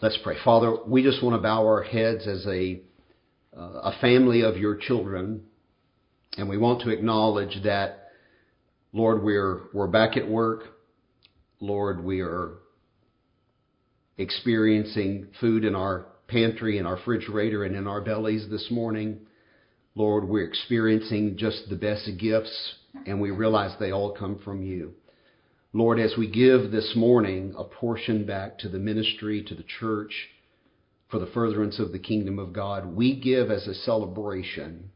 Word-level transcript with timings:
Let's 0.00 0.18
pray. 0.22 0.36
Father, 0.44 0.76
we 0.86 1.02
just 1.02 1.24
want 1.24 1.34
to 1.34 1.42
bow 1.42 1.62
our 1.62 1.82
heads 1.82 2.28
as 2.28 2.46
a, 2.46 2.82
uh, 3.56 3.90
a 3.90 3.98
family 4.00 4.42
of 4.42 4.56
your 4.56 4.76
children, 4.76 5.42
and 6.36 6.48
we 6.48 6.56
want 6.56 6.82
to 6.82 6.90
acknowledge 6.90 7.64
that, 7.64 8.10
Lord, 8.92 9.24
we're, 9.24 9.62
we're 9.74 9.88
back 9.88 10.16
at 10.16 10.28
work. 10.28 10.62
Lord, 11.58 12.04
we 12.04 12.20
are 12.20 12.58
experiencing 14.18 15.26
food 15.40 15.64
in 15.64 15.74
our 15.74 16.06
pantry, 16.28 16.78
in 16.78 16.86
our 16.86 16.94
refrigerator, 16.94 17.64
and 17.64 17.74
in 17.74 17.88
our 17.88 18.00
bellies 18.00 18.46
this 18.48 18.68
morning. 18.70 19.18
Lord, 19.96 20.28
we're 20.28 20.46
experiencing 20.46 21.36
just 21.36 21.68
the 21.70 21.76
best 21.76 22.08
gifts, 22.20 22.74
and 23.04 23.20
we 23.20 23.32
realize 23.32 23.74
they 23.80 23.90
all 23.90 24.14
come 24.14 24.38
from 24.44 24.62
you. 24.62 24.94
Lord, 25.78 26.00
as 26.00 26.16
we 26.18 26.26
give 26.26 26.72
this 26.72 26.96
morning 26.96 27.54
a 27.56 27.62
portion 27.62 28.24
back 28.26 28.58
to 28.58 28.68
the 28.68 28.80
ministry, 28.80 29.44
to 29.44 29.54
the 29.54 29.62
church, 29.62 30.28
for 31.08 31.20
the 31.20 31.28
furtherance 31.28 31.78
of 31.78 31.92
the 31.92 32.00
kingdom 32.00 32.40
of 32.40 32.52
God, 32.52 32.96
we 32.96 33.14
give 33.14 33.48
as 33.48 33.68
a 33.68 33.74
celebration 33.74 34.90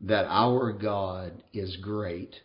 that 0.00 0.24
our 0.24 0.72
God 0.72 1.42
is 1.52 1.76
great. 1.76 2.36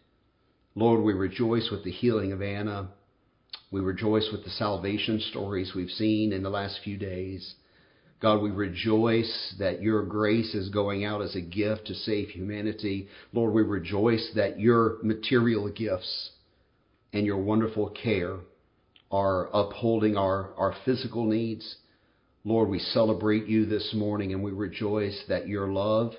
Lord, 0.76 1.02
we 1.02 1.13
rejoice 1.13 1.70
with 1.72 1.86
the 1.86 1.94
healing 1.94 2.34
of 2.34 2.41
Anna. 2.41 2.90
We 3.72 3.80
rejoice 3.80 4.27
with 4.34 4.44
the 4.44 4.49
salvation 4.49 5.22
stories 5.22 5.72
we've 5.74 5.90
seen 5.91 6.34
in 6.34 6.44
the 6.44 6.49
last 6.49 6.82
few 6.84 6.98
days. 6.98 7.55
God, 8.20 8.41
we 8.41 8.52
rejoice 8.52 9.55
that 9.60 9.82
your 9.82 10.04
grace 10.04 10.54
is 10.55 10.68
going 10.68 11.05
out 11.05 11.22
as 11.22 11.38
a 11.38 11.41
gift 11.41 11.88
to 11.88 11.94
save 11.94 12.32
humanity. 12.32 13.08
Lord, 13.32 13.54
we 13.54 13.62
rejoice 13.62 14.32
that 14.35 14.60
your 14.60 14.98
material 15.04 15.70
gifts 15.70 16.32
and 17.14 17.26
your 17.26 17.38
wonderful 17.38 17.90
care 17.90 18.38
are 19.12 19.48
upholding 19.54 20.18
our, 20.18 20.52
our 20.58 20.76
physical 20.84 21.26
needs. 21.26 21.77
Lord, 22.44 22.70
we 22.70 22.80
celebrate 22.80 23.48
you 23.48 23.66
this 23.66 23.94
morning 23.96 24.34
and 24.34 24.44
we 24.44 24.52
rejoice 24.52 25.23
that 25.30 25.48
your 25.48 25.68
love 25.68 26.13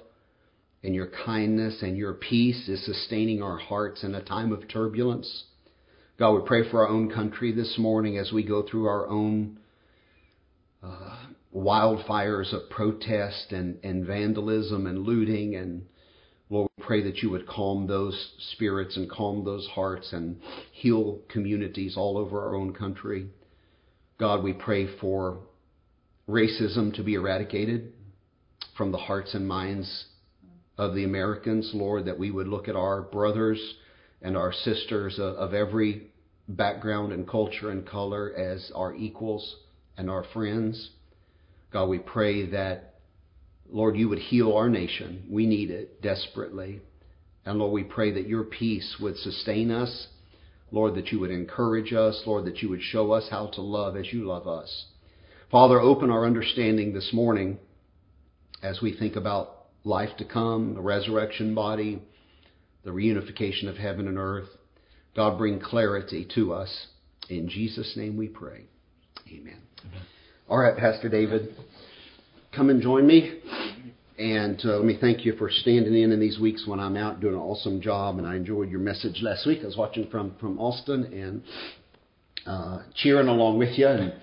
and 0.83 0.94
your 0.94 1.10
kindness 1.25 1.83
and 1.83 1.97
your 1.97 2.14
peace 2.14 2.69
is 2.69 2.84
sustaining 2.84 3.42
our 3.42 3.58
hearts 3.58 4.05
in 4.05 4.14
a 4.14 4.22
time 4.22 4.52
of 4.52 4.69
turbulence. 4.69 5.44
God, 6.19 6.33
we 6.33 6.47
pray 6.47 6.70
for 6.70 6.86
our 6.86 6.88
own 6.88 7.10
country 7.10 7.53
this 7.53 7.77
morning 7.77 8.16
as 8.16 8.32
we 8.32 8.42
go 8.42 8.62
through 8.62 8.86
our 8.86 9.06
own 9.06 9.58
uh, 10.82 11.27
wildfires 11.55 12.53
of 12.53 12.70
protest 12.70 13.50
and, 13.50 13.78
and 13.82 14.06
vandalism 14.06 14.86
and 14.86 15.00
looting 15.00 15.56
and 15.56 15.82
Lord, 16.48 16.70
we 16.77 16.84
pray 16.84 17.02
that 17.02 17.22
you 17.22 17.30
would 17.30 17.47
calm 17.47 17.86
those 17.86 18.33
spirits 18.52 18.97
and 18.97 19.11
calm 19.11 19.44
those 19.44 19.66
hearts 19.66 20.12
and 20.12 20.41
heal 20.72 21.20
communities 21.28 21.97
all 21.97 22.16
over 22.16 22.41
our 22.41 22.55
own 22.55 22.72
country. 22.72 23.28
God, 24.19 24.42
we 24.42 24.53
pray 24.53 24.86
for 25.00 25.41
racism 26.28 26.94
to 26.94 27.03
be 27.03 27.14
eradicated 27.14 27.92
from 28.77 28.92
the 28.92 28.98
hearts 28.98 29.34
and 29.34 29.47
minds 29.47 30.06
of 30.78 30.94
the 30.94 31.05
Americans, 31.05 31.70
Lord, 31.75 32.05
that 32.05 32.19
we 32.19 32.30
would 32.30 32.48
look 32.48 32.69
at 32.69 32.77
our 32.77 33.03
brothers 33.03 33.60
and 34.22 34.36
our 34.36 34.53
sisters 34.53 35.19
of 35.19 35.53
every 35.53 36.08
background 36.48 37.12
and 37.12 37.27
culture 37.28 37.70
and 37.70 37.86
color 37.86 38.33
as 38.34 38.70
our 38.75 38.94
equals 38.94 39.56
and 39.97 40.08
our 40.08 40.25
friends. 40.33 40.91
God, 41.72 41.86
we 41.86 41.98
pray 41.98 42.47
that 42.50 42.94
Lord, 43.70 43.97
you 43.97 44.09
would 44.09 44.19
heal 44.19 44.53
our 44.53 44.69
nation. 44.69 45.25
We 45.31 45.47
need 45.47 45.70
it 45.70 46.03
desperately. 46.03 46.81
And 47.45 47.59
Lord, 47.59 47.72
we 47.72 47.84
pray 47.84 48.12
that 48.12 48.28
your 48.28 48.45
peace 48.45 48.97
would 49.00 49.17
sustain 49.17 49.70
us. 49.70 50.09
Lord, 50.72 50.95
that 50.97 51.09
you 51.12 51.20
would 51.20 51.31
encourage 51.31 51.92
us. 51.92 52.22
Lord, 52.27 52.44
that 52.47 52.59
you 52.59 52.69
would 52.69 52.83
show 52.83 53.12
us 53.12 53.28
how 53.31 53.48
to 53.55 53.61
love 53.61 53.97
as 53.97 54.12
you 54.12 54.27
love 54.27 54.48
us. 54.48 54.87
Father, 55.50 55.81
open 55.81 56.11
our 56.11 56.27
understanding 56.27 56.92
this 56.92 57.11
morning 57.12 57.59
as 58.62 58.81
we 58.83 58.97
think 58.97 59.14
about 59.14 59.67
life 59.84 60.17
to 60.19 60.25
come, 60.25 60.75
the 60.75 60.81
resurrection 60.81 61.55
body, 61.55 62.03
the 62.84 62.91
reunification 62.91 63.69
of 63.69 63.76
heaven 63.76 64.09
and 64.09 64.19
earth. 64.19 64.49
God, 65.15 65.38
bring 65.38 65.60
clarity 65.60 66.26
to 66.34 66.53
us. 66.53 66.88
In 67.28 67.49
Jesus' 67.49 67.94
name 67.97 68.16
we 68.16 68.28
pray. 68.28 68.65
Amen. 69.28 69.60
Amen. 69.84 70.03
All 70.49 70.59
right, 70.59 70.76
Pastor 70.76 71.09
David 71.09 71.55
come 72.54 72.70
and 72.70 72.82
join 72.82 73.06
me. 73.06 73.40
And 74.18 74.58
uh, 74.64 74.76
let 74.76 74.84
me 74.84 74.96
thank 74.98 75.26
you 75.26 75.36
for 75.36 75.50
standing 75.50 75.94
in 75.94 76.10
in 76.10 76.18
these 76.18 76.38
weeks 76.38 76.66
when 76.66 76.80
I'm 76.80 76.96
out 76.96 77.20
doing 77.20 77.34
an 77.34 77.40
awesome 77.40 77.82
job. 77.82 78.18
And 78.18 78.26
I 78.26 78.36
enjoyed 78.36 78.70
your 78.70 78.80
message 78.80 79.18
last 79.20 79.46
week. 79.46 79.60
I 79.62 79.66
was 79.66 79.76
watching 79.76 80.08
from 80.08 80.34
from 80.40 80.58
Austin 80.58 81.04
and 81.12 81.42
uh, 82.46 82.82
cheering 82.94 83.28
along 83.28 83.58
with 83.58 83.78
you, 83.78 83.88
and 83.88 84.14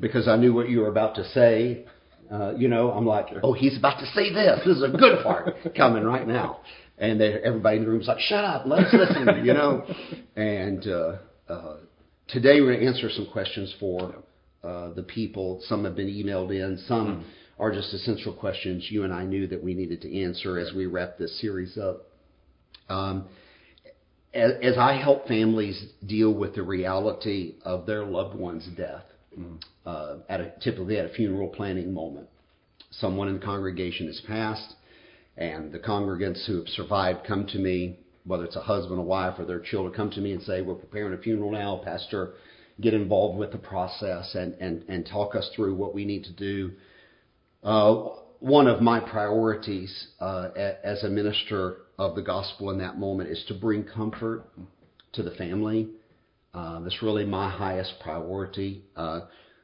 because 0.00 0.26
I 0.26 0.36
knew 0.36 0.54
what 0.54 0.70
you 0.70 0.80
were 0.80 0.88
about 0.88 1.16
to 1.16 1.24
say. 1.30 1.84
Uh, 2.30 2.54
you 2.56 2.66
know, 2.66 2.90
I'm 2.92 3.04
like, 3.04 3.26
oh, 3.42 3.52
he's 3.52 3.76
about 3.76 4.00
to 4.00 4.06
say 4.06 4.32
this. 4.32 4.60
This 4.64 4.78
is 4.78 4.82
a 4.82 4.88
good 4.88 5.22
part 5.22 5.54
coming 5.76 6.02
right 6.02 6.26
now. 6.26 6.60
And 6.96 7.20
everybody 7.20 7.76
in 7.76 7.84
the 7.84 7.90
room's 7.90 8.06
like, 8.06 8.20
shut 8.20 8.42
up, 8.42 8.62
let's 8.64 8.90
listen. 8.94 9.44
You 9.44 9.52
know. 9.52 9.84
And 10.34 10.86
uh, 10.86 11.16
uh, 11.46 11.76
today 12.28 12.62
we're 12.62 12.72
going 12.72 12.80
to 12.80 12.86
answer 12.86 13.10
some 13.10 13.26
questions 13.30 13.74
for 13.78 14.14
uh, 14.64 14.94
the 14.94 15.02
people. 15.02 15.60
Some 15.66 15.84
have 15.84 15.94
been 15.94 16.08
emailed 16.08 16.52
in. 16.52 16.78
Some. 16.88 17.26
Are 17.58 17.72
just 17.72 17.92
essential 17.92 18.32
questions 18.32 18.88
you 18.90 19.04
and 19.04 19.12
I 19.12 19.24
knew 19.24 19.46
that 19.48 19.62
we 19.62 19.74
needed 19.74 20.00
to 20.02 20.22
answer 20.22 20.58
as 20.58 20.72
we 20.74 20.86
wrap 20.86 21.18
this 21.18 21.40
series 21.40 21.76
up. 21.76 22.06
Um, 22.88 23.28
as, 24.34 24.52
as, 24.62 24.78
I 24.78 24.96
help 24.96 25.28
families 25.28 25.92
deal 26.06 26.32
with 26.32 26.54
the 26.54 26.62
reality 26.62 27.56
of 27.64 27.86
their 27.86 28.04
loved 28.04 28.34
one's 28.34 28.66
death, 28.76 29.04
mm. 29.38 29.60
uh, 29.84 30.16
at 30.28 30.40
a, 30.40 30.52
typically 30.62 30.98
at 30.98 31.04
a 31.04 31.10
funeral 31.10 31.48
planning 31.48 31.92
moment, 31.92 32.28
someone 32.90 33.28
in 33.28 33.34
the 33.34 33.44
congregation 33.44 34.06
has 34.06 34.20
passed, 34.26 34.74
and 35.36 35.70
the 35.70 35.78
congregants 35.78 36.46
who 36.46 36.56
have 36.56 36.68
survived 36.68 37.26
come 37.26 37.46
to 37.48 37.58
me, 37.58 37.98
whether 38.24 38.44
it's 38.44 38.56
a 38.56 38.62
husband, 38.62 38.98
a 38.98 39.02
wife, 39.02 39.34
or 39.38 39.44
their 39.44 39.60
children, 39.60 39.94
come 39.94 40.10
to 40.10 40.20
me 40.20 40.32
and 40.32 40.42
say, 40.42 40.62
"We're 40.62 40.74
preparing 40.74 41.12
a 41.12 41.18
funeral 41.18 41.50
now, 41.50 41.80
Pastor." 41.84 42.34
Get 42.80 42.94
involved 42.94 43.38
with 43.38 43.52
the 43.52 43.58
process 43.58 44.34
and, 44.34 44.54
and, 44.54 44.82
and 44.88 45.06
talk 45.06 45.36
us 45.36 45.50
through 45.54 45.74
what 45.74 45.94
we 45.94 46.06
need 46.06 46.24
to 46.24 46.32
do 46.32 46.72
uh, 47.62 48.08
one 48.40 48.66
of 48.66 48.80
my 48.80 48.98
priorities 48.98 50.08
uh, 50.20 50.48
as 50.82 51.04
a 51.04 51.08
minister 51.08 51.76
of 51.98 52.16
the 52.16 52.22
gospel 52.22 52.70
in 52.70 52.78
that 52.78 52.98
moment 52.98 53.30
is 53.30 53.44
to 53.46 53.54
bring 53.54 53.84
comfort 53.84 54.44
to 55.12 55.22
the 55.22 55.30
family. 55.32 55.88
Uh, 56.52 56.80
that's 56.80 57.02
really 57.02 57.24
my 57.24 57.48
highest 57.48 57.94
priority. 58.02 58.82
Uh, 58.96 59.20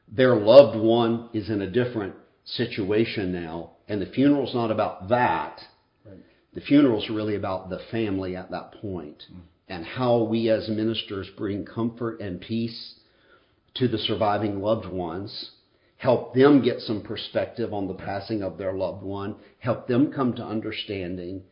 their 0.07 0.35
loved 0.35 0.79
one 0.79 1.29
is 1.33 1.49
in 1.49 1.61
a 1.61 1.69
different 1.69 2.15
situation 2.45 3.31
now, 3.33 3.71
and 3.87 4.01
the 4.01 4.07
funeral's 4.07 4.55
not 4.55 4.71
about 4.71 5.09
that. 5.09 5.59
Right. 6.05 6.17
The 6.53 6.61
funeral's 6.61 7.09
really 7.09 7.35
about 7.35 7.69
the 7.69 7.79
family 7.91 8.35
at 8.35 8.49
that 8.51 8.75
point 8.81 9.23
mm. 9.31 9.41
and 9.67 9.85
how 9.85 10.23
we 10.23 10.49
as 10.49 10.69
ministers 10.69 11.27
bring 11.37 11.65
comfort 11.65 12.21
and 12.21 12.39
peace 12.39 12.95
to 13.75 13.87
the 13.87 13.97
surviving 13.97 14.61
loved 14.61 14.87
ones 14.87 15.51
help 15.99 16.33
them 16.33 16.63
get 16.63 16.79
some 16.79 17.01
perspective 17.01 17.73
on 17.73 17.85
the 17.85 17.93
passing 17.93 18.41
of 18.41 18.57
their 18.57 18.71
loved 18.71 19.03
one, 19.03 19.35
help 19.59 19.85
them 19.85 20.11
come 20.13 20.33
to 20.33 20.41
understanding, 20.41 21.43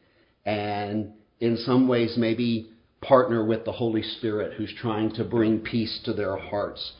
and 0.45 1.11
in 1.41 1.57
some 1.57 1.85
ways 1.85 2.15
maybe 2.17 2.69
partner 3.01 3.45
with 3.45 3.65
the 3.65 3.71
Holy 3.73 4.01
Spirit 4.01 4.53
who's 4.53 4.73
trying 4.79 5.13
to 5.13 5.25
bring 5.25 5.59
peace 5.59 5.99
to 6.05 6.13
their 6.13 6.37
hearts. 6.37 6.93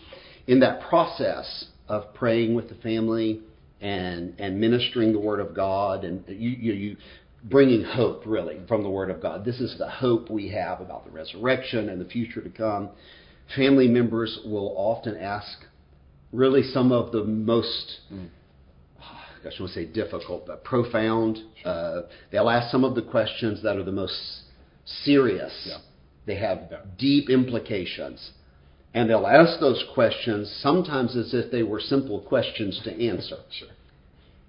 In 0.45 0.59
that 0.59 0.81
process 0.89 1.65
of 1.87 2.13
praying 2.13 2.53
with 2.53 2.67
the 2.67 2.75
family 2.75 3.41
and 3.79 4.33
and 4.39 4.59
ministering 4.59 5.13
the 5.13 5.19
Word 5.19 5.39
of 5.39 5.55
God 5.55 6.03
and 6.03 6.25
you, 6.27 6.49
you, 6.49 6.73
you 6.73 6.97
bringing 7.45 7.81
hope 7.81 8.23
really 8.25 8.59
from 8.67 8.83
the 8.83 8.89
Word 8.89 9.09
of 9.09 9.21
God. 9.21 9.45
This 9.45 9.61
is 9.61 9.77
the 9.77 9.89
hope 9.89 10.29
we 10.29 10.49
have 10.49 10.81
about 10.81 11.05
the 11.05 11.11
resurrection 11.11 11.87
and 11.87 12.01
the 12.01 12.09
future 12.09 12.41
to 12.41 12.49
come. 12.49 12.89
Family 13.55 13.87
members 13.87 14.37
will 14.43 14.73
often 14.75 15.15
ask 15.15 15.47
really 16.31 16.63
some 16.63 16.91
of 16.91 17.11
the 17.11 17.23
most, 17.23 17.99
mm. 18.11 18.27
I 18.99 19.49
shouldn't 19.51 19.71
say 19.71 19.85
difficult, 19.85 20.45
but 20.47 20.63
profound. 20.63 21.39
Sure. 21.61 21.71
Uh, 21.71 22.01
they'll 22.31 22.49
ask 22.49 22.71
some 22.71 22.83
of 22.83 22.95
the 22.95 23.01
questions 23.01 23.63
that 23.63 23.77
are 23.77 23.83
the 23.83 23.91
most 23.91 24.41
serious. 24.85 25.53
Yeah. 25.65 25.77
They 26.25 26.35
have 26.35 26.67
yeah. 26.69 26.77
deep 26.97 27.29
implications. 27.29 28.31
And 28.93 29.09
they'll 29.09 29.27
ask 29.27 29.59
those 29.59 29.83
questions 29.93 30.53
sometimes 30.61 31.15
as 31.15 31.33
if 31.33 31.51
they 31.51 31.63
were 31.63 31.79
simple 31.79 32.21
questions 32.21 32.81
to 32.83 32.91
answer. 32.91 33.37
sure. 33.59 33.69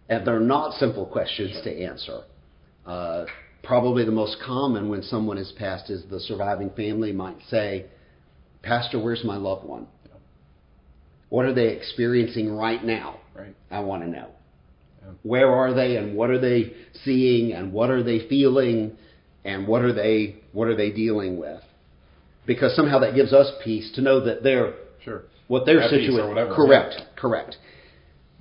And 0.08 0.26
they're 0.26 0.40
not 0.40 0.78
simple 0.78 1.06
questions 1.06 1.52
sure. 1.52 1.62
to 1.64 1.82
answer. 1.82 2.22
Uh, 2.86 3.26
probably 3.62 4.04
the 4.04 4.10
most 4.10 4.38
common 4.44 4.88
when 4.88 5.02
someone 5.02 5.36
is 5.36 5.52
passed 5.58 5.90
is 5.90 6.04
the 6.10 6.20
surviving 6.20 6.70
family 6.70 7.12
might 7.12 7.36
say, 7.50 7.86
Pastor, 8.62 8.98
where's 8.98 9.22
my 9.24 9.36
loved 9.36 9.66
one? 9.66 9.86
What 11.28 11.44
are 11.44 11.54
they 11.54 11.68
experiencing 11.68 12.50
right 12.50 12.82
now? 12.82 13.20
Right. 13.34 13.54
I 13.70 13.80
want 13.80 14.02
to 14.02 14.08
know. 14.08 14.28
Yeah. 15.02 15.12
Where 15.22 15.52
are 15.52 15.74
they 15.74 15.96
and 15.96 16.16
what 16.16 16.30
are 16.30 16.40
they 16.40 16.72
seeing 17.04 17.52
and 17.52 17.72
what 17.72 17.90
are 17.90 18.02
they 18.02 18.28
feeling 18.28 18.96
and 19.44 19.66
what 19.66 19.82
are 19.82 19.92
they 19.92 20.36
what 20.52 20.68
are 20.68 20.76
they 20.76 20.90
dealing 20.90 21.38
with? 21.38 21.60
Because 22.46 22.74
somehow 22.74 22.98
that 23.00 23.14
gives 23.14 23.32
us 23.32 23.52
peace 23.62 23.92
to 23.94 24.00
know 24.00 24.24
that 24.24 24.42
they're 24.42 24.74
sure. 25.04 25.22
what 25.48 25.66
their 25.66 25.82
situation 25.88 26.34
correct, 26.34 26.54
correct, 26.54 26.94
yeah. 26.98 27.04
correct. 27.16 27.56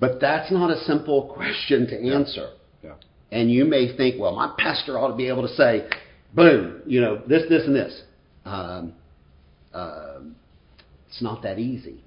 But 0.00 0.20
that's 0.20 0.50
not 0.50 0.70
a 0.70 0.78
simple 0.84 1.32
question 1.34 1.86
to 1.88 2.14
answer. 2.14 2.50
Yeah. 2.82 2.94
And 3.30 3.50
you 3.50 3.64
may 3.64 3.96
think, 3.96 4.20
well, 4.20 4.34
my 4.34 4.54
pastor 4.58 4.98
ought 4.98 5.08
to 5.08 5.16
be 5.16 5.28
able 5.28 5.42
to 5.42 5.54
say, 5.54 5.88
boom, 6.34 6.82
you 6.86 7.00
know, 7.00 7.20
this, 7.26 7.42
this, 7.48 7.64
and 7.66 7.74
this. 7.74 8.02
Um, 8.44 8.92
um 9.74 10.36
it's 11.08 11.22
not 11.22 11.42
that 11.42 11.58
easy. 11.58 12.04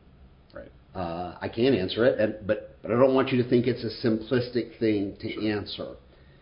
Uh, 0.94 1.36
I 1.42 1.48
can't 1.48 1.76
answer 1.76 2.06
it, 2.06 2.20
and, 2.20 2.36
but 2.46 2.76
but 2.82 2.92
I 2.92 2.96
don't 2.96 3.14
want 3.14 3.32
you 3.32 3.42
to 3.44 3.50
think 3.50 3.68
it's 3.68 3.84
a 3.84 4.08
simplistic 4.08 4.78
thing 4.80 5.16
to 5.22 5.48
answer. 5.48 5.96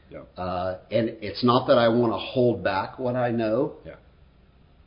Yeah. 0.09 0.21
Uh, 0.37 0.79
and 0.89 1.09
it's 1.21 1.43
not 1.43 1.67
that 1.67 1.77
I 1.77 1.89
want 1.89 2.13
to 2.13 2.17
hold 2.17 2.63
back 2.63 2.97
what 2.97 3.15
I 3.15 3.29
know 3.29 3.73
Yeah. 3.85 3.95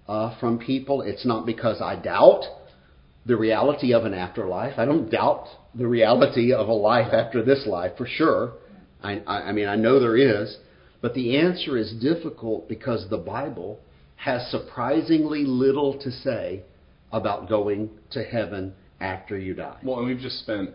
uh, 0.08 0.38
from 0.40 0.58
people. 0.58 1.02
It's 1.02 1.24
not 1.24 1.46
because 1.46 1.80
I 1.80 1.94
doubt 1.96 2.42
the 3.24 3.36
reality 3.36 3.92
of 3.92 4.04
an 4.04 4.14
afterlife. 4.14 4.78
I 4.78 4.84
don't 4.84 5.10
doubt 5.10 5.46
the 5.76 5.86
reality 5.86 6.52
of 6.52 6.68
a 6.68 6.72
life 6.72 7.12
after 7.12 7.42
this 7.44 7.66
life 7.66 7.92
for 7.96 8.06
sure. 8.06 8.54
I, 9.02 9.22
I, 9.26 9.36
I 9.48 9.52
mean, 9.52 9.68
I 9.68 9.76
know 9.76 10.00
there 10.00 10.16
is, 10.16 10.56
but 11.00 11.14
the 11.14 11.36
answer 11.38 11.76
is 11.76 11.92
difficult 12.00 12.68
because 12.68 13.08
the 13.10 13.18
Bible 13.18 13.78
has 14.16 14.50
surprisingly 14.50 15.44
little 15.44 15.98
to 16.00 16.10
say 16.10 16.62
about 17.12 17.48
going 17.48 17.90
to 18.10 18.24
heaven 18.24 18.72
after 19.02 19.36
you 19.38 19.54
die. 19.54 19.78
Well, 19.82 19.98
and 19.98 20.06
we've 20.06 20.18
just 20.18 20.38
spent 20.38 20.70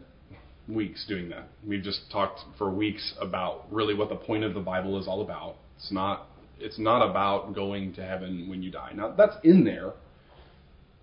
weeks 0.67 1.05
doing 1.07 1.29
that. 1.29 1.47
We've 1.65 1.81
just 1.83 2.11
talked 2.11 2.41
for 2.57 2.69
weeks 2.69 3.13
about 3.21 3.65
really 3.71 3.93
what 3.93 4.09
the 4.09 4.15
point 4.15 4.43
of 4.43 4.53
the 4.53 4.59
Bible 4.59 4.99
is 4.99 5.07
all 5.07 5.21
about. 5.21 5.55
It's 5.77 5.91
not 5.91 6.27
it's 6.59 6.79
not 6.79 7.07
about 7.07 7.53
going 7.53 7.93
to 7.93 8.01
heaven 8.03 8.47
when 8.49 8.61
you 8.63 8.71
die. 8.71 8.91
Now 8.93 9.11
that's 9.15 9.35
in 9.43 9.63
there. 9.63 9.93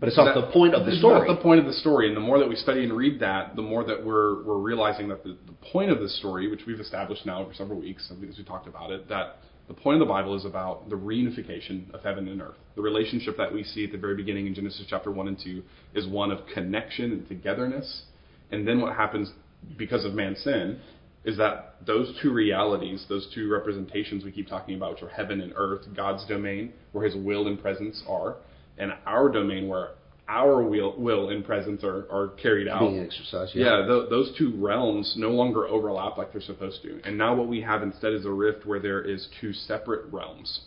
But 0.01 0.09
it's 0.09 0.17
not 0.19 0.35
That- 0.35 0.47
the 0.47 0.53
point 0.53 0.75
of 0.75 0.85
the 0.85 0.91
it's 0.91 0.99
story. 0.99 1.27
not 1.27 1.37
the 1.37 1.41
point 1.43 1.61
of 1.61 1.67
the 1.67 1.73
story. 1.73 2.09
And 2.09 2.17
the 2.17 2.21
more 2.21 2.39
that 2.41 2.49
we 2.49 2.57
study 2.57 2.83
and 2.83 2.93
read 2.93 3.21
that, 3.21 3.55
the 3.57 3.63
more 3.63 3.85
that 3.85 4.05
we're 4.05 4.43
we're 4.43 4.59
realizing 4.59 5.09
that 5.09 5.23
the, 5.23 5.31
the 5.47 5.53
point 5.73 5.91
of 5.91 6.01
the 6.01 6.09
story, 6.09 6.49
which 6.51 6.67
we've 6.67 6.81
established 6.81 7.25
now 7.25 7.41
over 7.43 7.55
several 7.55 7.79
weeks, 7.81 8.11
as 8.11 8.37
we 8.37 8.45
talked 8.45 8.67
about 8.67 8.91
it, 8.91 9.09
that 9.09 9.37
the 9.69 9.75
point 9.75 10.01
of 10.01 10.07
the 10.07 10.13
Bible 10.13 10.37
is 10.37 10.45
about 10.45 10.91
the 10.91 10.97
reunification 10.97 11.93
of 11.95 12.03
heaven 12.03 12.29
and 12.29 12.43
earth. 12.43 12.57
The 12.77 12.83
relationship 12.83 13.37
that 13.39 13.53
we 13.53 13.65
see 13.65 13.85
at 13.85 13.93
the 13.93 13.99
very 13.99 14.15
beginning 14.15 14.47
in 14.47 14.55
Genesis 14.55 14.85
chapter 14.89 15.11
one 15.11 15.29
and 15.29 15.39
two 15.43 15.63
is 15.95 16.07
one 16.07 16.31
of 16.31 16.41
connection 16.53 17.13
and 17.13 17.29
togetherness. 17.29 18.03
And 18.51 18.69
then 18.69 18.81
what 18.81 18.95
happens 18.95 19.33
because 19.79 20.05
of 20.05 20.13
man's 20.13 20.41
sin 20.41 20.81
is 21.25 21.39
that 21.39 21.77
those 21.87 22.19
two 22.21 22.33
realities, 22.33 23.07
those 23.09 23.27
two 23.35 23.51
representations 23.51 24.25
we 24.25 24.31
keep 24.31 24.49
talking 24.49 24.75
about, 24.75 24.93
which 24.93 25.03
are 25.03 25.09
heaven 25.09 25.41
and 25.41 25.55
earth, 25.57 25.87
God's 25.97 26.27
domain, 26.27 26.73
where 26.93 27.05
His 27.05 27.17
will 27.17 27.49
and 27.49 27.61
presence 27.61 28.03
are, 28.07 28.37
and 28.77 28.93
our 29.07 29.31
domain, 29.31 29.67
where 29.67 29.93
our 30.29 30.63
will, 30.63 30.95
will 30.97 31.31
and 31.31 31.45
presence 31.45 31.85
are, 31.85 32.07
are 32.11 32.29
carried 32.43 32.67
out. 32.69 32.81
Being 32.81 33.01
exercised. 33.01 33.55
Yeah, 33.55 33.85
th- 33.87 34.09
those 34.09 34.33
two 34.39 34.55
realms 34.57 35.15
no 35.17 35.31
longer 35.31 35.67
overlap 35.67 36.17
like 36.17 36.33
they're 36.33 36.41
supposed 36.41 36.83
to. 36.83 37.01
And 37.05 37.19
now 37.19 37.35
what 37.35 37.49
we 37.49 37.61
have 37.61 37.83
instead 37.83 38.13
is 38.15 38.25
a 38.25 38.31
rift 38.31 38.65
where 38.65 38.81
there 38.81 39.03
is 39.03 39.29
two 39.41 39.53
separate 39.53 40.11
realms. 40.13 40.63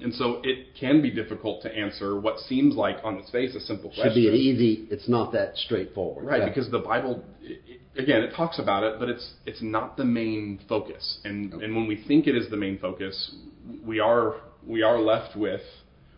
And 0.00 0.12
so 0.14 0.40
it 0.44 0.74
can 0.78 1.00
be 1.00 1.10
difficult 1.10 1.62
to 1.62 1.74
answer 1.74 2.20
what 2.20 2.38
seems 2.40 2.74
like 2.74 2.96
on 3.02 3.16
its 3.16 3.30
face 3.30 3.54
a 3.54 3.60
simple 3.60 3.88
question. 3.90 4.04
Should 4.08 4.14
be 4.14 4.28
an 4.28 4.34
easy. 4.34 4.86
It's 4.90 5.08
not 5.08 5.32
that 5.32 5.56
straightforward. 5.56 6.26
Right, 6.26 6.40
Yeah. 6.40 6.48
because 6.48 6.70
the 6.70 6.80
Bible, 6.80 7.24
it, 7.40 7.80
again, 7.96 8.22
it 8.22 8.34
talks 8.34 8.58
about 8.58 8.82
it, 8.82 8.98
but 8.98 9.08
it's 9.08 9.34
it's 9.46 9.62
not 9.62 9.96
the 9.96 10.04
main 10.04 10.60
focus. 10.68 11.18
And 11.24 11.52
and 11.54 11.74
when 11.74 11.86
we 11.86 11.96
think 12.06 12.26
it 12.26 12.36
is 12.36 12.50
the 12.50 12.58
main 12.58 12.78
focus, 12.78 13.36
we 13.86 13.98
are 13.98 14.36
we 14.66 14.82
are 14.82 15.00
left 15.00 15.34
with 15.34 15.62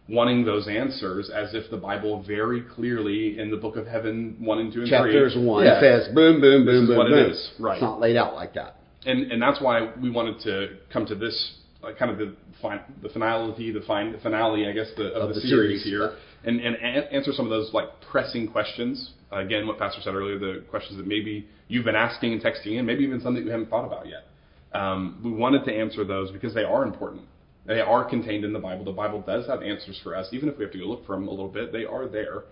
wanting 0.08 0.44
those 0.44 0.68
answers 0.68 1.30
as 1.30 1.54
if 1.54 1.70
the 1.70 1.76
Bible 1.76 2.22
very 2.26 2.62
clearly 2.62 3.38
in 3.38 3.50
the 3.50 3.56
Book 3.56 3.76
of 3.76 3.86
Heaven 3.86 4.36
one 4.40 4.58
and 4.58 4.72
two 4.72 4.80
and 4.80 4.88
chapters 4.90 5.34
three 5.34 5.44
one 5.44 5.64
yeah, 5.66 5.80
says 5.80 6.08
boom, 6.14 6.40
boom, 6.40 6.64
boom, 6.64 6.86
boom, 6.86 6.96
what 6.96 7.06
it 7.08 7.10
boom. 7.10 7.30
is, 7.30 7.50
right. 7.58 7.74
It's 7.74 7.82
not 7.82 8.00
laid 8.00 8.16
out 8.16 8.34
like 8.34 8.54
that. 8.54 8.76
and 9.06 9.30
and 9.32 9.40
that's 9.40 9.60
why 9.60 9.92
we 10.02 10.10
wanted 10.10 10.40
to 10.44 10.76
come 10.92 11.04
to 11.06 11.14
this 11.14 11.36
uh, 11.84 11.92
kind 11.98 12.10
of 12.10 12.18
the 12.18 12.34
fin- 12.62 12.80
the 13.02 13.08
finality, 13.10 13.70
the, 13.70 13.80
fin- 13.82 14.12
the 14.12 14.18
finale, 14.18 14.66
I 14.66 14.72
guess, 14.72 14.88
the, 14.96 15.08
of, 15.12 15.22
Of 15.22 15.34
the, 15.34 15.34
the 15.34 15.40
series, 15.42 15.82
series, 15.82 15.84
here, 15.84 16.16
and 16.44 16.58
and 16.60 16.74
a- 16.76 17.12
answer 17.12 17.32
some 17.32 17.44
of 17.46 17.50
those 17.50 17.72
like 17.74 17.88
pressing 18.10 18.48
questions. 18.48 19.12
Uh, 19.30 19.40
again, 19.40 19.66
what 19.66 19.78
Pastor 19.78 20.00
said 20.02 20.14
earlier, 20.14 20.38
the 20.38 20.64
questions 20.70 20.96
that 20.96 21.06
maybe 21.06 21.46
you've 21.68 21.84
been 21.84 21.94
asking 21.94 22.32
and 22.32 22.42
texting 22.42 22.78
in, 22.78 22.86
maybe 22.86 23.04
even 23.04 23.20
some 23.20 23.34
that 23.34 23.44
you 23.44 23.50
haven't 23.50 23.68
thought 23.68 23.84
about 23.84 24.06
yet. 24.08 24.24
Um, 24.72 25.20
we 25.22 25.30
wanted 25.30 25.64
to 25.66 25.72
answer 25.72 26.02
those 26.04 26.30
because 26.30 26.54
they 26.54 26.64
are 26.64 26.82
important. 26.82 27.22
They 27.68 27.80
are 27.80 28.02
contained 28.02 28.46
in 28.46 28.54
the 28.54 28.58
Bible. 28.58 28.82
The 28.86 28.92
Bible 28.92 29.20
does 29.20 29.46
have 29.46 29.62
answers 29.62 30.00
for 30.02 30.16
us, 30.16 30.26
even 30.32 30.48
if 30.48 30.56
we 30.56 30.64
have 30.64 30.72
to 30.72 30.78
go 30.78 30.86
look 30.86 31.04
for 31.06 31.14
them 31.14 31.28
a 31.28 31.30
little 31.30 31.48
bit. 31.48 31.70
They 31.70 31.84
are 31.84 32.08
there. 32.08 32.44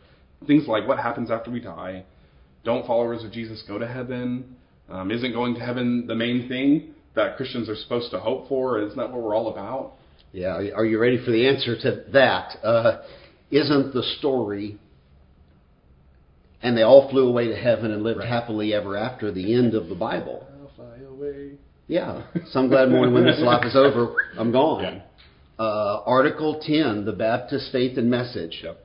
Things 0.47 0.69
like 0.69 0.87
what 0.87 0.99
happens 0.99 1.31
after 1.31 1.51
we 1.51 1.59
die. 1.59 2.05
Don't 2.65 2.87
followers 2.87 3.25
of 3.25 3.33
Jesus 3.33 3.65
go 3.67 3.79
to 3.79 3.87
heaven? 3.89 4.57
Um, 4.91 5.11
isn't 5.11 5.33
going 5.33 5.55
to 5.55 5.61
heaven 5.61 6.07
the 6.07 6.15
main 6.15 6.49
thing 6.49 6.95
that 7.15 7.39
Christians 7.39 7.67
are 7.71 7.77
supposed 7.77 8.11
to 8.11 8.21
hope 8.21 8.47
for? 8.47 8.79
Isn't 8.79 8.99
that 8.99 9.11
what 9.11 9.23
we're 9.23 9.35
all 9.35 9.51
about? 9.51 9.95
Yeah, 10.33 10.61
are 10.75 10.85
you 10.85 10.99
ready 10.99 11.17
for 11.25 11.31
the 11.31 11.49
answer 11.49 11.81
to 11.81 12.05
that? 12.13 12.59
Uh, 12.63 12.99
isn't 13.51 13.95
the 13.95 14.03
story, 14.19 14.79
and 16.63 16.77
they 16.77 16.83
all 16.83 17.09
flew 17.09 17.27
away 17.27 17.49
to 17.49 17.57
heaven 17.57 17.91
and 17.91 18.03
lived 18.03 18.19
Right. 18.19 18.29
happily 18.29 18.75
ever 18.75 18.99
after, 18.99 19.33
the 19.33 19.55
end 19.55 19.73
of 19.75 19.89
the 19.89 19.95
Bible? 19.95 20.47
I'll 20.61 20.69
fly 20.77 20.99
away. 21.09 21.53
Yeah, 21.89 22.23
some 22.51 22.69
glad 22.69 22.91
morning 22.91 23.15
when 23.15 23.25
this 23.25 23.41
life 23.41 23.65
is 23.65 23.77
over, 23.77 24.17
I'm 24.39 24.51
gone. 24.53 24.83
Yeah. 24.83 25.01
Uh, 25.59 26.03
Article 26.05 26.61
10, 26.61 27.05
the 27.05 27.13
Baptist 27.13 27.71
Faith 27.73 27.97
and 27.97 28.11
Message. 28.11 28.61
Yep. 28.63 28.79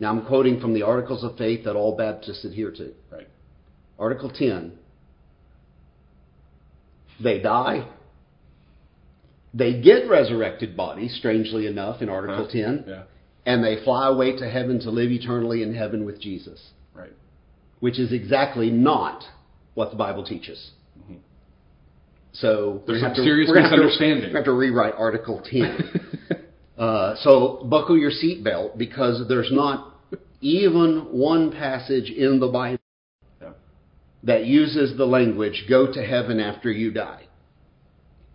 Now 0.00 0.10
I'm 0.10 0.26
quoting 0.26 0.60
from 0.60 0.74
the 0.74 0.82
Articles 0.82 1.22
of 1.24 1.36
Faith 1.36 1.64
that 1.64 1.76
all 1.76 1.96
Baptists 1.96 2.44
adhere 2.44 2.70
to. 2.72 2.92
Right. 3.10 3.28
Article 3.98 4.30
10. 4.30 4.72
They 7.22 7.40
die. 7.40 7.88
They 9.54 9.80
get 9.80 10.08
resurrected 10.08 10.76
bodies, 10.76 11.16
strangely 11.18 11.66
enough, 11.66 12.02
in 12.02 12.08
Article 12.08 12.44
Huh? 12.46 12.52
10. 12.52 12.84
Yeah. 12.86 13.02
And 13.46 13.64
they 13.64 13.82
fly 13.82 14.08
away 14.08 14.36
to 14.36 14.48
heaven 14.48 14.78
to 14.80 14.90
live 14.90 15.10
eternally 15.10 15.62
in 15.62 15.74
heaven 15.74 16.04
with 16.04 16.20
Jesus, 16.20 16.60
Right. 16.94 17.12
which 17.80 17.98
is 17.98 18.12
exactly 18.12 18.70
not 18.70 19.24
what 19.74 19.90
the 19.90 19.96
Bible 19.96 20.22
teaches. 20.24 20.72
So 22.32 22.82
There's 22.86 23.00
some 23.00 23.14
to- 23.14 23.22
serious 23.22 23.48
we're 23.48 23.54
gonna 23.56 23.68
have 23.68 23.76
to- 23.78 23.84
misunderstanding. 23.84 24.30
We 24.30 24.36
have 24.36 24.44
to 24.44 24.52
rewrite 24.52 24.94
Article 24.96 25.40
10. 25.44 26.00
Uh, 26.78 27.16
so 27.24 27.66
buckle 27.68 27.98
your 27.98 28.12
seatbelt 28.12 28.78
because 28.78 29.26
there's 29.26 29.50
not 29.50 29.94
even 30.40 30.98
one 31.10 31.50
passage 31.50 32.08
in 32.08 32.38
the 32.38 32.46
Bible 32.46 32.78
Yeah. 33.42 33.48
that 34.22 34.44
uses 34.46 34.96
the 34.96 35.04
language 35.04 35.64
"go 35.68 35.92
to 35.92 36.00
heaven 36.00 36.38
after 36.38 36.70
you 36.70 36.92
die." 36.92 37.22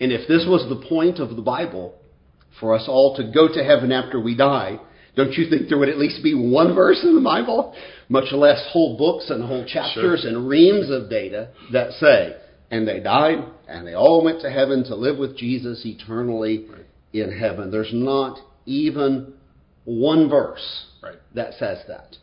And 0.02 0.12
if 0.12 0.28
this 0.28 0.46
was 0.46 0.68
the 0.68 0.76
point 0.76 1.20
of 1.20 1.38
the 1.38 1.42
Bible, 1.42 1.96
for 2.60 2.76
us 2.76 2.84
all 2.90 3.16
to 3.16 3.24
go 3.24 3.48
to 3.48 3.64
heaven 3.64 3.94
after 3.94 4.20
we 4.20 4.36
die, 4.36 4.78
don't 5.16 5.32
you 5.38 5.46
think 5.50 5.70
there 5.70 5.78
would 5.78 5.88
at 5.88 5.98
least 5.98 6.22
be 6.22 6.34
one 6.34 6.76
verse 6.76 7.02
in 7.02 7.16
the 7.16 7.22
Bible, 7.22 7.74
much 8.10 8.34
less 8.34 8.62
whole 8.74 8.98
books 8.98 9.30
and 9.30 9.42
whole 9.42 9.64
chapters 9.64 10.26
and 10.26 10.50
reams 10.50 10.90
of 10.90 11.10
data 11.10 11.48
that 11.72 11.94
say, 11.94 12.36
and 12.74 12.88
they 12.88 13.00
died, 13.00 13.38
and 13.68 13.86
they 13.88 13.94
all 13.94 14.24
went 14.24 14.42
to 14.42 14.50
heaven 14.50 14.84
to 14.86 14.96
live 14.96 15.18
with 15.20 15.38
Jesus 15.38 15.86
eternally 15.86 16.66
in 17.14 17.32
heaven. 17.32 17.70
There's 17.70 17.94
not 17.94 18.40
even 18.66 19.34
one 19.86 20.28
verse 20.28 20.68
Right. 21.04 21.18
that 21.36 21.54
says 21.60 21.80
that. 21.88 22.18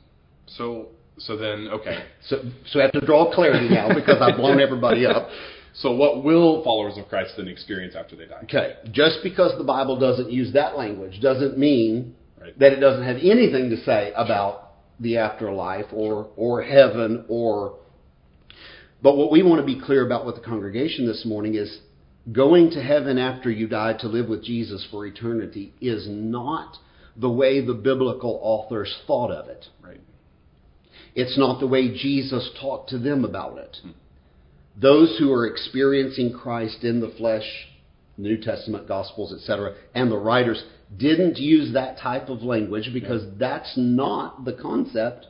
So 0.46 0.88
so 1.18 1.36
then 1.36 1.68
okay. 1.72 1.98
So, 2.28 2.36
so 2.66 2.80
I 2.80 2.82
have 2.84 2.92
to 2.92 3.04
draw 3.06 3.32
clarity 3.32 3.68
now 3.68 3.94
because 3.94 4.20
I've 4.20 4.36
blown 4.36 4.60
everybody 4.60 5.06
up. 5.06 5.28
So 5.74 5.92
what 5.92 6.24
will 6.24 6.64
followers 6.64 6.98
of 6.98 7.06
Christ 7.08 7.34
then 7.36 7.46
experience 7.46 7.94
after 7.94 8.16
they 8.16 8.26
die? 8.26 8.40
Okay, 8.44 8.74
just 8.90 9.18
because 9.22 9.52
the 9.56 9.64
Bible 9.64 9.96
doesn't 10.00 10.30
use 10.30 10.52
that 10.54 10.76
language 10.76 11.20
doesn't 11.20 11.56
mean 11.58 12.16
Right. 12.40 12.58
that 12.58 12.72
it 12.72 12.80
doesn't 12.80 13.04
have 13.04 13.18
anything 13.18 13.68
to 13.70 13.76
say 13.84 14.12
about 14.16 14.72
the 14.98 15.18
afterlife 15.18 15.86
or 15.92 16.28
or 16.36 16.62
heaven 16.62 17.24
or. 17.28 17.76
But 19.02 19.16
what 19.16 19.30
we 19.30 19.42
want 19.42 19.60
to 19.60 19.66
be 19.66 19.80
clear 19.80 20.04
about 20.04 20.26
with 20.26 20.34
the 20.34 20.42
congregation 20.42 21.06
this 21.06 21.24
morning 21.24 21.54
is 21.54 21.78
going 22.32 22.70
to 22.72 22.82
heaven 22.82 23.18
after 23.18 23.50
you 23.50 23.66
die 23.66 23.94
to 24.00 24.08
live 24.08 24.28
with 24.28 24.44
Jesus 24.44 24.86
for 24.90 25.06
eternity 25.06 25.72
is 25.80 26.06
not 26.08 26.76
the 27.16 27.30
way 27.30 27.64
the 27.64 27.74
biblical 27.74 28.38
authors 28.42 28.94
thought 29.06 29.30
of 29.30 29.48
it. 29.48 29.66
Right. 29.82 30.00
It's 31.14 31.38
not 31.38 31.60
the 31.60 31.66
way 31.66 31.88
Jesus 31.88 32.50
talked 32.60 32.90
to 32.90 32.98
them 32.98 33.24
about 33.24 33.58
it. 33.58 33.76
Those 34.76 35.16
who 35.18 35.32
are 35.32 35.46
experiencing 35.46 36.32
Christ 36.32 36.84
in 36.84 37.00
the 37.00 37.12
flesh, 37.18 37.44
New 38.16 38.40
Testament 38.40 38.86
Gospels, 38.86 39.32
etc., 39.32 39.74
and 39.94 40.10
the 40.10 40.18
writers 40.18 40.62
didn't 40.96 41.36
use 41.36 41.72
that 41.72 41.98
type 41.98 42.28
of 42.28 42.42
language 42.42 42.90
because 42.92 43.22
that's 43.38 43.72
not 43.76 44.44
the 44.44 44.52
concept 44.52 45.26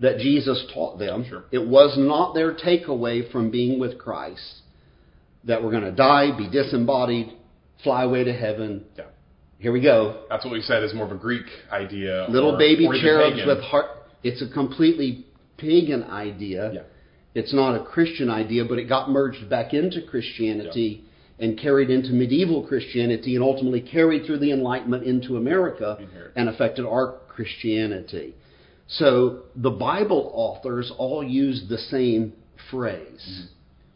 that 0.00 0.18
Jesus 0.18 0.64
taught 0.72 0.98
them. 0.98 1.24
Sure. 1.28 1.44
It 1.50 1.66
was 1.66 1.94
not 1.98 2.34
their 2.34 2.54
takeaway 2.54 3.30
from 3.32 3.50
being 3.50 3.78
with 3.80 3.98
Christ 3.98 4.62
that 5.44 5.62
we're 5.62 5.70
going 5.70 5.84
to 5.84 5.92
die, 5.92 6.36
be 6.36 6.48
disembodied, 6.48 7.32
fly 7.82 8.04
away 8.04 8.24
to 8.24 8.32
heaven. 8.32 8.84
Yeah. 8.96 9.04
Here 9.58 9.72
we 9.72 9.80
go. 9.80 10.24
That's 10.28 10.44
what 10.44 10.52
we 10.52 10.60
said 10.60 10.84
is 10.84 10.94
more 10.94 11.06
of 11.06 11.12
a 11.12 11.16
Greek 11.16 11.46
idea. 11.72 12.26
Little 12.28 12.54
or- 12.54 12.58
baby 12.58 12.86
or 12.86 12.94
cherubs 12.94 13.40
with 13.44 13.60
heart. 13.60 13.86
It's 14.22 14.42
a 14.42 14.52
completely 14.52 15.26
pagan 15.56 16.04
idea. 16.04 16.72
Yeah. 16.72 16.80
It's 17.34 17.52
not 17.52 17.80
a 17.80 17.84
Christian 17.84 18.30
idea, 18.30 18.64
but 18.64 18.78
it 18.78 18.84
got 18.88 19.10
merged 19.10 19.48
back 19.48 19.74
into 19.74 20.02
Christianity 20.02 21.04
and 21.38 21.58
carried 21.58 21.90
into 21.90 22.10
medieval 22.10 22.66
Christianity 22.66 23.36
and 23.36 23.44
ultimately 23.44 23.80
carried 23.80 24.26
through 24.26 24.38
the 24.38 24.50
Enlightenment 24.52 25.04
into 25.04 25.36
America 25.36 25.98
Inherit. 26.00 26.32
and 26.34 26.48
affected 26.48 26.84
our 26.84 27.18
Christianity. 27.28 28.34
So 28.88 29.42
the 29.54 29.70
Bible 29.70 30.30
authors 30.34 30.90
all 30.96 31.22
use 31.22 31.64
the 31.68 31.78
same 31.78 32.32
phrase 32.70 33.22
mm-hmm. 33.22 33.46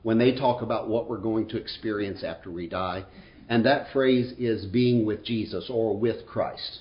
when 0.03 0.19
they 0.19 0.35
talk 0.35 0.63
about 0.63 0.89
what 0.89 1.09
we're 1.09 1.19
going 1.19 1.49
to 1.49 1.57
experience 1.57 2.23
after 2.23 2.51
we 2.51 2.69
die. 2.69 3.05
And 3.49 3.65
that 3.67 3.93
phrase 3.93 4.33
is 4.39 4.67
being 4.67 5.05
with 5.05 5.25
Jesus 5.25 5.69
or 5.71 5.97
with 5.97 6.27
Christ. 6.27 6.81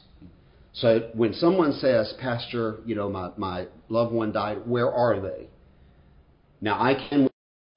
So 0.74 1.10
when 1.14 1.34
someone 1.34 1.74
says, 1.74 2.14
Pastor, 2.20 2.80
you 2.86 2.96
know, 2.96 3.10
my, 3.10 3.32
my 3.38 3.68
loved 3.90 4.14
one 4.14 4.32
died, 4.32 4.60
where 4.66 4.92
are 4.92 5.20
they? 5.20 5.48
Now 6.62 6.82
I 6.82 6.94
can 7.10 7.30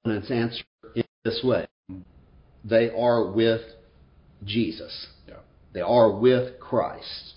answer 0.05 0.63
in 0.95 1.03
this 1.23 1.41
way. 1.43 1.67
They 2.63 2.89
are 2.89 3.31
with 3.31 3.61
Jesus. 4.43 5.07
Yeah. 5.27 5.35
They 5.73 5.81
are 5.81 6.11
with 6.11 6.59
Christ. 6.59 7.34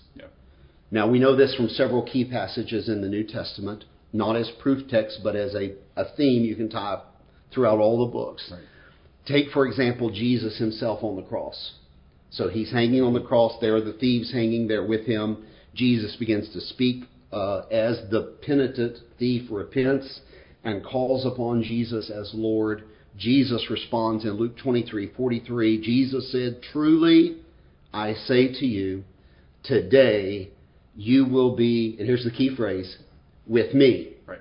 Now 0.91 1.07
we 1.07 1.19
know 1.19 1.35
this 1.35 1.55
from 1.55 1.69
several 1.69 2.03
key 2.03 2.25
passages 2.25 2.89
in 2.89 3.01
the 3.01 3.09
New 3.09 3.23
Testament, 3.23 3.85
not 4.11 4.35
as 4.35 4.49
proof 4.59 4.87
text, 4.89 5.19
but 5.23 5.35
as 5.35 5.53
a, 5.53 5.73
a 5.95 6.05
theme 6.15 6.43
you 6.43 6.55
can 6.55 6.69
tie 6.69 7.01
throughout 7.53 7.79
all 7.79 8.05
the 8.05 8.11
books. 8.11 8.47
Right. 8.51 8.61
Take, 9.25 9.51
for 9.51 9.67
example, 9.67 10.09
Jesus 10.09 10.57
himself 10.57 11.03
on 11.03 11.15
the 11.15 11.21
cross. 11.21 11.73
So 12.31 12.49
he's 12.49 12.71
hanging 12.71 13.01
on 13.01 13.13
the 13.13 13.21
cross. 13.21 13.53
There 13.61 13.75
are 13.75 13.81
the 13.81 13.93
thieves 13.93 14.31
hanging 14.31 14.67
there 14.67 14.85
with 14.85 15.05
him. 15.05 15.45
Jesus 15.75 16.15
begins 16.15 16.51
to 16.53 16.61
speak 16.61 17.03
uh, 17.31 17.59
as 17.71 18.01
the 18.09 18.35
penitent 18.43 18.97
thief 19.17 19.49
repents 19.51 20.21
and 20.63 20.83
calls 20.83 21.25
upon 21.25 21.63
Jesus 21.63 22.09
as 22.09 22.31
Lord. 22.33 22.83
Jesus 23.17 23.67
responds 23.69 24.25
in 24.25 24.31
Luke 24.31 24.57
23 24.57 25.11
43. 25.15 25.81
Jesus 25.81 26.31
said, 26.31 26.61
Truly, 26.71 27.37
I 27.93 28.13
say 28.13 28.47
to 28.47 28.65
you, 28.65 29.03
today 29.63 30.51
you 30.99 31.25
will 31.25 31.55
be, 31.55 31.95
and 31.97 32.05
here's 32.05 32.25
the 32.25 32.31
key 32.31 32.53
phrase, 32.55 32.97
with 33.47 33.73
me 33.73 34.15
Right. 34.25 34.39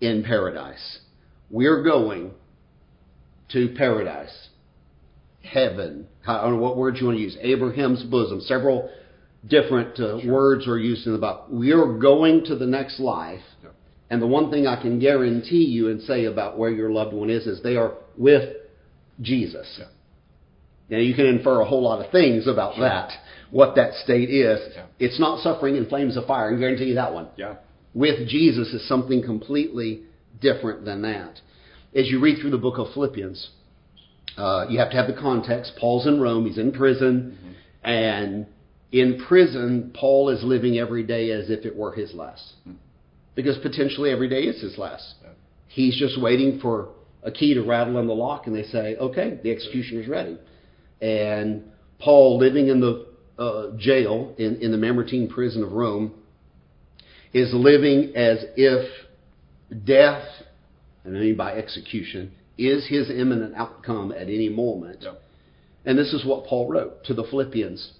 in 0.00 0.22
paradise. 0.22 1.00
We're 1.50 1.82
going 1.82 2.30
to 3.50 3.68
paradise, 3.76 4.48
heaven. 5.42 6.06
I 6.26 6.40
don't 6.40 6.54
know 6.54 6.62
what 6.62 6.78
words 6.78 6.98
you 7.00 7.06
want 7.06 7.18
to 7.18 7.22
use. 7.22 7.36
Abraham's 7.38 8.02
bosom. 8.04 8.40
Several 8.40 8.88
different 9.46 10.00
uh, 10.00 10.20
words 10.26 10.66
are 10.66 10.78
used 10.78 11.06
in 11.06 11.12
the 11.12 11.18
Bible. 11.18 11.44
We 11.50 11.72
are 11.72 11.98
going 11.98 12.46
to 12.46 12.56
the 12.56 12.66
next 12.66 12.98
life. 12.98 13.42
Yeah. 13.62 13.68
And 14.08 14.22
the 14.22 14.26
one 14.26 14.50
thing 14.50 14.66
I 14.66 14.80
can 14.80 14.98
guarantee 14.98 15.66
you 15.66 15.90
and 15.90 16.00
say 16.00 16.24
about 16.24 16.58
where 16.58 16.70
your 16.70 16.90
loved 16.90 17.12
one 17.12 17.28
is 17.28 17.46
is 17.46 17.62
they 17.62 17.76
are 17.76 17.92
with 18.16 18.56
Jesus. 19.20 19.66
Yeah. 19.78 19.84
Now 20.90 20.98
you 20.98 21.14
can 21.14 21.26
infer 21.26 21.60
a 21.60 21.64
whole 21.64 21.82
lot 21.82 22.04
of 22.04 22.10
things 22.12 22.46
about 22.46 22.78
that, 22.78 23.10
what 23.50 23.76
that 23.76 23.94
state 23.94 24.30
is. 24.30 24.60
Yeah. 24.74 24.82
It's 24.98 25.18
not 25.18 25.40
suffering 25.42 25.76
in 25.76 25.86
flames 25.86 26.16
of 26.16 26.26
fire. 26.26 26.48
I 26.48 26.50
can 26.50 26.60
guarantee 26.60 26.86
you 26.86 26.94
that 26.96 27.12
one 27.14 27.28
Yeah. 27.36 27.54
with 27.94 28.28
Jesus 28.28 28.68
is 28.74 28.86
something 28.86 29.22
completely 29.22 30.00
different 30.40 30.84
than 30.84 31.02
that. 31.02 31.40
As 31.94 32.10
you 32.10 32.20
read 32.20 32.38
through 32.40 32.50
the 32.50 32.58
book 32.58 32.78
of 32.78 32.92
Philippians, 32.92 33.48
uh, 34.36 34.66
you 34.68 34.78
have 34.78 34.90
to 34.90 34.96
have 34.96 35.06
the 35.06 35.12
context. 35.20 35.72
Paul's 35.80 36.06
in 36.06 36.20
Rome, 36.20 36.44
he's 36.46 36.58
in 36.58 36.72
prison, 36.72 37.38
and 37.82 38.46
in 38.92 39.24
prison, 39.26 39.92
Paul 39.94 40.28
is 40.28 40.42
living 40.42 40.78
every 40.78 41.02
day 41.04 41.30
as 41.30 41.50
if 41.50 41.64
it 41.64 41.74
were 41.74 41.92
his 41.92 42.12
last. 42.14 42.54
Because 43.34 43.56
potentially 43.58 44.10
every 44.10 44.28
day 44.28 44.42
is 44.42 44.60
his 44.60 44.76
last. 44.76 45.14
He's 45.68 45.96
just 45.96 46.20
waiting 46.20 46.58
for 46.60 46.88
a 47.22 47.30
key 47.30 47.54
to 47.54 47.62
rattle 47.62 47.98
in 47.98 48.06
the 48.06 48.12
lock, 48.14 48.46
and 48.46 48.54
they 48.54 48.64
say, 48.64 48.96
okay, 48.96 49.38
the 49.42 49.50
executioner's 49.50 50.08
ready. 50.08 50.36
And 51.00 51.64
Paul, 51.98 52.38
living 52.38 52.68
in 52.68 52.80
the 52.80 53.06
uh, 53.38 53.76
jail 53.78 54.34
in, 54.38 54.56
in 54.56 54.70
the 54.70 54.78
Mamertine 54.78 55.28
prison 55.28 55.62
of 55.62 55.72
Rome, 55.72 56.14
is 57.32 57.52
living 57.52 58.12
as 58.14 58.44
if 58.56 58.88
death, 59.84 60.24
and 61.04 61.16
I 61.16 61.20
mean 61.20 61.36
by 61.36 61.54
execution, 61.54 62.32
is 62.56 62.86
his 62.88 63.10
imminent 63.10 63.54
outcome 63.56 64.12
at 64.12 64.22
any 64.22 64.48
moment. 64.48 65.00
Yeah. 65.02 65.14
And 65.84 65.98
this 65.98 66.12
is 66.12 66.24
what 66.24 66.46
Paul 66.46 66.68
wrote 66.68 67.04
to 67.04 67.14
the 67.14 67.24
Philippians. 67.24 67.92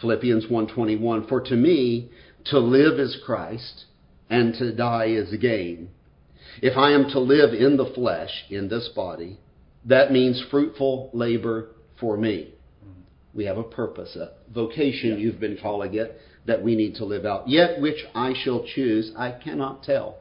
Philippians 0.00 0.46
1:21 0.46 1.28
For 1.28 1.40
to 1.40 1.56
me 1.56 2.10
to 2.46 2.58
live 2.58 3.00
is 3.00 3.16
Christ 3.24 3.84
and 4.30 4.54
to 4.54 4.74
die 4.74 5.06
is 5.06 5.34
gain. 5.40 5.88
If 6.62 6.76
I 6.76 6.92
am 6.92 7.10
to 7.10 7.20
live 7.20 7.52
in 7.52 7.76
the 7.76 7.86
flesh 7.86 8.44
in 8.48 8.68
this 8.68 8.88
body, 8.94 9.38
that 9.84 10.12
means 10.12 10.42
fruitful 10.50 11.10
labor 11.12 11.68
for 12.00 12.16
me. 12.16 12.52
We 13.34 13.44
have 13.44 13.58
a 13.58 13.62
purpose, 13.62 14.16
a 14.16 14.30
vocation 14.52 15.18
you've 15.18 15.40
been 15.40 15.58
calling 15.60 15.94
it 15.94 16.18
that 16.46 16.62
we 16.62 16.74
need 16.74 16.96
to 16.96 17.04
live 17.04 17.24
out. 17.24 17.48
Yet 17.48 17.80
which 17.80 18.04
I 18.14 18.32
shall 18.42 18.64
choose, 18.64 19.12
I 19.16 19.32
cannot 19.32 19.82
tell. 19.82 20.16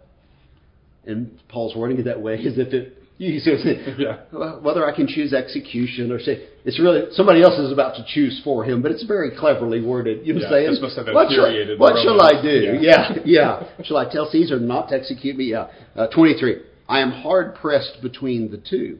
And 1.05 1.39
Paul's 1.48 1.75
wording 1.75 2.00
it 2.00 2.03
that 2.03 2.22
way 2.22 2.36
as 2.46 2.57
if 2.57 2.74
it 2.74 2.98
you 3.17 3.39
see 3.39 3.51
what 3.51 3.60
I'm 3.62 3.65
saying? 3.65 3.96
Yeah. 4.00 4.60
Whether 4.60 4.86
I 4.86 4.96
can 4.96 5.07
choose 5.07 5.34
execution 5.34 6.12
or 6.12 6.19
say 6.19 6.48
it's 6.65 6.79
really 6.79 7.05
somebody 7.13 7.41
else 7.41 7.57
is 7.57 7.72
about 7.72 7.96
to 7.96 8.05
choose 8.07 8.39
for 8.43 8.63
him, 8.63 8.81
but 8.81 8.91
it's 8.91 9.03
very 9.05 9.31
cleverly 9.36 9.81
worded. 9.81 10.25
You 10.25 10.34
know 10.34 10.41
what 10.41 10.48
I'm 10.48 10.51
saying? 10.51 10.81
must 10.81 10.98
have 10.98 11.07
what 11.07 11.31
shall, 11.31 11.77
what 11.77 12.03
shall 12.03 12.22
I 12.22 12.41
do? 12.41 12.77
Yeah. 12.79 13.13
Yeah, 13.25 13.63
yeah. 13.69 13.84
shall 13.84 13.98
I 13.98 14.12
tell 14.12 14.29
Caesar 14.29 14.60
not 14.60 14.89
to 14.89 14.96
execute 14.96 15.36
me? 15.36 15.46
Yeah. 15.46 15.69
Uh, 15.96 16.07
23. 16.07 16.62
I 16.88 17.00
am 17.00 17.12
hard 17.12 17.55
pressed 17.55 18.01
between 18.01 18.51
the 18.51 18.57
two. 18.57 19.00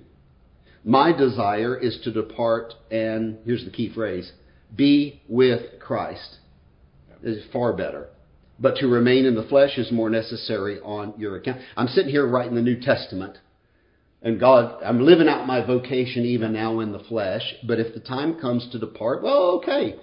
My 0.88 1.12
desire 1.12 1.78
is 1.78 2.00
to 2.06 2.14
depart 2.14 2.74
and 2.90 3.40
here's 3.44 3.66
the 3.66 3.72
key 3.72 3.92
phrase: 3.94 4.32
be 4.74 5.22
with 5.28 5.82
Christ. 5.82 6.38
Is 7.22 7.44
far 7.52 7.74
better. 7.74 8.08
But 8.58 8.78
to 8.78 8.88
remain 8.88 9.26
in 9.26 9.36
the 9.36 9.44
flesh 9.44 9.78
is 9.78 9.92
more 9.92 10.10
necessary 10.10 10.80
on 10.80 11.14
your 11.18 11.36
account. 11.36 11.60
I'm 11.76 11.90
sitting 11.90 12.10
here 12.10 12.26
writing 12.26 12.56
the 12.56 12.62
New 12.62 12.80
Testament. 12.80 13.38
And 14.22 14.40
God, 14.40 14.82
I'm 14.82 15.02
living 15.02 15.28
out 15.28 15.46
my 15.46 15.66
vocation 15.66 16.24
even 16.24 16.54
now 16.54 16.80
in 16.80 16.94
the 16.94 17.04
flesh. 17.04 17.56
But 17.68 17.82
if 17.82 17.94
the 17.94 18.00
time 18.00 18.40
comes 18.40 18.70
to 18.72 18.80
depart, 18.80 19.22
well, 19.22 19.60
okay. 19.60 19.98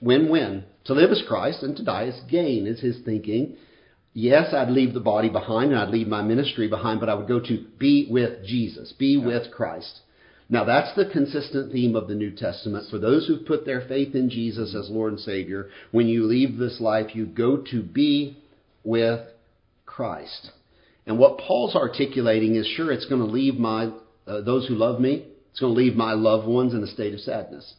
Win 0.00 0.28
win. 0.28 0.62
To 0.84 0.94
live 0.94 1.10
is 1.10 1.24
Christ 1.26 1.64
and 1.64 1.76
to 1.76 1.84
die 1.84 2.04
is 2.04 2.20
gain, 2.30 2.68
is 2.68 2.80
his 2.80 2.98
thinking. 3.04 3.56
Yes, 4.14 4.54
I'd 4.54 4.70
leave 4.70 4.94
the 4.94 5.00
body 5.00 5.30
behind 5.30 5.72
and 5.72 5.80
I'd 5.80 5.90
leave 5.90 6.06
my 6.06 6.22
ministry 6.22 6.68
behind, 6.68 7.00
but 7.00 7.08
I 7.08 7.14
would 7.14 7.26
go 7.26 7.40
to 7.40 7.66
be 7.76 8.06
with 8.08 8.46
Jesus, 8.46 8.92
be 8.92 9.16
with 9.16 9.50
Christ. 9.50 10.02
Now 10.50 10.64
that's 10.64 10.94
the 10.96 11.10
consistent 11.10 11.72
theme 11.72 11.94
of 11.94 12.08
the 12.08 12.14
New 12.14 12.30
Testament. 12.30 12.88
For 12.90 12.98
those 12.98 13.26
who've 13.26 13.46
put 13.46 13.66
their 13.66 13.82
faith 13.82 14.14
in 14.14 14.30
Jesus 14.30 14.74
as 14.74 14.88
Lord 14.90 15.12
and 15.12 15.20
Savior, 15.20 15.68
when 15.90 16.08
you 16.08 16.24
leave 16.24 16.56
this 16.56 16.80
life, 16.80 17.14
you 17.14 17.26
go 17.26 17.58
to 17.70 17.82
be 17.82 18.38
with 18.82 19.20
Christ. 19.84 20.50
And 21.06 21.18
what 21.18 21.38
Paul's 21.38 21.74
articulating 21.74 22.54
is 22.56 22.66
sure, 22.66 22.92
it's 22.92 23.06
going 23.06 23.20
to 23.20 23.26
leave 23.26 23.58
my, 23.58 23.90
uh, 24.26 24.40
those 24.42 24.66
who 24.68 24.74
love 24.74 25.00
me, 25.00 25.26
it's 25.50 25.60
going 25.60 25.74
to 25.74 25.80
leave 25.80 25.96
my 25.96 26.12
loved 26.12 26.46
ones 26.46 26.74
in 26.74 26.82
a 26.82 26.86
state 26.86 27.14
of 27.14 27.20
sadness. 27.20 27.74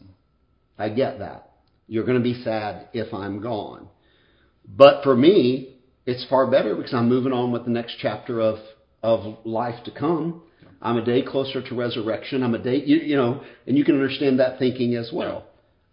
I 0.77 0.89
get 0.89 1.19
that. 1.19 1.51
You're 1.87 2.05
going 2.05 2.17
to 2.17 2.23
be 2.23 2.43
sad 2.43 2.89
if 2.93 3.13
I'm 3.13 3.41
gone. 3.41 3.87
But 4.67 5.03
for 5.03 5.15
me, 5.15 5.75
it's 6.05 6.25
far 6.29 6.49
better 6.49 6.75
because 6.75 6.93
I'm 6.93 7.09
moving 7.09 7.33
on 7.33 7.51
with 7.51 7.65
the 7.65 7.71
next 7.71 7.97
chapter 7.99 8.39
of, 8.41 8.59
of 9.01 9.37
life 9.45 9.83
to 9.85 9.91
come. 9.91 10.43
I'm 10.81 10.97
a 10.97 11.03
day 11.05 11.21
closer 11.21 11.61
to 11.61 11.75
resurrection. 11.75 12.41
I'm 12.43 12.55
a 12.55 12.59
day, 12.59 12.81
you, 12.83 12.97
you 12.97 13.15
know, 13.15 13.41
and 13.67 13.77
you 13.77 13.83
can 13.83 13.95
understand 13.95 14.39
that 14.39 14.59
thinking 14.59 14.95
as 14.95 15.11
well. 15.13 15.45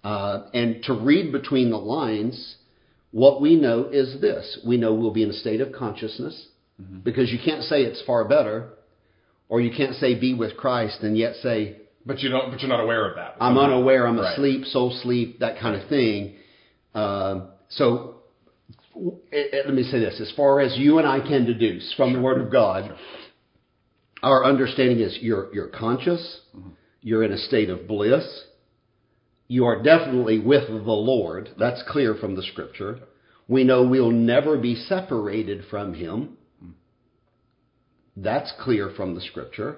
Uh, 0.05 0.45
and 0.55 0.83
to 0.85 0.95
read 0.95 1.33
between 1.33 1.71
the 1.71 1.77
lines, 1.79 2.57
what 3.11 3.41
we 3.41 3.57
know 3.57 3.85
is 3.91 4.21
this. 4.21 4.61
We 4.65 4.77
know 4.77 4.95
we'll 4.95 5.13
be 5.13 5.23
in 5.25 5.31
a 5.31 5.35
state 5.35 5.61
of 5.61 5.73
consciousness 5.73 6.47
because 7.03 7.33
you 7.33 7.39
can't 7.45 7.63
say 7.63 7.83
it's 7.83 8.03
far 8.07 8.25
better 8.29 8.69
or 9.49 9.61
you 9.61 9.71
can't 9.77 9.95
say 9.95 10.15
be 10.15 10.35
with 10.35 10.57
Christ 10.57 10.99
and 11.01 11.17
yet 11.17 11.35
say 11.43 11.77
But 12.05 12.21
you 12.21 12.29
don't. 12.29 12.51
But 12.51 12.61
you're 12.61 12.69
not 12.69 12.81
aware 12.81 13.09
of 13.09 13.17
that. 13.17 13.37
I'm 13.41 13.59
unaware, 13.59 14.07
I'm 14.07 14.19
Right. 14.19 14.33
asleep, 14.33 14.65
soul 14.67 14.91
sleep, 15.03 15.41
that 15.41 15.59
kind 15.59 15.75
of 15.75 15.89
thing. 15.89 16.35
Um, 16.95 17.49
so 17.71 18.17
let 18.95 19.75
me 19.75 19.83
say 19.85 19.99
this: 19.99 20.21
as 20.21 20.31
far 20.37 20.61
as 20.61 20.77
you 20.79 20.99
and 20.99 21.07
I 21.07 21.21
can 21.21 21.45
deduce 21.47 21.93
from 21.95 22.13
the 22.13 22.21
Word 22.21 22.41
of 22.41 22.51
God, 22.51 22.95
our 24.27 24.45
understanding 24.45 24.99
is 24.99 25.17
you're 25.21 25.55
you're 25.55 25.69
conscious, 25.69 26.41
mm-hmm. 26.55 26.71
you're 27.01 27.23
in 27.23 27.33
a 27.33 27.39
state 27.39 27.71
of 27.71 27.87
bliss, 27.87 28.27
you 29.47 29.67
are 29.67 29.81
definitely 29.83 30.41
with 30.41 30.67
the 30.67 30.75
Lord. 30.75 31.51
That's 31.57 31.83
clear 31.89 32.17
from 32.17 32.35
the 32.35 32.43
Scripture. 32.43 32.99
We 33.47 33.63
know 33.63 33.87
we'll 33.87 34.11
never 34.11 34.59
be 34.59 34.75
separated 34.75 35.67
from 35.71 35.95
Him. 35.95 36.39
That's 38.17 38.53
clear 38.61 38.93
from 38.97 39.15
the 39.15 39.21
Scripture. 39.21 39.77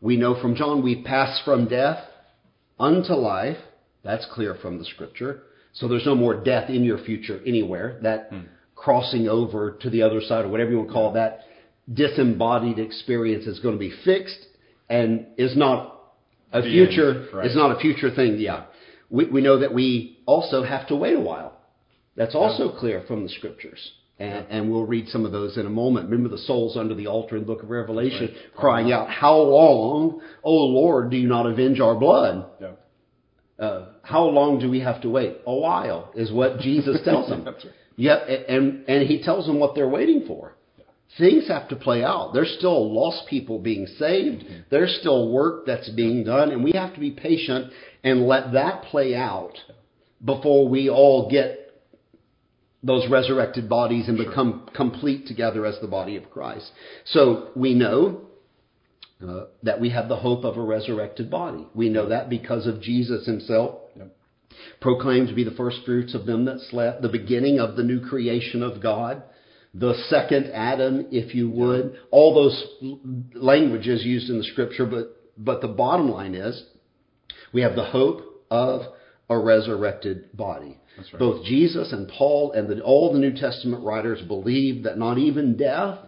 We 0.00 0.16
know 0.16 0.40
from 0.40 0.54
John 0.54 0.82
we 0.82 1.02
pass 1.02 1.42
from 1.44 1.68
death 1.68 2.02
unto 2.80 3.12
life. 3.12 3.58
That's 4.02 4.26
clear 4.32 4.56
from 4.60 4.78
the 4.78 4.84
scripture. 4.84 5.42
So 5.74 5.86
there's 5.86 6.06
no 6.06 6.16
more 6.16 6.42
death 6.42 6.70
in 6.70 6.82
your 6.82 6.98
future 7.04 7.40
anywhere. 7.46 8.00
That 8.02 8.28
hmm. 8.30 8.40
crossing 8.74 9.28
over 9.28 9.78
to 9.82 9.90
the 9.90 10.02
other 10.02 10.20
side 10.20 10.44
or 10.44 10.48
whatever 10.48 10.70
you 10.70 10.78
want 10.78 10.88
to 10.88 10.92
call 10.92 11.12
that 11.12 11.42
disembodied 11.92 12.78
experience 12.78 13.46
is 13.46 13.58
going 13.60 13.74
to 13.74 13.78
be 13.78 13.92
fixed 14.04 14.46
and 14.88 15.26
is 15.36 15.56
not 15.56 16.00
a 16.52 16.60
The 16.62 16.68
future 16.68 17.10
end, 17.22 17.34
right. 17.34 17.46
is 17.46 17.56
not 17.56 17.76
a 17.76 17.80
future 17.80 18.10
thing. 18.14 18.38
Yeah, 18.38 18.64
we 19.10 19.24
we 19.26 19.40
know 19.40 19.58
that 19.58 19.72
we 19.74 20.18
also 20.26 20.62
have 20.62 20.86
to 20.88 20.96
wait 20.96 21.16
a 21.16 21.20
while. 21.20 21.58
That's 22.16 22.34
also 22.34 22.70
clear 22.78 23.02
from 23.08 23.22
the 23.22 23.28
scriptures. 23.30 23.92
And, 24.18 24.46
and 24.50 24.70
we'll 24.70 24.84
read 24.86 25.08
some 25.08 25.24
of 25.24 25.32
those 25.32 25.56
in 25.56 25.66
a 25.66 25.70
moment. 25.70 26.08
Remember 26.10 26.28
the 26.28 26.42
souls 26.42 26.76
under 26.76 26.94
the 26.94 27.08
altar 27.08 27.34
in 27.36 27.42
the 27.42 27.46
book 27.46 27.62
of 27.64 27.70
Revelation 27.70 28.28
Right. 28.28 28.54
crying 28.54 28.92
out, 28.92 29.08
How 29.10 29.36
long, 29.36 30.20
O 30.44 30.52
Lord, 30.52 31.10
do 31.10 31.16
you 31.16 31.26
not 31.26 31.46
avenge 31.46 31.80
our 31.80 31.96
blood? 31.96 32.44
Yeah. 32.60 32.72
uh, 33.58 33.86
how 34.02 34.24
long 34.24 34.60
do 34.60 34.70
we 34.70 34.78
have 34.80 35.00
to 35.02 35.08
wait? 35.08 35.38
A 35.46 35.54
while 35.54 36.12
is 36.14 36.30
what 36.30 36.60
Jesus 36.60 37.00
tells 37.04 37.28
them. 37.30 37.44
Right. 37.46 37.56
Yeah, 37.96 38.16
and 38.16 38.84
and 38.88 39.06
he 39.08 39.22
tells 39.22 39.46
them 39.46 39.58
what 39.58 39.74
they're 39.74 39.88
waiting 39.88 40.24
for. 40.26 40.54
Things 41.18 41.46
have 41.48 41.68
to 41.68 41.76
play 41.76 42.02
out. 42.02 42.32
There's 42.32 42.54
still 42.58 42.92
lost 42.92 43.26
people 43.28 43.58
being 43.58 43.86
saved. 43.98 44.44
There's 44.70 44.96
still 45.00 45.30
work 45.30 45.66
that's 45.66 45.90
being 45.90 46.24
done, 46.24 46.50
and 46.50 46.64
we 46.64 46.72
have 46.72 46.94
to 46.94 47.00
be 47.00 47.10
patient 47.10 47.72
and 48.02 48.26
let 48.26 48.52
that 48.52 48.84
play 48.84 49.14
out 49.14 49.52
before 50.24 50.68
we 50.68 50.88
all 50.88 51.30
get 51.30 51.58
those 52.82 53.08
resurrected 53.10 53.68
bodies 53.68 54.08
and 54.08 54.16
become 54.16 54.68
complete 54.74 55.26
together 55.26 55.66
as 55.66 55.78
the 55.80 55.86
body 55.86 56.16
of 56.16 56.30
Christ. 56.30 56.70
So 57.04 57.50
we 57.54 57.74
know 57.74 58.22
uh, 59.26 59.44
that 59.62 59.80
we 59.80 59.90
have 59.90 60.08
the 60.08 60.16
hope 60.16 60.44
of 60.44 60.56
a 60.56 60.62
resurrected 60.62 61.30
body. 61.30 61.66
We 61.74 61.88
know 61.88 62.08
that 62.08 62.28
because 62.28 62.66
of 62.66 62.80
Jesus 62.80 63.26
himself 63.26 63.76
proclaimed 64.80 65.28
to 65.28 65.34
be 65.34 65.44
the 65.44 65.52
first 65.52 65.78
fruits 65.84 66.14
of 66.14 66.26
them 66.26 66.44
that 66.46 66.60
slept, 66.70 67.02
the 67.02 67.08
beginning 67.08 67.60
of 67.60 67.76
the 67.76 67.82
new 67.82 68.00
creation 68.00 68.62
of 68.62 68.82
God, 68.82 69.22
the 69.74 69.94
second 70.08 70.50
Adam, 70.52 71.06
if 71.10 71.34
you 71.34 71.50
would. 71.50 71.96
All 72.10 72.34
those 72.34 72.98
languages 73.34 74.04
used 74.04 74.28
in 74.28 74.38
the 74.38 74.44
scripture, 74.44 74.86
but, 74.86 75.16
but 75.38 75.60
the 75.60 75.68
bottom 75.68 76.10
line 76.10 76.34
is 76.34 76.62
we 77.52 77.62
have 77.62 77.74
the 77.74 77.84
hope 77.84 78.44
of 78.50 78.82
a 79.30 79.38
resurrected 79.38 80.36
body. 80.36 80.78
That's 80.96 81.12
right. 81.12 81.20
Both 81.20 81.44
Jesus 81.46 81.92
and 81.92 82.08
Paul 82.08 82.52
and 82.52 82.68
the, 82.68 82.82
all 82.82 83.12
the 83.12 83.18
New 83.18 83.34
Testament 83.34 83.84
writers 83.84 84.20
believed 84.26 84.84
that 84.84 84.98
not 84.98 85.18
even 85.18 85.56
death 85.56 85.98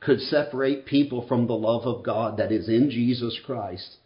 could 0.00 0.20
separate 0.20 0.84
people 0.84 1.26
from 1.26 1.46
the 1.46 1.54
love 1.54 1.86
of 1.86 2.04
God 2.04 2.36
that 2.36 2.52
is 2.52 2.68
in 2.68 2.90
Jesus 2.90 3.38
Christ. 3.46 3.96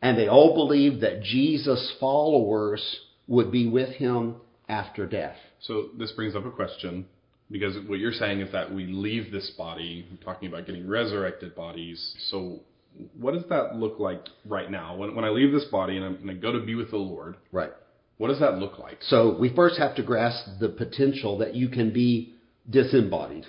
And 0.00 0.16
they 0.16 0.28
all 0.28 0.54
believed 0.54 1.00
that 1.02 1.22
Jesus' 1.22 1.92
followers 1.98 3.00
would 3.26 3.50
be 3.50 3.68
with 3.68 3.96
him 3.96 4.36
after 4.68 5.06
death. 5.06 5.36
So 5.60 5.88
this 5.98 6.12
brings 6.12 6.36
up 6.36 6.46
a 6.46 6.52
question 6.52 7.06
because 7.50 7.76
what 7.88 7.98
you're 7.98 8.12
saying 8.12 8.40
is 8.40 8.52
that 8.52 8.72
we 8.72 8.86
leave 8.86 9.32
this 9.32 9.50
body, 9.56 10.06
we're 10.10 10.22
talking 10.24 10.48
about 10.48 10.66
getting 10.66 10.86
resurrected 10.86 11.54
bodies. 11.54 12.14
So 12.30 12.60
what 13.18 13.34
does 13.34 13.44
that 13.48 13.76
look 13.76 13.98
like 13.98 14.26
right 14.46 14.70
now? 14.70 14.96
When, 14.96 15.14
when 15.14 15.24
I 15.24 15.30
leave 15.30 15.52
this 15.52 15.64
body 15.64 15.96
and, 15.96 16.04
I'm, 16.04 16.14
and 16.16 16.30
I 16.30 16.34
go 16.34 16.52
to 16.52 16.60
be 16.60 16.74
with 16.74 16.90
the 16.90 16.96
Lord, 16.96 17.36
Right. 17.52 17.70
what 18.18 18.28
does 18.28 18.40
that 18.40 18.58
look 18.58 18.78
like? 18.78 18.98
So 19.02 19.36
we 19.38 19.54
first 19.54 19.78
have 19.78 19.94
to 19.96 20.02
grasp 20.02 20.46
the 20.60 20.68
potential 20.68 21.38
that 21.38 21.54
you 21.54 21.68
can 21.68 21.92
be 21.92 22.34
disembodied. 22.68 23.46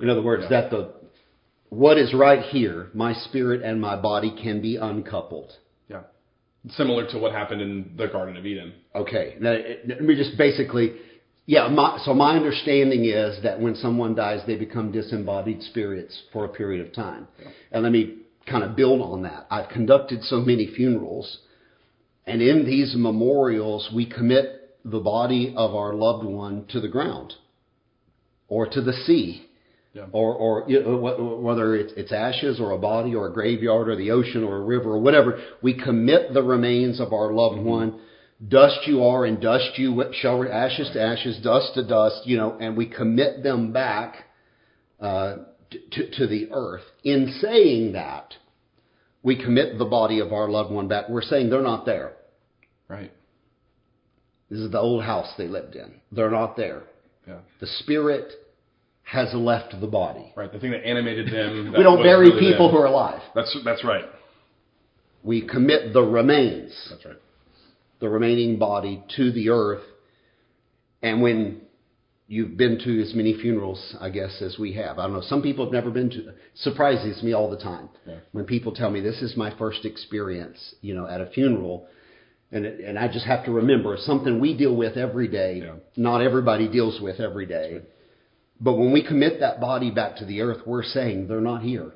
In 0.00 0.08
other 0.08 0.22
words, 0.22 0.44
Yeah. 0.44 0.60
that 0.62 0.70
the 0.70 0.92
what 1.68 1.96
is 1.96 2.12
right 2.12 2.42
here, 2.42 2.88
my 2.92 3.14
spirit 3.14 3.62
and 3.62 3.80
my 3.80 3.96
body 3.96 4.30
can 4.42 4.60
be 4.60 4.76
uncoupled. 4.76 5.52
Yeah. 5.88 6.02
Similar 6.68 7.06
to 7.12 7.18
what 7.18 7.32
happened 7.32 7.62
in 7.62 7.94
the 7.96 8.08
Garden 8.08 8.36
of 8.36 8.44
Eden. 8.44 8.74
Okay. 8.94 9.36
Now, 9.40 9.56
let 9.86 10.02
me 10.02 10.14
just 10.14 10.36
basically, 10.36 10.92
yeah. 11.46 11.68
My, 11.68 11.98
so 12.04 12.14
my 12.14 12.36
understanding 12.36 13.04
is 13.04 13.42
that 13.42 13.60
when 13.60 13.74
someone 13.74 14.14
dies, 14.14 14.40
they 14.46 14.56
become 14.56 14.92
disembodied 14.92 15.62
spirits 15.62 16.22
for 16.32 16.44
a 16.44 16.48
period 16.48 16.86
of 16.86 16.92
time. 16.92 17.28
And 17.70 17.82
let 17.82 17.92
me 17.92 18.18
kind 18.48 18.64
of 18.64 18.76
build 18.76 19.00
on 19.00 19.22
that. 19.22 19.46
I've 19.50 19.68
conducted 19.68 20.22
so 20.24 20.36
many 20.40 20.66
funerals, 20.74 21.38
and 22.26 22.42
in 22.42 22.64
these 22.64 22.94
memorials, 22.96 23.90
we 23.94 24.06
commit 24.06 24.78
the 24.84 25.00
body 25.00 25.54
of 25.56 25.74
our 25.74 25.94
loved 25.94 26.24
one 26.24 26.66
to 26.70 26.80
the 26.80 26.88
ground 26.88 27.34
or 28.48 28.66
to 28.66 28.80
the 28.80 28.92
sea. 28.92 29.46
Yeah. 29.94 30.06
Or, 30.12 30.34
or 30.34 30.64
you 30.68 30.82
know, 30.82 30.96
whether 30.96 31.76
it's, 31.76 31.92
it's 31.98 32.12
ashes 32.12 32.58
or 32.58 32.70
a 32.70 32.78
body 32.78 33.14
or 33.14 33.28
a 33.28 33.32
graveyard 33.32 33.90
or 33.90 33.96
the 33.96 34.10
ocean 34.10 34.42
or 34.42 34.56
a 34.56 34.62
river 34.62 34.92
or 34.92 34.98
whatever, 35.00 35.38
we 35.60 35.74
commit 35.74 36.32
the 36.32 36.42
remains 36.42 36.98
of 36.98 37.12
our 37.12 37.30
loved 37.30 37.56
mm-hmm. 37.56 37.68
one. 37.68 38.00
Dust 38.46 38.80
you 38.86 39.04
are, 39.04 39.24
and 39.24 39.40
dust 39.40 39.78
you 39.78 40.02
shall 40.14 40.38
re- 40.38 40.50
ashes 40.50 40.90
to 40.94 41.00
ashes, 41.00 41.38
dust 41.42 41.74
to 41.74 41.86
dust. 41.86 42.22
You 42.24 42.36
know, 42.36 42.56
and 42.58 42.76
we 42.76 42.86
commit 42.86 43.42
them 43.42 43.72
back 43.72 44.24
uh, 45.00 45.36
to, 45.92 46.10
to 46.18 46.26
the 46.26 46.48
earth. 46.52 46.82
In 47.04 47.38
saying 47.40 47.92
that, 47.92 48.34
we 49.22 49.36
commit 49.36 49.78
the 49.78 49.84
body 49.84 50.18
of 50.18 50.32
our 50.32 50.48
loved 50.48 50.72
one 50.72 50.88
back. 50.88 51.08
We're 51.08 51.22
saying 51.22 51.50
they're 51.50 51.62
not 51.62 51.86
there. 51.86 52.12
Right. 52.88 53.12
This 54.50 54.58
is 54.58 54.70
the 54.70 54.80
old 54.80 55.04
house 55.04 55.32
they 55.38 55.48
lived 55.48 55.76
in. 55.76 55.94
They're 56.10 56.30
not 56.30 56.56
there. 56.56 56.82
Yeah. 57.26 57.38
The 57.60 57.66
spirit 57.66 58.32
has 59.04 59.32
left 59.32 59.74
the 59.80 59.86
body. 59.86 60.32
Right. 60.36 60.52
The 60.52 60.58
thing 60.58 60.72
that 60.72 60.86
animated 60.86 61.26
them. 61.26 61.66
that 61.72 61.78
We 61.78 61.84
don't 61.84 62.02
bury 62.02 62.28
really 62.28 62.52
people 62.52 62.68
them. 62.68 62.76
who 62.76 62.82
are 62.82 62.86
alive. 62.86 63.22
That's 63.34 63.56
that's 63.64 63.84
right. 63.84 64.04
We 65.22 65.46
commit 65.46 65.92
the 65.92 66.02
remains, 66.02 66.72
That's 66.90 67.04
right. 67.04 67.16
The 68.02 68.08
remaining 68.10 68.58
body, 68.58 69.02
to 69.16 69.30
the 69.32 69.48
earth. 69.48 69.82
And 71.02 71.22
when 71.22 71.62
you've 72.26 72.56
been 72.56 72.78
to 72.80 73.00
as 73.02 73.14
many 73.14 73.34
funerals, 73.40 73.94
I 74.00 74.10
guess, 74.10 74.42
as 74.42 74.58
we 74.58 74.72
have, 74.74 74.98
I 74.98 75.04
don't 75.04 75.14
know, 75.14 75.22
some 75.22 75.40
people 75.40 75.64
have 75.64 75.72
never 75.72 75.90
been 75.90 76.10
to, 76.10 76.28
it 76.28 76.36
surprises 76.56 77.22
me 77.22 77.32
all 77.32 77.48
the 77.48 77.56
time 77.58 77.88
Yeah. 78.06 78.16
when 78.32 78.44
people 78.44 78.72
tell 78.72 78.90
me 78.90 79.00
this 79.00 79.22
is 79.22 79.36
my 79.36 79.56
first 79.56 79.84
experience, 79.84 80.74
you 80.80 80.94
know, 80.94 81.06
at 81.06 81.20
a 81.20 81.26
funeral. 81.26 81.86
And, 82.50 82.66
it, 82.66 82.80
and 82.80 82.98
I 82.98 83.06
just 83.06 83.24
have 83.24 83.44
to 83.44 83.52
remember 83.52 83.96
something 83.98 84.40
we 84.40 84.56
deal 84.56 84.74
with 84.76 84.96
every 84.96 85.28
day. 85.28 85.62
Yeah. 85.64 85.76
Not 85.96 86.22
everybody 86.22 86.68
deals 86.68 87.00
with 87.00 87.20
every 87.20 87.46
day. 87.46 87.82
But 88.60 88.74
when 88.74 88.92
we 88.92 89.06
commit 89.06 89.40
that 89.40 89.60
body 89.60 89.90
back 89.90 90.16
to 90.16 90.24
the 90.24 90.40
earth, 90.42 90.66
we're 90.66 90.82
saying 90.82 91.28
they're 91.28 91.40
not 91.40 91.62
here. 91.62 91.92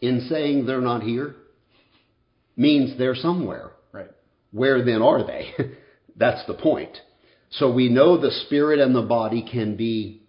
In 0.00 0.26
saying 0.30 0.66
they're 0.66 0.80
not 0.80 1.02
here 1.02 1.36
means 2.56 2.96
they're 2.98 3.14
somewhere. 3.14 3.70
Right. 4.54 4.58
Where 4.60 4.84
then 4.84 5.02
are 5.02 5.26
they? 5.26 5.50
That's 6.16 6.46
the 6.46 6.54
point. 6.54 6.96
So 7.50 7.72
we 7.72 7.88
know 7.88 8.16
the 8.20 8.30
spirit 8.46 8.80
and 8.80 8.94
the 8.94 9.02
body 9.02 9.46
can 9.50 9.76
be 9.76 10.22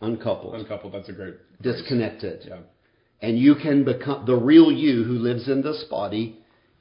uncoupled, 0.00 0.54
Uncoupled. 0.54 0.94
That's 0.94 1.08
a 1.08 1.12
great. 1.12 1.34
phrase. 1.34 1.76
disconnected. 1.76 2.40
Yeah. 2.46 2.56
And 3.22 3.38
you 3.38 3.54
can 3.54 3.84
become 3.84 4.24
the 4.26 4.34
real 4.36 4.72
you 4.72 5.04
who 5.04 5.12
lives 5.14 5.48
in 5.48 5.62
this 5.62 5.84
body 5.90 6.38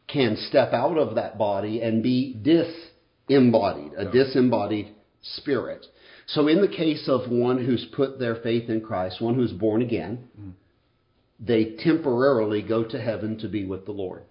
can 0.08 0.38
step 0.50 0.74
out 0.74 0.98
of 0.98 1.16
that 1.16 1.38
body 1.38 1.82
and 1.82 2.02
be 2.02 2.34
disembodied, 2.42 3.92
a 3.98 4.06
Yeah. 4.06 4.12
disembodied 4.12 4.88
spirit. 5.22 5.86
So 6.28 6.48
in 6.48 6.62
the 6.62 6.68
case 6.68 7.08
of 7.10 7.30
one 7.30 7.64
who's 7.64 7.86
put 7.94 8.20
their 8.20 8.36
faith 8.36 8.70
in 8.70 8.82
Christ, 8.82 9.20
one 9.22 9.36
who's 9.36 9.52
born 9.52 9.82
again, 9.82 10.30
mm. 10.40 10.54
they 11.40 11.76
temporarily 11.84 12.62
go 12.62 12.84
to 12.84 13.00
heaven 13.00 13.38
to 13.40 13.48
be 13.50 13.66
with 13.66 13.86
the 13.86 13.92
Lord. 13.92 14.24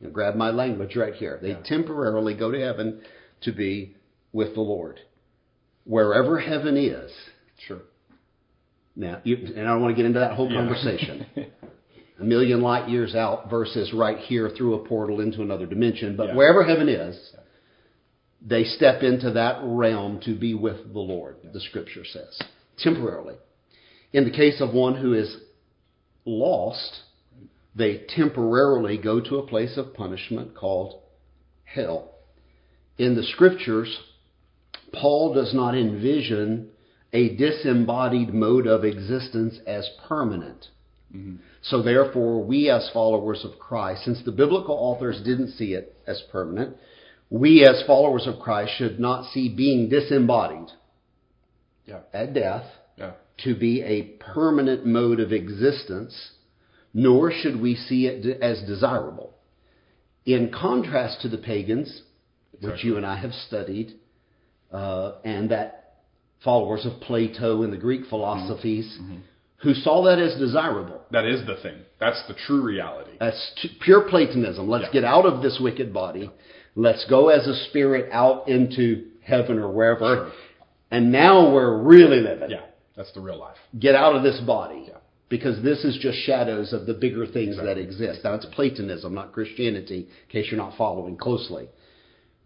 Now, 0.00 0.10
grab 0.10 0.34
my 0.34 0.50
language 0.50 0.96
right 0.96 1.14
here. 1.14 1.38
They 1.40 1.50
Yeah. 1.50 1.62
temporarily 1.64 2.34
go 2.34 2.50
to 2.50 2.58
heaven 2.58 3.00
to 3.42 3.52
be 3.52 3.94
with 4.32 4.54
the 4.54 4.60
Lord. 4.60 5.00
Wherever 5.84 6.38
heaven 6.38 6.76
is, 6.76 7.12
Sure. 7.58 7.82
now, 8.96 9.20
you, 9.24 9.36
and 9.36 9.60
I 9.68 9.72
don't 9.72 9.82
want 9.82 9.92
to 9.92 9.96
get 9.96 10.06
into 10.06 10.20
that 10.20 10.32
whole 10.32 10.50
Yeah. 10.50 10.60
conversation. 10.60 11.26
a 12.20 12.24
million 12.24 12.60
light 12.60 12.88
years 12.88 13.14
out 13.14 13.48
versus 13.48 13.92
right 13.94 14.18
here 14.18 14.50
through 14.50 14.74
a 14.74 14.78
portal 14.86 15.20
into 15.20 15.42
another 15.42 15.66
dimension. 15.66 16.16
But 16.16 16.28
Yeah. 16.28 16.34
wherever 16.36 16.62
heaven 16.62 16.88
is, 16.88 17.34
they 18.46 18.64
step 18.64 19.02
into 19.02 19.30
that 19.32 19.60
realm 19.62 20.20
to 20.20 20.34
be 20.34 20.54
with 20.54 20.92
the 20.92 21.00
Lord, 21.00 21.36
the 21.52 21.60
scripture 21.60 22.04
says, 22.04 22.38
temporarily. 22.78 23.36
In 24.12 24.24
the 24.24 24.30
case 24.30 24.60
of 24.60 24.74
one 24.74 24.94
who 24.94 25.14
is 25.14 25.34
lost, 26.24 27.02
they 27.80 28.04
temporarily 28.08 28.98
go 28.98 29.20
to 29.20 29.38
a 29.38 29.46
place 29.46 29.76
of 29.76 29.94
punishment 29.94 30.54
called 30.54 31.00
hell. 31.64 32.10
In 32.98 33.16
the 33.16 33.22
scriptures, 33.22 33.98
Paul 34.92 35.34
does 35.34 35.54
not 35.54 35.74
envision 35.74 36.68
a 37.12 37.34
disembodied 37.36 38.32
mode 38.32 38.66
of 38.66 38.84
existence 38.84 39.58
as 39.66 39.88
permanent. 40.06 40.66
Mm-hmm. 41.14 41.36
So 41.62 41.82
therefore, 41.82 42.44
we 42.44 42.70
as 42.70 42.90
followers 42.92 43.44
of 43.44 43.58
Christ, 43.58 44.04
since 44.04 44.22
the 44.24 44.32
biblical 44.32 44.74
authors 44.74 45.20
didn't 45.24 45.52
see 45.52 45.74
it 45.74 45.96
as 46.06 46.22
permanent, 46.30 46.76
we 47.30 47.64
as 47.64 47.82
followers 47.86 48.26
of 48.26 48.40
Christ 48.40 48.72
should 48.76 49.00
not 49.00 49.30
see 49.32 49.48
being 49.48 49.88
disembodied 49.88 50.70
Yeah. 51.86 52.00
at 52.12 52.34
death 52.34 52.66
Yeah. 52.96 53.12
to 53.38 53.54
be 53.54 53.82
a 53.82 54.02
permanent 54.02 54.86
mode 54.86 55.20
of 55.20 55.32
existence, 55.32 56.32
nor 56.92 57.30
should 57.32 57.60
we 57.60 57.74
see 57.74 58.06
it 58.06 58.40
as 58.42 58.60
desirable. 58.62 59.34
In 60.26 60.50
contrast 60.52 61.22
to 61.22 61.28
the 61.28 61.38
pagans, 61.38 62.02
which 62.60 62.84
you 62.84 62.96
and 62.96 63.06
I 63.06 63.16
have 63.16 63.32
studied, 63.32 63.94
uh, 64.72 65.12
and 65.24 65.50
that 65.50 65.94
followers 66.44 66.86
of 66.86 67.00
Plato 67.00 67.62
and 67.62 67.72
the 67.72 67.76
Greek 67.78 68.06
philosophies 68.08 68.98
who 69.58 69.74
saw 69.74 70.04
that 70.04 70.18
as 70.18 70.38
desirable. 70.38 71.00
That 71.10 71.26
is 71.26 71.46
the 71.46 71.56
thing. 71.62 71.78
That's 71.98 72.22
the 72.28 72.34
true 72.46 72.62
reality. 72.62 73.10
That's 73.20 73.52
t- 73.60 73.76
pure 73.80 74.02
Platonism. 74.08 74.68
Let's 74.68 74.86
Yeah. 74.86 74.92
get 74.92 75.04
out 75.04 75.26
of 75.26 75.42
this 75.42 75.58
wicked 75.60 75.92
body. 75.92 76.30
Let's 76.76 77.04
go 77.06 77.28
as 77.28 77.46
a 77.46 77.54
spirit 77.68 78.08
out 78.12 78.48
into 78.48 79.06
heaven 79.22 79.58
or 79.58 79.68
wherever. 79.68 80.14
Sure. 80.16 80.32
And 80.90 81.12
now 81.12 81.50
we're 81.52 81.76
really 81.76 82.20
living. 82.20 82.50
Yeah, 82.50 82.62
that's 82.96 83.12
the 83.12 83.20
real 83.20 83.36
life. 83.38 83.56
Get 83.78 83.94
out 83.94 84.14
of 84.16 84.22
this 84.22 84.40
body. 84.40 84.84
Yeah. 84.88 84.94
Because 85.30 85.62
this 85.62 85.84
is 85.84 85.96
just 86.02 86.18
shadows 86.18 86.74
of 86.74 86.84
the 86.86 86.92
bigger 86.92 87.24
things 87.26 87.56
that 87.56 87.78
exist. 87.78 88.20
Now, 88.24 88.34
it's 88.34 88.44
Platonism, 88.46 89.14
not 89.14 89.32
Christianity, 89.32 90.00
in 90.00 90.28
case 90.28 90.50
you're 90.50 90.58
not 90.58 90.76
following 90.76 91.16
closely. 91.16 91.68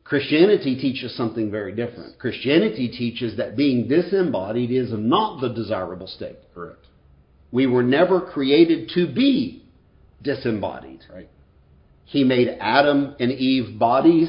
Christianity 0.04 0.76
teaches 0.76 1.16
something 1.16 1.50
very 1.50 1.74
different. 1.74 2.18
Christianity 2.18 2.88
teaches 2.88 3.38
that 3.38 3.56
being 3.56 3.88
disembodied 3.88 4.70
is 4.70 4.90
not 4.92 5.40
the 5.40 5.48
desirable 5.48 6.06
state. 6.06 6.36
Correct. 6.54 6.84
We 7.50 7.66
were 7.66 7.82
never 7.82 8.20
created 8.20 8.90
to 8.94 9.12
be 9.12 9.64
disembodied. 10.20 11.00
Right. 11.12 11.30
He 12.04 12.22
made 12.22 12.48
Adam 12.60 13.16
and 13.18 13.32
Eve 13.32 13.78
bodies 13.78 14.28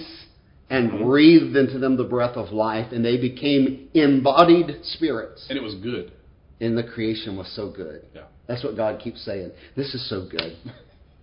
and 0.69 0.91
Mm-hmm. 0.91 1.03
breathed 1.03 1.55
into 1.55 1.77
them 1.77 1.95
the 1.95 2.03
breath 2.05 2.37
of 2.37 2.51
life, 2.51 2.91
and 2.91 3.03
they 3.05 3.17
became 3.17 3.87
embodied 3.93 4.77
spirits. 4.83 5.45
And 5.49 5.57
it 5.59 5.61
was 5.61 5.75
good. 5.75 6.11
And 6.59 6.75
the 6.77 6.83
creation 6.83 7.35
was 7.37 7.51
so 7.55 7.69
good. 7.69 8.05
Yeah. 8.15 8.23
That's 8.47 8.63
what 8.63 8.75
God 8.75 8.99
keeps 8.99 9.23
saying. 9.25 9.51
This 9.75 9.93
is 9.93 10.09
so 10.09 10.27
good. 10.29 10.57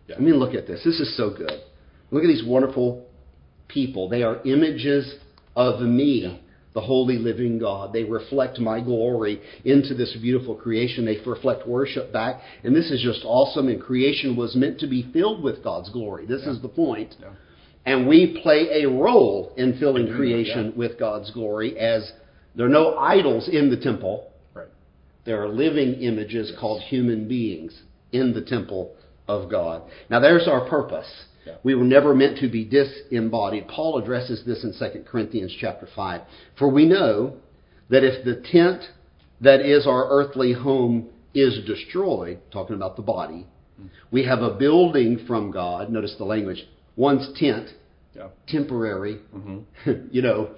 Yeah. 0.08 0.16
I 0.16 0.18
mean, 0.18 0.34
look 0.34 0.54
at 0.54 0.66
this. 0.66 0.82
This 0.84 0.98
is 0.98 1.16
so 1.16 1.30
good. 1.30 1.62
Look 2.10 2.24
at 2.24 2.26
these 2.26 2.44
wonderful 2.44 3.06
people. 3.68 4.08
They 4.08 4.24
are 4.24 4.42
images 4.44 5.14
of 5.54 5.80
me, 5.80 6.42
the 6.74 6.80
holy 6.80 7.18
living 7.18 7.58
God. 7.58 7.92
They 7.92 8.02
reflect 8.04 8.58
my 8.58 8.80
glory 8.80 9.40
into 9.64 9.94
this 9.94 10.16
beautiful 10.20 10.56
creation. 10.56 11.04
They 11.04 11.18
reflect 11.24 11.68
worship 11.68 12.12
back. 12.12 12.40
And 12.64 12.74
this 12.74 12.90
is 12.90 13.00
just 13.00 13.24
awesome. 13.24 13.68
And 13.68 13.80
creation 13.80 14.36
was 14.36 14.56
meant 14.56 14.80
to 14.80 14.88
be 14.88 15.08
filled 15.12 15.42
with 15.42 15.62
God's 15.62 15.90
glory. 15.90 16.26
This 16.26 16.42
is 16.42 16.60
the 16.60 16.68
point. 16.68 17.14
Yeah. 17.20 17.28
And 17.84 18.08
we 18.08 18.40
play 18.42 18.82
a 18.82 18.88
role 18.88 19.52
in 19.56 19.78
filling 19.78 20.14
creation 20.14 20.66
yeah. 20.66 20.78
with 20.78 20.98
God's 20.98 21.30
glory 21.30 21.78
as 21.78 22.10
there 22.54 22.66
are 22.66 22.70
no 22.70 22.96
idols 22.98 23.48
in 23.48 23.70
the 23.70 23.76
temple. 23.76 24.31
There 25.24 25.42
are 25.42 25.48
living 25.48 25.94
images 26.00 26.52
called 26.58 26.82
human 26.82 27.28
beings 27.28 27.82
in 28.12 28.32
the 28.34 28.42
temple 28.42 28.94
of 29.28 29.50
God. 29.50 29.82
Now, 30.10 30.20
there's 30.20 30.48
our 30.48 30.68
purpose. 30.68 31.10
Yeah. 31.46 31.54
We 31.62 31.74
were 31.74 31.84
never 31.84 32.14
meant 32.14 32.38
to 32.38 32.48
be 32.48 32.64
disembodied. 32.64 33.68
Paul 33.68 33.98
addresses 33.98 34.44
this 34.44 34.62
in 34.64 34.72
2 34.78 35.04
Corinthians 35.04 35.54
chapter 35.60 35.88
5. 35.94 36.20
For 36.58 36.68
we 36.68 36.86
know 36.86 37.34
that 37.88 38.04
if 38.04 38.24
the 38.24 38.42
tent 38.52 38.82
that 39.40 39.60
is 39.60 39.86
our 39.86 40.08
earthly 40.08 40.52
home 40.52 41.08
is 41.34 41.64
destroyed, 41.66 42.38
talking 42.52 42.76
about 42.76 42.96
the 42.96 43.02
body, 43.02 43.46
we 44.12 44.24
have 44.24 44.40
a 44.42 44.54
building 44.54 45.24
from 45.26 45.50
God. 45.50 45.90
Notice 45.90 46.14
the 46.18 46.24
language. 46.24 46.64
One's 46.96 47.28
tent, 47.38 47.70
Yeah. 48.14 48.28
temporary, 48.46 49.18
Mm-hmm. 49.34 49.92
you 50.12 50.22
know, 50.22 50.50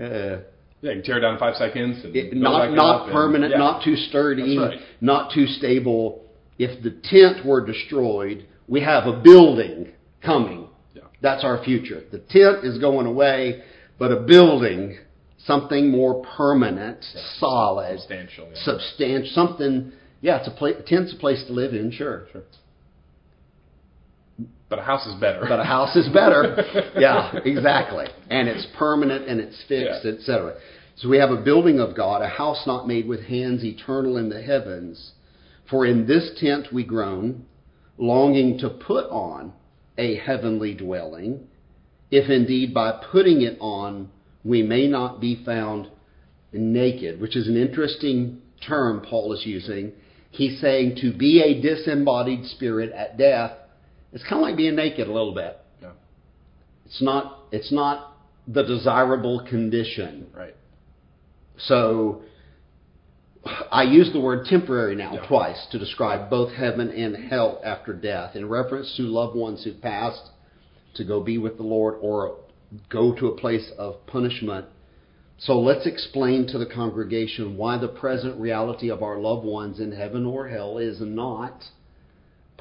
uh, 0.00 0.40
Yeah, 0.82 0.92
you 0.92 0.96
can 0.96 1.04
tear 1.04 1.18
it 1.18 1.20
down 1.20 1.34
in 1.34 1.38
five 1.38 1.56
seconds 1.56 2.04
and 2.04 2.16
it, 2.16 2.34
not 2.34 2.72
not 2.72 3.04
and- 3.04 3.12
permanent, 3.12 3.52
yeah. 3.52 3.58
not 3.58 3.84
too 3.84 3.96
sturdy, 3.96 4.58
right. 4.58 4.78
not 5.00 5.32
too 5.32 5.46
stable. 5.46 6.24
If 6.58 6.82
the 6.82 6.90
tent 7.04 7.44
were 7.44 7.64
destroyed, 7.64 8.46
we 8.68 8.80
have 8.82 9.06
a 9.06 9.20
building 9.20 9.92
coming. 10.22 10.68
Yeah. 10.94 11.02
That's 11.20 11.44
our 11.44 11.62
future. 11.64 12.02
The 12.10 12.18
tent 12.18 12.64
is 12.64 12.78
going 12.78 13.06
away, 13.06 13.62
but 13.98 14.12
a 14.12 14.20
building, 14.20 14.98
something 15.44 15.90
more 15.90 16.22
permanent, 16.36 17.04
solid, 17.38 17.98
Substantial. 18.00 18.48
Yeah. 18.52 18.62
substantial, 18.62 19.30
something. 19.34 19.92
Yeah, 20.22 20.38
it's 20.38 20.48
a, 20.48 20.50
pla- 20.50 20.68
a 20.68 20.82
tent's 20.82 21.14
a 21.14 21.16
place 21.16 21.42
to 21.46 21.52
live 21.52 21.72
in, 21.72 21.90
sure. 21.92 22.26
Sure. 22.32 22.42
But 24.70 24.78
a 24.78 24.82
house 24.82 25.06
is 25.06 25.14
better. 25.20 25.44
But 25.48 25.60
a 25.60 25.64
house 25.64 25.96
is 25.96 26.08
better. 26.08 26.62
yeah, 26.96 27.34
exactly. 27.44 28.06
And 28.30 28.48
it's 28.48 28.66
permanent 28.78 29.28
and 29.28 29.40
it's 29.40 29.62
fixed, 29.68 30.04
Yeah. 30.04 30.12
etc. 30.12 30.54
So 30.96 31.08
we 31.08 31.18
have 31.18 31.30
a 31.30 31.36
building 31.42 31.80
of 31.80 31.96
God, 31.96 32.22
a 32.22 32.28
house 32.28 32.62
not 32.66 32.86
made 32.86 33.06
with 33.08 33.24
hands, 33.24 33.64
eternal 33.64 34.16
in 34.16 34.28
the 34.28 34.40
heavens. 34.40 35.12
For 35.68 35.84
in 35.86 36.06
this 36.06 36.30
tent 36.38 36.68
we 36.72 36.84
groan, 36.84 37.44
longing 37.98 38.58
to 38.58 38.70
put 38.70 39.06
on 39.10 39.52
a 39.98 40.16
heavenly 40.16 40.74
dwelling, 40.74 41.48
if 42.10 42.30
indeed 42.30 42.72
by 42.72 42.92
putting 43.10 43.42
it 43.42 43.58
on 43.60 44.08
we 44.44 44.62
may 44.62 44.86
not 44.86 45.20
be 45.20 45.42
found 45.44 45.88
naked, 46.52 47.20
which 47.20 47.36
is 47.36 47.48
an 47.48 47.56
interesting 47.56 48.40
term 48.66 49.00
Paul 49.08 49.32
is 49.32 49.44
using. 49.44 49.92
He's 50.30 50.60
saying 50.60 50.96
to 51.02 51.12
be 51.12 51.42
a 51.42 51.60
disembodied 51.60 52.46
spirit 52.46 52.92
at 52.92 53.18
death, 53.18 53.52
it's 54.12 54.22
kind 54.24 54.36
of 54.36 54.40
like 54.42 54.56
being 54.56 54.74
naked 54.76 55.08
a 55.08 55.12
little 55.12 55.34
bit. 55.34 55.58
yeah. 55.82 55.90
It's 56.86 57.00
not 57.02 57.38
it's 57.52 57.72
not 57.72 58.16
the 58.48 58.62
desirable 58.62 59.46
condition. 59.48 60.26
Right. 60.34 60.56
So 61.58 62.22
I 63.70 63.84
use 63.84 64.12
the 64.12 64.20
word 64.20 64.46
temporary 64.46 64.94
now 64.96 65.14
Yeah. 65.14 65.26
twice 65.26 65.66
to 65.72 65.78
describe 65.78 66.28
both 66.28 66.52
heaven 66.52 66.90
and 66.90 67.16
hell 67.16 67.60
after 67.64 67.92
death 67.92 68.36
in 68.36 68.48
reference 68.48 68.94
to 68.96 69.02
loved 69.02 69.36
ones 69.36 69.64
who 69.64 69.72
passed 69.74 70.30
to 70.94 71.04
go 71.04 71.20
be 71.22 71.38
with 71.38 71.56
the 71.56 71.62
Lord 71.62 71.96
or 72.00 72.36
go 72.88 73.14
to 73.14 73.28
a 73.28 73.36
place 73.36 73.70
of 73.78 74.04
punishment. 74.06 74.66
So 75.38 75.58
let's 75.58 75.86
explain 75.86 76.46
to 76.48 76.58
the 76.58 76.66
congregation 76.66 77.56
why 77.56 77.78
the 77.78 77.88
present 77.88 78.38
reality 78.38 78.90
of 78.90 79.02
our 79.02 79.18
loved 79.18 79.44
ones 79.46 79.80
in 79.80 79.92
heaven 79.92 80.26
or 80.26 80.48
hell 80.48 80.76
is 80.78 81.00
not 81.00 81.64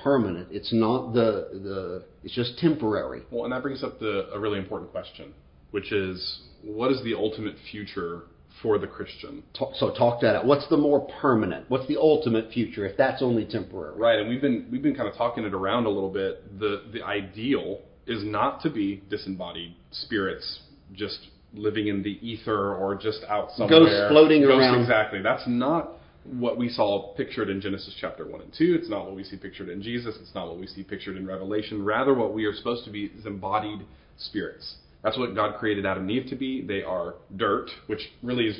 permanent. 0.03 0.47
It's 0.51 0.71
not 0.73 1.13
the 1.13 1.49
the 1.51 2.03
it's 2.23 2.33
just 2.33 2.57
temporary. 2.59 3.21
Well, 3.31 3.43
and 3.45 3.53
that 3.53 3.61
brings 3.61 3.83
up 3.83 3.99
the 3.99 4.29
a 4.33 4.39
really 4.39 4.59
important 4.59 4.91
question, 4.91 5.33
which 5.71 5.91
is 5.91 6.41
what 6.63 6.91
is 6.91 7.01
the 7.03 7.13
ultimate 7.15 7.55
future 7.71 8.23
for 8.61 8.77
the 8.77 8.87
Christian? 8.87 9.43
Ta- 9.57 9.71
So 9.75 9.93
talk 9.93 10.21
that 10.21 10.35
out. 10.35 10.45
What's 10.45 10.67
the 10.69 10.77
more 10.77 11.07
permanent? 11.21 11.65
What's 11.69 11.87
the 11.87 11.97
ultimate 11.97 12.51
future 12.51 12.85
if 12.85 12.97
that's 12.97 13.21
only 13.21 13.45
temporary? 13.45 13.97
Right, 13.97 14.19
and 14.19 14.27
we've 14.29 14.41
been 14.41 14.67
we've 14.71 14.83
been 14.83 14.95
kind 14.95 15.07
of 15.07 15.15
talking 15.15 15.43
it 15.45 15.53
around 15.53 15.85
a 15.85 15.89
little 15.89 16.11
bit. 16.11 16.59
The 16.59 16.83
the 16.91 17.03
ideal 17.03 17.81
is 18.07 18.23
not 18.23 18.61
to 18.63 18.69
be 18.69 19.03
disembodied 19.09 19.75
spirits 19.91 20.61
just 20.93 21.19
living 21.53 21.87
in 21.87 22.03
the 22.03 22.17
ether 22.27 22.73
or 22.75 22.95
just 22.95 23.23
out 23.29 23.51
somewhere. 23.51 23.79
Ghosts 23.79 24.01
floating 24.09 24.41
Ghosts, 24.41 24.59
around. 24.59 24.81
Exactly. 24.81 25.21
That's 25.21 25.43
not 25.47 25.91
what 26.31 26.57
we 26.57 26.69
saw 26.69 27.13
pictured 27.15 27.49
in 27.49 27.61
Genesis 27.61 27.95
chapter 27.99 28.27
1 28.27 28.41
and 28.41 28.53
2. 28.57 28.77
It's 28.79 28.89
not 28.89 29.05
what 29.05 29.15
we 29.15 29.23
see 29.23 29.37
pictured 29.37 29.69
in 29.69 29.81
Jesus. 29.81 30.15
It's 30.21 30.33
not 30.35 30.47
what 30.47 30.59
we 30.59 30.67
see 30.67 30.83
pictured 30.83 31.17
in 31.17 31.25
Revelation. 31.25 31.83
Rather, 31.83 32.13
what 32.13 32.33
we 32.33 32.45
are 32.45 32.53
supposed 32.53 32.85
to 32.85 32.91
be 32.91 33.05
is 33.05 33.25
embodied 33.25 33.85
spirits. 34.17 34.75
That's 35.03 35.17
what 35.17 35.33
God 35.33 35.57
created 35.59 35.85
Adam 35.85 36.03
and 36.03 36.11
Eve 36.11 36.29
to 36.29 36.35
be. 36.35 36.61
They 36.61 36.83
are 36.83 37.15
dirt, 37.35 37.69
which 37.87 38.01
really 38.21 38.47
is 38.47 38.59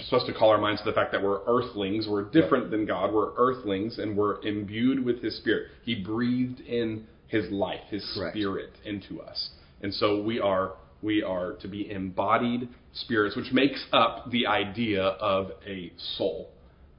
supposed 0.00 0.26
to 0.26 0.34
call 0.34 0.50
our 0.50 0.58
minds 0.58 0.82
to 0.82 0.90
the 0.90 0.94
fact 0.94 1.12
that 1.12 1.22
we're 1.22 1.44
earthlings. 1.46 2.06
We're 2.08 2.24
different 2.24 2.70
than 2.70 2.86
God. 2.86 3.12
We're 3.12 3.34
earthlings, 3.36 3.98
and 3.98 4.16
we're 4.16 4.42
imbued 4.42 5.04
with 5.04 5.22
His 5.22 5.36
Spirit. 5.38 5.68
He 5.84 5.94
breathed 5.94 6.60
in 6.60 7.06
His 7.28 7.50
life, 7.50 7.80
His 7.88 8.04
Correct. 8.14 8.36
Spirit 8.36 8.70
into 8.84 9.22
us, 9.22 9.50
and 9.82 9.94
so 9.94 10.20
we 10.22 10.40
are 10.40 10.72
we 11.02 11.22
are 11.22 11.52
to 11.60 11.68
be 11.68 11.90
embodied 11.90 12.68
spirits, 12.92 13.36
which 13.36 13.52
makes 13.52 13.84
up 13.92 14.30
the 14.30 14.46
idea 14.46 15.02
of 15.02 15.52
a 15.66 15.92
soul. 16.16 16.50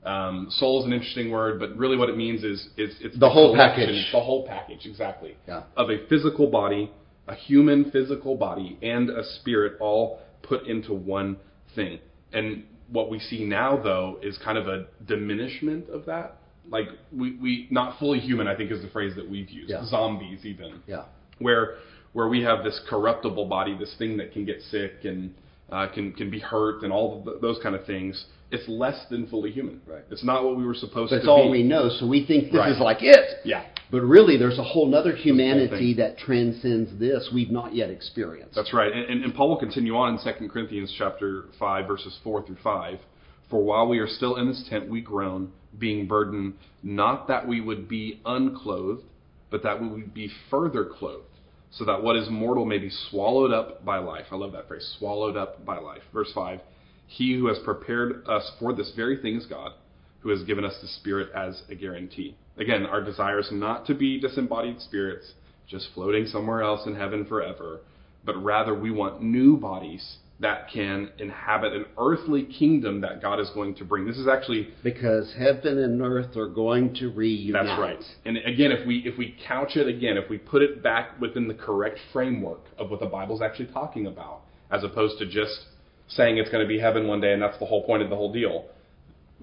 Um, 0.04 0.48
soul 0.52 0.80
is 0.80 0.86
an 0.86 0.94
interesting 0.94 1.32
word, 1.32 1.60
but 1.60 1.76
really 1.76 1.98
what 1.98 2.10
it 2.10 2.16
means 2.18 2.44
is 2.44 2.70
is 2.78 2.96
it's 3.02 3.18
The 3.20 3.30
whole 3.30 3.56
package. 3.56 3.90
it's 3.90 4.12
the 4.12 4.20
whole 4.22 4.46
package, 4.48 4.86
exactly, 4.86 5.36
Yeah. 5.48 5.64
of 5.76 5.90
a 5.90 5.98
physical 6.08 6.48
body, 6.48 6.92
a 7.28 7.36
human 7.36 7.92
physical 7.92 8.36
body, 8.38 8.78
and 8.82 9.10
a 9.10 9.24
spirit 9.24 9.74
all 9.82 10.20
put 10.44 10.66
into 10.68 10.94
one 10.94 11.38
thing. 11.76 12.00
And 12.32 12.64
what 12.90 13.10
we 13.10 13.20
see 13.20 13.44
now, 13.44 13.76
though, 13.76 14.18
is 14.22 14.38
kind 14.38 14.58
of 14.58 14.68
a 14.70 14.86
diminishment 15.06 15.90
of 15.90 16.06
that. 16.06 16.38
Like 16.70 16.88
we, 17.12 17.36
we 17.42 17.68
not 17.70 17.98
fully 18.00 18.20
human, 18.20 18.48
I 18.48 18.56
think, 18.56 18.72
is 18.72 18.82
the 18.82 18.90
phrase 18.90 19.14
that 19.16 19.30
we've 19.30 19.50
used. 19.50 19.70
Yeah. 19.70 19.84
Zombies, 19.86 20.46
even 20.46 20.82
Yeah. 20.88 21.04
where 21.40 21.76
where 22.14 22.28
we 22.30 22.42
have 22.44 22.64
this 22.64 22.80
corruptible 22.90 23.46
body, 23.48 23.76
this 23.78 23.94
thing 23.96 24.18
that 24.18 24.32
can 24.32 24.46
get 24.46 24.62
sick 24.62 25.04
and 25.04 25.34
uh, 25.70 25.88
can 25.88 26.14
can 26.14 26.30
be 26.30 26.40
hurt 26.40 26.84
and 26.84 26.94
all 26.94 27.26
those 27.42 27.60
kind 27.62 27.76
of 27.76 27.86
things. 27.86 28.26
It's 28.50 28.68
less 28.70 29.06
than 29.10 29.28
fully 29.28 29.52
human. 29.52 29.82
Right. 29.86 30.04
It's 30.10 30.24
not 30.24 30.44
what 30.46 30.56
we 30.58 30.66
were 30.66 30.74
supposed 30.74 31.12
But 31.12 31.24
to 31.24 31.30
all 31.30 31.50
we 31.52 31.64
know, 31.64 31.90
so 31.90 32.08
we 32.08 32.26
think 32.26 32.46
this 32.46 32.60
Right. 32.60 32.72
is 32.72 32.80
like 32.80 33.00
it. 33.02 33.40
Yeah, 33.44 33.64
But 33.92 34.02
really, 34.02 34.38
there's 34.38 34.58
a 34.58 34.64
whole 34.64 34.94
other 34.96 35.14
humanity 35.14 35.94
that 35.96 36.18
transcends 36.18 36.98
this 36.98 37.30
we've 37.34 37.52
not 37.52 37.74
yet 37.76 37.90
experienced. 37.90 38.56
that's 38.56 38.74
right. 38.74 38.92
And, 38.92 39.04
and, 39.06 39.24
and 39.26 39.34
Paul 39.36 39.50
will 39.50 39.58
continue 39.58 39.98
on 39.98 40.14
in 40.14 40.20
2 40.20 40.48
Corinthians 40.50 40.94
chapter 40.98 41.46
five, 41.60 41.88
verses 41.88 42.18
four 42.24 42.42
through 42.42 42.58
five. 42.64 43.00
For 43.50 43.62
while 43.64 43.88
we 43.88 44.00
are 44.00 44.08
still 44.08 44.36
in 44.38 44.48
this 44.48 44.64
tent, 44.70 44.90
we 44.90 45.02
groan, 45.02 45.52
being 45.78 46.06
burdened, 46.08 46.54
not 46.84 47.28
that 47.28 47.48
we 47.48 47.60
would 47.62 47.88
be 47.90 48.20
unclothed, 48.26 49.04
but 49.50 49.64
that 49.64 49.82
we 49.82 49.88
would 49.88 50.14
be 50.14 50.30
further 50.50 50.84
clothed, 50.86 51.24
so 51.72 51.84
that 51.86 52.02
what 52.02 52.16
is 52.18 52.30
mortal 52.30 52.66
may 52.66 52.78
be 52.78 52.90
swallowed 52.90 53.52
up 53.52 53.84
by 53.86 53.98
life. 53.98 54.26
I 54.32 54.36
love 54.36 54.52
that 54.54 54.68
phrase, 54.68 54.86
swallowed 55.00 55.36
up 55.38 55.66
by 55.66 55.78
life. 55.80 56.02
Verse 56.14 56.32
5 56.34 56.62
He 57.08 57.36
who 57.36 57.48
has 57.48 57.58
prepared 57.60 58.24
us 58.28 58.52
for 58.60 58.74
this 58.74 58.92
very 58.96 59.18
thing 59.18 59.38
is 59.38 59.46
God, 59.46 59.72
who 60.20 60.30
has 60.30 60.44
given 60.44 60.64
us 60.66 60.76
the 60.82 60.88
Spirit 60.88 61.30
as 61.34 61.64
a 61.70 61.76
guarantee. 61.76 62.36
Again, 62.58 62.86
our 62.86 63.02
desire 63.04 63.40
is 63.40 63.50
not 63.52 63.86
to 63.88 63.94
be 63.94 64.20
disembodied 64.20 64.82
spirits 64.82 65.34
just 65.68 65.90
floating 65.94 66.26
somewhere 66.26 66.62
else 66.62 66.86
in 66.86 66.96
heaven 66.96 67.26
forever, 67.26 67.80
but 68.26 68.42
rather 68.44 68.74
we 68.74 68.92
want 68.92 69.22
new 69.22 69.58
bodies 69.58 70.18
that 70.40 70.70
can 70.72 71.10
inhabit 71.18 71.74
an 71.74 71.86
earthly 71.98 72.44
kingdom 72.44 73.02
that 73.02 73.22
God 73.22 73.40
is 73.40 73.50
going 73.52 73.74
to 73.76 73.84
bring. 73.84 74.06
This 74.06 74.18
is 74.18 74.28
actually 74.28 74.70
Because 74.84 75.34
heaven 75.38 75.80
and 75.80 76.02
earth 76.02 76.38
are 76.38 76.48
going 76.48 76.94
to 76.96 77.10
reunite. 77.10 77.66
that's 77.66 77.80
right. 77.80 78.04
And 78.26 78.38
again, 78.38 78.72
if 78.72 78.86
we 78.86 79.00
if 79.00 79.18
we 79.18 79.36
couch 79.48 79.76
it 79.76 79.88
again, 79.88 80.16
if 80.16 80.30
we 80.30 80.38
put 80.38 80.62
it 80.62 80.84
back 80.84 81.20
within 81.20 81.48
the 81.48 81.56
correct 81.56 81.98
framework 82.14 82.62
of 82.78 82.92
what 82.92 83.00
the 83.00 83.08
Bible's 83.08 83.42
actually 83.42 83.68
talking 83.68 84.06
about, 84.06 84.42
as 84.70 84.84
opposed 84.84 85.18
to 85.20 85.26
just 85.26 85.66
saying 86.08 86.38
it's 86.38 86.50
going 86.50 86.64
to 86.64 86.68
be 86.68 86.80
heaven 86.80 87.08
one 87.08 87.22
day 87.22 87.34
and 87.34 87.42
that's 87.42 87.58
the 87.60 87.66
whole 87.66 87.84
point 87.84 88.04
of 88.04 88.10
the 88.10 88.16
whole 88.16 88.32
deal. 88.32 88.66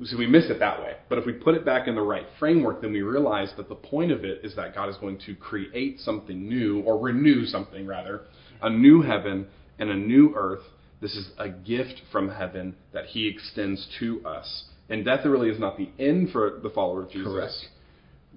So 0.03 0.17
we 0.19 0.27
miss 0.27 0.51
it 0.51 0.59
that 0.59 0.81
way. 0.81 0.95
But 1.09 1.19
if 1.19 1.27
we 1.27 1.33
put 1.33 1.55
it 1.55 1.65
back 1.65 1.87
in 1.87 1.95
the 1.95 2.03
right 2.03 2.27
framework, 2.41 2.83
then 2.83 2.93
we 2.93 3.03
realize 3.03 3.53
that 3.57 3.69
the 3.69 3.77
point 3.77 4.11
of 4.11 4.25
it 4.25 4.45
is 4.45 4.57
that 4.57 4.75
God 4.75 4.89
is 4.89 4.97
going 4.97 5.19
to 5.27 5.37
create 5.37 6.01
something 6.01 6.49
new, 6.49 6.81
or 6.81 6.99
renew 6.99 7.45
something 7.45 7.87
rather, 7.87 8.23
a 8.61 8.69
new 8.69 9.03
heaven 9.03 9.47
and 9.79 9.91
a 9.91 9.95
new 9.95 10.35
earth. 10.35 10.65
This 11.01 11.15
is 11.15 11.31
a 11.39 11.49
gift 11.49 12.03
from 12.11 12.29
heaven 12.29 12.75
that 12.93 13.07
He 13.07 13.29
extends 13.29 13.87
to 14.01 14.25
us. 14.27 14.65
And 14.89 15.05
death 15.05 15.25
really 15.25 15.49
is 15.49 15.61
not 15.61 15.77
the 15.77 15.89
end 15.99 16.31
for 16.31 16.59
the 16.61 16.71
follower 16.71 17.03
of 17.03 17.11
Jesus. 17.11 17.33
Correct. 17.33 17.53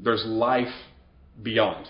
There's 0.03 0.25
life 0.27 0.73
beyond. 1.41 1.87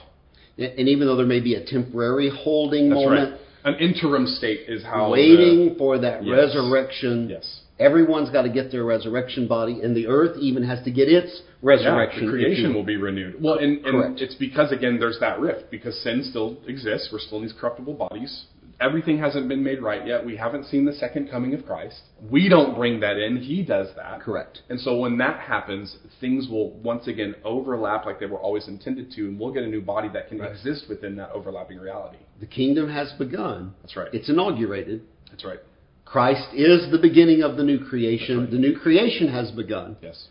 And 0.58 0.88
even 0.88 1.08
though 1.08 1.18
there 1.18 1.26
may 1.26 1.42
be 1.42 1.56
a 1.56 1.66
temporary 1.66 2.32
holding 2.34 2.90
That's 2.90 3.02
moment, 3.02 3.32
right. 3.34 3.42
An 3.68 3.76
interim 3.80 4.26
state 4.28 4.62
is 4.70 4.82
how 4.84 5.12
waiting 5.12 5.76
for 5.78 5.98
that 5.98 6.24
Yes. 6.24 6.56
resurrection. 6.56 7.28
Yes. 7.30 7.62
Everyone's 7.80 8.30
got 8.30 8.44
to 8.44 8.50
get 8.50 8.72
their 8.72 8.86
resurrection 8.86 9.46
body, 9.46 9.82
and 9.84 9.96
the 9.96 10.08
earth 10.08 10.38
even 10.40 10.64
has 10.64 10.82
to 10.86 10.92
get 10.92 11.10
its 11.10 11.42
resurrection. 11.62 12.24
yeah, 12.24 12.32
the 12.32 12.38
creation 12.38 12.74
will 12.74 12.86
be 12.86 12.96
renewed. 12.96 13.36
Well, 13.42 13.58
and, 13.60 13.86
and 13.86 14.20
it's 14.20 14.36
because 14.36 14.72
again 14.72 14.98
there's 15.00 15.20
that 15.20 15.40
rift 15.40 15.70
because 15.70 15.96
sin 16.02 16.24
still 16.24 16.58
exists. 16.68 17.10
We're 17.12 17.20
still 17.20 17.40
in 17.40 17.44
these 17.44 17.54
corruptible 17.54 17.94
bodies. 17.96 18.46
Everything 18.80 19.18
hasn't 19.18 19.48
been 19.48 19.64
made 19.64 19.82
right 19.82 20.06
yet. 20.06 20.24
We 20.24 20.38
haven't 20.38 20.66
seen 20.66 20.86
the 20.86 20.94
second 20.94 21.32
coming 21.32 21.56
of 21.56 21.66
Christ. 21.66 22.00
We 22.30 22.48
don't 22.48 22.76
bring 22.76 23.00
that 23.00 23.18
in. 23.18 23.38
He 23.38 23.64
does 23.64 23.88
that. 23.96 24.22
Correct. 24.22 24.62
And 24.70 24.80
so 24.80 25.00
when 25.00 25.18
that 25.18 25.40
happens, 25.40 25.98
things 26.22 26.48
will 26.48 26.74
once 26.74 27.08
again 27.08 27.34
overlap 27.44 28.06
like 28.06 28.20
they 28.20 28.28
were 28.28 28.38
always 28.38 28.68
intended 28.68 29.12
to, 29.14 29.22
and 29.30 29.40
we'll 29.40 29.52
get 29.52 29.64
a 29.64 29.68
new 29.68 29.82
body 29.82 30.10
that 30.10 30.28
can 30.30 30.38
Right. 30.38 30.52
exist 30.52 30.86
within 30.90 31.16
that 31.16 31.32
overlapping 31.32 31.80
reality. 31.80 32.18
The 32.40 32.46
kingdom 32.46 32.88
has 32.90 33.12
begun. 33.14 33.74
That's 33.82 33.96
right. 33.96 34.14
It's 34.14 34.30
inaugurated. 34.30 35.02
That's 35.32 35.44
right. 35.44 35.60
Christ 36.06 36.48
is 36.54 36.92
the 36.92 37.00
beginning 37.00 37.42
of 37.42 37.58
the 37.58 37.64
new 37.64 37.80
creation. 37.84 38.42
Right. 38.42 38.52
The 38.52 38.60
new 38.60 38.78
creation 38.78 39.28
has 39.30 39.50
begun. 39.52 39.98
Yes. 40.04 40.28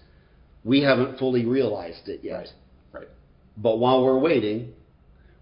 We 0.63 0.83
haven't 0.83 1.19
fully 1.19 1.45
realized 1.45 2.09
it 2.09 2.21
yet. 2.23 2.53
Right. 2.93 3.01
Right. 3.01 3.09
But 3.57 3.79
while 3.79 4.05
we're 4.05 4.19
waiting, 4.21 4.73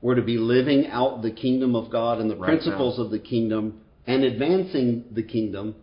we're 0.04 0.14
to 0.14 0.22
be 0.22 0.36
living 0.36 0.86
out 0.88 1.22
the 1.22 1.30
kingdom 1.30 1.74
of 1.74 1.90
God 1.90 2.20
and 2.20 2.30
the 2.30 2.36
Right 2.36 2.46
principles 2.46 2.98
of 2.98 3.10
the 3.10 3.18
kingdom 3.18 3.80
and 4.06 4.22
advancing 4.22 5.02
the 5.10 5.22
kingdom 5.22 5.74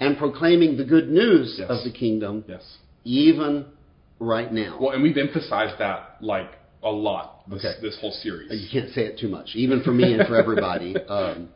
and 0.00 0.18
proclaiming 0.18 0.76
the 0.76 0.84
good 0.84 1.08
news 1.08 1.54
Yes. 1.60 1.70
of 1.70 1.84
the 1.84 1.92
kingdom 1.96 2.44
Yes. 2.48 2.78
even 3.04 3.66
right 4.18 4.52
now. 4.52 4.78
Well, 4.80 4.90
and 4.90 5.00
we've 5.02 5.16
emphasized 5.16 5.78
that 5.78 6.16
like 6.20 6.50
a 6.82 6.90
lot 6.90 7.48
this, 7.48 7.64
Okay. 7.64 7.80
this 7.80 7.96
whole 8.00 8.10
series. 8.10 8.50
You 8.50 8.68
can't 8.68 8.92
say 8.92 9.02
it 9.02 9.16
too 9.16 9.28
much, 9.28 9.54
even 9.54 9.80
for 9.82 9.92
me 9.92 10.12
and 10.12 10.26
for 10.26 10.34
everybody. 10.36 10.96
Um, 11.08 11.48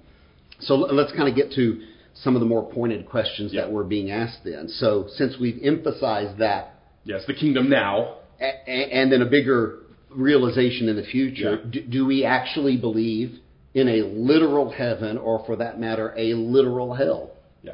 so 0.60 0.76
let's 0.76 1.10
kind 1.10 1.28
of 1.28 1.34
get 1.34 1.50
to 1.54 1.80
some 2.14 2.36
of 2.36 2.40
the 2.40 2.46
more 2.46 2.62
pointed 2.70 3.08
questions 3.08 3.52
Yeah. 3.52 3.62
that 3.62 3.72
were 3.72 3.82
being 3.82 4.12
asked 4.12 4.44
then. 4.44 4.68
So 4.68 5.06
since 5.08 5.38
we've 5.40 5.58
emphasized 5.60 6.38
that, 6.38 6.76
Yes, 7.04 7.24
the 7.26 7.34
kingdom 7.34 7.68
now. 7.68 8.18
a- 8.40 8.68
and 8.68 9.10
then 9.10 9.22
a 9.22 9.26
bigger 9.26 9.80
realization 10.16 10.88
in 10.88 10.96
the 10.96 11.02
future, 11.04 11.60
Yeah. 11.64 11.70
do, 11.70 11.80
do 11.82 12.06
we 12.06 12.24
actually 12.24 12.76
believe 12.76 13.38
in 13.74 13.88
a 13.88 14.02
literal 14.02 14.70
heaven, 14.70 15.16
or 15.18 15.42
for 15.46 15.56
that 15.56 15.80
matter, 15.80 16.12
a 16.16 16.34
literal 16.34 16.94
hell? 16.94 17.30
Yeah. 17.62 17.72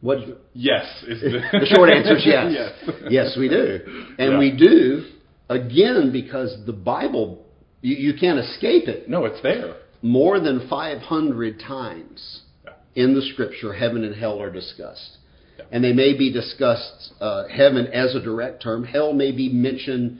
What 0.00 0.18
Yes. 0.54 0.84
Is 1.08 1.20
the, 1.20 1.40
the 1.60 1.66
short 1.74 1.90
answer 1.90 2.16
is 2.16 2.22
yes. 2.26 2.52
yes. 2.52 2.90
Yes, 3.10 3.36
we 3.38 3.48
do. 3.48 3.80
And 4.18 4.32
Yeah. 4.32 4.38
we 4.38 4.56
do, 4.56 5.04
again, 5.48 6.10
because 6.12 6.56
the 6.66 6.72
Bible, 6.72 7.44
you, 7.82 7.96
you 7.96 8.14
can't 8.18 8.38
escape 8.38 8.86
it. 8.88 9.08
No, 9.08 9.24
it's 9.24 9.42
there. 9.42 9.74
More 10.02 10.40
than 10.40 10.68
500 10.68 11.60
times 11.60 12.40
Yeah. 12.64 12.72
in 12.94 13.14
the 13.14 13.22
scripture, 13.32 13.72
heaven 13.72 14.04
and 14.04 14.14
hell 14.14 14.40
are 14.40 14.50
discussed. 14.50 15.18
Yeah. 15.58 15.64
And 15.72 15.82
they 15.84 15.92
may 15.92 16.16
be 16.16 16.32
discussed, 16.32 17.12
uh, 17.20 17.48
heaven 17.48 17.86
as 17.88 18.14
a 18.14 18.20
direct 18.20 18.62
term. 18.62 18.84
Hell 18.84 19.12
may 19.12 19.32
be 19.32 19.48
mentioned, 19.50 20.18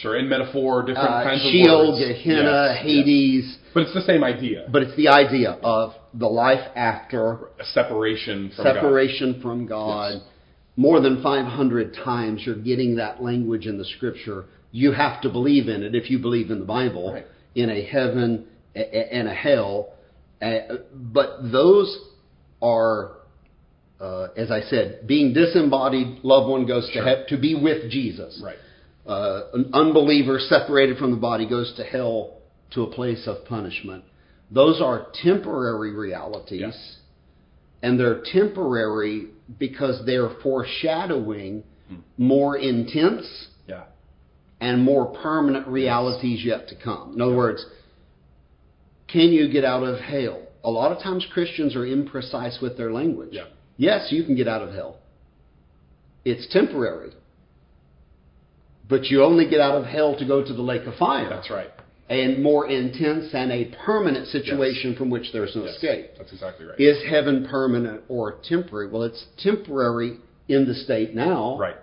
Sure, 0.00 0.16
in 0.16 0.28
metaphor, 0.28 0.82
different 0.82 1.08
uh, 1.08 1.22
kinds 1.24 1.44
of 1.44 1.50
Sheol. 1.50 1.98
Gehenna, 1.98 2.74
Yes, 2.76 2.76
yes. 2.76 2.82
Hades. 2.84 3.56
But 3.74 3.82
it's 3.84 3.94
the 3.94 4.02
same 4.02 4.22
idea. 4.22 4.66
But 4.70 4.82
it's 4.82 4.96
the 4.96 5.08
idea 5.08 5.52
of 5.62 5.92
the 6.14 6.26
life 6.28 6.64
after, 6.76 7.48
a 7.58 7.64
separation 7.72 8.50
from 8.54 8.64
God. 8.64 8.74
separation 8.74 9.40
from 9.42 9.66
God. 9.66 10.12
Yes. 10.14 10.22
More 10.76 11.00
than 11.00 11.20
500 11.20 11.94
times 12.04 12.42
you're 12.46 12.54
getting 12.54 12.96
that 12.96 13.20
language 13.20 13.66
in 13.66 13.76
the 13.78 13.84
scripture. 13.84 14.44
You 14.70 14.92
have 14.92 15.20
to 15.22 15.30
believe 15.30 15.68
in 15.68 15.82
it 15.82 15.96
if 15.96 16.08
you 16.10 16.20
believe 16.20 16.52
in 16.52 16.60
the 16.60 16.64
Bible, 16.66 17.14
Right. 17.14 17.26
in 17.56 17.68
a 17.68 17.82
heaven 17.82 18.44
and 18.76 19.26
a 19.26 19.34
hell. 19.34 19.94
Uh, 20.40 20.58
but 20.94 21.50
those 21.50 21.98
are, 22.62 23.12
uh, 24.00 24.28
as 24.36 24.52
I 24.52 24.60
said, 24.60 25.08
being 25.08 25.32
disembodied, 25.32 26.22
loved 26.22 26.48
one 26.48 26.66
goes 26.66 26.86
to 26.86 26.92
Sure. 26.92 27.02
hell 27.04 27.24
to 27.30 27.36
be 27.36 27.56
with 27.56 27.90
Jesus. 27.90 28.40
Right. 28.44 28.56
Uh, 29.08 29.44
an 29.54 29.70
unbeliever 29.72 30.38
separated 30.38 30.98
from 30.98 31.10
the 31.10 31.16
body 31.16 31.48
goes 31.48 31.72
to 31.76 31.82
hell 31.82 32.34
to 32.72 32.82
a 32.82 32.86
place 32.90 33.26
of 33.26 33.44
punishment. 33.46 34.04
Those 34.50 34.80
are 34.82 35.06
temporary 35.22 35.92
realities. 35.94 36.60
Yes. 36.60 36.96
And 37.82 37.98
they're 37.98 38.20
temporary 38.32 39.28
because 39.58 40.04
they're 40.04 40.30
foreshadowing 40.42 41.64
Hmm. 41.88 41.94
more 42.18 42.56
intense 42.58 43.48
Yeah. 43.66 43.84
and 44.60 44.82
more 44.82 45.06
permanent 45.06 45.66
realities 45.68 46.44
yet 46.44 46.68
to 46.68 46.74
come. 46.74 47.14
In 47.14 47.22
other 47.22 47.34
words, 47.34 47.64
can 49.06 49.32
you 49.32 49.48
get 49.48 49.64
out 49.64 49.84
of 49.84 49.98
hell? 50.00 50.42
A 50.64 50.70
lot 50.70 50.92
of 50.92 50.98
times 51.02 51.24
Christians 51.32 51.74
are 51.76 51.86
imprecise 51.86 52.60
with 52.60 52.76
their 52.76 52.92
language. 52.92 53.30
Yeah. 53.32 53.44
Yes, 53.78 54.12
you 54.12 54.24
can 54.24 54.34
get 54.34 54.48
out 54.48 54.60
of 54.60 54.74
hell. 54.74 54.96
It's 56.26 56.46
temporary. 56.48 57.12
But 58.88 59.04
you 59.06 59.22
only 59.22 59.48
get 59.48 59.60
out 59.60 59.74
of 59.74 59.84
hell 59.84 60.16
to 60.18 60.24
go 60.24 60.42
to 60.44 60.52
the 60.52 60.62
lake 60.62 60.86
of 60.86 60.94
fire. 60.94 61.28
That's 61.28 61.50
right. 61.50 61.68
And 62.08 62.42
more 62.42 62.66
intense 62.68 63.34
and 63.34 63.52
a 63.52 63.66
permanent 63.84 64.28
situation 64.28 64.94
from 64.96 65.10
which 65.10 65.30
there's 65.32 65.54
no 65.54 65.64
Yes. 65.64 65.74
escape. 65.74 66.06
That's 66.16 66.32
exactly 66.32 66.64
right. 66.64 66.80
Is 66.80 67.02
heaven 67.04 67.46
permanent 67.50 68.00
or 68.08 68.36
temporary? 68.48 68.88
Well, 68.88 69.02
it's 69.02 69.26
temporary 69.36 70.16
in 70.48 70.66
the 70.66 70.74
state 70.74 71.14
now. 71.14 71.58
Right. 71.58 71.76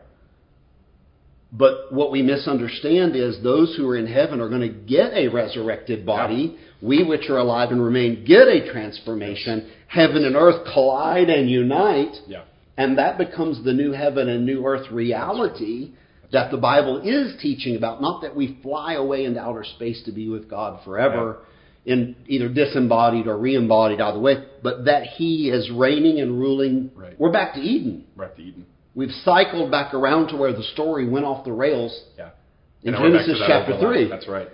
But 1.53 1.93
what 1.93 2.11
we 2.11 2.21
misunderstand 2.21 3.15
is 3.15 3.39
those 3.41 3.75
who 3.77 3.87
are 3.89 3.95
in 3.95 4.07
heaven 4.07 4.41
are 4.41 4.49
going 4.49 4.61
to 4.61 4.67
get 4.67 5.13
a 5.13 5.27
resurrected 5.27 6.05
body. 6.05 6.57
We, 6.81 7.03
which 7.03 7.29
are 7.29 7.37
alive 7.37 7.71
and 7.71 7.81
remain, 7.83 8.25
get 8.25 8.47
a 8.47 8.69
transformation. 8.71 9.69
Heaven 9.87 10.25
and 10.25 10.35
earth 10.35 10.65
collide 10.73 11.29
and 11.29 11.49
unite. 11.49 12.15
Yeah. 12.27 12.41
And 12.77 12.97
that 12.97 13.17
becomes 13.17 13.63
the 13.63 13.73
new 13.73 13.91
heaven 13.91 14.27
and 14.27 14.45
new 14.45 14.65
earth 14.65 14.91
reality 14.91 15.91
that 16.31 16.51
the 16.51 16.57
Bible 16.57 17.01
is 17.03 17.39
teaching 17.41 17.75
about. 17.75 18.01
Not 18.01 18.21
that 18.21 18.35
we 18.35 18.59
fly 18.63 18.93
away 18.93 19.25
into 19.25 19.39
outer 19.39 19.63
space 19.63 20.01
to 20.05 20.11
be 20.11 20.29
with 20.29 20.49
God 20.49 20.83
forever, 20.83 21.39
in 21.85 22.15
either 22.27 22.49
disembodied 22.49 23.27
or 23.27 23.37
re-embodied, 23.37 24.01
either 24.01 24.19
way, 24.19 24.43
but 24.63 24.85
that 24.85 25.03
He 25.03 25.49
is 25.49 25.69
reigning 25.71 26.19
and 26.19 26.39
ruling. 26.39 26.91
Right. 26.95 27.19
We're 27.19 27.31
back 27.31 27.53
to 27.55 27.59
Eden. 27.59 28.05
Right 28.15 28.35
to 28.35 28.41
Eden. 28.41 28.65
We've 28.95 29.11
cycled 29.23 29.69
back 29.71 29.93
around 29.93 30.29
to 30.29 30.37
where 30.37 30.53
the 30.53 30.63
story 30.63 31.07
went 31.07 31.25
off 31.25 31.45
the 31.45 31.51
rails 31.51 31.95
Yeah. 32.17 32.29
in 32.83 32.93
back 32.93 33.01
to 33.03 33.09
Genesis 33.11 33.41
chapter. 33.45 33.77
3. 33.79 34.07
That's 34.09 34.27
right. 34.27 34.47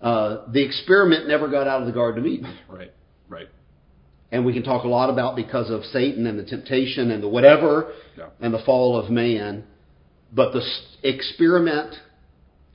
Uh, 0.00 0.50
the 0.50 0.62
experiment 0.64 1.28
never 1.28 1.48
got 1.48 1.66
out 1.68 1.80
of 1.82 1.86
the 1.86 1.92
Garden 1.92 2.20
of 2.24 2.26
Eden. 2.26 2.54
Right. 2.68 2.92
Right. 3.28 3.48
And 4.32 4.46
we 4.46 4.52
can 4.52 4.62
talk 4.62 4.84
a 4.84 4.88
lot 4.88 5.10
about 5.10 5.36
because 5.36 5.70
of 5.70 5.84
Satan 5.86 6.26
and 6.26 6.38
the 6.38 6.44
temptation 6.44 7.10
and 7.10 7.22
the 7.22 7.28
whatever 7.28 7.92
Yeah. 8.16 8.26
and 8.40 8.54
the 8.54 8.60
fall 8.60 8.96
of 8.96 9.10
man. 9.10 9.64
But 10.32 10.52
the 10.52 10.62
experiment, 11.02 11.94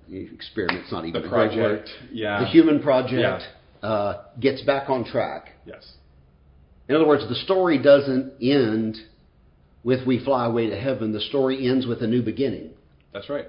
the 0.10 0.18
experiment's 0.34 0.92
not 0.92 1.06
even 1.06 1.22
The 1.22 1.28
a 1.28 1.30
great 1.30 1.56
word. 1.58 1.80
project. 1.86 1.90
Yeah. 2.12 2.40
The 2.42 2.46
human 2.48 2.82
project 2.82 3.44
Yeah. 3.84 3.88
uh, 3.90 4.24
gets 4.40 4.62
back 4.64 4.90
on 4.90 5.06
track. 5.06 5.52
Yes. 5.66 5.90
In 6.90 6.96
other 6.96 7.08
words, 7.08 7.28
the 7.28 7.36
story 7.36 7.78
doesn't 7.78 8.34
end 8.42 8.98
with 9.84 10.06
we 10.06 10.20
fly 10.24 10.46
away 10.46 10.70
to 10.70 10.76
heaven. 10.80 11.12
The 11.14 11.22
story 11.22 11.68
ends 11.68 11.86
with 11.88 12.02
a 12.02 12.08
new 12.08 12.22
beginning, 12.22 12.72
That's 13.14 13.30
right. 13.30 13.46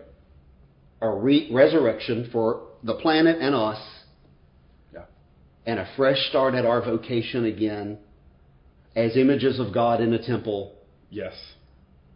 a 1.02 1.08
re- 1.10 1.48
resurrection 1.52 2.28
for 2.30 2.62
the 2.82 2.94
planet 2.94 3.38
and 3.40 3.54
us, 3.54 3.80
Yeah. 4.94 5.04
and 5.66 5.78
a 5.80 5.86
fresh 5.96 6.28
start 6.28 6.54
at 6.54 6.64
our 6.64 6.80
vocation 6.82 7.44
again 7.44 7.98
as 8.94 9.16
images 9.16 9.58
of 9.58 9.72
God 9.72 10.00
in 10.00 10.12
a 10.14 10.18
temple 10.18 10.72
Yes. 11.10 11.34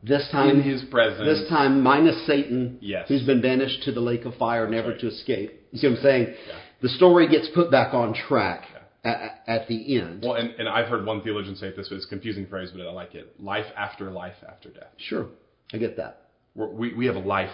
This 0.03 0.27
time, 0.33 0.49
in 0.51 0.63
His 0.63 0.83
presence. 0.85 1.25
this 1.27 1.49
time 1.49 1.83
minus 1.83 2.27
Satan, 2.27 2.79
Yes. 2.81 3.07
who's 3.09 3.23
been 3.25 3.41
banished 3.43 3.83
to 3.85 3.93
the 3.93 4.01
lake 4.01 4.25
of 4.25 4.35
fire, 4.37 4.69
never 4.69 4.91
right. 4.91 5.01
to 5.01 5.09
escape. 5.09 5.53
You 5.73 5.79
see 5.79 5.87
what 5.89 5.97
I'm 5.99 6.03
saying? 6.03 6.27
Yeah. 6.49 6.55
The 6.81 6.89
story 6.89 7.29
gets 7.29 7.49
put 7.55 7.71
back 7.71 7.93
on 7.93 8.15
track 8.15 8.65
at, 9.05 9.43
at 9.47 9.69
the 9.69 9.99
end. 10.01 10.23
Well, 10.23 10.35
and, 10.35 10.51
and 10.59 10.69
I've 10.69 10.87
heard 10.89 11.05
one 11.05 11.21
theologian 11.23 11.55
say 11.57 11.67
it 11.69 11.77
this 11.77 11.91
way. 11.91 11.99
It's 11.99 12.07
a 12.07 12.09
confusing 12.09 12.47
phrase, 12.47 12.71
but 12.75 12.87
I 12.87 12.91
like 12.91 13.15
it. 13.15 13.39
Life 13.43 13.67
after 13.77 14.11
life 14.11 14.37
after 14.49 14.71
death. 14.71 14.89
Sure, 14.97 15.27
I 15.73 15.77
get 15.79 15.97
that. 15.99 16.23
We're, 16.55 16.69
we 16.69 16.95
we 16.95 17.07
have 17.07 17.17
a 17.17 17.21
life 17.21 17.51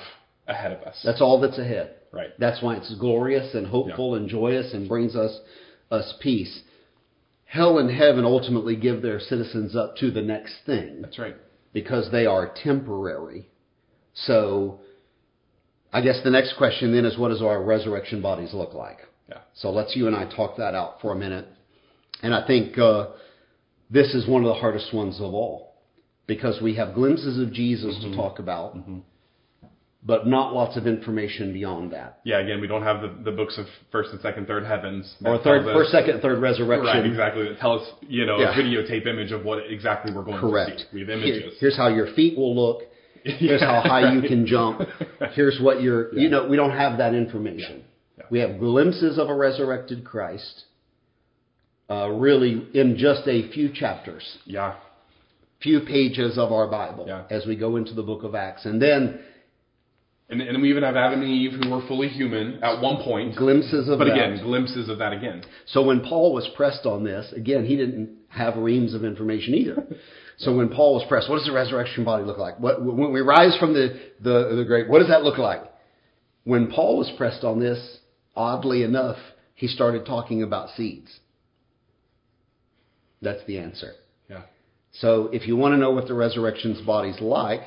ahead 0.47 0.71
of 0.73 0.83
us. 0.83 1.01
That's 1.05 1.21
all 1.21 1.41
that's 1.41 1.59
ahead. 1.59 1.97
right. 2.13 2.31
That's 2.39 2.63
why 2.63 2.77
it's 2.77 2.95
glorious 2.95 3.55
and 3.55 3.67
hopeful 3.67 4.15
and 4.15 4.29
joyous 4.29 4.73
and 4.73 4.89
brings 4.89 5.17
us 5.17 5.37
us 5.91 6.15
peace. 6.21 6.63
Hell 7.45 7.79
and 7.79 7.91
heaven 7.91 8.25
ultimately 8.25 8.77
give 8.77 9.03
their 9.03 9.19
citizens 9.21 9.75
up 9.77 9.97
to 9.97 10.11
the 10.11 10.23
next 10.23 10.55
thing 10.67 11.01
That's 11.03 11.19
right. 11.19 11.37
Because 11.77 12.11
they 12.11 12.25
are 12.25 12.51
temporary. 12.65 13.47
So 14.15 14.81
I 15.93 16.01
guess 16.01 16.19
the 16.25 16.31
next 16.31 16.57
question 16.57 16.95
then 16.95 17.05
is 17.05 17.19
what 17.19 17.29
does 17.29 17.43
our 17.43 17.63
resurrection 17.63 18.23
bodies 18.23 18.55
look 18.55 18.73
like? 18.73 19.01
Yeah. 19.29 19.41
So 19.53 19.71
let's 19.73 19.95
you 19.95 20.07
and 20.07 20.17
I 20.17 20.25
talk 20.35 20.57
that 20.57 20.75
out 20.75 21.03
for 21.03 21.13
a 21.13 21.15
minute. 21.15 21.47
And 22.23 22.35
I 22.35 22.47
think 22.47 22.79
uh, 22.79 23.09
this 23.91 24.15
is 24.15 24.27
one 24.27 24.43
of 24.43 24.49
the 24.49 24.55
hardest 24.55 24.95
ones 24.95 25.17
of 25.17 25.35
all 25.35 25.75
because 26.27 26.63
we 26.63 26.77
have 26.77 26.95
glimpses 26.95 27.39
of 27.39 27.53
Jesus 27.53 27.95
Mm-hmm. 27.97 28.13
to 28.13 28.17
talk 28.17 28.39
about, 28.39 28.75
but 30.07 30.25
not 30.27 30.55
lots 30.55 30.77
of 30.77 30.87
information 30.87 31.53
beyond 31.53 31.91
that. 31.93 32.21
Yeah. 32.23 32.39
Again, 32.39 32.61
we 32.61 32.69
don't 32.69 32.85
have 32.85 33.03
the, 33.03 33.11
the 33.29 33.37
books 33.37 33.59
of 33.59 33.67
first 33.91 34.11
and 34.13 34.21
second, 34.21 34.47
third 34.47 34.65
heavens. 34.65 35.13
Or 35.25 35.37
third, 35.43 35.65
first, 35.65 35.91
second, 35.91 36.21
third 36.23 36.41
resurrection. 36.41 36.87
Right. 36.87 37.05
Exactly. 37.05 37.49
That 37.49 37.59
tell 37.59 37.81
us, 37.81 37.89
you 38.03 38.25
know, 38.25 38.39
Yeah. 38.39 38.53
a 38.57 38.63
videotape 38.63 39.05
image 39.09 39.33
of 39.33 39.45
what 39.45 39.59
exactly 39.69 40.15
we're 40.15 40.23
going 40.23 40.39
Correct. 40.39 40.71
to 40.79 40.85
see. 40.85 40.87
We 40.93 41.01
have 41.01 41.09
Here- 41.21 41.51
here's 41.59 41.77
how 41.77 41.89
your 41.89 42.07
feet 42.15 42.39
will 42.39 42.55
look. 42.55 42.83
Here's 43.25 43.61
how 43.61 43.81
high 43.81 44.13
you 44.15 44.23
can 44.23 44.47
jump. 44.47 44.83
Here's 45.33 45.59
what 45.61 45.83
you're, 45.83 46.15
you 46.17 46.29
know, 46.29 46.47
we 46.47 46.57
don't 46.57 46.71
have 46.71 46.99
that 46.99 47.13
information. 47.13 47.83
Yeah. 48.17 48.25
We 48.31 48.39
have 48.39 48.61
glimpses 48.61 49.19
of 49.19 49.29
a 49.29 49.35
resurrected 49.35 50.05
Christ, 50.05 50.67
uh, 51.91 52.09
really 52.11 52.69
in 52.75 52.97
just 52.97 53.27
a 53.27 53.51
few 53.51 53.73
chapters, 53.73 54.39
yeah. 54.45 54.75
few 55.61 55.81
pages 55.81 56.39
of 56.39 56.53
our 56.53 56.69
Bible 56.69 57.07
Yeah. 57.09 57.25
as 57.29 57.47
we 57.47 57.57
go 57.57 57.75
into 57.75 57.95
the 57.95 58.03
book 58.05 58.23
of 58.23 58.37
Acts. 58.37 58.65
And 58.65 58.81
then 58.81 59.19
And, 60.29 60.41
and 60.43 60.61
we 60.61 60.71
even 60.71 60.83
have 60.83 60.97
Adam 60.97 61.23
and 61.23 61.31
Eve 61.31 61.53
who 61.53 61.71
were 61.71 61.87
fully 61.87 62.09
human 62.09 62.63
at 62.63 62.81
one 62.81 63.03
point. 63.03 63.37
glimpses 63.37 63.89
of 63.89 63.99
But 63.99 64.07
that. 64.07 64.15
again, 64.15 64.43
glimpses 64.43 64.89
of 64.89 64.99
that 64.99 65.13
again. 65.13 65.45
So 65.67 65.85
when 65.85 66.01
Paul 66.01 66.35
was 66.35 66.49
pressed 66.57 66.85
on 66.85 67.05
this, 67.05 67.33
again, 67.33 67.65
he 67.65 67.77
didn't 67.77 68.11
have 68.29 68.57
reams 68.57 68.93
of 68.95 69.05
information 69.05 69.55
either. 69.55 69.85
So 70.39 70.55
when 70.55 70.69
Paul 70.69 70.93
was 70.97 71.05
pressed, 71.09 71.31
what 71.31 71.37
does 71.37 71.47
the 71.47 71.53
resurrection 71.55 72.05
body 72.05 72.23
look 72.23 72.37
like? 72.37 72.61
What, 72.61 72.85
when 72.85 73.11
we 73.11 73.23
rise 73.23 73.57
from 73.59 73.73
the, 73.73 73.99
the, 74.21 74.55
the 74.55 74.65
grave, 74.67 74.87
what 74.87 74.99
does 74.99 75.09
that 75.09 75.23
look 75.23 75.39
like? 75.39 75.63
When 76.45 76.71
Paul 76.71 76.99
was 76.99 77.11
pressed 77.17 77.43
on 77.43 77.59
this, 77.59 78.01
oddly 78.37 78.83
enough, 78.83 79.17
he 79.55 79.67
started 79.67 80.05
talking 80.05 80.43
about 80.43 80.69
seeds. 80.77 81.21
That's 83.23 83.43
the 83.47 83.59
answer. 83.59 83.93
Yeah. 84.29 84.43
So 84.93 85.31
if 85.33 85.49
you 85.49 85.57
want 85.57 85.73
to 85.73 85.79
know 85.79 85.93
what 85.93 86.07
the 86.07 86.13
resurrection's 86.13 86.83
body's 86.83 87.19
like, 87.19 87.63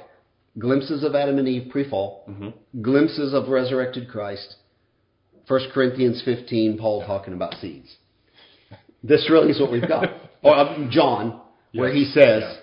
glimpses 0.58 1.04
of 1.04 1.16
Adam 1.16 1.38
and 1.38 1.48
Eve 1.48 1.70
pre-fall, 1.72 2.26
Mm-hmm. 2.30 2.82
glimpses 2.82 3.34
of 3.34 3.48
resurrected 3.50 4.10
Christ, 4.10 4.56
1 5.48 5.62
Corinthians 5.74 6.22
15, 6.26 6.78
Paul 6.78 7.06
talking 7.06 7.34
about 7.34 7.56
seeds. 7.56 7.96
This 9.04 9.30
really 9.30 9.52
is 9.52 9.60
what 9.60 9.72
we've 9.72 9.88
got. 9.88 10.10
or 10.44 10.56
uh, 10.56 10.90
John, 10.92 11.42
where 11.74 11.92
he 11.94 12.06
says, 12.06 12.44
Yeah. 12.44 12.56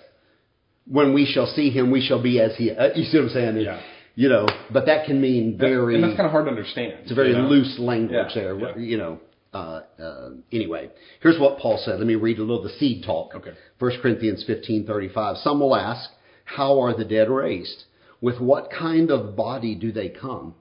when 0.85 1.13
we 1.13 1.25
shall 1.25 1.47
see 1.47 1.69
him, 1.69 1.91
we 1.91 2.05
shall 2.05 2.21
be 2.21 2.39
as 2.39 2.55
he 2.55 2.71
uh, 2.71 2.89
You 2.95 3.03
see 3.05 3.17
what 3.17 3.25
I'm 3.25 3.29
saying? 3.31 3.57
Yeah. 3.57 3.81
You 4.15 4.29
know, 4.29 4.47
but 4.73 4.87
that 4.87 5.05
can 5.05 5.21
mean 5.21 5.57
very, 5.59 5.93
and 5.95 6.03
that's 6.03 6.15
kind 6.15 6.25
of 6.25 6.31
hard 6.31 6.45
to 6.45 6.49
understand. 6.51 6.93
it's 7.03 7.11
a 7.11 7.15
very 7.15 7.29
you 7.29 7.37
know? 7.37 7.47
loose 7.47 7.77
language 7.77 8.31
Yeah, 8.35 8.41
there. 8.41 8.79
You 8.79 8.97
know, 8.97 9.19
uh, 9.53 9.81
uh, 10.01 10.29
anyway, 10.51 10.89
here's 11.21 11.39
what 11.39 11.59
Paul 11.59 11.79
said. 11.83 11.99
Let 11.99 12.07
me 12.07 12.15
read 12.15 12.39
a 12.39 12.41
little 12.41 12.57
of 12.57 12.63
the 12.63 12.77
seed 12.79 13.03
talk. 13.05 13.35
Okay. 13.35 13.51
1 13.77 13.91
Corinthians 14.01 14.43
15:35. 14.49 15.43
Some 15.43 15.59
will 15.59 15.75
ask, 15.75 16.09
"How 16.49 16.79
are 16.79 16.93
the 16.93 17.03
dead 17.03 17.29
raised? 17.29 17.83
With 18.21 18.39
what 18.39 18.71
kind 18.71 19.11
of 19.11 19.35
body 19.35 19.75
do 19.75 19.91
they 19.91 20.07
come?" 20.07 20.55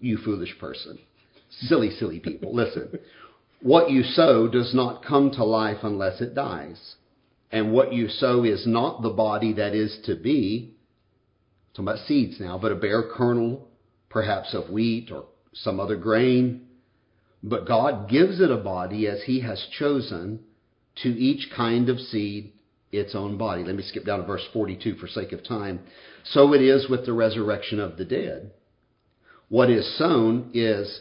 You 0.00 0.16
foolish 0.16 0.58
person. 0.58 0.98
Silly, 1.48 1.90
silly 1.90 2.18
people. 2.18 2.52
Listen. 2.52 2.98
What 3.62 3.88
you 3.88 4.02
sow 4.02 4.48
does 4.48 4.74
not 4.74 5.04
come 5.04 5.30
to 5.30 5.44
life 5.44 5.84
unless 5.84 6.20
it 6.20 6.34
dies. 6.34 6.96
And 7.52 7.72
what 7.72 7.92
you 7.92 8.08
sow 8.08 8.42
is 8.42 8.66
not 8.66 9.00
the 9.00 9.10
body 9.10 9.52
that 9.52 9.76
is 9.76 10.00
to 10.06 10.16
be, 10.16 10.74
talking 11.72 11.84
about 11.88 12.04
seeds 12.06 12.40
now, 12.40 12.58
but 12.58 12.72
a 12.72 12.76
bare 12.76 13.04
kernel, 13.04 13.68
perhaps 14.08 14.54
of 14.54 14.70
wheat 14.70 15.12
or 15.12 15.26
some 15.52 15.78
other 15.78 15.96
grain. 15.96 16.66
But 17.44 17.64
God 17.64 18.08
gives 18.08 18.40
it 18.40 18.50
a 18.50 18.56
body 18.56 19.06
as 19.06 19.22
He 19.22 19.38
has 19.40 19.64
chosen 19.70 20.40
to 20.96 21.10
each 21.10 21.48
kind 21.52 21.88
of 21.88 22.00
seed 22.00 22.54
its 22.92 23.14
own 23.14 23.36
body. 23.36 23.64
Let 23.64 23.74
me 23.76 23.82
skip 23.82 24.04
down 24.04 24.20
to 24.20 24.26
verse 24.26 24.46
42 24.52 24.94
for 24.96 25.06
sake 25.08 25.32
of 25.32 25.44
time. 25.44 25.80
So 26.24 26.52
it 26.54 26.62
is 26.62 26.88
with 26.88 27.04
the 27.06 27.12
resurrection 27.12 27.80
of 27.80 27.96
the 27.96 28.04
dead. 28.04 28.52
What 29.48 29.70
is 29.70 29.96
sown 29.98 30.50
is 30.54 31.00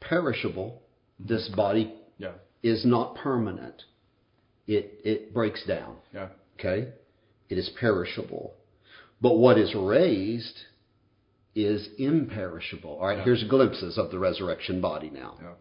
perishable. 0.00 0.82
This 1.18 1.48
body 1.48 1.94
Yeah. 2.18 2.32
is 2.62 2.84
not 2.84 3.14
permanent. 3.16 3.84
It, 4.66 5.00
it 5.04 5.34
breaks 5.34 5.64
down. 5.66 5.96
Yeah. 6.14 6.28
Okay? 6.58 6.88
It 7.48 7.58
is 7.58 7.68
perishable. 7.80 8.54
But 9.20 9.36
what 9.38 9.58
is 9.58 9.74
raised 9.74 10.58
is 11.54 11.88
imperishable. 11.98 12.98
All 13.00 13.06
right, 13.08 13.18
Yeah. 13.18 13.24
here's 13.24 13.44
glimpses 13.44 13.98
of 13.98 14.10
the 14.10 14.18
resurrection 14.18 14.80
body 14.80 15.10
now. 15.10 15.36
Yeah. 15.40 15.52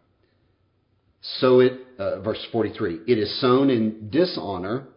So 1.39 1.59
it, 1.61 1.73
uh, 1.97 2.19
verse 2.19 2.43
43, 2.51 3.01
it 3.07 3.17
is 3.17 3.39
sown 3.41 3.69
in 3.69 4.09
dishonor, 4.09 4.87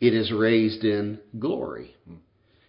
it 0.00 0.14
is 0.14 0.30
raised 0.32 0.84
in 0.84 1.18
glory. 1.38 1.94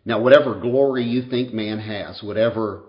Now, 0.06 0.22
whatever 0.22 0.60
glory 0.60 1.04
you 1.04 1.24
think 1.30 1.54
man 1.54 1.80
has, 1.80 2.24
whatever 2.24 2.84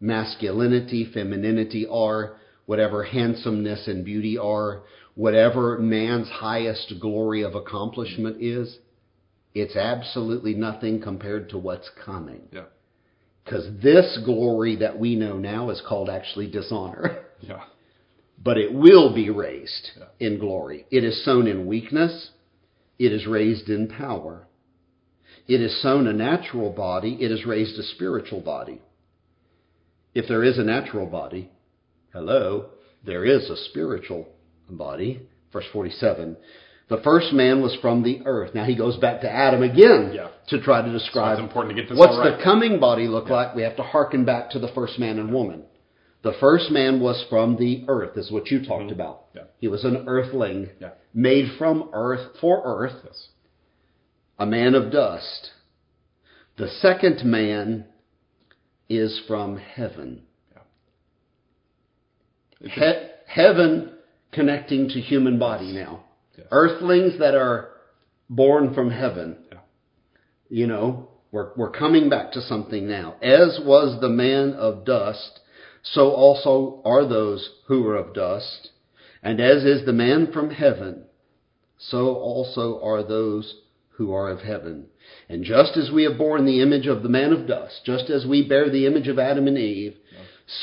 masculinity, 0.00 1.08
femininity 1.12 1.86
are, 1.90 2.36
whatever 2.66 3.04
handsomeness 3.04 3.86
and 3.86 4.04
beauty 4.04 4.36
are, 4.38 4.82
whatever 5.14 5.78
man's 5.78 6.28
highest 6.28 6.94
glory 7.00 7.42
of 7.42 7.54
accomplishment 7.54 8.42
is, 8.42 8.78
it's 9.54 9.76
absolutely 9.76 10.54
nothing 10.54 11.00
compared 11.00 11.48
to 11.50 11.58
what's 11.58 11.88
coming. 12.04 12.48
Yeah. 12.52 12.64
Because 13.44 13.68
this 13.82 14.18
glory 14.24 14.76
that 14.76 14.98
we 14.98 15.14
know 15.14 15.38
now 15.38 15.70
is 15.70 15.80
called 15.86 16.08
actually 16.10 16.50
dishonor. 16.50 17.18
Yeah. 17.40 17.64
but 18.42 18.56
it 18.56 18.72
will 18.72 19.14
be 19.14 19.28
raised 19.28 19.90
Yeah. 19.98 20.04
in 20.18 20.38
glory. 20.38 20.86
It 20.90 21.04
is 21.04 21.22
sown 21.26 21.46
in 21.46 21.66
weakness, 21.66 22.30
it 22.98 23.12
is 23.12 23.26
raised 23.26 23.68
in 23.68 23.88
power. 23.88 24.46
It 25.46 25.60
is 25.60 25.82
sown 25.82 26.06
a 26.06 26.12
natural 26.12 26.70
body, 26.70 27.18
it 27.20 27.30
is 27.30 27.44
raised 27.44 27.78
a 27.78 27.82
spiritual 27.82 28.40
body. 28.40 28.80
If 30.14 30.28
there 30.28 30.44
is 30.44 30.58
a 30.58 30.64
natural 30.64 31.06
body, 31.06 31.50
hello, 32.12 32.70
there 33.04 33.24
is 33.24 33.50
a 33.50 33.56
spiritual 33.56 34.28
body. 34.70 35.28
Verse 35.52 35.66
47. 35.72 36.36
The 36.88 37.00
first 37.02 37.32
man 37.32 37.62
was 37.62 37.76
from 37.80 38.02
the 38.02 38.20
earth. 38.26 38.54
Now 38.54 38.64
he 38.64 38.76
goes 38.76 38.96
back 38.96 39.22
to 39.22 39.30
Adam 39.30 39.62
again 39.62 40.12
Yeah. 40.14 40.28
to 40.48 40.60
try 40.60 40.82
to 40.82 40.92
describe 40.92 41.38
it's 41.38 41.42
important 41.42 41.76
to 41.76 41.82
get 41.82 41.88
this 41.88 41.98
what's 41.98 42.16
right. 42.18 42.36
the 42.36 42.44
coming 42.44 42.78
body 42.78 43.08
look 43.08 43.28
like. 43.28 43.54
We 43.54 43.62
have 43.62 43.76
to 43.76 43.82
hearken 43.82 44.24
back 44.24 44.50
to 44.50 44.58
the 44.58 44.68
first 44.68 44.98
man 44.98 45.18
and 45.18 45.32
woman. 45.32 45.64
The 46.22 46.34
first 46.40 46.70
man 46.70 47.00
was 47.00 47.24
from 47.28 47.56
the 47.56 47.84
earth, 47.88 48.16
is 48.16 48.30
what 48.30 48.50
you 48.50 48.64
talked 48.64 48.84
mm-hmm. 48.84 48.92
about. 48.92 49.24
Yeah. 49.34 49.42
He 49.58 49.68
was 49.68 49.84
an 49.84 50.04
earthling, 50.06 50.70
Yeah. 50.80 50.90
Made 51.14 51.52
from 51.56 51.88
earth, 51.92 52.36
for 52.40 52.62
earth, 52.64 53.00
Yes. 53.04 53.28
a 54.38 54.46
man 54.46 54.74
of 54.74 54.90
dust. 54.90 55.52
The 56.56 56.68
second 56.68 57.24
man 57.24 57.86
is 58.88 59.20
from 59.26 59.56
heaven. 59.56 60.22
It's 62.60 62.74
He- 62.74 63.08
heaven 63.26 63.90
connecting 64.32 64.88
to 64.88 65.00
human 65.00 65.38
body 65.38 65.72
now. 65.72 66.04
Earthlings 66.50 67.18
that 67.18 67.34
are 67.34 67.70
born 68.28 68.74
from 68.74 68.90
heaven. 68.90 69.36
Yeah. 69.52 69.58
You 70.48 70.66
know, 70.66 71.08
we're, 71.30 71.50
we're 71.56 71.70
coming 71.70 72.08
back 72.08 72.32
to 72.32 72.40
something 72.40 72.88
now. 72.88 73.16
As 73.22 73.60
was 73.64 74.00
the 74.00 74.08
man 74.08 74.54
of 74.54 74.84
dust, 74.84 75.40
so 75.82 76.10
also 76.10 76.80
are 76.84 77.04
those 77.06 77.48
who 77.66 77.86
are 77.86 77.96
of 77.96 78.14
dust. 78.14 78.70
And 79.22 79.40
as 79.40 79.64
is 79.64 79.84
the 79.84 79.92
man 79.92 80.32
from 80.32 80.50
heaven, 80.50 81.03
so 81.78 82.14
also 82.14 82.80
are 82.82 83.02
those 83.02 83.56
who 83.96 84.12
are 84.12 84.30
of 84.30 84.40
heaven. 84.40 84.86
And 85.28 85.44
just 85.44 85.76
as 85.76 85.90
we 85.90 86.04
have 86.04 86.18
borne 86.18 86.46
the 86.46 86.60
image 86.60 86.86
of 86.86 87.02
the 87.02 87.08
man 87.08 87.32
of 87.32 87.46
dust, 87.46 87.82
just 87.84 88.10
as 88.10 88.26
we 88.26 88.46
bear 88.48 88.68
the 88.70 88.86
image 88.86 89.08
of 89.08 89.18
Adam 89.18 89.46
and 89.46 89.58
Eve, 89.58 89.94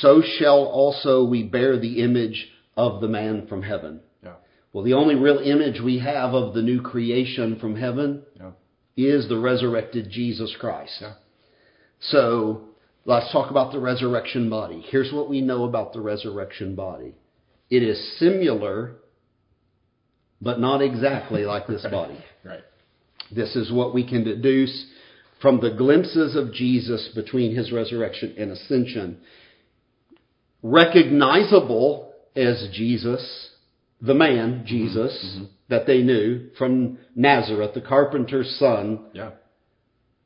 so 0.01 0.21
shall 0.21 0.65
also 0.65 1.23
we 1.23 1.43
bear 1.43 1.77
the 1.77 2.01
image 2.03 2.49
of 2.75 3.01
the 3.01 3.07
man 3.07 3.47
from 3.47 3.63
heaven. 3.63 4.01
Yeah. 4.23 4.33
Well, 4.73 4.83
the 4.83 4.93
only 4.93 5.15
real 5.15 5.39
image 5.39 5.81
we 5.81 5.99
have 5.99 6.33
of 6.33 6.53
the 6.53 6.61
new 6.61 6.81
creation 6.81 7.57
from 7.59 7.75
heaven 7.75 8.23
Yeah. 8.39 8.51
is 8.97 9.27
the 9.27 9.37
resurrected 9.39 10.09
Jesus 10.09 10.55
Christ. 10.59 10.97
Yeah. 11.01 11.13
So 11.99 12.61
let's 13.05 13.31
talk 13.31 13.49
about 13.51 13.71
the 13.71 13.79
resurrection 13.79 14.49
body. 14.49 14.83
Here's 14.89 15.11
what 15.13 15.29
we 15.29 15.41
know 15.41 15.65
about 15.65 15.93
the 15.93 16.01
resurrection 16.01 16.75
body 16.75 17.15
it 17.69 17.83
is 17.83 18.17
similar, 18.19 18.97
but 20.41 20.59
not 20.59 20.81
exactly 20.81 21.45
like 21.45 21.67
this 21.67 21.85
body. 21.91 22.17
Right. 22.43 22.63
This 23.33 23.55
is 23.55 23.71
what 23.71 23.93
we 23.93 24.07
can 24.07 24.23
deduce 24.23 24.87
from 25.41 25.59
the 25.59 25.71
glimpses 25.71 26.35
of 26.35 26.53
Jesus 26.53 27.09
between 27.15 27.55
his 27.55 27.71
resurrection 27.71 28.35
and 28.37 28.51
ascension. 28.51 29.17
Recognizable 30.61 32.13
as 32.35 32.67
Jesus, 32.71 33.49
the 34.01 34.13
man, 34.13 34.53
mm-hmm. 34.53 34.65
Jesus, 34.65 35.35
mm-hmm. 35.35 35.45
that 35.69 35.87
they 35.87 36.01
knew 36.01 36.49
from 36.57 36.99
Nazareth, 37.15 37.73
the 37.73 37.81
carpenter's 37.81 38.55
son, 38.59 39.05
Yeah. 39.13 39.31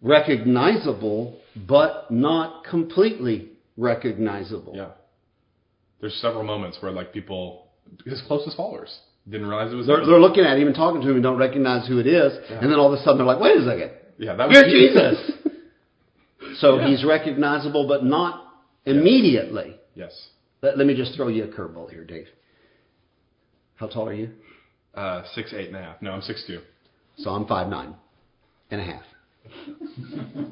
recognizable, 0.01 1.39
but 1.55 2.11
not 2.11 2.65
completely 2.65 3.49
recognizable. 3.77 4.73
Yeah. 4.75 4.89
There's 6.01 6.15
several 6.15 6.43
moments 6.43 6.77
where 6.81 6.91
like 6.91 7.13
people, 7.13 7.67
his 8.05 8.21
closest 8.27 8.57
followers, 8.57 8.99
didn't 9.29 9.47
realize 9.47 9.71
it 9.71 9.75
was 9.75 9.87
They're, 9.87 10.05
they're 10.05 10.19
looking 10.19 10.43
at 10.43 10.57
him 10.57 10.67
and 10.67 10.75
talking 10.75 11.01
to 11.01 11.07
him 11.09 11.15
and 11.15 11.23
don't 11.23 11.37
recognize 11.37 11.87
who 11.87 11.99
it 11.99 12.07
is. 12.07 12.31
And 12.49 12.71
then 12.71 12.77
all 12.79 12.93
of 12.93 12.99
a 12.99 13.03
sudden 13.03 13.17
they're 13.17 13.25
like, 13.25 13.39
wait 13.39 13.57
a 13.57 13.65
second. 13.65 13.91
Yeah, 14.17 14.35
that 14.35 14.47
was 14.47 14.55
You're 14.55 14.65
Jesus. 14.69 15.31
so 16.59 16.77
Yeah. 16.79 16.87
he's 16.89 17.03
recognizable, 17.03 17.87
but 17.87 18.05
not 18.05 18.43
immediately. 18.85 19.77
Yes. 19.95 20.29
Let, 20.61 20.77
let 20.77 20.85
me 20.87 20.95
just 20.95 21.15
throw 21.15 21.27
you 21.27 21.43
a 21.45 21.47
curveball 21.47 21.89
here, 21.89 22.03
Dave. 22.05 22.27
How 23.75 23.87
tall 23.87 24.07
are 24.07 24.13
you? 24.13 24.29
Uh, 24.93 25.23
six, 25.33 25.53
eight 25.53 25.67
and 25.67 25.75
a 25.75 25.81
half. 25.81 26.01
No, 26.01 26.11
I'm 26.11 26.21
six 26.21 26.43
two. 26.47 26.61
So 27.17 27.29
I'm 27.31 27.45
five 27.47 27.67
nine 27.67 27.95
and 28.71 28.79
a 28.79 28.83
half. 28.83 29.03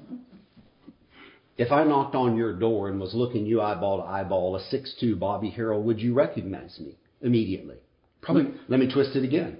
if 1.58 1.72
I 1.72 1.84
knocked 1.86 2.16
on 2.16 2.36
your 2.36 2.54
door 2.54 2.90
and 2.90 3.00
was 3.00 3.14
looking 3.14 3.46
you 3.46 3.62
eyeball 3.62 4.00
to 4.00 4.04
eyeball, 4.04 4.56
a 4.58 4.64
six 4.70 4.94
two 5.00 5.16
Bobby 5.16 5.54
Harrell, 5.58 5.82
would 5.84 6.00
you 6.02 6.14
recognize 6.14 6.78
me 6.80 6.98
immediately? 7.22 7.78
Probably. 8.24 8.48
Let 8.68 8.80
me 8.80 8.92
twist 8.92 9.16
it 9.16 9.24
again. 9.24 9.58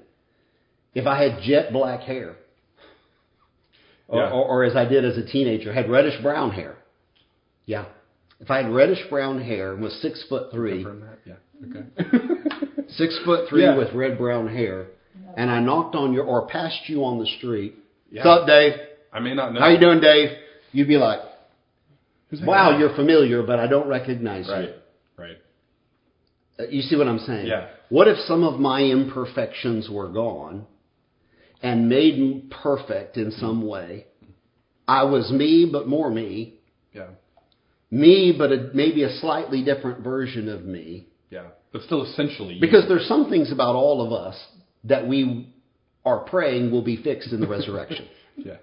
If 0.96 1.06
I 1.08 1.22
had 1.22 1.42
jet 1.44 1.72
black 1.74 2.02
hair, 2.02 2.36
or, 4.08 4.20
Yeah. 4.22 4.30
or, 4.32 4.46
or 4.46 4.64
as 4.64 4.76
I 4.76 4.86
did 4.86 5.06
as 5.06 5.18
a 5.18 5.26
teenager, 5.26 5.74
had 5.74 5.90
reddish 5.90 6.22
brown 6.22 6.52
hair. 6.52 6.76
Yeah. 7.66 7.86
If 8.40 8.52
I 8.52 8.58
had 8.62 8.72
reddish 8.72 9.00
brown 9.10 9.42
hair 9.42 9.74
and 9.74 9.82
was 9.82 9.94
six 10.02 10.24
foot 10.30 10.52
three? 10.52 10.86
Yeah. 11.26 11.34
Okay. 11.66 11.86
six 12.90 13.18
foot 13.26 13.48
three 13.50 13.64
Yeah. 13.64 13.76
with 13.78 13.94
red 13.94 14.18
brown 14.18 14.48
hair, 14.48 14.88
and 15.38 15.50
I 15.50 15.60
knocked 15.60 15.96
on 15.96 16.14
your 16.14 16.26
or 16.26 16.48
passed 16.48 16.88
you 16.88 17.04
on 17.06 17.20
the 17.20 17.26
street. 17.38 17.76
Yeah. 18.12 18.26
What's 18.28 18.42
up, 18.42 18.48
Dave? 18.48 18.74
I 19.12 19.20
may 19.20 19.34
not 19.34 19.54
know. 19.54 19.60
How 19.62 19.70
you 19.70 19.80
doing, 19.80 20.00
Dave? 20.02 20.30
You'd 20.72 20.88
be 20.88 20.98
like, 20.98 21.20
"Wow, 22.44 22.72
guy? 22.72 22.80
you're 22.80 22.96
familiar, 22.96 23.44
but 23.44 23.60
I 23.60 23.68
don't 23.68 23.88
recognize 23.88 24.50
right. 24.50 24.70
you." 24.70 24.74
You 26.70 26.82
see 26.84 26.96
what 26.96 27.08
I'm 27.08 27.20
saying? 27.20 27.48
Yeah. 27.48 27.68
What 27.90 28.08
if 28.08 28.18
some 28.28 28.44
of 28.44 28.60
my 28.60 28.82
imperfections 28.82 29.90
were 29.90 30.10
gone 30.10 30.66
and 31.62 31.90
made 31.90 32.52
perfect 32.64 33.18
in 33.18 33.32
some 33.32 33.66
way? 33.66 34.06
I 34.88 35.04
was 35.04 35.32
me, 35.32 35.70
but 35.72 35.88
more 35.88 36.10
me. 36.10 36.56
Yeah. 36.94 37.08
Me, 37.90 38.34
but 38.38 38.52
a, 38.52 38.70
maybe 38.74 39.04
a 39.04 39.18
slightly 39.20 39.64
different 39.64 40.04
version 40.04 40.50
of 40.50 40.64
me. 40.66 41.08
Yeah. 41.30 41.48
But 41.72 41.84
still, 41.84 42.06
essentially, 42.06 42.56
you. 42.56 42.62
Because 42.62 42.88
there's 42.88 43.08
some 43.08 43.30
things 43.30 43.52
about 43.52 43.76
all 43.76 44.06
of 44.06 44.12
us 44.12 44.40
that 44.84 45.08
we 45.08 45.54
are 46.06 46.20
praying 46.20 46.72
will 46.72 46.84
be 46.84 47.02
fixed 47.02 47.32
in 47.32 47.40
the 47.40 47.48
resurrection. 47.48 48.08
Yeah. 48.36 48.56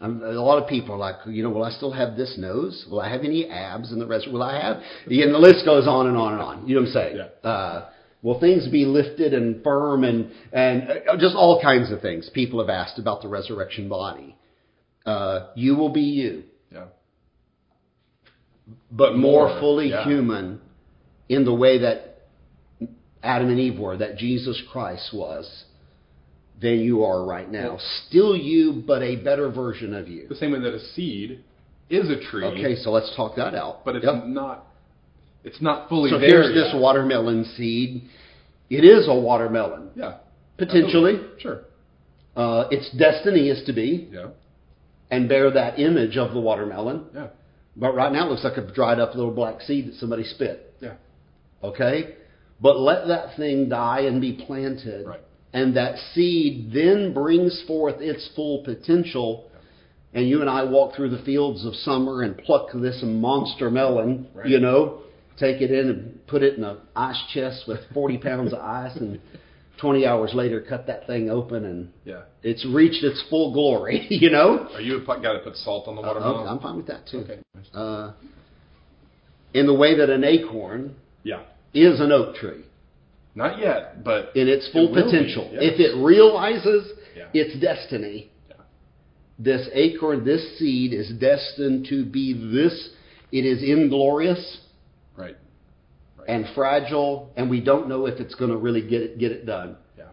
Um, 0.00 0.22
a 0.22 0.30
lot 0.30 0.62
of 0.62 0.68
people 0.68 0.94
are 0.94 0.98
like, 0.98 1.16
you 1.26 1.42
know, 1.42 1.50
will 1.50 1.64
I 1.64 1.70
still 1.70 1.92
have 1.92 2.16
this 2.16 2.36
nose? 2.38 2.86
Will 2.90 3.00
I 3.00 3.10
have 3.10 3.20
any 3.20 3.48
abs 3.48 3.92
in 3.92 3.98
the 3.98 4.06
rest? 4.06 4.30
Will 4.32 4.42
I 4.42 4.60
have? 4.60 4.76
And 5.06 5.34
the 5.34 5.38
list 5.38 5.64
goes 5.66 5.86
on 5.86 6.06
and 6.06 6.16
on 6.16 6.32
and 6.32 6.42
on. 6.42 6.66
You 6.66 6.76
know 6.76 6.80
what 6.82 6.88
I'm 6.88 6.92
saying? 6.94 7.16
Yeah. 7.16 7.50
Uh, 7.50 7.88
will 8.22 8.40
things 8.40 8.66
be 8.68 8.86
lifted 8.86 9.34
and 9.34 9.62
firm 9.62 10.04
and 10.04 10.30
and 10.52 10.88
uh, 11.06 11.16
just 11.18 11.36
all 11.36 11.60
kinds 11.62 11.92
of 11.92 12.00
things? 12.00 12.30
People 12.32 12.60
have 12.60 12.70
asked 12.70 12.98
about 12.98 13.20
the 13.20 13.28
resurrection 13.28 13.88
body. 13.90 14.36
Uh, 15.04 15.48
you 15.54 15.76
will 15.76 15.92
be 15.92 16.02
you, 16.02 16.44
Yeah. 16.72 16.84
but 18.90 19.16
more, 19.16 19.48
more, 19.48 19.60
fully 19.60 19.90
yeah. 19.90 20.04
human 20.04 20.60
in 21.28 21.44
the 21.44 21.54
way 21.54 21.78
that 21.78 22.22
Adam 23.22 23.48
and 23.48 23.58
Eve 23.58 23.78
were, 23.78 23.96
that 23.96 24.16
Jesus 24.16 24.62
Christ 24.70 25.10
was, 25.12 25.64
than 26.60 26.80
you 26.80 27.04
are 27.04 27.24
right 27.24 27.50
now. 27.50 27.78
Still 28.08 28.36
you, 28.36 28.82
but 28.86 29.02
a 29.02 29.16
better 29.16 29.50
version 29.50 29.94
of 29.94 30.08
you. 30.08 30.28
The 30.28 30.34
same 30.34 30.52
way 30.52 30.60
that 30.60 30.74
a 30.74 30.80
seed 30.94 31.42
is 31.88 32.10
a 32.10 32.20
tree. 32.30 32.44
Okay, 32.44 32.76
so 32.76 32.90
let's 32.90 33.14
talk 33.16 33.36
that 33.36 33.54
out. 33.54 33.84
But 33.84 33.96
it's 33.96 34.04
Yep. 34.04 34.26
not. 34.26 34.66
It's 35.42 35.60
not 35.62 35.88
fully 35.88 36.10
So 36.10 36.18
there. 36.18 36.28
here's 36.28 36.48
yet. 36.54 36.54
this 36.64 36.74
watermelon 36.74 37.44
seed. 37.56 38.02
It 38.68 38.84
is 38.84 39.08
a 39.08 39.14
watermelon. 39.14 39.90
Yeah. 39.96 40.16
Potentially. 40.58 41.14
Absolutely. 41.14 41.40
Sure. 41.40 41.60
Uh, 42.36 42.68
its 42.70 42.90
destiny 42.90 43.48
is 43.48 43.64
to 43.64 43.72
be 43.72 44.08
Yeah. 44.12 44.26
and 45.10 45.28
bear 45.28 45.50
that 45.50 45.78
image 45.78 46.16
of 46.18 46.32
the 46.34 46.40
watermelon. 46.40 47.06
Yeah. 47.14 47.28
But 47.76 47.94
right 47.94 48.12
now 48.12 48.26
it 48.26 48.30
looks 48.30 48.44
like 48.44 48.58
a 48.58 48.60
dried 48.60 49.00
up 49.00 49.14
little 49.14 49.30
black 49.32 49.62
seed 49.62 49.88
that 49.88 49.94
somebody 49.94 50.24
spit. 50.24 50.74
Yeah. 50.80 50.94
Okay? 51.64 52.14
But 52.60 52.78
let 52.78 53.08
that 53.08 53.34
thing 53.36 53.68
die 53.70 54.00
and 54.00 54.20
be 54.20 54.32
planted. 54.34 55.06
Right. 55.06 55.20
And 55.52 55.76
that 55.76 55.96
seed 56.14 56.70
then 56.72 57.12
brings 57.12 57.62
forth 57.66 58.00
its 58.00 58.28
full 58.36 58.62
potential. 58.64 59.46
And 60.14 60.28
you 60.28 60.40
and 60.40 60.50
I 60.50 60.64
walk 60.64 60.94
through 60.94 61.10
the 61.10 61.22
fields 61.22 61.64
of 61.64 61.74
summer 61.74 62.22
and 62.22 62.36
pluck 62.38 62.68
this 62.74 63.00
monster 63.02 63.70
melon, 63.70 64.28
Right. 64.34 64.46
you 64.46 64.58
know, 64.60 65.00
take 65.38 65.60
it 65.60 65.70
in 65.70 65.88
and 65.88 66.26
put 66.26 66.42
it 66.42 66.56
in 66.58 66.64
an 66.64 66.76
ice 66.94 67.20
chest 67.32 67.64
with 67.66 67.80
40 67.94 68.18
pounds 68.18 68.52
of 68.52 68.58
ice, 68.60 68.94
and 68.96 69.20
20 69.78 70.06
hours 70.06 70.34
later 70.34 70.60
cut 70.60 70.86
that 70.88 71.06
thing 71.06 71.30
open 71.30 71.64
and 71.64 71.88
Yeah. 72.04 72.22
it's 72.42 72.64
reached 72.66 73.02
its 73.02 73.20
full 73.30 73.52
glory, 73.52 74.06
you 74.10 74.30
know? 74.30 74.68
Are 74.74 74.80
you 74.80 74.98
a 74.98 75.00
pu- 75.00 75.22
guy 75.22 75.32
that 75.32 75.42
puts 75.44 75.64
salt 75.64 75.88
on 75.88 75.94
the 75.96 76.02
Uh, 76.02 76.06
watermelon? 76.06 76.46
I'm 76.48 76.58
fine 76.60 76.76
with 76.76 76.86
that 76.88 77.06
too. 77.06 77.20
Okay. 77.20 77.38
Uh, 77.72 78.10
in 79.54 79.66
the 79.66 79.74
way 79.74 79.96
that 79.96 80.10
an 80.10 80.22
acorn 80.22 80.94
Yeah. 81.24 81.40
is 81.74 81.98
an 82.00 82.12
oak 82.12 82.34
tree 82.36 82.62
Not 83.34 83.58
yet, 83.60 84.02
but 84.04 84.32
in 84.34 84.48
its 84.48 84.68
full 84.68 84.88
It 84.90 84.94
be, 84.94 85.02
potential. 85.02 85.48
yes. 85.52 85.62
If 85.62 85.80
it 85.80 85.96
realizes 85.96 86.92
Yeah. 87.16 87.26
its 87.32 87.54
destiny, 87.60 88.30
Yeah. 88.48 88.56
this 89.38 89.68
acorn, 89.72 90.24
this 90.24 90.58
seed 90.58 90.92
is 90.92 91.10
destined 91.10 91.86
to 91.86 92.04
be 92.04 92.32
this. 92.32 92.90
It 93.32 93.44
is 93.46 93.62
inglorious 93.62 94.58
right. 95.16 95.36
and 96.26 96.48
fragile, 96.54 97.30
and 97.36 97.48
we 97.48 97.60
don't 97.60 97.88
know 97.88 98.06
if 98.06 98.18
it's 98.20 98.34
going 98.34 98.50
to 98.50 98.56
really 98.56 98.82
get 98.82 99.02
it, 99.02 99.18
get 99.18 99.30
it 99.30 99.46
done. 99.46 99.76
Yeah. 99.96 100.04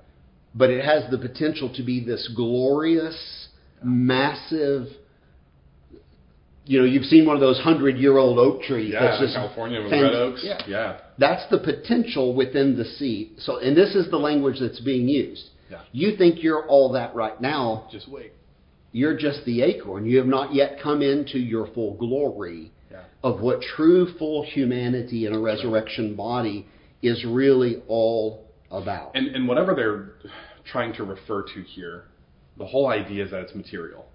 But 0.54 0.70
it 0.70 0.86
has 0.86 1.10
the 1.10 1.18
potential 1.18 1.70
to 1.70 1.82
be 1.84 2.00
this 2.00 2.28
glorious, 2.36 3.48
massive. 3.84 4.88
You 6.66 6.80
know, 6.80 6.86
you've 6.86 7.06
seen 7.06 7.26
one 7.26 7.36
of 7.36 7.40
those 7.42 7.60
hundred-year-old 7.60 8.38
oak 8.38 8.62
trees. 8.64 8.92
Yeah. 8.94 9.02
that's 9.02 9.22
just 9.22 9.34
California 9.36 9.82
with 9.82 9.90
fan- 9.90 10.04
red 10.04 10.14
oaks. 10.14 10.44
Yeah. 10.44 10.62
Yeah. 10.68 10.98
That's 11.20 11.50
the 11.50 11.58
potential 11.60 12.36
within 12.36 12.78
the 12.78 12.86
seed. 12.86 13.36
So, 13.40 13.58
and 13.60 13.76
this 13.76 13.96
is 13.96 14.10
the 14.12 14.18
language 14.18 14.58
that's 14.60 14.80
being 14.80 15.08
used. 15.08 15.50
Yeah. 15.70 15.82
You 15.92 16.16
think 16.16 16.44
you're 16.44 16.66
all 16.68 16.92
that 16.94 17.16
right 17.16 17.40
now. 17.42 17.88
Just 17.92 18.08
wait. 18.10 18.32
You're 18.92 19.18
just 19.18 19.44
the 19.46 19.62
acorn. 19.64 20.06
You 20.06 20.18
have 20.18 20.28
not 20.28 20.54
yet 20.54 20.80
come 20.82 21.02
into 21.02 21.40
your 21.40 21.68
full 21.74 21.96
glory 21.96 22.72
Yeah. 22.92 23.02
of 23.24 23.42
what 23.42 23.62
true 23.62 24.08
full 24.18 24.44
humanity 24.44 25.26
in 25.26 25.34
a 25.34 25.40
resurrection 25.40 26.16
body 26.16 26.66
is 27.02 27.26
really 27.26 27.82
all 27.88 28.46
about. 28.72 29.12
And 29.16 29.28
and 29.36 29.48
whatever 29.48 29.76
they're 29.76 30.32
trying 30.66 30.94
to 30.94 31.04
refer 31.04 31.44
to 31.44 31.62
here, 31.64 32.06
the 32.58 32.66
whole 32.66 32.88
idea 32.88 33.26
is 33.26 33.32
that 33.32 33.42
it's 33.42 33.56
material. 33.56 34.06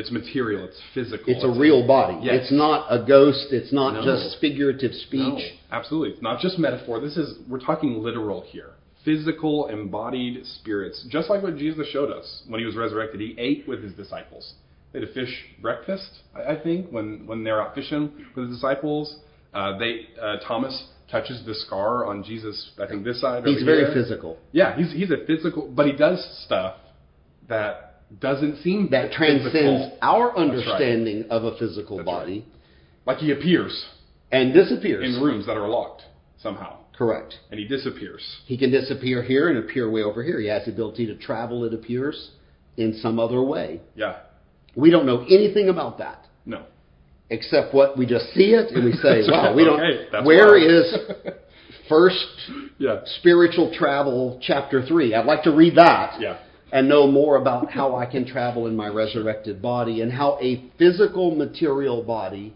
It's 0.00 0.10
material. 0.10 0.64
It's 0.68 0.80
physical. 0.94 1.26
It's 1.32 1.44
a 1.44 1.54
real 1.64 1.86
body. 1.86 2.16
Yes. 2.22 2.34
It's 2.42 2.52
not 2.52 2.78
a 2.90 2.98
ghost. 3.14 3.46
It's 3.58 3.72
not 3.72 3.90
No. 3.94 4.02
just 4.10 4.38
figurative 4.40 4.92
speech. 5.06 5.42
No, 5.70 5.76
absolutely. 5.78 6.10
It's 6.14 6.22
not 6.22 6.40
just 6.40 6.58
metaphor. 6.58 7.00
This 7.00 7.16
is 7.16 7.28
we're 7.48 7.60
talking 7.70 8.02
literal 8.02 8.40
here. 8.54 8.70
Physical, 9.04 9.66
embodied 9.68 10.44
spirits, 10.46 11.04
just 11.08 11.30
like 11.30 11.42
what 11.42 11.56
Jesus 11.56 11.86
showed 11.88 12.10
us 12.10 12.42
when 12.48 12.60
he 12.60 12.66
was 12.66 12.76
resurrected. 12.76 13.18
He 13.20 13.34
ate 13.38 13.66
with 13.68 13.82
his 13.82 13.92
disciples. 13.94 14.44
They 14.92 15.00
had 15.00 15.08
a 15.08 15.12
fish 15.12 15.32
breakfast, 15.62 16.10
I 16.34 16.40
I 16.54 16.56
think, 16.64 16.90
when 16.90 17.26
when 17.26 17.44
they're 17.44 17.60
out 17.62 17.74
fishing 17.74 18.04
with 18.34 18.48
the 18.48 18.52
disciples. 18.56 19.06
Uh, 19.54 19.78
they 19.78 19.92
uh, 20.20 20.36
Thomas 20.46 20.74
touches 21.10 21.44
the 21.46 21.54
scar 21.54 22.04
on 22.10 22.22
Jesus. 22.24 22.56
I 22.82 22.86
think 22.86 23.04
this 23.04 23.20
side. 23.20 23.44
He's 23.44 23.56
over 23.62 23.64
very 23.72 23.84
here. 23.86 23.94
physical. 23.94 24.38
Yeah, 24.52 24.76
he's 24.76 24.92
he's 24.92 25.10
a 25.10 25.20
physical, 25.26 25.62
but 25.74 25.86
he 25.86 25.92
does 25.92 26.20
stuff 26.46 26.74
that 27.48 27.89
doesn't 28.18 28.56
seem 28.62 28.88
That 28.90 29.12
transcends 29.12 29.52
physical. 29.52 29.98
our 30.02 30.28
right. 30.30 30.36
understanding 30.38 31.26
of 31.30 31.44
a 31.44 31.56
physical 31.58 31.98
That's 31.98 32.06
body 32.06 32.44
Like 33.06 33.18
he 33.18 33.30
appears 33.30 33.86
and 34.32 34.52
disappears. 34.52 35.04
in 35.16 35.22
rooms 35.22 35.46
that 35.46 35.56
are 35.56 35.68
locked 35.68 36.02
somehow, 36.42 36.78
Correct. 36.96 37.34
and 37.50 37.58
he 37.60 37.66
disappears. 37.66 38.22
He 38.46 38.56
can 38.56 38.70
disappear 38.70 39.22
here 39.22 39.48
and 39.48 39.58
appear 39.58 39.90
way 39.90 40.02
over 40.02 40.22
here. 40.24 40.40
He 40.40 40.46
has 40.48 40.64
the 40.64 40.72
ability 40.72 41.06
to 41.06 41.14
travel, 41.16 41.64
it 41.64 41.74
appears, 41.74 42.30
in 42.76 42.94
some 42.94 43.18
other 43.20 43.42
way. 43.42 43.80
Yeah. 43.94 44.16
We 44.74 44.90
don't 44.90 45.04
know 45.06 45.22
anything 45.28 45.68
about 45.68 45.98
that 45.98 46.26
No. 46.46 46.62
except 47.28 47.74
what 47.74 47.96
we 47.98 48.06
just 48.06 48.32
see 48.34 48.54
it 48.54 48.70
and 48.72 48.84
we 48.84 48.92
say, 48.92 49.22
"Wow, 49.28 49.46
right. 49.48 49.54
we 49.56 49.64
don't." 49.64 49.80
Okay, 49.80 50.24
where 50.24 50.56
is 50.56 50.94
First 51.88 52.26
Yeah. 52.78 53.00
Spiritual 53.18 53.72
Travel, 53.76 54.38
Chapter 54.42 54.84
Three? 54.86 55.14
I'd 55.14 55.26
like 55.26 55.42
to 55.42 55.50
read 55.52 55.74
that. 55.76 56.20
Yeah. 56.20 56.38
And 56.72 56.88
know 56.88 57.06
more 57.06 57.36
about 57.36 57.70
how 57.70 57.96
I 57.96 58.06
can 58.06 58.26
travel 58.26 58.66
in 58.66 58.76
my 58.76 58.88
resurrected 58.88 59.60
body 59.60 60.00
and 60.02 60.12
how 60.12 60.38
a 60.40 60.64
physical 60.78 61.34
material 61.34 62.02
body 62.02 62.54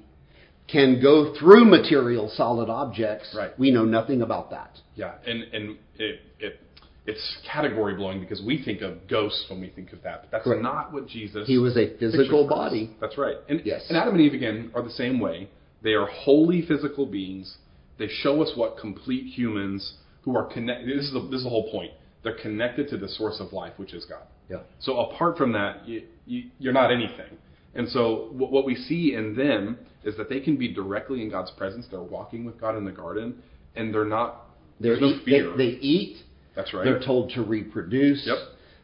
can 0.70 1.00
go 1.02 1.34
through 1.38 1.64
material 1.66 2.30
solid 2.34 2.70
objects. 2.70 3.34
Right. 3.36 3.58
We 3.58 3.70
know 3.70 3.84
nothing 3.84 4.22
about 4.22 4.50
that. 4.50 4.78
Yeah, 4.94 5.14
and 5.26 5.42
and 5.52 5.76
it, 5.98 6.20
it 6.38 6.60
it's 7.06 7.36
category 7.52 7.94
blowing 7.96 8.20
because 8.20 8.40
we 8.42 8.62
think 8.64 8.80
of 8.80 9.06
ghosts 9.08 9.44
when 9.50 9.60
we 9.60 9.68
think 9.68 9.92
of 9.92 10.02
that, 10.04 10.22
but 10.22 10.30
that's 10.30 10.44
Correct. 10.44 10.62
not 10.62 10.92
what 10.92 11.06
Jesus. 11.06 11.46
He 11.46 11.58
was 11.58 11.76
a 11.76 11.96
physical 11.98 12.48
for 12.48 12.54
us. 12.54 12.58
body. 12.70 12.96
That's 13.00 13.18
right. 13.18 13.36
And 13.48 13.60
Yes. 13.64 13.84
and 13.88 13.98
Adam 13.98 14.14
and 14.14 14.22
Eve 14.22 14.32
again 14.34 14.70
are 14.74 14.82
the 14.82 14.90
same 14.90 15.20
way. 15.20 15.48
They 15.82 15.92
are 15.92 16.06
wholly 16.06 16.62
physical 16.62 17.04
beings. 17.04 17.58
They 17.98 18.08
show 18.08 18.42
us 18.42 18.52
what 18.56 18.78
complete 18.78 19.26
humans 19.26 19.94
who 20.22 20.34
are 20.34 20.44
connected. 20.46 20.88
This 20.88 21.04
is 21.08 21.12
the, 21.12 21.20
this 21.30 21.38
is 21.38 21.44
the 21.44 21.50
whole 21.50 21.70
point. 21.70 21.92
They're 22.24 22.36
connected 22.36 22.88
to 22.88 22.96
the 22.96 23.08
source 23.08 23.38
of 23.38 23.52
life, 23.52 23.74
which 23.76 23.92
is 23.92 24.04
God. 24.06 24.22
Yeah. 24.48 24.58
So 24.80 24.98
apart 24.98 25.36
from 25.38 25.52
that, 25.52 25.86
you, 25.86 26.02
you, 26.26 26.44
you're 26.58 26.72
not 26.72 26.90
anything. 26.90 27.38
And 27.74 27.88
so 27.88 28.30
what, 28.32 28.50
what 28.50 28.64
we 28.64 28.74
see 28.74 29.14
in 29.14 29.36
them 29.36 29.78
is 30.04 30.16
that 30.16 30.28
they 30.28 30.40
can 30.40 30.56
be 30.56 30.72
directly 30.72 31.22
in 31.22 31.30
God's 31.30 31.50
presence. 31.52 31.86
They're 31.90 32.02
walking 32.02 32.44
with 32.44 32.60
God 32.60 32.76
in 32.76 32.84
the 32.84 32.92
garden, 32.92 33.42
and 33.76 33.92
they're 33.92 34.04
not. 34.04 34.46
They're 34.80 34.98
There's 34.98 35.00
no 35.00 35.08
eat, 35.08 35.22
they, 35.26 35.30
fear. 35.30 35.56
they 35.56 35.78
eat. 35.80 36.16
That's 36.56 36.72
right. 36.72 36.84
They're 36.84 37.02
told 37.02 37.30
to 37.30 37.42
reproduce. 37.42 38.24
Yep. 38.26 38.36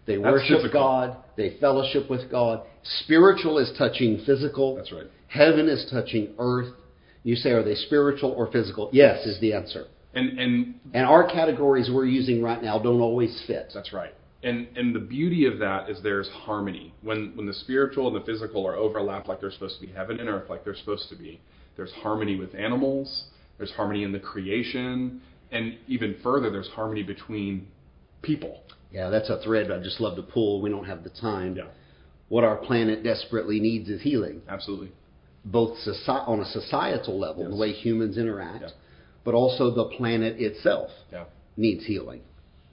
They 0.07 0.16
That's 0.16 0.24
worship 0.24 0.57
physical. 0.59 0.80
God. 0.80 1.16
They 1.36 1.57
fellowship 1.61 2.11
with 2.11 2.30
God. 2.30 2.66
Spiritual 3.05 3.59
is 3.59 3.70
touching 3.78 4.22
physical. 4.26 4.76
That's 4.76 4.93
right. 4.93 5.07
Heaven 5.28 5.68
is 5.68 5.86
touching 5.91 6.34
earth. 6.38 6.74
You 7.22 7.36
say, 7.36 7.51
are 7.51 7.62
they 7.62 7.74
spiritual 7.74 8.30
or 8.32 8.51
physical? 8.51 8.91
Yes, 8.93 9.26
is 9.26 9.38
the 9.41 9.53
answer. 9.53 9.86
And 10.15 10.39
and 10.39 10.75
And 10.95 11.07
our 11.07 11.27
categories 11.31 11.91
we're 11.93 12.07
using 12.07 12.43
right 12.43 12.63
now 12.63 12.79
don't 12.79 13.01
always 13.01 13.43
fit. 13.47 13.71
That's 13.75 13.93
right. 13.93 14.15
And 14.43 14.67
and 14.77 14.95
the 14.95 15.01
beauty 15.01 15.47
of 15.47 15.59
that 15.59 15.89
is 15.91 16.03
there's 16.03 16.29
harmony. 16.29 16.93
When 17.03 17.33
when 17.37 17.47
the 17.47 17.53
spiritual 17.55 18.09
and 18.09 18.17
the 18.17 18.25
physical 18.25 18.67
are 18.67 18.75
overlapped 18.77 19.29
like 19.29 19.41
they're 19.41 19.51
supposed 19.53 19.81
to 19.81 19.87
be, 19.87 19.93
heaven 19.93 20.19
and 20.19 20.29
earth 20.29 20.49
like 20.51 20.65
they're 20.65 20.75
supposed 20.77 21.09
to 21.11 21.17
be, 21.17 21.41
there's 21.77 21.93
harmony 21.93 22.37
with 22.37 22.55
animals, 22.55 23.25
there's 23.59 23.71
harmony 23.73 24.03
in 24.03 24.13
the 24.13 24.19
creation, 24.21 25.21
and 25.53 25.77
even 25.87 26.17
further 26.23 26.51
there's 26.51 26.69
harmony 26.69 27.03
between 27.03 27.69
people. 28.23 28.63
Yeah, 28.91 29.11
that's 29.11 29.31
a 29.31 29.41
thread 29.45 29.71
I'd 29.71 29.85
just 29.85 30.01
love 30.01 30.17
to 30.17 30.23
pull. 30.23 30.61
We 30.61 30.71
don't 30.71 30.85
have 30.87 31.05
the 31.05 31.11
time. 31.11 31.55
Yeah. 31.57 31.65
What 32.29 32.43
our 32.45 32.57
planet 32.57 33.03
desperately 33.05 33.61
needs 33.61 33.89
is 33.89 34.01
healing, 34.03 34.43
Absolutely. 34.49 34.91
both 35.45 35.77
soci- 35.87 36.29
on 36.29 36.41
a 36.41 36.45
societal 36.45 37.19
level, 37.19 37.49
the 37.49 37.57
way 37.57 37.73
humans 37.73 38.17
interact, 38.19 38.63
Yeah. 38.63 38.69
But 39.25 39.35
also 39.35 39.71
the 39.71 39.85
planet 39.97 40.41
itself 40.41 40.91
Yeah. 41.12 41.25
needs 41.57 41.85
healing. 41.85 42.23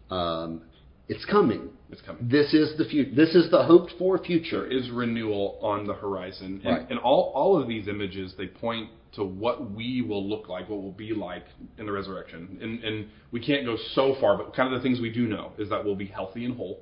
Um, 0.09 0.61
it's 1.09 1.25
coming. 1.25 1.69
It's 1.89 2.01
coming. 2.01 2.27
This 2.27 2.53
is 2.53 2.77
the 2.77 2.85
future. 2.85 3.11
This 3.15 3.33
is 3.35 3.49
the 3.49 3.63
hoped 3.63 3.93
for 3.97 4.17
future. 4.17 4.61
There 4.67 4.71
is 4.77 4.89
renewal 4.91 5.57
on 5.61 5.87
the 5.87 5.93
horizon. 5.93 6.61
And, 6.63 6.77
Right. 6.77 6.89
and 6.89 6.99
all, 6.99 7.31
all 7.33 7.57
of 7.61 7.67
these 7.67 7.87
images, 7.87 8.33
they 8.37 8.47
point 8.47 8.89
to 9.13 9.23
what 9.23 9.71
we 9.71 10.01
will 10.01 10.27
look 10.27 10.49
like, 10.49 10.69
what 10.69 10.81
we'll 10.81 10.91
be 10.91 11.13
like 11.13 11.45
in 11.77 11.85
the 11.85 11.91
resurrection. 11.91 12.57
And, 12.61 12.83
and 12.83 13.07
we 13.31 13.39
can't 13.39 13.65
go 13.65 13.77
so 13.93 14.15
far, 14.19 14.37
but 14.37 14.53
kind 14.53 14.73
of 14.73 14.79
the 14.81 14.83
things 14.87 14.99
we 14.99 15.09
do 15.11 15.27
know 15.27 15.53
is 15.57 15.69
that 15.69 15.83
we'll 15.83 15.95
be 15.95 16.05
healthy 16.07 16.43
and 16.45 16.55
whole, 16.57 16.81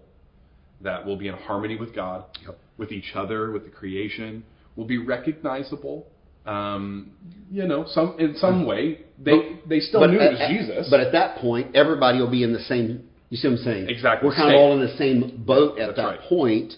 that 0.82 1.06
we'll 1.06 1.18
be 1.18 1.28
in 1.28 1.36
harmony 1.36 1.78
with 1.78 1.94
God, 1.94 2.26
Yep. 2.44 2.58
with 2.78 2.92
each 2.92 3.16
other, 3.16 3.52
with 3.52 3.64
the 3.64 3.70
creation. 3.70 4.44
We'll 4.76 4.88
be 4.88 4.98
recognizable. 4.98 6.08
Um, 6.48 7.12
you 7.52 7.68
know, 7.68 7.86
some 7.88 8.16
in 8.20 8.36
some 8.36 8.66
way 8.66 9.05
they 9.20 9.60
they 9.68 9.80
still 9.80 10.02
But 10.02 10.12
knew 10.12 10.20
at- 10.20 10.34
it 10.34 10.40
was 10.40 10.50
Jesus. 10.50 10.88
But 10.90 11.00
at 11.00 11.12
that 11.14 11.38
point, 11.38 11.76
everybody 11.76 12.20
will 12.20 12.30
be 12.32 12.44
in 12.44 12.54
the 12.54 12.60
same. 12.60 13.04
You 13.30 13.38
see 13.38 13.48
what 13.48 13.60
I'm 13.60 13.64
saying? 13.64 13.90
Exactly. 13.90 14.28
We're 14.30 14.36
kind 14.36 14.54
of 14.54 14.60
all 14.60 14.74
in 14.74 14.80
the 14.82 14.96
same 14.98 15.44
boat 15.46 15.80
at 15.80 15.88
That's 15.88 15.98
that 15.98 16.06
right. 16.06 16.20
point. 16.22 16.74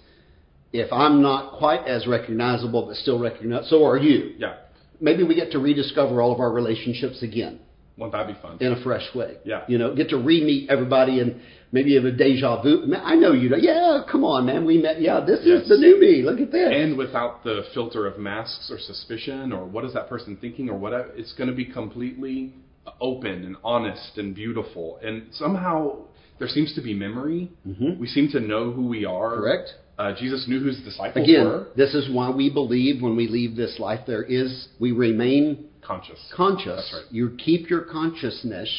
If 0.74 0.92
I'm 0.94 1.22
not 1.22 1.54
quite 1.54 1.88
as 1.88 2.08
recognizable, 2.08 2.86
but 2.88 2.96
still 2.98 3.20
recognized, 3.20 3.68
so 3.68 3.86
are 3.86 3.98
you. 3.98 4.34
yeah, 4.38 4.56
Maybe 5.00 5.24
we 5.24 5.36
get 5.36 5.52
to 5.52 5.60
rediscover 5.60 6.22
all 6.22 6.32
of 6.34 6.40
our 6.40 6.52
relationships 6.52 7.22
again 7.24 7.60
won't 7.98 8.12
that 8.12 8.28
be 8.28 8.34
fun? 8.42 8.58
in 8.60 8.74
a 8.74 8.84
fresh 8.84 9.08
way. 9.16 9.38
Yeah. 9.44 9.64
You 9.68 9.78
know, 9.78 9.96
get 9.96 10.10
to 10.10 10.18
re-meet 10.18 10.70
everybody 10.70 11.20
and 11.20 11.42
maybe 11.72 11.96
have 11.96 12.06
a 12.06 12.12
deja 12.12 12.62
vu. 12.62 12.86
Man, 12.86 13.02
I 13.04 13.16
know 13.16 13.34
you. 13.34 13.54
Yeah, 13.58 14.02
come 14.12 14.24
on, 14.24 14.46
man. 14.46 14.66
We 14.66 14.78
met. 14.78 15.02
Yeah, 15.02 15.20
this 15.20 15.40
Yes. 15.44 15.64
is 15.64 15.70
the 15.70 15.78
new 15.78 16.00
me. 16.00 16.24
Look 16.24 16.40
at 16.40 16.52
this. 16.52 16.70
and 16.74 16.98
without 16.98 17.44
the 17.44 17.64
filter 17.74 18.06
of 18.08 18.18
masks 18.18 18.70
or 18.72 18.78
suspicion 18.80 19.52
or 19.52 19.66
what 19.66 19.84
is 19.86 19.94
that 19.94 20.08
person 20.10 20.38
thinking 20.40 20.70
or 20.70 20.78
whatever 20.78 21.10
it's 21.16 21.34
going 21.34 21.50
to 21.50 21.56
be 21.56 21.66
completely 21.66 22.54
open 23.02 23.44
and 23.44 23.56
honest 23.64 24.18
and 24.18 24.34
beautiful 24.34 24.98
and 25.04 25.24
somehow 25.32 25.98
there 26.40 26.48
seems 26.48 26.74
to 26.74 26.82
be 26.82 26.94
memory 26.94 27.50
Mhm. 27.68 27.98
we 28.00 28.08
seem 28.08 28.30
to 28.30 28.40
know 28.40 28.72
who 28.72 28.84
we 28.88 29.04
are 29.06 29.36
Correct. 29.36 29.76
uh, 30.00 30.14
jesus 30.14 30.48
knew 30.48 30.60
who 30.60 30.68
his 30.68 30.80
disciples 30.82 31.28
Again, 31.28 31.46
were 31.46 31.68
this 31.76 31.94
is 31.94 32.10
why 32.10 32.30
we 32.30 32.50
believe 32.50 33.02
when 33.02 33.16
we 33.18 33.28
leave 33.28 33.56
this 33.58 33.78
life, 33.80 34.02
there 34.06 34.24
is 34.24 34.70
we 34.80 34.92
remain 34.94 35.66
conscious 35.82 36.20
conscious. 36.34 36.78
That's 36.90 36.94
right. 36.94 37.12
You 37.12 37.32
keep 37.38 37.70
your 37.70 37.82
consciousness. 37.82 38.70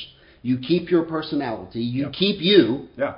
You 0.42 0.58
keep 0.58 0.90
your 0.90 1.04
personality. 1.04 1.80
You 1.80 2.04
Yep. 2.04 2.12
keep 2.12 2.40
you, 2.40 2.88
yeah 2.96 3.14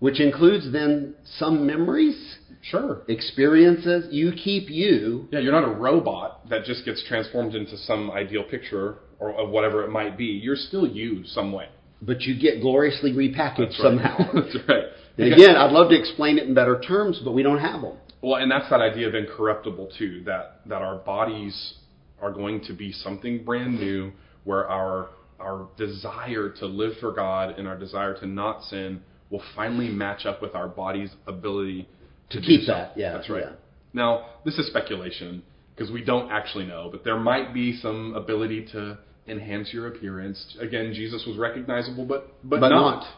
which 0.00 0.18
includes 0.18 0.72
then 0.72 1.14
some 1.38 1.66
memories, 1.66 2.38
sure 2.62 3.02
experiences. 3.08 4.06
You 4.10 4.32
keep 4.32 4.70
you. 4.70 5.28
yeah 5.30 5.40
you're 5.40 5.52
not 5.52 5.64
a 5.64 5.74
robot 5.74 6.48
that 6.48 6.64
just 6.64 6.84
gets 6.84 7.02
transformed 7.06 7.54
into 7.54 7.76
some 7.76 8.10
ideal 8.10 8.42
picture 8.44 8.96
or 9.18 9.32
of 9.38 9.50
whatever 9.50 9.84
it 9.84 9.90
might 9.90 10.16
be 10.16 10.24
you're 10.24 10.56
still 10.56 10.86
you 10.86 11.22
some 11.26 11.52
way 11.52 11.68
But 12.00 12.22
you 12.22 12.38
get 12.40 12.60
gloriously 12.62 13.12
repackaged 13.12 13.58
That's 13.58 13.80
right. 13.80 13.82
somehow. 13.82 14.16
that's 14.34 14.56
right 14.68 14.84
And 15.18 15.32
again, 15.34 15.54
I'd 15.56 15.72
love 15.72 15.90
to 15.90 15.98
explain 15.98 16.38
it 16.38 16.44
in 16.48 16.54
better 16.54 16.80
terms, 16.80 17.20
but 17.22 17.32
we 17.32 17.42
don't 17.42 17.58
have 17.58 17.82
them. 17.82 17.96
Well, 18.22 18.36
and 18.42 18.50
that's 18.50 18.68
that 18.70 18.80
idea 18.80 19.06
of 19.08 19.14
incorruptible 19.14 19.90
too. 19.98 20.22
That 20.24 20.60
that 20.66 20.80
our 20.80 20.96
bodies 20.96 21.74
are 22.22 22.32
going 22.32 22.62
to 22.64 22.72
be 22.72 22.92
something 22.92 23.44
brand 23.44 23.74
new, 23.78 24.12
where 24.44 24.66
our 24.68 25.08
our 25.40 25.68
desire 25.76 26.50
to 26.60 26.66
live 26.66 26.92
for 27.00 27.12
God 27.12 27.58
and 27.58 27.66
our 27.68 27.76
desire 27.78 28.14
to 28.20 28.26
not 28.26 28.62
sin 28.64 29.00
will 29.30 29.42
finally 29.54 29.88
match 29.88 30.26
up 30.26 30.42
with 30.42 30.54
our 30.54 30.68
body's 30.68 31.10
ability 31.26 31.88
to, 32.30 32.40
To 32.40 32.46
keep 32.46 32.62
so. 32.62 32.72
that, 32.72 32.92
yeah, 32.96 33.12
that's 33.12 33.28
right. 33.30 33.44
yeah. 33.44 33.52
Now, 33.92 34.26
this 34.44 34.58
is 34.58 34.66
speculation 34.68 35.42
because 35.74 35.90
we 35.92 36.02
don't 36.04 36.30
actually 36.30 36.66
know, 36.66 36.88
but 36.92 37.04
there 37.04 37.18
might 37.18 37.52
be 37.54 37.76
some 37.80 38.14
ability 38.14 38.66
to 38.72 38.98
enhance 39.26 39.72
your 39.72 39.86
appearance. 39.88 40.56
Again, 40.60 40.92
Jesus 40.94 41.24
was 41.26 41.36
recognizable, 41.36 42.04
but 42.04 42.28
but, 42.44 42.60
But 42.60 42.68
not. 42.70 43.00
not. 43.00 43.14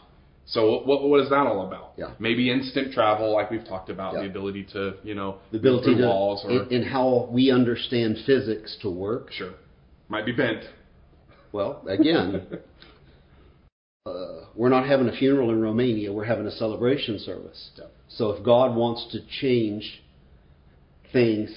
So 0.46 0.82
what 0.84 1.08
what 1.08 1.20
is 1.20 1.30
that 1.30 1.46
all 1.46 1.66
about? 1.66 1.92
Yeah. 1.96 2.10
Maybe 2.18 2.50
instant 2.50 2.92
travel, 2.92 3.32
like 3.32 3.50
we've 3.50 3.64
talked 3.66 3.90
about, 3.90 4.14
Yeah. 4.14 4.22
the 4.22 4.26
ability 4.26 4.64
to 4.72 4.94
you 5.04 5.14
know 5.14 5.36
The 5.52 5.58
ability 5.58 5.94
to, 5.96 6.02
walls 6.06 6.44
or 6.44 6.50
in, 6.64 6.72
in 6.72 6.82
how 6.82 7.28
we 7.30 7.50
understand 7.50 8.18
physics 8.26 8.76
to 8.82 8.90
work. 8.90 9.32
sure 9.32 9.52
might 10.08 10.26
be 10.26 10.32
bent. 10.32 10.64
Well, 11.52 11.84
again, 11.86 12.46
uh, 14.06 14.46
we're 14.54 14.70
not 14.70 14.86
having 14.86 15.08
a 15.08 15.12
funeral 15.16 15.50
in 15.50 15.60
Romania. 15.60 16.12
We're 16.12 16.24
having 16.24 16.46
a 16.46 16.50
celebration 16.50 17.18
service. 17.18 17.70
Yeah. 17.76 17.84
So 18.08 18.30
if 18.30 18.44
God 18.44 18.74
wants 18.74 19.06
to 19.12 19.20
change 19.40 20.02
things, 21.12 21.50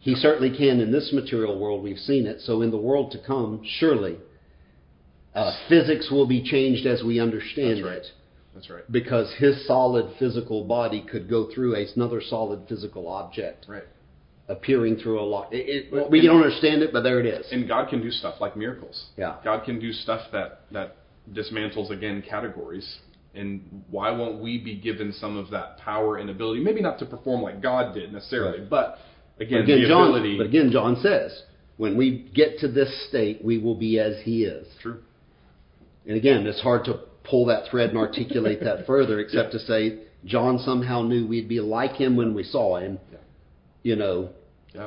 He 0.00 0.14
certainly 0.14 0.56
can 0.56 0.80
in 0.80 0.90
this 0.92 1.12
material 1.12 1.58
world. 1.58 1.82
We've 1.82 1.98
seen 1.98 2.26
it. 2.26 2.40
So 2.40 2.62
in 2.62 2.70
the 2.70 2.78
world 2.78 3.12
to 3.12 3.18
come, 3.24 3.62
surely 3.78 4.16
uh, 5.34 5.52
physics 5.68 6.10
will 6.10 6.26
be 6.26 6.42
changed 6.42 6.86
as 6.86 7.02
we 7.02 7.20
understand 7.20 7.78
That's 7.78 7.84
right. 7.86 7.96
it. 7.98 8.06
That's 8.54 8.70
right. 8.70 8.90
Because 8.90 9.32
His 9.38 9.66
solid 9.66 10.14
physical 10.18 10.64
body 10.64 11.04
could 11.08 11.28
go 11.28 11.48
through 11.54 11.76
another 11.94 12.20
solid 12.20 12.66
physical 12.68 13.08
object, 13.08 13.66
Right. 13.68 13.84
Appearing 14.48 14.96
through 14.96 15.20
a 15.20 15.22
lot. 15.24 15.52
It, 15.52 15.92
it, 15.92 16.10
we 16.10 16.20
don't 16.26 16.42
understand 16.42 16.82
it, 16.82 16.92
but 16.92 17.02
there 17.02 17.20
it 17.20 17.26
is. 17.26 17.46
And 17.52 17.68
God 17.68 17.88
can 17.88 18.00
do 18.00 18.10
stuff 18.10 18.36
like 18.40 18.56
miracles. 18.56 19.06
Yeah. 19.16 19.36
God 19.44 19.64
can 19.64 19.78
do 19.78 19.92
stuff 19.92 20.22
that 20.32 20.62
that 20.72 20.96
dismantles 21.32 21.90
again 21.90 22.22
categories. 22.28 22.98
And 23.34 23.84
why 23.90 24.10
won't 24.10 24.42
we 24.42 24.58
be 24.58 24.74
given 24.76 25.12
some 25.12 25.36
of 25.36 25.50
that 25.50 25.78
power 25.78 26.16
and 26.16 26.30
ability? 26.30 26.60
Maybe 26.64 26.80
not 26.80 26.98
to 27.00 27.06
perform 27.06 27.42
like 27.42 27.60
God 27.62 27.94
did 27.94 28.12
necessarily, 28.12 28.60
Right. 28.60 28.70
but 28.70 28.98
again, 29.38 29.60
But 29.60 29.64
again, 29.64 29.82
the 29.82 29.88
John, 29.88 30.08
ability. 30.08 30.38
but 30.38 30.46
again, 30.46 30.70
John 30.72 30.96
says, 30.96 31.42
when 31.76 31.96
we 31.96 32.30
get 32.34 32.58
to 32.60 32.68
this 32.68 33.06
state, 33.08 33.44
we 33.44 33.58
will 33.58 33.74
be 33.76 34.00
as 34.00 34.18
He 34.24 34.44
is. 34.44 34.66
True. 34.80 34.98
And 36.06 36.16
again, 36.16 36.46
it's 36.46 36.60
hard 36.60 36.84
to 36.86 37.00
pull 37.22 37.44
that 37.46 37.68
thread 37.70 37.90
and 37.90 37.98
articulate 37.98 38.60
that 38.64 38.86
further, 38.86 39.20
except 39.20 39.52
to 39.56 39.58
say 39.58 39.98
John 40.24 40.58
somehow 40.58 41.02
knew 41.02 41.26
we'd 41.26 41.48
be 41.48 41.60
like 41.60 41.92
Him 41.92 42.16
when 42.16 42.34
we 42.34 42.42
saw 42.42 42.78
Him. 42.78 42.98
Yeah. 43.12 43.18
You 43.84 43.96
know, 43.96 44.30
Yeah, 44.74 44.86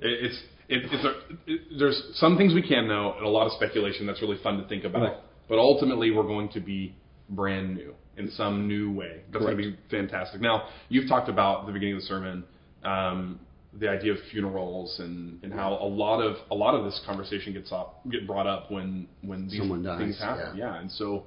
it, 0.00 0.24
it's 0.24 0.42
it, 0.68 0.82
it's 0.92 1.04
a, 1.04 1.50
it, 1.50 1.78
there's 1.78 2.00
some 2.14 2.36
things 2.36 2.54
we 2.54 2.66
can 2.66 2.86
know 2.86 3.14
and 3.16 3.26
a 3.26 3.28
lot 3.28 3.46
of 3.46 3.52
speculation 3.52 4.06
that's 4.06 4.22
really 4.22 4.38
fun 4.42 4.58
to 4.58 4.68
think 4.68 4.84
about. 4.84 5.02
Right. 5.02 5.16
But 5.48 5.58
ultimately, 5.58 6.10
we're 6.10 6.22
going 6.22 6.48
to 6.50 6.60
be 6.60 6.94
brand 7.28 7.74
new 7.74 7.94
in 8.16 8.30
some 8.30 8.68
new 8.68 8.92
way. 8.92 9.22
That's 9.32 9.44
going 9.44 9.56
to 9.56 9.62
be 9.62 9.76
fantastic. 9.90 10.40
Now, 10.40 10.68
you've 10.88 11.08
talked 11.08 11.28
about 11.28 11.66
the 11.66 11.72
beginning 11.72 11.96
of 11.96 12.02
the 12.02 12.06
sermon 12.06 12.44
um, 12.84 13.40
the 13.78 13.88
idea 13.88 14.12
of 14.12 14.18
funerals 14.30 14.98
and, 14.98 15.42
and 15.44 15.52
how 15.52 15.74
a 15.74 15.86
lot 15.86 16.20
of 16.20 16.36
a 16.50 16.54
lot 16.54 16.74
of 16.74 16.84
this 16.84 17.00
conversation 17.06 17.52
gets 17.52 17.70
up 17.70 18.00
get 18.10 18.26
brought 18.26 18.46
up 18.46 18.70
when 18.70 19.06
when 19.22 19.48
these 19.48 19.60
dies, 19.60 19.98
things 19.98 20.18
happen. 20.18 20.56
yeah. 20.56 20.72
yeah. 20.72 20.80
And 20.80 20.90
so, 20.90 21.24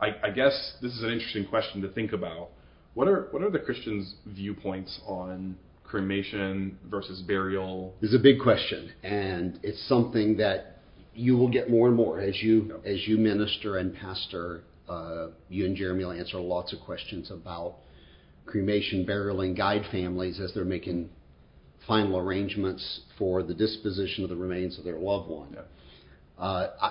I, 0.00 0.14
I 0.22 0.30
guess 0.30 0.74
this 0.80 0.92
is 0.92 1.02
an 1.02 1.10
interesting 1.10 1.46
question 1.46 1.82
to 1.82 1.88
think 1.88 2.12
about. 2.12 2.50
What 2.94 3.08
are 3.08 3.28
what 3.30 3.42
are 3.42 3.50
the 3.50 3.58
Christians' 3.58 4.14
viewpoints 4.26 5.00
on 5.06 5.56
cremation 5.92 6.78
versus 6.90 7.20
burial? 7.20 7.94
is 8.00 8.14
a 8.14 8.18
big 8.18 8.40
question, 8.40 8.90
and 9.02 9.60
it's 9.62 9.86
something 9.88 10.38
that 10.38 10.78
you 11.14 11.36
will 11.36 11.50
get 11.50 11.68
more 11.70 11.86
and 11.86 11.94
more 11.96 12.18
as 12.18 12.42
you 12.42 12.54
Yeah. 12.84 12.90
as 12.92 13.06
you 13.06 13.18
minister 13.18 13.76
and 13.76 13.94
pastor. 13.94 14.62
Uh, 14.88 15.28
you 15.48 15.64
and 15.66 15.76
Jeremy 15.76 16.04
will 16.04 16.12
answer 16.12 16.38
lots 16.40 16.72
of 16.72 16.80
questions 16.80 17.30
about 17.30 17.76
cremation, 18.46 19.04
burial, 19.04 19.42
and 19.42 19.54
guide 19.56 19.84
families 19.92 20.40
as 20.40 20.52
they're 20.54 20.64
making 20.64 21.10
final 21.86 22.18
arrangements 22.18 22.84
for 23.18 23.42
the 23.42 23.54
disposition 23.54 24.24
of 24.24 24.30
the 24.30 24.36
remains 24.36 24.78
of 24.78 24.84
their 24.84 24.98
loved 24.98 25.28
one. 25.28 25.50
Yeah. 25.52 25.60
Uh, 26.38 26.70
I, 26.80 26.90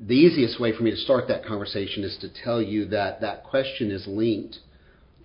the 0.00 0.14
easiest 0.14 0.60
way 0.60 0.72
for 0.76 0.82
me 0.82 0.90
to 0.90 0.96
start 0.96 1.28
that 1.28 1.44
conversation 1.44 2.04
is 2.04 2.16
to 2.18 2.28
tell 2.44 2.60
you 2.62 2.86
that 2.86 3.20
that 3.20 3.44
question 3.44 3.90
is 3.90 4.06
linked 4.06 4.58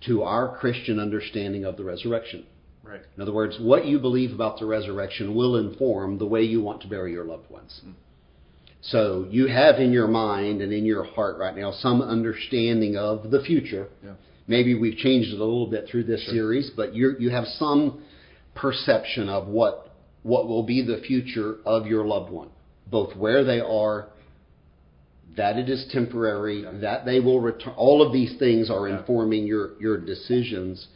to 0.06 0.22
our 0.22 0.56
Christian 0.58 0.98
understanding 0.98 1.64
of 1.64 1.76
the 1.76 1.84
resurrection. 1.84 2.46
Right. 2.82 3.00
In 3.16 3.22
other 3.22 3.32
words, 3.32 3.58
what 3.60 3.84
you 3.86 3.98
believe 3.98 4.32
about 4.32 4.58
the 4.58 4.66
resurrection 4.66 5.34
will 5.34 5.56
inform 5.56 6.18
the 6.18 6.26
way 6.26 6.42
you 6.42 6.60
want 6.62 6.82
to 6.82 6.88
bury 6.88 7.12
your 7.12 7.24
loved 7.24 7.50
ones. 7.50 7.80
Mm. 7.86 7.92
So 8.82 9.26
you 9.30 9.46
have 9.46 9.78
in 9.78 9.92
your 9.92 10.08
mind 10.08 10.62
and 10.62 10.72
in 10.72 10.86
your 10.86 11.04
heart 11.04 11.36
right 11.38 11.54
now 11.54 11.72
some 11.72 12.00
understanding 12.00 12.96
of 12.96 13.30
the 13.30 13.42
future. 13.42 13.88
Yeah. 14.02 14.14
Maybe 14.46 14.74
we've 14.74 14.96
changed 14.96 15.28
it 15.32 15.36
a 15.38 15.44
little 15.44 15.66
bit 15.66 15.86
through 15.88 16.04
this 16.04 16.22
Sure. 16.22 16.34
series, 16.34 16.70
but 16.70 16.94
you 16.94 17.14
you 17.18 17.30
have 17.30 17.46
some 17.46 18.00
perception 18.54 19.28
of 19.28 19.48
what 19.48 19.94
what 20.22 20.48
will 20.48 20.62
be 20.62 20.82
the 20.82 20.98
future 20.98 21.56
of 21.64 21.86
your 21.86 22.04
loved 22.06 22.30
one, 22.32 22.48
both 22.90 23.14
where 23.16 23.44
they 23.44 23.60
are, 23.60 24.08
that 25.36 25.56
it 25.56 25.68
is 25.68 25.86
temporary, 25.92 26.62
Yeah. 26.62 26.72
that 26.80 27.04
they 27.04 27.20
will 27.20 27.40
return. 27.40 27.74
All 27.76 28.02
of 28.02 28.12
these 28.12 28.36
things 28.38 28.70
are 28.70 28.88
Yeah. 28.88 28.98
informing 28.98 29.46
your 29.46 29.72
your 29.78 29.98
decisions, 29.98 30.88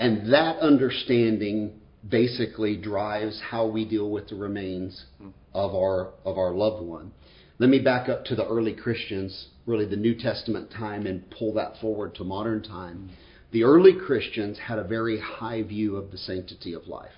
and 0.00 0.32
that 0.32 0.58
understanding 0.60 1.74
basically 2.08 2.74
drives 2.74 3.38
how 3.50 3.66
we 3.66 3.84
deal 3.84 4.10
with 4.10 4.30
the 4.30 4.34
remains 4.34 5.04
of 5.52 5.74
our 5.74 6.14
of 6.24 6.38
our 6.38 6.52
loved 6.52 6.84
one. 6.84 7.12
Let 7.58 7.68
me 7.68 7.78
back 7.78 8.08
up 8.08 8.24
to 8.24 8.34
the 8.34 8.46
early 8.46 8.72
Christians, 8.72 9.48
really 9.66 9.84
the 9.84 9.96
New 9.96 10.14
Testament 10.14 10.70
time, 10.70 11.06
and 11.06 11.30
pull 11.30 11.52
that 11.54 11.74
forward 11.82 12.14
to 12.14 12.24
modern 12.24 12.62
time. 12.62 13.10
The 13.52 13.64
early 13.64 13.92
Christians 13.92 14.58
had 14.58 14.78
a 14.78 14.84
very 14.84 15.20
high 15.20 15.62
view 15.62 15.96
of 15.96 16.10
the 16.10 16.16
sanctity 16.16 16.72
of 16.72 16.86
life, 16.86 17.12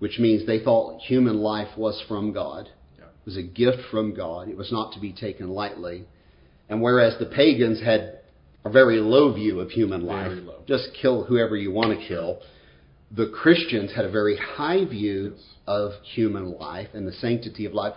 which 0.00 0.18
means 0.18 0.44
they 0.44 0.64
thought 0.64 1.00
human 1.00 1.38
life 1.38 1.78
was 1.78 2.02
from 2.08 2.32
God. 2.32 2.68
It 2.98 3.04
was 3.24 3.36
a 3.36 3.42
gift 3.42 3.78
from 3.92 4.14
God. 4.14 4.48
It 4.48 4.56
was 4.56 4.72
not 4.72 4.92
to 4.94 5.00
be 5.00 5.12
taken 5.12 5.50
lightly. 5.50 6.06
And 6.68 6.82
whereas 6.82 7.16
the 7.20 7.26
pagans 7.26 7.80
had 7.80 8.19
a 8.64 8.70
very 8.70 8.98
low 8.98 9.32
view 9.32 9.60
of 9.60 9.70
human 9.70 10.02
life, 10.04 10.28
Very 10.28 10.40
low. 10.42 10.62
just 10.66 10.90
kill 11.00 11.24
whoever 11.24 11.56
you 11.56 11.70
want 11.72 11.98
to 11.98 12.06
kill, 12.06 12.40
the 13.10 13.26
Christians 13.28 13.92
had 13.94 14.04
a 14.04 14.10
very 14.10 14.36
high 14.36 14.84
view 14.84 15.32
Yes. 15.34 15.44
of 15.66 15.92
human 16.02 16.58
life 16.58 16.88
and 16.94 17.06
the 17.06 17.12
sanctity 17.12 17.64
of 17.64 17.72
life, 17.74 17.94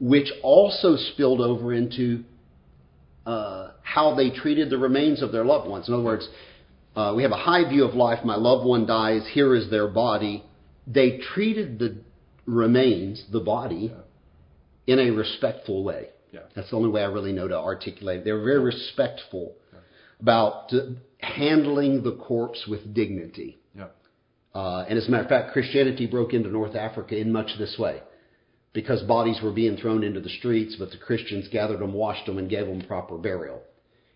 which 0.00 0.28
also 0.42 0.96
spilled 0.96 1.40
over 1.40 1.72
into 1.72 2.24
uh, 3.26 3.70
how 3.82 4.14
they 4.14 4.30
treated 4.30 4.70
the 4.70 4.78
remains 4.78 5.22
of 5.22 5.32
their 5.32 5.44
loved 5.44 5.68
ones. 5.68 5.88
In 5.88 5.94
other 5.94 6.02
words, 6.04 6.28
uh, 6.94 7.12
we 7.16 7.22
have 7.22 7.32
a 7.32 7.36
high 7.36 7.68
view 7.68 7.84
of 7.84 7.94
life. 7.94 8.24
My 8.24 8.36
loved 8.36 8.64
one 8.66 8.86
dies. 8.86 9.28
Here 9.32 9.54
is 9.54 9.68
their 9.70 9.88
body. 9.88 10.44
They 10.86 11.18
treated 11.34 11.78
the 11.78 11.96
remains, 12.46 13.24
the 13.32 13.40
body, 13.40 13.92
in 14.86 14.98
a 15.00 15.10
respectful 15.10 15.82
way. 15.84 16.08
Yeah. 16.32 16.40
That's 16.54 16.70
the 16.70 16.76
only 16.76 16.90
way 16.90 17.02
I 17.02 17.06
really 17.06 17.32
know 17.32 17.48
to 17.48 17.58
articulate. 17.58 18.24
They 18.24 18.32
were 18.32 18.44
very 18.44 18.60
respectful 18.60 19.54
about 20.20 20.72
uh, 20.72 20.80
handling 21.18 22.02
the 22.02 22.16
corpse 22.16 22.66
with 22.68 22.94
dignity. 22.94 23.58
Yeah. 23.74 23.88
Uh, 24.54 24.86
and 24.88 24.98
as 24.98 25.08
a 25.08 25.10
matter 25.10 25.24
of 25.24 25.28
fact, 25.28 25.52
Christianity 25.52 26.06
broke 26.06 26.32
into 26.32 26.48
North 26.48 26.74
Africa 26.74 27.16
in 27.18 27.32
much 27.32 27.50
this 27.58 27.76
way. 27.78 28.00
Because 28.72 29.02
bodies 29.02 29.40
were 29.42 29.52
being 29.52 29.76
thrown 29.76 30.04
into 30.04 30.20
the 30.20 30.28
streets, 30.28 30.76
but 30.78 30.90
the 30.90 30.98
Christians 30.98 31.48
gathered 31.50 31.80
them, 31.80 31.94
washed 31.94 32.26
them, 32.26 32.36
and 32.36 32.50
gave 32.50 32.66
them 32.66 32.82
proper 32.82 33.16
burial. 33.16 33.62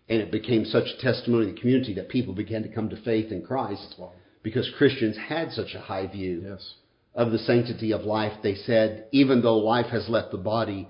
And 0.07 0.21
it 0.21 0.31
became 0.31 0.65
such 0.65 0.85
a 0.85 1.01
testimony 1.01 1.47
in 1.49 1.55
the 1.55 1.59
community 1.61 1.95
that 1.95 2.09
people 2.09 2.35
began 2.35 2.61
to 2.63 2.69
come 2.69 2.89
to 2.89 3.01
faith 3.01 3.31
in 3.31 3.43
Christ 3.43 3.95
because 4.43 4.69
Christians 4.77 5.17
had 5.17 5.51
such 5.51 5.73
a 5.73 5.79
high 5.79 6.07
view 6.07 6.43
Yes. 6.45 6.73
of 7.15 7.31
the 7.31 7.39
sanctity 7.39 7.91
of 7.91 8.01
life. 8.01 8.33
They 8.43 8.55
said, 8.55 9.05
even 9.11 9.41
though 9.41 9.57
life 9.57 9.87
has 9.87 10.09
left 10.09 10.31
the 10.31 10.37
body, 10.37 10.87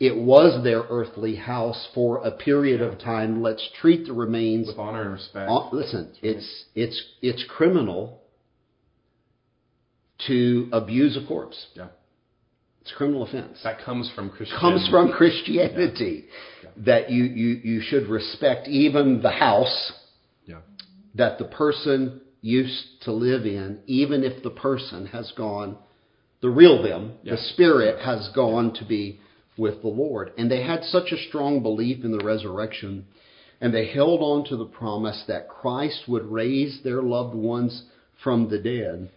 it 0.00 0.16
was 0.16 0.62
their 0.62 0.82
earthly 0.88 1.34
house 1.36 1.88
for 1.94 2.18
a 2.18 2.30
period 2.30 2.80
of 2.80 2.98
time. 3.00 3.42
Let's 3.42 3.68
treat 3.80 4.06
the 4.06 4.12
remains 4.12 4.68
With 4.68 4.78
honor 4.78 5.02
and 5.02 5.12
respect. 5.12 5.50
listen, 5.72 6.12
it's 6.22 6.64
it's 6.74 7.02
it's 7.20 7.44
criminal 7.48 8.20
to 10.26 10.68
abuse 10.72 11.16
a 11.16 11.26
corpse. 11.26 11.66
yeah. 11.74 11.88
It's 12.82 12.92
a 12.92 12.94
criminal 12.96 13.22
offense. 13.22 13.58
That 13.64 13.80
comes 13.84 14.10
from 14.14 14.30
Christianity. 14.30 14.60
comes 14.60 14.88
from 14.88 15.12
Christianity 15.12 16.24
Yeah. 16.62 16.70
that 16.86 17.10
you, 17.10 17.24
you 17.24 17.48
you 17.62 17.80
should 17.80 18.08
respect 18.08 18.66
even 18.68 19.20
the 19.22 19.30
house 19.30 19.92
Yeah. 20.46 20.60
that 21.14 21.38
the 21.38 21.44
person 21.44 22.20
used 22.40 23.02
to 23.02 23.12
live 23.12 23.44
in, 23.46 23.80
even 23.86 24.22
if 24.24 24.42
the 24.42 24.50
person 24.50 25.06
has 25.06 25.32
gone, 25.32 25.76
the 26.40 26.48
real 26.48 26.82
them, 26.82 27.14
Yeah. 27.22 27.32
the 27.34 27.38
spirit 27.52 28.00
has 28.00 28.28
gone 28.34 28.72
to 28.74 28.84
be 28.84 29.20
with 29.58 29.82
the 29.82 29.88
Lord. 29.88 30.32
And 30.38 30.50
they 30.50 30.62
had 30.62 30.84
such 30.84 31.12
a 31.12 31.28
strong 31.28 31.62
belief 31.62 32.04
in 32.04 32.16
the 32.16 32.24
resurrection, 32.24 33.06
and 33.60 33.74
they 33.74 33.88
held 33.88 34.20
on 34.20 34.44
to 34.48 34.56
the 34.56 34.64
promise 34.64 35.24
that 35.26 35.48
Christ 35.48 36.04
would 36.08 36.24
raise 36.24 36.80
their 36.82 37.02
loved 37.02 37.34
ones 37.34 37.84
from 38.22 38.48
the 38.48 38.58
dead, 38.58 39.10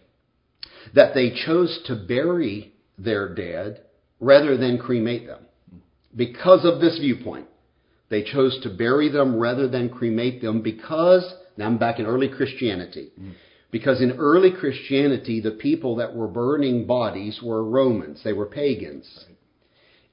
that 0.94 1.14
they 1.14 1.30
chose 1.30 1.80
to 1.86 1.94
bury 1.94 2.72
their 2.98 3.34
dead 3.34 3.82
rather 4.20 4.56
than 4.56 4.78
cremate 4.78 5.26
them. 5.26 5.46
Because 6.14 6.64
of 6.64 6.80
this 6.80 6.98
viewpoint, 6.98 7.46
they 8.10 8.22
chose 8.22 8.60
to 8.62 8.68
bury 8.68 9.08
them 9.08 9.36
rather 9.36 9.68
than 9.68 9.88
cremate 9.88 10.42
them 10.42 10.60
because, 10.60 11.24
now 11.56 11.66
I'm 11.66 11.78
back 11.78 11.98
in 11.98 12.06
early 12.06 12.28
Christianity, 12.28 13.10
because 13.70 14.02
in 14.02 14.12
early 14.18 14.52
Christianity, 14.52 15.40
the 15.40 15.52
people 15.52 15.96
that 15.96 16.14
were 16.14 16.28
burning 16.28 16.86
bodies 16.86 17.40
were 17.42 17.64
Romans, 17.64 18.20
they 18.22 18.34
were 18.34 18.46
pagans. 18.46 19.24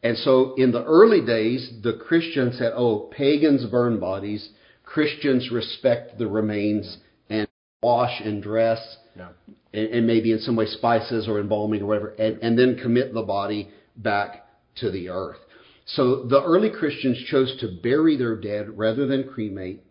And 0.01 0.17
so 0.17 0.53
in 0.55 0.71
the 0.71 0.83
early 0.83 1.25
days, 1.25 1.71
the 1.83 1.93
Christians 1.93 2.57
said, 2.57 2.71
oh, 2.75 3.09
pagans 3.15 3.65
burn 3.65 3.99
bodies, 3.99 4.49
Christians 4.83 5.51
respect 5.51 6.17
the 6.17 6.27
remains 6.27 6.97
and 7.29 7.47
wash 7.83 8.21
and 8.23 8.41
dress 8.41 8.97
Yeah. 9.15 9.29
and, 9.73 9.87
and 9.89 10.07
maybe 10.07 10.31
in 10.31 10.39
some 10.39 10.55
way 10.55 10.65
spices 10.65 11.27
or 11.27 11.39
embalming 11.39 11.81
or 11.81 11.87
whatever, 11.87 12.09
and, 12.09 12.39
and 12.41 12.57
then 12.57 12.77
commit 12.81 13.13
the 13.13 13.21
body 13.21 13.69
back 13.97 14.45
to 14.77 14.89
the 14.89 15.09
earth. 15.09 15.37
So 15.85 16.23
the 16.27 16.41
early 16.43 16.69
Christians 16.69 17.17
chose 17.29 17.57
to 17.59 17.79
bury 17.81 18.15
their 18.15 18.35
dead 18.35 18.77
rather 18.77 19.05
than 19.05 19.27
cremate 19.27 19.81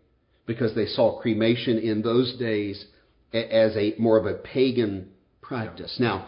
because 0.45 0.73
they 0.73 0.85
saw 0.85 1.19
cremation 1.21 1.77
in 1.77 2.01
those 2.01 2.35
days 2.37 2.85
as 3.33 3.75
a 3.75 3.93
more 3.99 4.17
of 4.17 4.25
a 4.25 4.33
pagan 4.33 5.09
practice. 5.41 5.97
Now, 5.99 6.27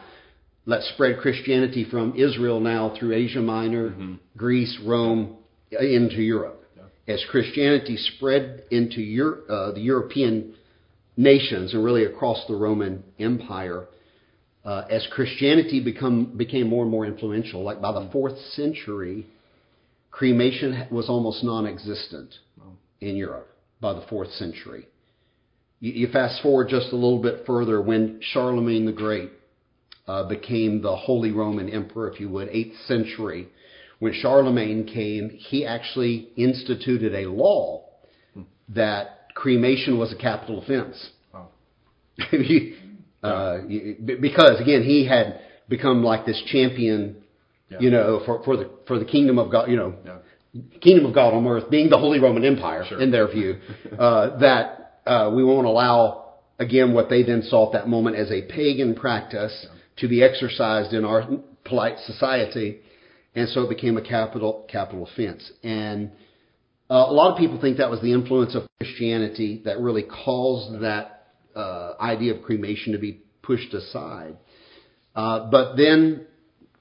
let's 0.65 0.87
spread 0.89 1.19
Christianity 1.19 1.85
from 1.89 2.15
Israel 2.15 2.59
now 2.59 2.95
through 2.97 3.13
Asia 3.13 3.41
Minor, 3.41 4.17
Greece, 4.37 4.77
Rome, 4.85 5.37
into 5.71 6.21
Europe. 6.21 6.57
As 7.07 7.23
Christianity 7.29 7.97
spread 7.97 8.63
into 8.69 9.01
Euro- 9.01 9.45
uh, 9.47 9.71
the 9.73 9.81
European 9.81 10.53
nations 11.17 11.73
and 11.73 11.83
really 11.83 12.05
across 12.05 12.45
the 12.47 12.55
Roman 12.55 13.03
Empire, 13.19 13.87
uh, 14.63 14.83
as 14.89 15.05
Christianity 15.11 15.83
become 15.83 16.37
became 16.37 16.69
more 16.69 16.83
and 16.83 16.91
more 16.91 17.05
influential, 17.05 17.63
like 17.63 17.81
by 17.81 17.91
the 17.91 18.07
fourth 18.11 18.37
century, 18.51 19.25
cremation 20.11 20.87
was 20.91 21.09
almost 21.09 21.43
non-existent 21.43 22.35
in 23.01 23.15
Europe 23.15 23.47
by 23.81 23.93
the 23.93 24.03
fourth 24.07 24.31
century. 24.33 24.87
You, 25.79 25.91
you 25.93 26.07
fast 26.07 26.41
forward 26.43 26.69
just 26.69 26.91
a 26.91 26.95
little 26.95 27.21
bit 27.21 27.45
further 27.47 27.81
when 27.81 28.19
Charlemagne 28.21 28.85
the 28.85 28.91
Great 28.91 29.31
uh, 30.11 30.23
became 30.27 30.81
the 30.81 30.95
Holy 30.95 31.31
Roman 31.31 31.69
Emperor, 31.69 32.11
if 32.11 32.19
you 32.19 32.27
would, 32.29 32.49
eighth 32.49 32.75
century. 32.85 33.47
When 33.99 34.13
Charlemagne 34.13 34.85
came, 34.85 35.29
he 35.29 35.65
actually 35.65 36.29
instituted 36.35 37.13
a 37.15 37.29
law 37.29 37.85
that 38.69 39.27
cremation 39.35 39.97
was 39.97 40.11
a 40.11 40.17
capital 40.17 40.61
offense. 40.61 40.97
Uh, 43.23 43.59
because 44.19 44.59
again, 44.59 44.81
he 44.81 45.05
had 45.05 45.41
become 45.69 46.03
like 46.03 46.25
this 46.25 46.41
champion, 46.47 47.17
Yeah. 47.69 47.79
you 47.79 47.91
know, 47.91 48.19
for, 48.25 48.41
for 48.43 48.57
the 48.57 48.67
for 48.87 48.97
the 48.97 49.05
kingdom 49.05 49.37
of 49.37 49.51
God, 49.51 49.69
you 49.69 49.77
know, 49.77 49.93
Yeah. 50.03 50.17
kingdom 50.81 51.05
of 51.05 51.13
God 51.13 51.31
on 51.35 51.45
earth 51.45 51.69
being 51.69 51.87
the 51.91 51.99
Holy 51.99 52.19
Roman 52.19 52.43
Empire 52.43 52.83
Sure. 52.89 52.99
in 52.99 53.11
their 53.11 53.27
view, 53.27 53.59
uh, 54.05 54.39
that 54.39 54.65
uh, 55.05 55.31
we 55.35 55.43
won't 55.43 55.67
allow 55.67 55.93
again 56.57 56.93
what 56.95 57.09
they 57.09 57.21
then 57.21 57.43
saw 57.43 57.67
at 57.67 57.73
that 57.73 57.87
moment 57.87 58.15
as 58.15 58.31
a 58.31 58.41
pagan 58.57 58.95
practice 58.95 59.67
to 59.97 60.07
be 60.07 60.23
exercised 60.23 60.93
in 60.93 61.05
our 61.05 61.23
polite 61.65 61.99
society, 62.05 62.79
and 63.35 63.47
so 63.49 63.61
it 63.61 63.69
became 63.69 63.97
a 63.97 64.01
capital 64.01 64.67
capital 64.69 65.07
offense. 65.07 65.51
And 65.63 66.11
uh, 66.89 67.05
a 67.07 67.13
lot 67.13 67.31
of 67.31 67.37
people 67.37 67.59
think 67.59 67.77
that 67.77 67.89
was 67.89 68.01
the 68.01 68.11
influence 68.11 68.55
of 68.55 68.63
Christianity 68.79 69.61
that 69.65 69.79
really 69.79 70.03
caused 70.03 70.81
that 70.81 71.27
uh, 71.55 71.93
idea 71.99 72.35
of 72.35 72.43
cremation 72.43 72.93
to 72.93 72.99
be 72.99 73.21
pushed 73.41 73.73
aside. 73.73 74.37
Uh, 75.15 75.49
but 75.49 75.75
then, 75.75 76.25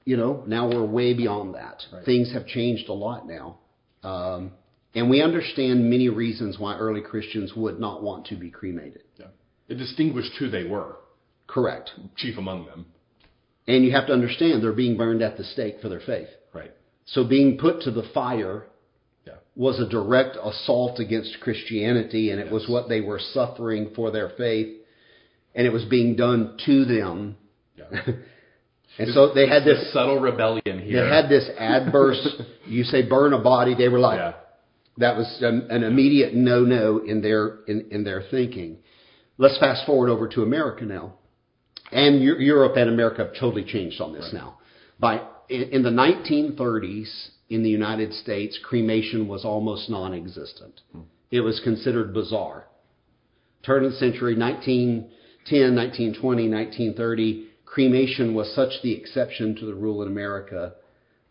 you 0.05 0.17
know, 0.17 0.43
now 0.47 0.69
we're 0.69 0.85
way 0.85 1.15
beyond 1.15 1.55
that. 1.55 1.83
Right. 1.93 2.05
Things 2.05 2.33
have 2.33 2.47
changed 2.47 2.89
a 2.89 2.93
lot 2.93 3.27
now. 3.27 3.59
Um, 4.03 4.53
and 4.95 5.09
we 5.09 5.23
understand 5.23 5.89
many 5.89 6.09
reasons 6.09 6.59
why 6.59 6.77
early 6.77 7.01
Christians 7.01 7.53
would 7.55 7.79
not 7.79 8.03
want 8.03 8.27
to 8.27 8.37
be 8.37 8.51
cremated. 8.51 9.03
Yeah. 9.17 9.27
It 9.69 9.77
distinguished 9.77 10.33
who 10.39 10.51
they 10.51 10.65
were, 10.65 10.97
Correct. 11.47 11.91
chief 12.17 12.37
among 12.39 12.67
them. 12.67 12.87
And 13.69 13.85
you 13.85 13.93
have 13.93 14.07
to 14.09 14.13
understand 14.13 14.63
they're 14.63 14.73
being 14.73 14.97
burned 14.97 15.23
at 15.23 15.37
the 15.37 15.45
stake 15.45 15.77
for 15.81 15.89
their 15.89 16.01
faith. 16.01 16.29
Right. 16.53 16.73
So 17.07 17.25
being 17.25 17.59
put 17.59 17.83
to 17.83 17.91
the 17.91 18.03
fire 18.15 18.65
Yeah. 19.27 19.35
was 19.55 19.79
a 19.79 19.89
direct 19.89 20.37
assault 20.43 20.99
against 20.99 21.41
Christianity, 21.41 22.31
and 22.31 22.41
it 22.41 22.51
was 22.51 22.69
what 22.69 22.89
they 22.89 23.01
were 23.01 23.19
suffering 23.21 23.91
for 23.95 24.11
their 24.11 24.31
faith, 24.31 24.77
and 25.55 25.67
it 25.67 25.73
was 25.73 25.85
being 25.85 26.17
done 26.17 26.57
to 26.67 26.85
them. 26.85 27.37
Yeah. 27.77 28.01
And 28.99 29.15
so 29.15 29.33
they 29.33 29.49
had 29.49 29.65
this 29.65 29.93
subtle 29.93 30.19
rebellion 30.21 30.81
here. 30.81 31.05
they 31.05 31.09
had 31.15 31.29
this 31.29 31.49
adverse 31.59 32.27
you 32.67 32.83
say 32.83 33.03
burn 33.09 33.33
a 33.33 33.39
body 33.39 33.75
they 33.75 33.89
were 33.89 34.01
like 34.01 34.19
yeah. 34.19 34.33
that 34.99 35.17
was 35.17 35.39
an, 35.41 35.69
an 35.71 35.85
immediate 35.85 36.35
no 36.35 36.65
no 36.65 36.99
in 36.99 37.23
their 37.23 37.61
in, 37.69 37.87
in 37.93 38.03
their 38.05 38.23
thinking 38.33 38.79
let's 39.39 39.57
fast 39.59 39.87
forward 39.87 40.11
over 40.11 40.27
to 40.29 40.43
america 40.43 40.85
now 40.85 41.15
and 41.93 42.23
europe 42.23 42.77
and 42.77 42.89
america 42.89 43.25
have 43.25 43.35
totally 43.35 43.65
changed 43.65 44.01
on 44.01 44.13
this 44.13 44.31
now. 44.33 44.59
By 44.99 45.23
in, 45.49 45.83
the 45.83 45.91
1930s 45.91 47.29
in 47.49 47.63
the 47.63 47.71
united 47.71 48.13
states 48.15 48.59
cremation 48.63 49.29
was 49.29 49.45
almost 49.45 49.91
non-existent. 49.91 50.81
Hmm. 50.93 51.01
It 51.31 51.41
was 51.41 51.61
considered 51.63 52.13
bizarre. 52.13 52.67
Turn 53.65 53.85
of 53.85 53.93
the 53.93 53.99
century 53.99 54.37
1910 54.37 55.75
1920 55.75 56.49
1930 56.49 57.47
cremation 57.65 58.35
was 58.35 58.53
such 58.55 58.83
the 58.83 58.93
exception 58.93 59.55
to 59.57 59.67
the 59.67 59.75
rule 59.75 60.03
in 60.03 60.09
america 60.09 60.75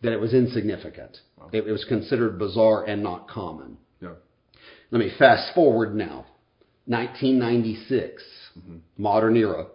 that 0.02 0.14
it 0.14 0.20
was 0.20 0.34
insignificant. 0.34 1.18
It, 1.52 1.68
it 1.68 1.72
was 1.72 1.86
considered 1.86 2.40
bizarre 2.40 2.86
and 2.86 3.04
not 3.04 3.28
common. 3.28 3.78
Yeah. 4.02 4.14
let 4.92 5.00
me 5.00 5.12
fast 5.18 5.54
forward 5.54 5.96
now. 5.96 6.26
1996 6.86 8.24
mm-hmm. 8.58 8.78
modern 8.98 9.38
era 9.38 9.68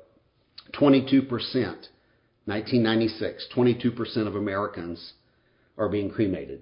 22% 0.79 1.29
1996 2.47 3.47
22% 3.55 4.27
of 4.27 4.37
americans 4.37 5.13
are 5.79 5.89
being 5.89 6.11
cremated 6.11 6.61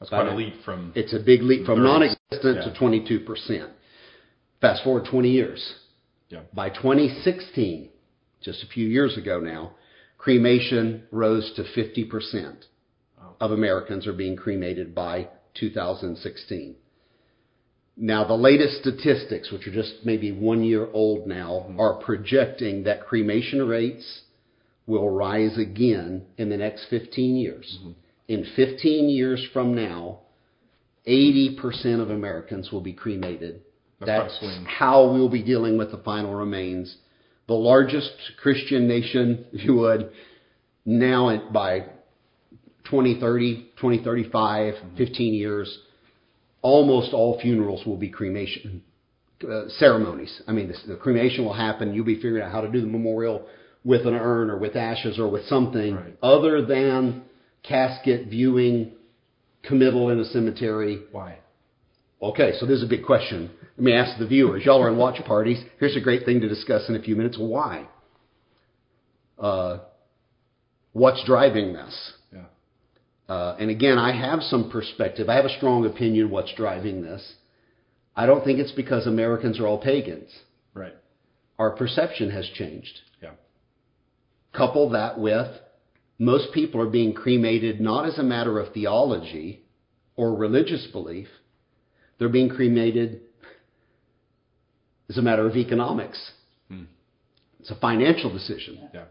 That's 0.00 0.10
quite 0.10 0.26
a 0.26 0.34
leap 0.34 0.54
from. 0.64 0.92
it's 0.94 1.12
a 1.14 1.20
big 1.20 1.42
leap 1.42 1.64
from 1.66 1.78
30s. 1.80 1.84
non-existent 1.84 2.56
Yeah. 2.56 2.72
to 2.72 2.78
22%. 2.78 3.70
Fast 4.60 4.82
forward 4.84 5.04
20 5.06 5.30
years. 5.30 5.74
Yeah. 6.30 6.40
By 6.52 6.68
2016, 6.70 7.88
just 8.42 8.62
a 8.62 8.66
few 8.66 8.86
years 8.86 9.16
ago 9.16 9.40
now, 9.40 9.74
cremation 10.18 11.04
rose 11.10 11.52
to 11.56 11.62
50% 11.64 12.66
Wow. 13.18 13.36
of 13.40 13.52
Americans 13.52 14.06
are 14.06 14.12
being 14.12 14.36
cremated 14.36 14.94
by 14.94 15.28
2016. 15.54 16.74
Now, 18.00 18.24
the 18.24 18.34
latest 18.34 18.80
statistics, 18.80 19.50
which 19.50 19.66
are 19.66 19.72
just 19.72 19.94
maybe 20.04 20.30
one 20.30 20.62
year 20.62 20.86
old 20.92 21.26
now, 21.26 21.66
Mm-hmm. 21.68 21.80
are 21.80 21.94
projecting 21.94 22.84
that 22.84 23.06
cremation 23.06 23.66
rates 23.66 24.20
will 24.86 25.10
rise 25.10 25.58
again 25.58 26.22
in 26.38 26.48
the 26.48 26.56
next 26.56 26.86
15 26.88 27.36
years. 27.36 27.78
Mm-hmm. 27.80 27.90
In 28.28 28.46
15 28.54 29.08
years 29.08 29.44
from 29.52 29.74
now, 29.74 30.20
80% 31.06 32.00
of 32.00 32.10
Americans 32.10 32.70
will 32.70 32.80
be 32.82 32.92
cremated. 32.92 33.62
That's 34.00 34.38
That's 34.40 34.58
how 34.66 35.12
we'll 35.12 35.28
be 35.28 35.42
dealing 35.42 35.76
with 35.76 35.90
the 35.90 35.98
final 35.98 36.34
remains. 36.34 36.96
The 37.48 37.54
largest 37.54 38.12
Christian 38.40 38.86
nation, 38.86 39.46
if 39.52 39.64
you 39.64 39.74
would, 39.74 40.10
now 40.84 41.50
by 41.52 41.80
2030, 42.84 43.72
2035, 43.80 44.74
15 44.96 45.34
years, 45.34 45.78
almost 46.62 47.12
all 47.12 47.38
funerals 47.40 47.84
will 47.86 47.96
be 47.96 48.08
cremation 48.08 48.82
uh, 49.48 49.68
ceremonies. 49.78 50.42
I 50.48 50.52
mean, 50.52 50.68
the, 50.68 50.94
the 50.94 50.96
cremation 50.96 51.44
will 51.44 51.54
happen. 51.54 51.94
You'll 51.94 52.04
be 52.04 52.16
figuring 52.16 52.42
out 52.42 52.50
how 52.50 52.60
to 52.60 52.68
do 52.70 52.80
the 52.80 52.86
memorial 52.88 53.46
with 53.84 54.06
an 54.06 54.14
urn 54.14 54.50
or 54.50 54.58
with 54.58 54.74
ashes 54.76 55.18
or 55.18 55.28
with 55.28 55.44
something 55.46 55.94
Right. 55.94 56.16
other 56.22 56.64
than 56.66 57.22
casket 57.62 58.28
viewing, 58.28 58.92
committal 59.62 60.10
in 60.10 60.18
a 60.18 60.24
cemetery. 60.24 61.02
Why? 61.12 61.38
Okay, 62.20 62.52
so 62.58 62.66
this 62.66 62.78
is 62.78 62.82
a 62.82 62.88
big 62.88 63.04
question. 63.04 63.50
Let 63.76 63.84
me 63.84 63.92
ask 63.92 64.18
the 64.18 64.26
viewers. 64.26 64.64
Y'all 64.64 64.82
are 64.82 64.88
in 64.88 64.96
watch 64.96 65.24
parties. 65.24 65.62
Here's 65.78 65.96
a 65.96 66.00
great 66.00 66.24
thing 66.24 66.40
to 66.40 66.48
discuss 66.48 66.88
in 66.88 66.96
a 66.96 67.00
few 67.02 67.14
minutes. 67.14 67.36
Why? 67.38 67.86
Uh, 69.38 69.78
what's 70.92 71.22
driving 71.24 71.74
this? 71.74 72.12
Uh, 73.28 73.56
and 73.58 73.70
again, 73.70 73.98
I 73.98 74.12
have 74.18 74.40
some 74.42 74.70
perspective. 74.70 75.28
I 75.28 75.34
have 75.36 75.44
a 75.44 75.56
strong 75.56 75.84
opinion 75.84 76.30
what's 76.30 76.54
driving 76.54 77.02
this. 77.02 77.34
I 78.16 78.26
don't 78.26 78.42
think 78.42 78.58
it's 78.58 78.72
because 78.72 79.06
Americans 79.06 79.60
are 79.60 79.66
all 79.66 79.80
pagans. 79.80 80.30
Right. 80.74 80.94
Our 81.58 81.70
perception 81.70 82.30
has 82.30 82.48
changed. 82.54 83.00
Yeah. 83.22 83.32
Couple 84.54 84.90
that 84.90 85.20
with 85.20 85.48
most 86.18 86.52
people 86.52 86.80
are 86.80 86.90
being 86.90 87.12
cremated 87.12 87.80
not 87.80 88.06
as 88.06 88.18
a 88.18 88.22
matter 88.22 88.58
of 88.58 88.72
theology 88.72 89.62
or 90.16 90.34
religious 90.34 90.86
belief, 90.90 91.28
they're 92.18 92.28
being 92.28 92.48
cremated 92.48 93.20
as 95.08 95.16
a 95.18 95.22
matter 95.22 95.46
of 95.46 95.56
economics. 95.56 96.32
Hmm. 96.68 96.84
It's 97.60 97.70
a 97.70 97.76
financial 97.76 98.32
decision. 98.32 98.88
Yeah. 98.92 99.04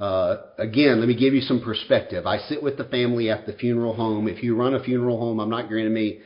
Uh, 0.00 0.38
again, 0.56 0.98
let 0.98 1.08
me 1.08 1.14
give 1.14 1.34
you 1.34 1.42
some 1.42 1.60
perspective. 1.60 2.26
I 2.26 2.38
sit 2.38 2.62
with 2.62 2.78
the 2.78 2.84
family 2.84 3.28
at 3.28 3.44
the 3.44 3.52
funeral 3.52 3.94
home. 3.94 4.28
If 4.28 4.42
you 4.42 4.56
run 4.56 4.74
a 4.74 4.82
funeral 4.82 5.20
home, 5.20 5.38
I'm 5.38 5.50
not 5.50 5.68
your 5.68 5.78
enemy. 5.78 6.20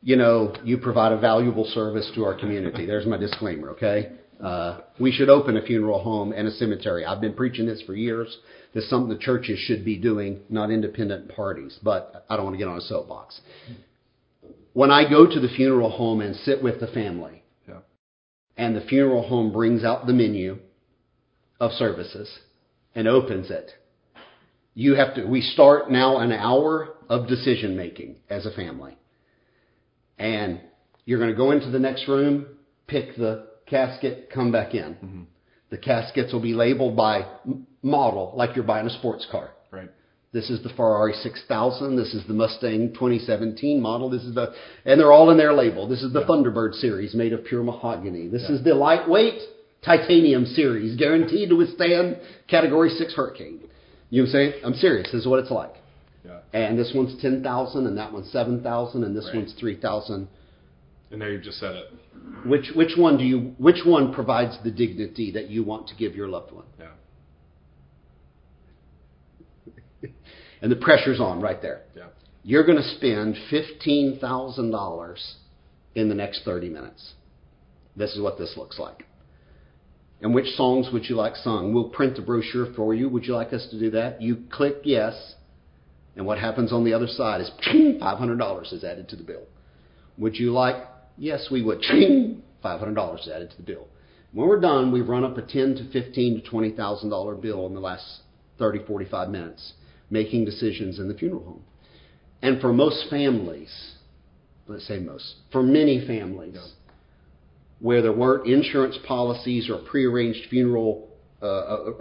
You 0.00 0.16
know, 0.16 0.54
you 0.64 0.78
provide 0.78 1.12
a 1.12 1.18
valuable 1.18 1.66
service 1.66 2.10
to 2.14 2.24
our 2.24 2.34
community. 2.34 2.86
There's 2.86 3.06
my 3.06 3.18
disclaimer, 3.18 3.70
okay? 3.72 4.12
Uh, 4.42 4.80
we 4.98 5.12
should 5.12 5.28
open 5.28 5.58
a 5.58 5.62
funeral 5.62 6.02
home 6.02 6.32
and 6.32 6.48
a 6.48 6.50
cemetery. 6.52 7.04
I've 7.04 7.20
been 7.20 7.34
preaching 7.34 7.66
this 7.66 7.82
for 7.82 7.94
years. 7.94 8.38
This 8.72 8.84
is 8.84 8.90
something 8.90 9.10
the 9.10 9.22
churches 9.22 9.58
should 9.58 9.84
be 9.84 9.98
doing, 9.98 10.40
not 10.48 10.70
independent 10.70 11.28
parties. 11.28 11.78
But 11.82 12.24
I 12.30 12.36
don't 12.36 12.46
want 12.46 12.54
to 12.54 12.58
get 12.58 12.66
on 12.66 12.78
a 12.78 12.80
soapbox. 12.80 13.40
When 14.72 14.90
I 14.90 15.08
go 15.08 15.26
to 15.26 15.38
the 15.38 15.48
funeral 15.54 15.90
home 15.90 16.22
and 16.22 16.34
sit 16.34 16.62
with 16.62 16.80
the 16.80 16.86
family, 16.86 17.42
Yeah. 17.68 17.80
and 18.56 18.74
the 18.74 18.80
funeral 18.80 19.28
home 19.28 19.52
brings 19.52 19.84
out 19.84 20.06
the 20.06 20.14
menu 20.14 20.58
of 21.60 21.72
services 21.72 22.38
and 22.94 23.08
opens 23.08 23.50
it. 23.50 23.70
You 24.74 24.94
have 24.94 25.14
to, 25.16 25.24
we 25.26 25.40
start 25.42 25.90
now 25.90 26.18
an 26.18 26.32
hour 26.32 26.94
of 27.08 27.28
decision 27.28 27.76
making 27.76 28.16
as 28.30 28.46
a 28.46 28.52
family. 28.52 28.96
And 30.18 30.60
you're 31.04 31.18
going 31.18 31.30
to 31.30 31.36
go 31.36 31.50
into 31.50 31.70
the 31.70 31.78
next 31.78 32.08
room, 32.08 32.46
pick 32.86 33.16
the 33.16 33.48
casket, 33.66 34.30
come 34.32 34.52
back 34.52 34.74
in. 34.74 34.94
Mm-hmm. 34.94 35.22
The 35.70 35.78
caskets 35.78 36.32
will 36.32 36.40
be 36.40 36.54
labeled 36.54 36.96
by 36.96 37.26
model, 37.82 38.32
like 38.36 38.54
you're 38.54 38.64
buying 38.64 38.86
a 38.86 38.90
sports 38.90 39.26
car. 39.30 39.50
Right. 39.70 39.90
This 40.32 40.48
is 40.48 40.62
the 40.62 40.70
Ferrari 40.70 41.12
6000. 41.12 41.96
This 41.96 42.14
is 42.14 42.26
the 42.26 42.32
Mustang 42.34 42.94
2017 42.94 43.80
model. 43.80 44.08
This 44.08 44.22
is 44.22 44.34
the, 44.34 44.54
and 44.84 44.98
they're 44.98 45.12
all 45.12 45.30
in 45.30 45.36
their 45.36 45.52
label. 45.52 45.86
This 45.86 46.02
is 46.02 46.12
the 46.12 46.22
Thunderbird 46.22 46.74
series 46.74 47.14
made 47.14 47.32
of 47.34 47.44
pure 47.44 47.62
mahogany. 47.62 48.28
This 48.28 48.48
is 48.48 48.64
the 48.64 48.74
lightweight 48.74 49.40
titanium 49.84 50.46
series 50.46 50.96
guaranteed 50.96 51.48
to 51.50 51.56
withstand 51.56 52.18
category 52.48 52.90
6 52.90 53.14
hurricane. 53.14 53.60
You 54.10 54.22
know 54.22 54.28
what 54.28 54.36
I'm 54.36 54.50
saying? 54.52 54.52
I'm 54.64 54.74
serious. 54.74 55.08
This 55.12 55.22
is 55.22 55.26
what 55.26 55.38
it's 55.40 55.50
like. 55.50 55.74
Yeah. 56.24 56.38
And 56.52 56.78
this 56.78 56.92
one's 56.94 57.20
10,000 57.20 57.86
and 57.86 57.98
that 57.98 58.12
one's 58.12 58.30
7,000 58.30 59.04
and 59.04 59.16
this 59.16 59.26
Right. 59.26 59.36
one's 59.36 59.54
3,000. 59.54 60.28
And 61.10 61.20
now 61.20 61.26
you've 61.26 61.42
just 61.42 61.58
said 61.58 61.74
it. 61.74 61.92
Which, 62.46 62.70
which 62.74 62.96
one 62.96 63.18
do 63.18 63.24
you, 63.24 63.54
which 63.58 63.84
one 63.84 64.12
provides 64.14 64.56
the 64.62 64.70
dignity 64.70 65.32
that 65.32 65.50
you 65.50 65.64
want 65.64 65.88
to 65.88 65.94
give 65.96 66.14
your 66.14 66.28
loved 66.28 66.52
one? 66.52 66.64
Yeah. 66.78 66.86
And 70.62 70.70
the 70.70 70.76
pressure's 70.76 71.18
on 71.20 71.40
right 71.40 71.60
there. 71.60 71.82
Yeah. 71.96 72.04
You're 72.44 72.64
going 72.64 72.78
to 72.78 72.88
spend 72.96 73.36
$15,000 73.50 75.34
in 75.96 76.08
the 76.08 76.14
next 76.14 76.44
30 76.44 76.68
minutes. 76.68 77.14
This 77.96 78.14
is 78.14 78.20
what 78.20 78.38
this 78.38 78.56
looks 78.56 78.78
like. 78.78 79.04
And 80.22 80.32
which 80.34 80.46
songs 80.54 80.88
would 80.92 81.04
you 81.06 81.16
like 81.16 81.34
sung? 81.36 81.74
We'll 81.74 81.90
print 81.90 82.14
the 82.16 82.22
brochure 82.22 82.72
for 82.74 82.94
you. 82.94 83.08
Would 83.08 83.24
you 83.24 83.34
like 83.34 83.52
us 83.52 83.66
to 83.70 83.78
do 83.78 83.90
that? 83.90 84.22
You 84.22 84.44
click 84.50 84.76
yes. 84.84 85.34
And 86.14 86.24
what 86.26 86.38
happens 86.38 86.72
on 86.72 86.84
the 86.84 86.92
other 86.94 87.08
side 87.08 87.40
is 87.40 87.50
$500 87.66 88.72
is 88.72 88.84
added 88.84 89.08
to 89.08 89.16
the 89.16 89.24
bill. 89.24 89.42
Would 90.18 90.36
you 90.36 90.52
like? 90.52 90.76
Yes, 91.18 91.48
we 91.50 91.62
would. 91.62 91.80
$500 91.80 93.20
is 93.20 93.28
added 93.28 93.50
to 93.50 93.56
the 93.56 93.62
bill. 93.64 93.88
When 94.32 94.48
we're 94.48 94.60
done, 94.60 94.92
we've 94.92 95.08
run 95.08 95.24
up 95.24 95.36
a 95.36 95.42
ten 95.42 95.74
to 95.74 95.90
fifteen 95.92 96.40
to 96.40 96.48
twenty 96.48 96.70
thousand 96.70 97.10
dollar 97.10 97.34
bill 97.34 97.66
in 97.66 97.74
the 97.74 97.80
last 97.80 98.20
30, 98.58 98.84
45 98.86 99.28
minutes, 99.28 99.74
making 100.08 100.44
decisions 100.44 100.98
in 100.98 101.08
the 101.08 101.14
funeral 101.14 101.44
home. 101.44 101.64
And 102.40 102.60
for 102.60 102.72
most 102.72 103.10
families, 103.10 103.70
let's 104.68 104.86
say 104.86 104.98
most, 104.98 105.34
for 105.50 105.62
many 105.62 106.06
families, 106.06 106.54
Yeah. 106.54 106.60
Where 107.82 108.00
there 108.00 108.12
weren't 108.12 108.46
insurance 108.46 108.96
policies 109.08 109.68
or 109.68 109.78
prearranged 109.90 110.48
funeral 110.48 111.08
uh, 111.42 111.46
uh, 111.46 111.92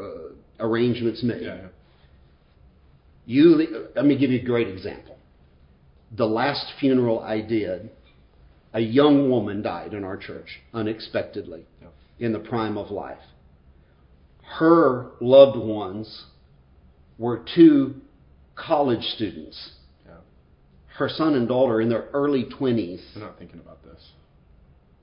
arrangements 0.59 1.23
made, 1.23 1.41
Yeah. 1.41 1.55
yeah. 1.55 1.67
you, 3.25 3.87
let 3.95 4.05
me 4.05 4.15
give 4.15 4.29
you 4.29 4.39
a 4.39 4.43
great 4.45 4.67
example. 4.67 5.17
The 6.15 6.25
last 6.27 6.65
funeral 6.79 7.19
I 7.19 7.41
did, 7.41 7.89
a 8.73 8.79
young 8.79 9.31
woman 9.31 9.63
died 9.63 9.95
in 9.95 10.03
our 10.03 10.17
church 10.17 10.61
unexpectedly 10.71 11.65
Yeah. 11.81 11.87
in 12.19 12.31
the 12.31 12.39
prime 12.39 12.77
of 12.77 12.91
life. 12.91 13.17
Her 14.59 15.07
loved 15.19 15.57
ones 15.57 16.25
were 17.17 17.43
two 17.55 17.95
college 18.55 19.03
students. 19.15 19.71
Yeah. 20.05 20.13
Her 20.97 21.09
son 21.09 21.33
and 21.33 21.47
daughter 21.47 21.81
in 21.81 21.89
their 21.89 22.07
early 22.13 22.43
20s. 22.45 23.01
They're 23.15 23.23
not 23.23 23.39
thinking 23.39 23.59
about 23.59 23.81
this. 23.83 24.11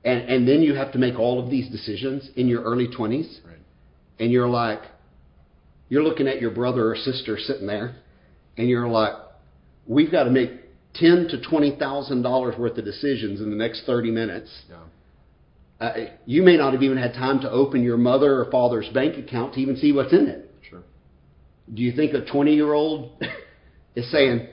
And, 0.05 0.28
and 0.28 0.49
then 0.49 0.62
you 0.62 0.74
have 0.74 0.92
to 0.92 0.99
make 0.99 1.18
all 1.18 1.42
of 1.42 1.51
these 1.51 1.68
decisions 1.70 2.30
in 2.36 2.46
your 2.49 2.62
early 2.62 2.86
20s. 2.86 3.44
Right. 3.44 3.57
and 4.20 4.30
you're 4.30 4.49
like, 4.49 4.80
you're 5.88 6.03
looking 6.03 6.28
at 6.28 6.40
your 6.40 6.51
brother 6.51 6.90
or 6.90 6.96
sister 6.96 7.38
sitting 7.38 7.66
there, 7.66 7.96
and 8.57 8.68
you're 8.68 8.88
like, 8.88 9.14
we've 9.86 10.11
got 10.11 10.24
to 10.24 10.30
make 10.30 10.51
ten 10.94 11.28
to 11.30 11.40
twenty 11.49 11.76
thousand 11.78 12.22
dollars 12.22 12.59
worth 12.59 12.76
of 12.76 12.84
decisions 12.84 13.40
in 13.40 13.51
the 13.51 13.57
next 13.57 13.84
thirty 13.86 14.11
minutes. 14.11 14.51
Yeah. 14.68 14.76
Uh, 15.80 15.94
you 16.26 16.42
may 16.42 16.57
not 16.57 16.72
have 16.74 16.82
even 16.82 16.99
had 16.99 17.12
time 17.14 17.40
to 17.40 17.51
open 17.51 17.82
your 17.82 17.96
mother 17.96 18.40
or 18.42 18.51
father's 18.51 18.88
bank 18.92 19.16
account 19.16 19.55
to 19.55 19.61
even 19.61 19.76
see 19.76 19.92
what's 19.92 20.12
in 20.12 20.26
it. 20.26 20.51
Sure. 20.68 20.82
Do 21.72 21.82
you 21.82 21.92
think 21.92 22.12
a 22.14 22.24
twenty-year-old 22.30 23.22
is 23.94 24.11
saying, 24.11 24.46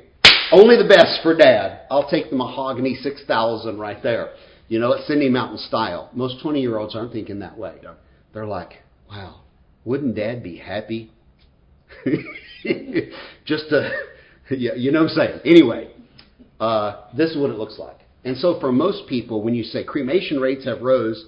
only 0.52 0.78
the 0.78 0.88
best 0.88 1.22
for 1.24 1.36
dad? 1.36 1.82
I'll 1.91 2.10
take 2.10 2.30
the 2.30 2.36
mahogany 2.38 2.96
six 2.96 3.24
thousand 3.28 3.78
right 3.80 4.02
there. 4.02 4.34
You 4.68 4.80
know, 4.80 4.93
it's 4.93 5.07
Cindy 5.07 5.30
Mountain 5.30 5.59
style. 5.59 6.09
Most 6.13 6.41
twenty-year-olds 6.41 6.95
aren't 6.95 7.11
thinking 7.11 7.39
that 7.39 7.57
way. 7.57 7.76
Yeah. 7.84 7.93
They're 8.34 8.45
like, 8.45 8.74
wow, 9.09 9.41
wouldn't 9.84 10.16
dad 10.16 10.43
be 10.43 10.57
happy? 10.57 11.11
Just 13.45 13.70
to, 13.70 13.91
yeah, 14.51 14.74
you 14.76 14.91
know 14.91 15.03
what 15.03 15.11
I'm 15.11 15.16
saying. 15.16 15.39
Anyway, 15.45 15.89
uh, 16.59 17.03
this 17.16 17.32
is 17.32 17.38
what 17.38 17.51
it 17.51 17.57
looks 17.57 17.78
like. 17.78 17.97
And 18.24 18.36
so 18.38 18.59
for 18.59 18.72
most 18.72 19.07
people, 19.07 19.43
when 19.43 19.53
you 19.53 19.63
say 19.63 19.84
cremation 19.84 20.39
rates 20.39 20.66
have 20.66 20.82
rose, 20.82 21.26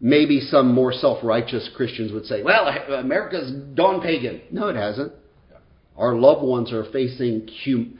maybe 0.00 0.40
some 0.40 0.72
more 0.72 0.92
self-righteous 0.92 1.70
Christians 1.76 2.12
would 2.12 2.24
say, 2.26 2.42
well, 2.42 2.68
America's 2.98 3.52
gone 3.76 4.00
pagan. 4.00 4.42
No, 4.50 4.68
it 4.68 4.76
hasn't. 4.76 5.12
Yeah. 5.50 5.58
Our 5.96 6.14
loved 6.14 6.42
ones 6.42 6.72
are 6.72 6.84
facing 6.92 7.48
hum- 7.64 7.98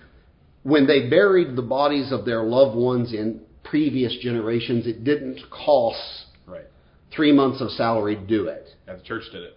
when 0.62 0.86
they 0.86 1.08
buried 1.08 1.56
the 1.56 1.62
bodies 1.62 2.12
of 2.12 2.24
their 2.24 2.44
loved 2.44 2.76
ones 2.76 3.12
in 3.12 3.40
previous 3.64 4.16
generations, 4.20 4.86
it 4.86 5.04
didn't 5.04 5.40
cost 5.50 6.26
Right. 6.46 6.64
three 7.10 7.32
months 7.32 7.60
of 7.60 7.70
salary 7.70 8.16
to 8.16 8.22
do 8.22 8.46
it. 8.46 8.66
Yeah. 8.86 8.96
The 8.96 9.02
church 9.02 9.24
did 9.32 9.42
it. 9.42 9.56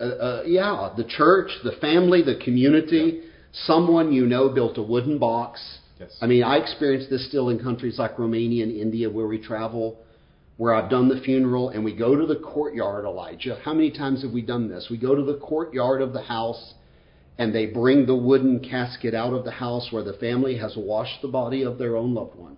Uh, 0.00 0.04
uh, 0.04 0.42
yeah, 0.46 0.90
the 0.96 1.04
church, 1.04 1.50
the 1.64 1.72
family, 1.72 2.22
the 2.22 2.36
community, 2.36 3.22
someone 3.52 4.12
you 4.12 4.26
know 4.26 4.48
built 4.48 4.78
a 4.78 4.82
wooden 4.82 5.18
box. 5.18 5.60
Yes. 5.98 6.16
I 6.20 6.26
mean, 6.26 6.44
I 6.44 6.56
experienced 6.58 7.10
this 7.10 7.26
still 7.26 7.48
in 7.48 7.58
countries 7.58 7.98
like 7.98 8.18
Romania 8.18 8.62
and 8.62 8.72
India 8.72 9.10
where 9.10 9.26
we 9.26 9.38
travel, 9.38 9.98
where 10.56 10.72
I've 10.74 10.88
done 10.90 11.08
the 11.08 11.20
funeral 11.20 11.70
and 11.70 11.84
we 11.84 11.94
go 11.94 12.14
to 12.14 12.26
the 12.26 12.36
courtyard, 12.36 13.04
Elijah. 13.04 13.58
How 13.64 13.74
many 13.74 13.90
times 13.90 14.22
have 14.22 14.32
we 14.32 14.42
done 14.42 14.68
this? 14.68 14.86
We 14.90 14.98
go 14.98 15.16
to 15.16 15.22
the 15.22 15.38
courtyard 15.38 16.00
of 16.00 16.12
the 16.12 16.22
house 16.22 16.74
and 17.38 17.52
they 17.52 17.66
bring 17.66 18.06
the 18.06 18.14
wooden 18.16 18.60
casket 18.60 19.14
out 19.14 19.32
of 19.32 19.44
the 19.44 19.50
house 19.50 19.88
where 19.90 20.04
the 20.04 20.14
family 20.14 20.56
has 20.58 20.76
washed 20.76 21.22
the 21.22 21.28
body 21.28 21.62
of 21.64 21.78
their 21.78 21.96
own 21.96 22.14
loved 22.14 22.36
one. 22.36 22.56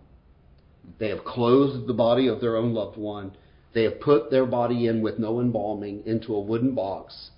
They 0.98 1.08
have 1.08 1.24
clothed 1.24 1.86
the 1.86 1.94
body 1.94 2.26
of 2.26 2.40
their 2.40 2.56
own 2.56 2.74
loved 2.74 2.96
one. 2.96 3.32
They 3.72 3.84
have 3.84 4.00
put 4.00 4.30
their 4.30 4.46
body 4.46 4.86
in 4.86 5.02
with 5.02 5.18
no 5.18 5.40
embalming 5.40 6.02
into 6.06 6.34
a 6.34 6.40
wooden 6.40 6.74
box. 6.74 7.30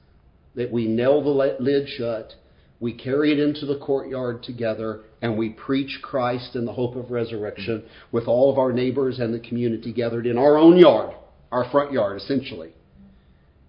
That 0.55 0.72
we 0.72 0.86
nail 0.86 1.22
the 1.22 1.57
lid 1.61 1.88
shut. 1.88 2.34
We 2.80 2.92
carry 2.92 3.32
it 3.32 3.38
into 3.38 3.64
the 3.64 3.78
courtyard 3.78 4.42
together 4.42 5.03
and 5.20 5.38
we 5.38 5.50
preach 5.50 6.00
Christ 6.03 6.57
and 6.57 6.66
the 6.66 6.72
hope 6.72 6.96
of 6.96 7.12
resurrection 7.12 7.84
with 8.11 8.26
all 8.26 8.50
of 8.50 8.59
our 8.59 8.72
neighbors 8.72 9.20
and 9.20 9.32
the 9.32 9.38
community 9.38 9.92
gathered 9.92 10.26
in 10.26 10.36
our 10.36 10.59
own 10.59 10.76
yard, 10.76 11.14
our 11.53 11.70
front 11.70 11.92
yard 11.92 12.20
essentially. 12.20 12.72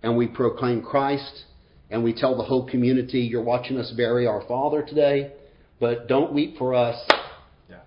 And 0.02 0.18
we 0.18 0.28
proclaim 0.28 0.82
Christ 0.82 1.44
and 1.92 2.04
we 2.04 2.14
tell 2.14 2.36
the 2.36 2.44
whole 2.44 2.68
community, 2.68 3.20
you're 3.20 3.44
watching 3.44 3.78
us 3.78 3.94
bury 3.96 4.26
our 4.26 4.42
father 4.48 4.82
today, 4.82 5.34
but 5.80 6.08
don't 6.08 6.34
weep 6.34 6.58
for 6.58 6.74
us. 6.74 6.96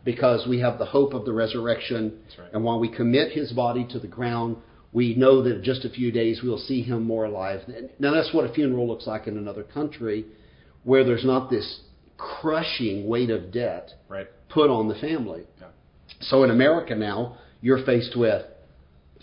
Because 0.07 0.47
we 0.49 0.61
have 0.61 0.79
the 0.79 0.87
hope 0.87 1.13
of 1.13 1.27
the 1.27 1.33
resurrection. 1.33 2.21
Right. 2.39 2.49
And 2.55 2.65
while 2.65 2.79
we 2.79 2.89
commit 2.89 3.33
his 3.33 3.53
body 3.53 3.87
to 3.91 3.99
the 3.99 4.07
ground, 4.07 4.57
we 4.93 5.15
know 5.17 5.43
that 5.43 5.57
in 5.57 5.63
just 5.65 5.85
a 5.85 5.91
few 5.91 6.11
days 6.11 6.41
we'll 6.43 6.57
see 6.57 6.81
him 6.81 7.03
more 7.03 7.25
alive. 7.27 7.61
Now, 7.99 8.13
that's 8.15 8.33
what 8.33 8.49
a 8.49 8.53
funeral 8.55 8.87
looks 8.89 9.07
like 9.07 9.27
in 9.27 9.37
another 9.37 9.65
country 9.65 10.25
where 10.85 11.05
there's 11.05 11.25
not 11.25 11.51
this 11.51 11.81
crushing 12.17 13.07
weight 13.07 13.29
of 13.31 13.53
debt 13.53 13.91
Right. 14.09 14.29
put 14.49 14.71
on 14.71 14.89
the 14.89 14.95
family. 14.95 15.43
Yeah. 15.61 15.67
So 16.21 16.45
in 16.45 16.51
America 16.51 16.95
now, 16.95 17.37
you're 17.61 17.85
faced 17.85 18.17
with 18.17 18.47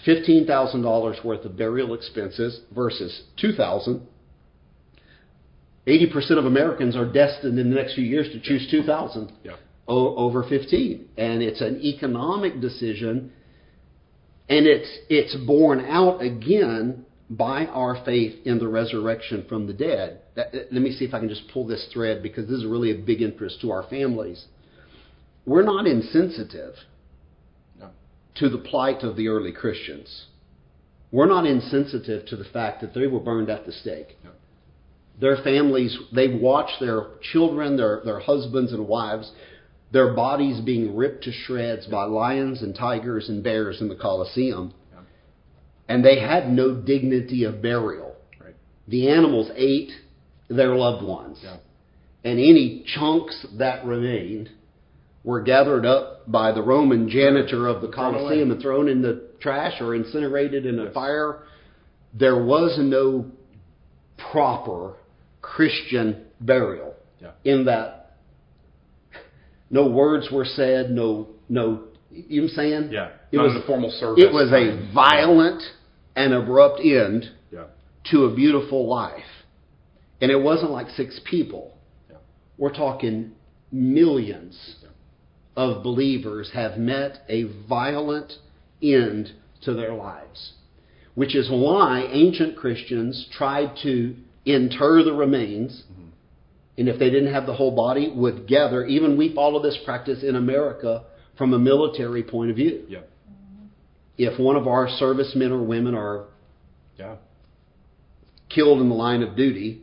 $15,000 0.05 1.23
worth 1.23 1.45
of 1.45 1.57
burial 1.57 1.93
expenses 1.93 2.59
versus 2.75 3.23
2000 3.37 4.05
80% 5.85 6.37
of 6.37 6.45
Americans 6.45 6.95
are 6.95 7.05
destined 7.05 7.59
in 7.59 7.69
the 7.69 7.75
next 7.75 7.95
few 7.95 8.05
years 8.05 8.27
to 8.31 8.39
choose 8.39 8.67
2000 8.71 9.31
Yeah. 9.43 9.53
O- 9.87 10.15
over 10.15 10.43
15 10.43 11.09
and 11.17 11.41
it's 11.43 11.61
an 11.61 11.81
economic 11.83 12.59
decision 12.61 13.31
and 14.49 14.65
it's 14.67 14.89
it's 15.09 15.35
borne 15.45 15.85
out 15.85 16.21
again 16.21 17.05
by 17.29 17.65
our 17.67 18.03
faith 18.05 18.35
in 18.45 18.59
the 18.59 18.67
resurrection 18.67 19.45
from 19.49 19.65
the 19.65 19.73
dead. 19.73 20.19
That, 20.35 20.53
let 20.53 20.81
me 20.81 20.91
see 20.91 21.05
if 21.05 21.13
i 21.13 21.19
can 21.19 21.29
just 21.29 21.47
pull 21.51 21.65
this 21.65 21.87
thread 21.93 22.21
because 22.21 22.47
this 22.47 22.57
is 22.59 22.65
really 22.65 22.91
a 22.91 22.95
big 22.95 23.21
interest 23.21 23.61
to 23.61 23.71
our 23.71 23.83
families. 23.89 24.45
We're 25.45 25.63
not 25.63 25.87
insensitive 25.87 26.75
No. 27.79 27.89
to 28.35 28.49
the 28.49 28.57
plight 28.59 29.03
of 29.03 29.15
the 29.15 29.27
early 29.29 29.51
christians. 29.51 30.25
We're 31.11 31.27
not 31.27 31.45
insensitive 31.45 32.25
to 32.27 32.35
the 32.35 32.45
fact 32.45 32.81
that 32.81 32.93
they 32.93 33.07
were 33.07 33.19
burned 33.19 33.49
at 33.49 33.65
the 33.65 33.71
stake. 33.71 34.17
No. 34.23 34.31
their 35.19 35.37
families, 35.43 35.97
they 36.13 36.27
watched 36.27 36.79
their 36.79 37.05
children, 37.31 37.77
their, 37.77 38.01
their 38.03 38.19
husbands 38.19 38.73
and 38.73 38.87
wives, 38.87 39.31
their 39.93 40.13
bodies 40.15 40.59
being 40.59 40.95
ripped 40.95 41.23
to 41.25 41.31
shreds 41.31 41.85
by 41.85 42.03
lions 42.05 42.63
and 42.63 42.75
tigers 42.75 43.29
and 43.29 43.43
bears 43.43 43.79
in 43.79 43.87
the 43.87 43.95
Colosseum. 43.95 44.73
Yeah. 44.91 44.99
And 45.87 46.03
they 46.03 46.19
had 46.19 46.51
no 46.51 46.73
dignity 46.73 47.43
of 47.43 47.61
burial. 47.61 48.15
Right. 48.43 48.55
The 48.87 49.07
animals 49.09 49.51
ate 49.55 49.91
their 50.49 50.75
loved 50.75 51.05
ones. 51.05 51.39
Yeah. 51.43 51.57
And 52.23 52.39
any 52.39 52.83
chunks 52.95 53.45
that 53.59 53.85
remained 53.85 54.49
were 55.23 55.41
gathered 55.41 55.85
up 55.85 56.29
by 56.29 56.51
the 56.51 56.63
Roman 56.63 57.07
janitor 57.07 57.67
of 57.67 57.81
the 57.81 57.87
Colosseum 57.89 58.49
and 58.49 58.61
thrown 58.61 58.89
in 58.89 59.01
the 59.03 59.29
trash 59.39 59.79
or 59.79 59.93
incinerated 59.93 60.65
in 60.65 60.79
a 60.79 60.85
Yes. 60.85 60.93
fire. 60.93 61.43
There 62.15 62.43
was 62.43 62.79
no 62.79 63.25
proper 64.17 64.93
Christian 65.41 66.25
burial 66.41 66.95
Yeah. 67.21 67.31
in 67.43 67.65
that 67.65 68.02
no 69.73 69.87
words 69.87 70.29
were 70.31 70.45
said, 70.45 70.91
no 70.91 71.27
no 71.49 71.85
you 72.11 72.41
know 72.41 72.43
what 72.43 72.51
I'm 72.51 72.55
saying? 72.55 72.89
Yeah. 72.91 73.09
It 73.31 73.37
Not 73.37 73.47
was 73.47 73.63
a 73.63 73.65
formal 73.65 73.89
service. 73.89 74.23
it 74.23 74.31
was 74.31 74.51
a 74.51 74.93
violent 74.93 75.63
and 76.15 76.33
abrupt 76.33 76.79
end 76.79 77.31
Yeah. 77.51 77.65
to 78.11 78.25
a 78.25 78.35
beautiful 78.35 78.87
life. 78.87 79.31
And 80.21 80.31
it 80.31 80.39
wasn't 80.39 80.71
like 80.71 80.89
six 80.91 81.19
people. 81.25 81.75
Yeah. 82.09 82.17
We're 82.57 82.73
talking 82.73 83.31
millions 83.71 84.75
of 85.57 85.81
believers 85.83 86.51
have 86.53 86.77
met 86.77 87.23
a 87.27 87.43
violent 87.67 88.33
end 88.81 89.31
to 89.63 89.73
their 89.73 89.93
lives. 89.93 90.53
Which 91.15 91.35
is 91.35 91.49
why 91.49 92.07
ancient 92.11 92.57
Christians 92.57 93.27
tried 93.31 93.75
to 93.83 94.15
inter 94.45 95.03
the 95.03 95.13
remains, 95.13 95.83
mm-hmm. 95.91 96.02
And 96.77 96.89
if 96.89 96.97
they 96.97 97.09
didn't 97.09 97.33
have 97.33 97.45
the 97.45 97.53
whole 97.53 97.75
body, 97.75 98.11
would 98.13 98.47
gather. 98.47 98.85
Even 98.85 99.17
we 99.17 99.33
follow 99.33 99.61
this 99.61 99.77
practice 99.85 100.23
in 100.23 100.35
America 100.35 101.03
from 101.37 101.53
a 101.53 101.59
military 101.59 102.23
point 102.23 102.49
of 102.49 102.55
view. 102.55 102.83
Yeah. 102.87 103.01
If 104.17 104.39
one 104.39 104.55
of 104.55 104.67
our 104.67 104.89
servicemen 104.89 105.51
or 105.51 105.63
women 105.63 105.95
are 105.95 106.25
Yeah. 106.97 107.15
killed 108.49 108.81
in 108.81 108.89
the 108.89 108.95
line 108.95 109.23
of 109.23 109.35
duty, 109.35 109.81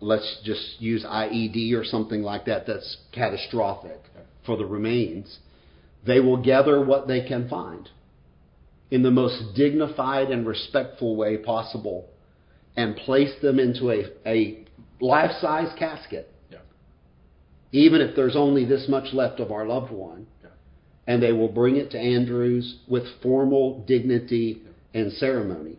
let's 0.00 0.40
just 0.44 0.80
use 0.80 1.04
IED 1.04 1.72
or 1.74 1.84
something 1.84 2.22
like 2.22 2.46
that 2.46 2.66
that's 2.66 2.98
catastrophic 3.12 4.00
for 4.44 4.56
the 4.56 4.64
remains, 4.64 5.38
they 6.04 6.20
will 6.20 6.36
gather 6.36 6.82
what 6.82 7.08
they 7.08 7.22
can 7.22 7.48
find 7.48 7.90
in 8.90 9.02
the 9.02 9.10
most 9.10 9.54
dignified 9.54 10.30
and 10.30 10.46
respectful 10.46 11.16
way 11.16 11.36
possible 11.36 12.08
and 12.76 12.96
place 12.96 13.34
them 13.40 13.58
into 13.58 13.90
a, 13.90 14.04
a 14.26 14.65
life 15.00 15.32
size 15.40 15.72
casket, 15.78 16.32
Yeah. 16.50 16.58
even 17.72 18.00
if 18.00 18.16
there's 18.16 18.36
only 18.36 18.64
this 18.64 18.88
much 18.88 19.12
left 19.12 19.40
of 19.40 19.50
our 19.52 19.66
loved 19.66 19.92
one. 19.92 20.26
Yeah. 20.42 20.50
And 21.06 21.22
they 21.22 21.32
will 21.32 21.48
bring 21.48 21.76
it 21.76 21.90
to 21.92 21.98
Andrews 21.98 22.76
with 22.88 23.04
formal 23.22 23.84
dignity 23.86 24.62
and 24.94 25.12
ceremony. 25.12 25.76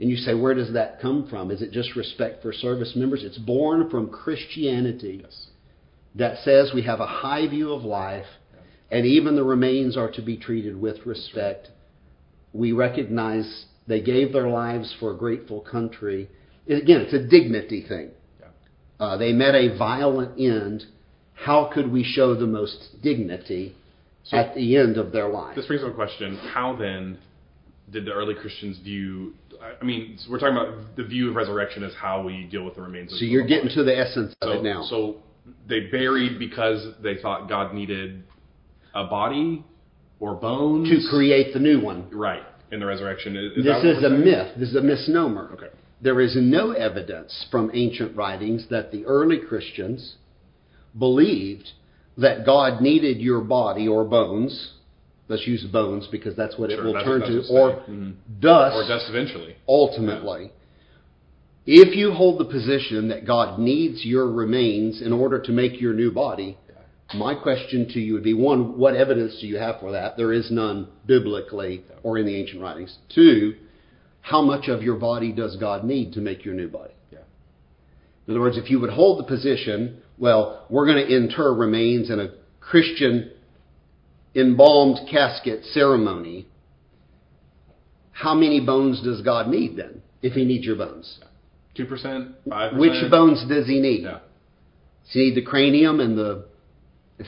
And 0.00 0.10
you 0.10 0.16
say, 0.16 0.34
where 0.34 0.54
does 0.54 0.72
that 0.72 1.00
come 1.00 1.26
from? 1.28 1.50
Is 1.50 1.62
it 1.62 1.70
just 1.70 1.94
respect 1.94 2.42
for 2.42 2.52
service 2.52 2.94
members? 2.96 3.22
It's 3.22 3.38
born 3.38 3.88
from 3.90 4.08
Christianity 4.08 5.20
Yes. 5.22 5.48
that 6.16 6.38
says 6.38 6.72
we 6.74 6.82
have 6.82 7.00
a 7.00 7.06
high 7.06 7.46
view 7.46 7.72
of 7.72 7.84
life 7.84 8.26
and 8.90 9.06
even 9.06 9.34
the 9.34 9.44
remains 9.44 9.96
are 9.96 10.10
to 10.12 10.22
be 10.22 10.36
treated 10.36 10.80
with 10.80 11.04
respect. 11.06 11.70
We 12.52 12.72
recognize 12.72 13.66
they 13.86 14.00
gave 14.00 14.32
their 14.32 14.48
lives 14.48 14.94
for 15.00 15.10
a 15.12 15.16
grateful 15.16 15.60
country. 15.60 16.28
Again, 16.68 17.00
it's 17.00 17.12
a 17.12 17.26
dignity 17.26 17.84
thing. 17.86 18.10
Uh, 19.00 19.16
they 19.16 19.32
met 19.32 19.54
a 19.54 19.76
violent 19.76 20.38
end. 20.38 20.84
How 21.34 21.70
could 21.72 21.90
we 21.90 22.04
show 22.04 22.34
the 22.34 22.46
most 22.46 23.02
dignity 23.02 23.74
So- 24.24 24.36
at 24.36 24.54
the 24.54 24.76
end 24.76 24.96
of 24.96 25.12
their 25.12 25.28
life? 25.28 25.56
This 25.56 25.66
brings 25.66 25.82
up 25.82 25.90
a 25.90 25.94
question: 25.94 26.36
How 26.36 26.74
then 26.76 27.18
did 27.90 28.04
the 28.04 28.12
early 28.12 28.34
Christians 28.34 28.78
view? 28.78 29.34
I- 29.80 29.84
mean, 29.84 30.16
so 30.18 30.30
we're 30.30 30.38
talking 30.38 30.56
about 30.56 30.96
the 30.96 31.04
view 31.04 31.30
of 31.30 31.36
resurrection 31.36 31.82
as 31.82 31.94
how 31.94 32.22
we 32.22 32.44
deal 32.44 32.64
with 32.64 32.74
the 32.76 32.82
remains. 32.82 33.12
of 33.12 33.18
So 33.18 33.24
you're 33.24 33.46
getting 33.46 33.70
to 33.70 33.82
the 33.82 33.96
essence 33.98 34.34
of 34.42 34.56
it 34.56 34.62
now. 34.62 34.82
So 34.84 35.16
they 35.66 35.80
buried 35.80 36.38
because 36.38 36.86
they 37.02 37.16
thought 37.16 37.48
God 37.48 37.74
needed 37.74 38.22
a 38.94 39.04
body 39.04 39.64
or 40.20 40.34
bones 40.34 40.88
to 40.88 41.08
create 41.10 41.52
the 41.52 41.58
new 41.60 41.80
one. 41.80 42.06
right 42.10 42.42
in 42.70 42.80
the 42.80 42.86
resurrection. 42.86 43.36
Is, 43.36 43.52
is 43.58 43.64
This 43.64 43.84
is 43.84 43.98
a 44.04 44.08
saying? 44.08 44.24
myth. 44.24 44.52
This 44.56 44.68
is 44.70 44.76
a 44.76 44.80
misnomer. 44.82 45.50
Okay. 45.54 45.68
There 46.00 46.20
is 46.20 46.36
no 46.36 46.72
evidence 46.72 47.46
from 47.50 47.70
ancient 47.72 48.16
writings 48.16 48.66
that 48.70 48.92
the 48.92 49.04
early 49.06 49.38
Christians 49.38 50.14
believed 50.98 51.70
that 52.18 52.44
God 52.44 52.80
needed 52.80 53.18
your 53.18 53.40
body 53.40 53.88
or 53.88 54.04
bones. 54.04 54.72
Let's 55.28 55.46
use 55.46 55.64
bones 55.64 56.06
because 56.10 56.36
that's 56.36 56.58
what 56.58 56.70
it 56.70 56.82
will 56.82 56.92
turn 57.02 57.22
to, 57.22 57.46
or. 57.48 57.82
Mhm. 57.88 58.14
dust, 58.40 58.76
Or 58.76 58.86
dust 58.86 59.06
eventually. 59.08 59.56
ultimately. 59.68 60.50
If 61.66 61.96
you 61.96 62.12
hold 62.12 62.38
the 62.38 62.44
position 62.44 63.08
that 63.08 63.24
God 63.24 63.58
needs 63.58 64.04
your 64.04 64.30
remains 64.30 65.00
in 65.00 65.12
order 65.12 65.38
to 65.38 65.50
make 65.52 65.80
your 65.80 65.94
new 65.94 66.10
body, 66.10 66.58
my 67.14 67.34
question 67.34 67.88
to 67.88 68.00
you 68.00 68.12
would 68.12 68.22
be 68.22 68.34
one, 68.34 68.76
what 68.76 68.94
evidence 68.94 69.40
do 69.40 69.46
you 69.46 69.56
have 69.56 69.80
for 69.80 69.92
that? 69.92 70.16
There 70.18 70.32
is 70.32 70.50
none 70.50 70.88
biblically 71.06 71.82
or 72.02 72.18
in 72.18 72.26
the 72.26 72.34
ancient 72.36 72.60
writings. 72.60 72.98
Two, 73.08 73.54
how 74.24 74.40
much 74.40 74.68
of 74.68 74.82
your 74.82 74.96
body 74.96 75.32
does 75.32 75.54
God 75.56 75.84
need 75.84 76.14
to 76.14 76.20
make 76.20 76.46
your 76.46 76.54
new 76.54 76.66
body? 76.66 76.94
Yeah. 77.12 77.18
In 78.26 78.32
other 78.32 78.40
words, 78.40 78.56
if 78.56 78.70
you 78.70 78.80
would 78.80 78.88
hold 78.88 79.18
the 79.18 79.24
position, 79.24 79.98
well, 80.16 80.64
we're 80.70 80.86
going 80.86 81.06
to 81.06 81.14
inter 81.14 81.52
remains 81.52 82.08
in 82.08 82.18
a 82.18 82.30
Christian 82.58 83.32
embalmed 84.34 85.10
casket 85.10 85.62
ceremony, 85.66 86.48
how 88.12 88.34
many 88.34 88.64
bones 88.64 89.02
does 89.02 89.20
God 89.20 89.48
need 89.48 89.76
then, 89.76 90.00
if 90.22 90.32
He 90.32 90.46
needs 90.46 90.64
your 90.64 90.76
bones? 90.76 91.18
Two 91.76 91.84
percent, 91.84 92.28
five 92.48 92.72
percent. 92.72 92.80
Which 92.80 93.10
bones 93.10 93.44
does 93.46 93.66
He 93.66 93.78
need? 93.78 94.04
Yeah. 94.04 94.20
Does 95.04 95.12
He 95.12 95.18
need 95.20 95.34
the 95.34 95.42
cranium 95.42 96.00
and 96.00 96.16
the 96.16 96.46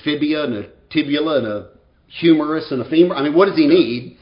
fibia 0.02 0.44
and 0.44 0.54
the 0.54 0.72
tibula 0.90 1.38
and 1.38 1.46
a 1.46 1.68
humerus 2.06 2.68
and 2.70 2.80
a 2.80 2.88
femur? 2.88 3.14
I 3.14 3.22
mean, 3.22 3.34
what 3.34 3.48
does 3.48 3.56
He 3.56 3.66
need? 3.66 4.15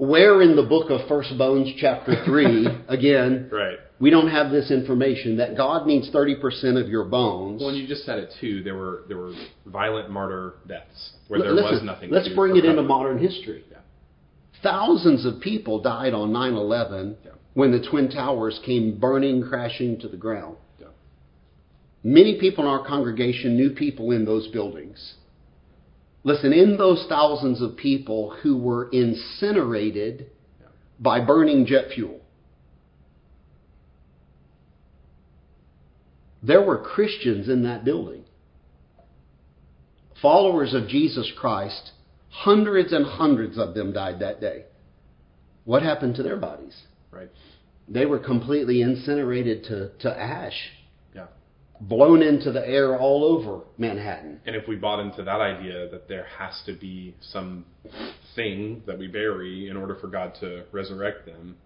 Where 0.00 0.40
in 0.40 0.56
the 0.56 0.62
book 0.62 0.88
of 0.88 1.06
First 1.08 1.36
Bones, 1.36 1.68
chapter 1.76 2.24
3, 2.24 2.66
again, 2.88 3.50
Right. 3.52 3.76
we 4.00 4.08
don't 4.08 4.30
have 4.30 4.50
this 4.50 4.70
information 4.70 5.36
that 5.36 5.58
God 5.58 5.86
needs 5.86 6.08
30% 6.10 6.80
of 6.82 6.88
your 6.88 7.04
bones. 7.04 7.60
Well, 7.60 7.68
and 7.68 7.76
you 7.78 7.86
just 7.86 8.06
said 8.06 8.18
it 8.18 8.32
too. 8.40 8.62
There 8.62 8.76
were 8.76 9.02
there 9.08 9.18
were 9.18 9.34
violent 9.66 10.08
martyr 10.08 10.54
deaths 10.66 11.10
where 11.28 11.40
there 11.42 11.52
Listen, 11.52 11.70
was 11.72 11.82
nothing. 11.82 12.08
Let's 12.10 12.30
bring 12.30 12.56
it 12.56 12.64
into 12.64 12.82
modern 12.82 13.18
history. 13.18 13.62
Yeah. 13.70 13.76
Thousands 14.62 15.26
of 15.26 15.38
people 15.40 15.82
died 15.82 16.14
on 16.14 16.32
9 16.32 16.54
11 16.54 17.16
Yeah. 17.22 17.32
when 17.52 17.70
the 17.70 17.86
Twin 17.90 18.08
Towers 18.08 18.58
came 18.64 18.98
burning, 18.98 19.42
crashing 19.42 20.00
to 20.00 20.08
the 20.08 20.16
ground. 20.16 20.56
Yeah. 20.80 20.86
Many 22.02 22.40
people 22.40 22.64
in 22.64 22.70
our 22.70 22.86
congregation 22.86 23.54
knew 23.54 23.68
people 23.74 24.12
in 24.12 24.24
those 24.24 24.48
buildings. 24.48 25.14
Listen, 26.22 26.52
in 26.52 26.76
those 26.76 27.06
thousands 27.08 27.62
of 27.62 27.76
people 27.76 28.36
who 28.42 28.56
were 28.56 28.90
incinerated 28.90 30.30
by 30.98 31.24
burning 31.24 31.64
jet 31.64 31.86
fuel, 31.94 32.20
there 36.42 36.62
were 36.62 36.78
Christians 36.78 37.48
in 37.48 37.62
that 37.62 37.84
building. 37.84 38.24
Followers 40.20 40.74
of 40.74 40.88
Jesus 40.88 41.32
Christ, 41.38 41.92
hundreds 42.28 42.92
and 42.92 43.06
hundreds 43.06 43.56
of 43.56 43.74
them 43.74 43.92
died 43.92 44.20
that 44.20 44.40
day. 44.40 44.64
What 45.64 45.82
happened 45.82 46.16
to 46.16 46.22
their 46.22 46.36
bodies? 46.36 46.76
Right. 47.10 47.30
They 47.88 48.04
were 48.04 48.18
completely 48.18 48.82
incinerated 48.82 49.64
to, 49.64 49.90
to 50.00 50.20
ash. 50.20 50.70
Blown 51.80 52.22
into 52.22 52.52
the 52.52 52.66
air 52.66 52.98
all 52.98 53.24
over 53.24 53.62
Manhattan. 53.78 54.40
And 54.46 54.54
if 54.54 54.68
we 54.68 54.76
bought 54.76 55.00
into 55.00 55.22
that 55.24 55.40
idea 55.40 55.88
that 55.90 56.08
there 56.08 56.26
has 56.38 56.60
to 56.66 56.74
be 56.74 57.14
some 57.20 57.64
thing 58.34 58.82
that 58.86 58.98
we 58.98 59.06
bury 59.06 59.68
in 59.68 59.76
order 59.76 59.96
for 59.96 60.08
God 60.08 60.34
to 60.40 60.64
resurrect 60.72 61.26
them, 61.26 61.56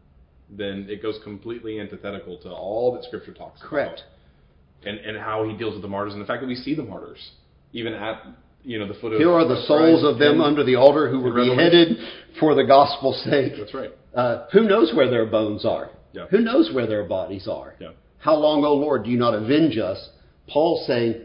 then 0.48 0.86
it 0.88 1.02
goes 1.02 1.18
completely 1.24 1.80
antithetical 1.80 2.38
to 2.38 2.50
all 2.50 2.92
that 2.94 3.04
Scripture 3.04 3.32
talks 3.32 3.60
Correct. 3.62 4.00
about. 4.00 4.88
And 4.88 4.98
and 4.98 5.16
how 5.16 5.48
He 5.48 5.56
deals 5.56 5.72
with 5.72 5.82
the 5.82 5.88
martyrs 5.88 6.12
and 6.12 6.20
the 6.22 6.26
fact 6.26 6.42
that 6.42 6.46
we 6.46 6.56
see 6.56 6.74
the 6.74 6.82
martyrs 6.82 7.32
even 7.72 7.92
at 7.92 8.22
you 8.62 8.78
know 8.78 8.88
the 8.88 8.94
foot 8.94 9.12
of. 9.12 9.18
Here 9.18 9.32
are 9.32 9.46
the 9.46 9.54
of 9.54 9.64
souls 9.64 10.04
of 10.04 10.18
them 10.18 10.40
under 10.40 10.64
the 10.64 10.76
altar 10.76 11.10
who 11.10 11.20
were 11.20 11.32
beheaded 11.34 11.98
for 12.40 12.54
the 12.54 12.64
gospel's 12.64 13.22
sake. 13.24 13.54
That's 13.58 13.74
right. 13.74 13.90
Uh, 14.14 14.46
who 14.52 14.62
knows 14.62 14.92
where 14.94 15.10
their 15.10 15.26
bones 15.26 15.66
are? 15.66 15.90
Yeah. 16.12 16.26
Who 16.30 16.40
knows 16.40 16.70
where 16.72 16.86
their 16.86 17.04
bodies 17.04 17.48
are? 17.48 17.74
Yeah. 17.80 17.90
How 18.24 18.36
long, 18.36 18.64
O 18.64 18.72
Lord, 18.72 19.04
do 19.04 19.10
you 19.10 19.18
not 19.18 19.34
avenge 19.34 19.76
us? 19.76 20.08
Paul's 20.48 20.86
saying 20.86 21.16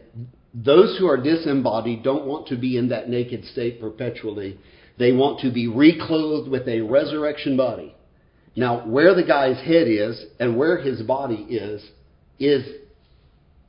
those 0.53 0.97
who 0.99 1.07
are 1.07 1.15
disembodied 1.15 2.03
don't 2.03 2.25
want 2.25 2.47
to 2.49 2.57
be 2.57 2.75
in 2.77 2.89
that 2.89 3.07
naked 3.07 3.45
state 3.45 3.79
perpetually. 3.79 4.59
They 4.97 5.13
want 5.13 5.39
to 5.41 5.51
be 5.53 5.67
reclothed 5.69 6.49
with 6.51 6.67
a 6.67 6.81
resurrection 6.81 7.55
body. 7.55 7.95
Now, 8.57 8.85
where 8.85 9.15
the 9.15 9.23
guy's 9.23 9.55
head 9.65 9.87
is 9.87 10.21
and 10.41 10.57
where 10.57 10.77
his 10.81 11.01
body 11.03 11.35
is, 11.35 11.81
is 12.37 12.65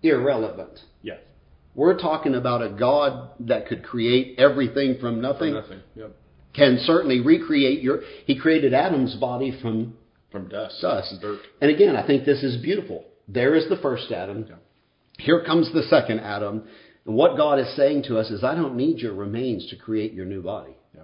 irrelevant. 0.03 0.81
Yeah. 1.03 1.19
We're 1.77 1.99
talking 2.01 2.35
about 2.35 2.63
a 2.63 2.71
God 2.71 3.29
that 3.47 3.69
could 3.69 3.85
create 3.85 4.41
everything 4.41 4.97
from 5.01 5.21
nothing, 5.21 5.53
From 5.53 5.63
nothing. 5.63 5.81
Yep. 5.95 6.17
can 6.53 6.79
certainly 6.83 7.21
recreate 7.21 7.81
your. 7.81 8.01
He 8.27 8.37
created 8.37 8.75
Adam's 8.75 9.15
body 9.15 9.57
from 9.63 9.97
From 10.33 10.49
dust. 10.49 10.81
dust. 10.83 11.13
and 11.13 11.21
dirt. 11.21 11.39
And 11.61 11.71
again, 11.71 11.95
I 11.95 12.05
think 12.05 12.25
this 12.25 12.43
is 12.43 12.61
beautiful. 12.61 13.05
There 13.33 13.55
is 13.55 13.69
the 13.69 13.77
first 13.77 14.11
Adam. 14.11 14.47
Here 15.19 15.45
comes 15.45 15.73
the 15.73 15.83
second 15.85 16.21
Adam. 16.21 16.65
And 17.07 17.15
what 17.15 17.37
God 17.37 17.59
is 17.59 17.77
saying 17.77 18.05
to 18.05 18.19
us 18.19 18.31
is, 18.31 18.43
I 18.43 18.55
don't 18.55 18.77
need 18.77 18.99
your 18.99 19.15
remains 19.15 19.69
to 19.71 19.77
create 19.77 20.13
your 20.13 20.27
new 20.27 20.43
body. 20.43 20.77
Yeah. 20.95 21.03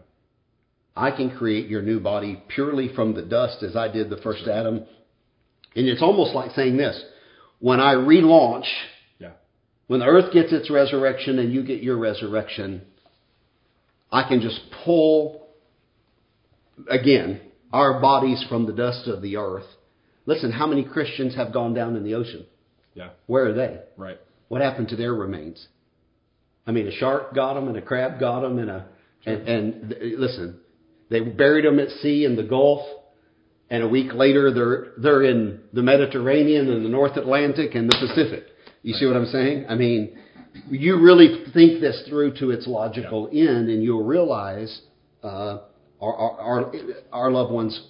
I 0.96 1.10
can 1.10 1.36
create 1.36 1.68
your 1.68 1.82
new 1.82 2.00
body 2.00 2.42
purely 2.48 2.94
from 2.94 3.14
the 3.14 3.22
dust 3.22 3.62
as 3.62 3.76
I 3.76 3.88
did 3.88 4.10
the 4.10 4.16
first 4.18 4.46
Adam. 4.48 4.84
And 5.74 5.86
it's 5.86 6.02
almost 6.02 6.34
like 6.34 6.50
saying 6.52 6.76
this 6.76 7.00
when 7.60 7.80
I 7.80 7.94
relaunch, 7.94 8.66
Yeah. 9.18 9.32
when 9.86 10.00
the 10.00 10.06
earth 10.06 10.32
gets 10.32 10.52
its 10.52 10.70
resurrection 10.70 11.38
and 11.38 11.52
you 11.52 11.62
get 11.62 11.82
your 11.82 11.96
resurrection, 11.96 12.82
I 14.10 14.28
can 14.28 14.40
just 14.40 14.60
pull 14.84 15.46
again 16.90 17.40
our 17.72 18.00
bodies 18.00 18.44
from 18.48 18.66
the 18.66 18.72
dust 18.72 19.06
of 19.06 19.22
the 19.22 19.36
earth. 19.36 19.66
Listen, 20.26 20.50
how 20.52 20.66
many 20.66 20.84
Christians 20.84 21.34
have 21.36 21.52
gone 21.52 21.72
down 21.72 21.96
in 21.96 22.04
the 22.04 22.14
ocean? 22.14 22.44
Yeah. 22.94 23.10
Where 23.26 23.46
are 23.48 23.52
they? 23.54 23.80
Right. 23.96 24.18
What 24.48 24.60
happened 24.60 24.88
to 24.88 24.96
their 24.96 25.14
remains? 25.14 25.66
I 26.66 26.72
mean, 26.72 26.88
a 26.88 26.92
shark 26.92 27.34
got 27.34 27.54
them, 27.54 27.68
and 27.68 27.76
a 27.76 27.82
crab 27.82 28.18
got 28.18 28.40
them, 28.40 28.58
and 28.58 28.70
a 28.70 28.86
and, 29.24 29.48
and 29.48 29.90
th- 29.90 30.18
listen, 30.18 30.60
they 31.10 31.20
buried 31.20 31.64
them 31.64 31.78
at 31.78 31.88
sea 32.02 32.24
in 32.24 32.36
the 32.36 32.42
Gulf, 32.42 32.86
and 33.70 33.82
a 33.82 33.88
week 33.88 34.12
later 34.14 34.52
they're 34.52 34.92
they're 34.98 35.22
in 35.22 35.60
the 35.72 35.82
Mediterranean 35.82 36.68
and 36.70 36.84
the 36.84 36.88
North 36.88 37.16
Atlantic 37.16 37.74
and 37.74 37.88
the 37.88 37.96
Pacific. 38.00 38.44
You 38.82 38.94
see 38.94 39.06
what 39.06 39.16
I'm 39.16 39.26
saying? 39.26 39.66
I 39.68 39.74
mean, 39.74 40.16
you 40.70 41.00
really 41.00 41.44
think 41.52 41.80
this 41.80 42.02
through 42.08 42.36
to 42.38 42.50
its 42.50 42.66
logical 42.66 43.28
end, 43.32 43.68
and 43.68 43.82
you'll 43.82 44.04
realize 44.04 44.80
uh, 45.22 45.58
our, 46.00 46.14
our 46.14 46.40
our 46.40 46.72
our 47.12 47.30
loved 47.30 47.52
ones 47.52 47.80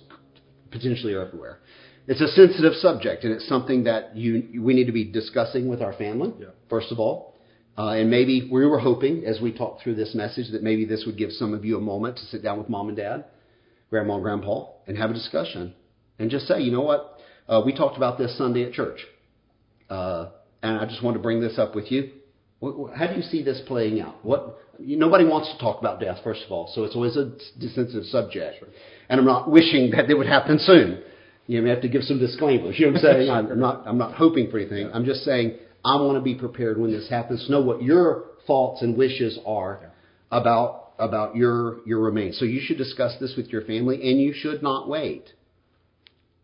potentially 0.71 1.15
are 1.15 1.27
everywhere. 1.27 1.61
It's 2.09 2.21
a 2.21 2.29
sensitive 2.29 2.75
subject, 2.75 3.25
and 3.25 3.33
it's 3.33 3.49
something 3.49 3.85
that 3.85 4.17
you 4.17 4.63
we 4.63 4.75
need 4.75 4.87
to 4.87 4.93
be 4.93 5.05
discussing 5.05 5.69
with 5.69 5.83
our 5.83 5.93
family. 5.93 6.33
Yeah. 6.39 6.47
First 6.71 6.93
of 6.93 7.01
all, 7.01 7.35
uh, 7.77 7.91
and 7.91 8.11
maybe 8.11 8.49
we 8.51 8.65
were 8.65 8.79
hoping, 8.79 9.25
as 9.27 9.41
we 9.41 9.53
talked 9.53 9.83
through 9.83 9.97
this 9.97 10.15
message, 10.15 10.51
that 10.53 10.63
maybe 10.63 10.85
this 10.85 11.05
would 11.05 11.19
give 11.19 11.33
some 11.33 11.53
of 11.53 11.65
you 11.65 11.77
a 11.77 11.81
moment 11.81 12.17
to 12.19 12.25
sit 12.27 12.43
down 12.43 12.59
with 12.59 12.69
mom 12.69 12.89
and 12.89 12.97
dad, 12.97 13.25
grandma 13.91 14.15
and 14.15 14.23
grandpa, 14.23 14.67
and 14.87 14.97
have 14.97 15.11
a 15.11 15.15
discussion, 15.15 15.75
and 16.19 16.31
just 16.31 16.47
say, 16.47 16.61
you 16.61 16.71
know 16.71 16.81
what, 16.83 17.19
uh, 17.49 17.61
we 17.65 17.75
talked 17.75 17.97
about 17.97 18.19
this 18.19 18.37
Sunday 18.39 18.65
at 18.65 18.73
church, 18.73 19.01
uh, 19.91 20.29
and 20.63 20.79
I 20.79 20.87
just 20.87 21.03
want 21.03 21.17
to 21.17 21.23
bring 21.23 21.41
this 21.41 21.59
up 21.59 21.75
with 21.75 21.91
you. 21.91 22.13
How 22.97 23.09
do 23.09 23.17
you 23.17 23.23
see 23.23 23.43
this 23.43 23.61
playing 23.67 24.01
out? 24.01 24.25
What 24.25 24.59
you, 24.79 24.97
nobody 24.97 25.25
wants 25.25 25.53
to 25.53 25.59
talk 25.59 25.81
about 25.81 26.01
death, 26.01 26.19
first 26.23 26.43
of 26.47 26.53
all, 26.53 26.71
so 26.73 26.85
it's 26.85 26.95
always 26.95 27.17
a 27.17 27.33
sensitive 27.75 28.05
subject. 28.05 28.61
Sure. 28.61 28.69
And 29.09 29.21
I'm 29.21 29.27
not 29.27 29.51
wishing 29.51 29.91
that 29.91 30.09
it 30.09 30.15
would 30.15 30.27
happen 30.29 30.59
soon. 30.61 31.03
You 31.47 31.63
may 31.63 31.71
have 31.71 31.83
to 31.83 31.89
give 31.89 32.03
some 32.03 32.19
disclaimers. 32.19 32.79
You 32.79 32.87
know 32.87 32.93
what 32.93 33.05
I'm 33.05 33.15
saying? 33.15 33.31
I'm 33.31 33.61
not. 33.61 33.87
I'm 33.87 33.99
not 33.99 34.15
hoping 34.15 34.51
for 34.51 34.59
anything. 34.59 34.91
I'm 34.93 35.05
just 35.05 35.25
saying 35.25 35.57
I 35.85 35.97
want 35.97 36.17
to 36.17 36.23
be 36.23 36.35
prepared 36.35 36.79
when 36.79 36.91
this 36.91 37.09
happens. 37.09 37.45
To 37.47 37.53
know 37.53 37.61
what 37.61 37.83
your 37.83 38.25
thoughts 38.47 38.83
and 38.83 38.97
wishes 38.97 39.39
are 39.47 39.93
about 40.31 40.93
about 40.99 41.37
your 41.37 41.79
your 41.87 42.01
remains. 42.01 42.39
So 42.39 42.45
you 42.45 42.61
should 42.61 42.79
discuss 42.79 43.15
this 43.21 43.35
with 43.37 43.49
your 43.49 43.63
family, 43.63 44.11
and 44.11 44.21
you 44.21 44.33
should 44.35 44.63
not 44.63 44.89
wait. 44.89 45.31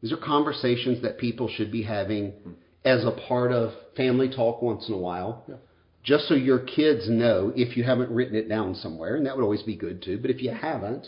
These 0.02 0.12
are 0.12 0.16
conversations 0.16 1.02
that 1.02 1.18
people 1.18 1.48
should 1.48 1.70
be 1.72 1.82
having 1.82 2.30
hmm. 2.30 2.52
as 2.84 3.04
a 3.04 3.12
part 3.28 3.52
of 3.52 3.72
family 3.96 4.28
talk 4.28 4.62
once 4.62 4.88
in 4.88 4.94
a 4.94 4.98
while. 4.98 5.44
Yeah. 5.48 5.56
Just 6.04 6.26
so 6.26 6.34
your 6.34 6.58
kids 6.58 7.08
know 7.08 7.52
if 7.54 7.76
you 7.76 7.84
haven't 7.84 8.10
written 8.10 8.34
it 8.34 8.48
down 8.48 8.74
somewhere, 8.74 9.14
and 9.14 9.26
that 9.26 9.36
would 9.36 9.44
always 9.44 9.62
be 9.62 9.76
good 9.76 10.02
too. 10.02 10.18
But 10.20 10.30
if 10.32 10.42
you 10.42 10.50
haven't, 10.50 11.06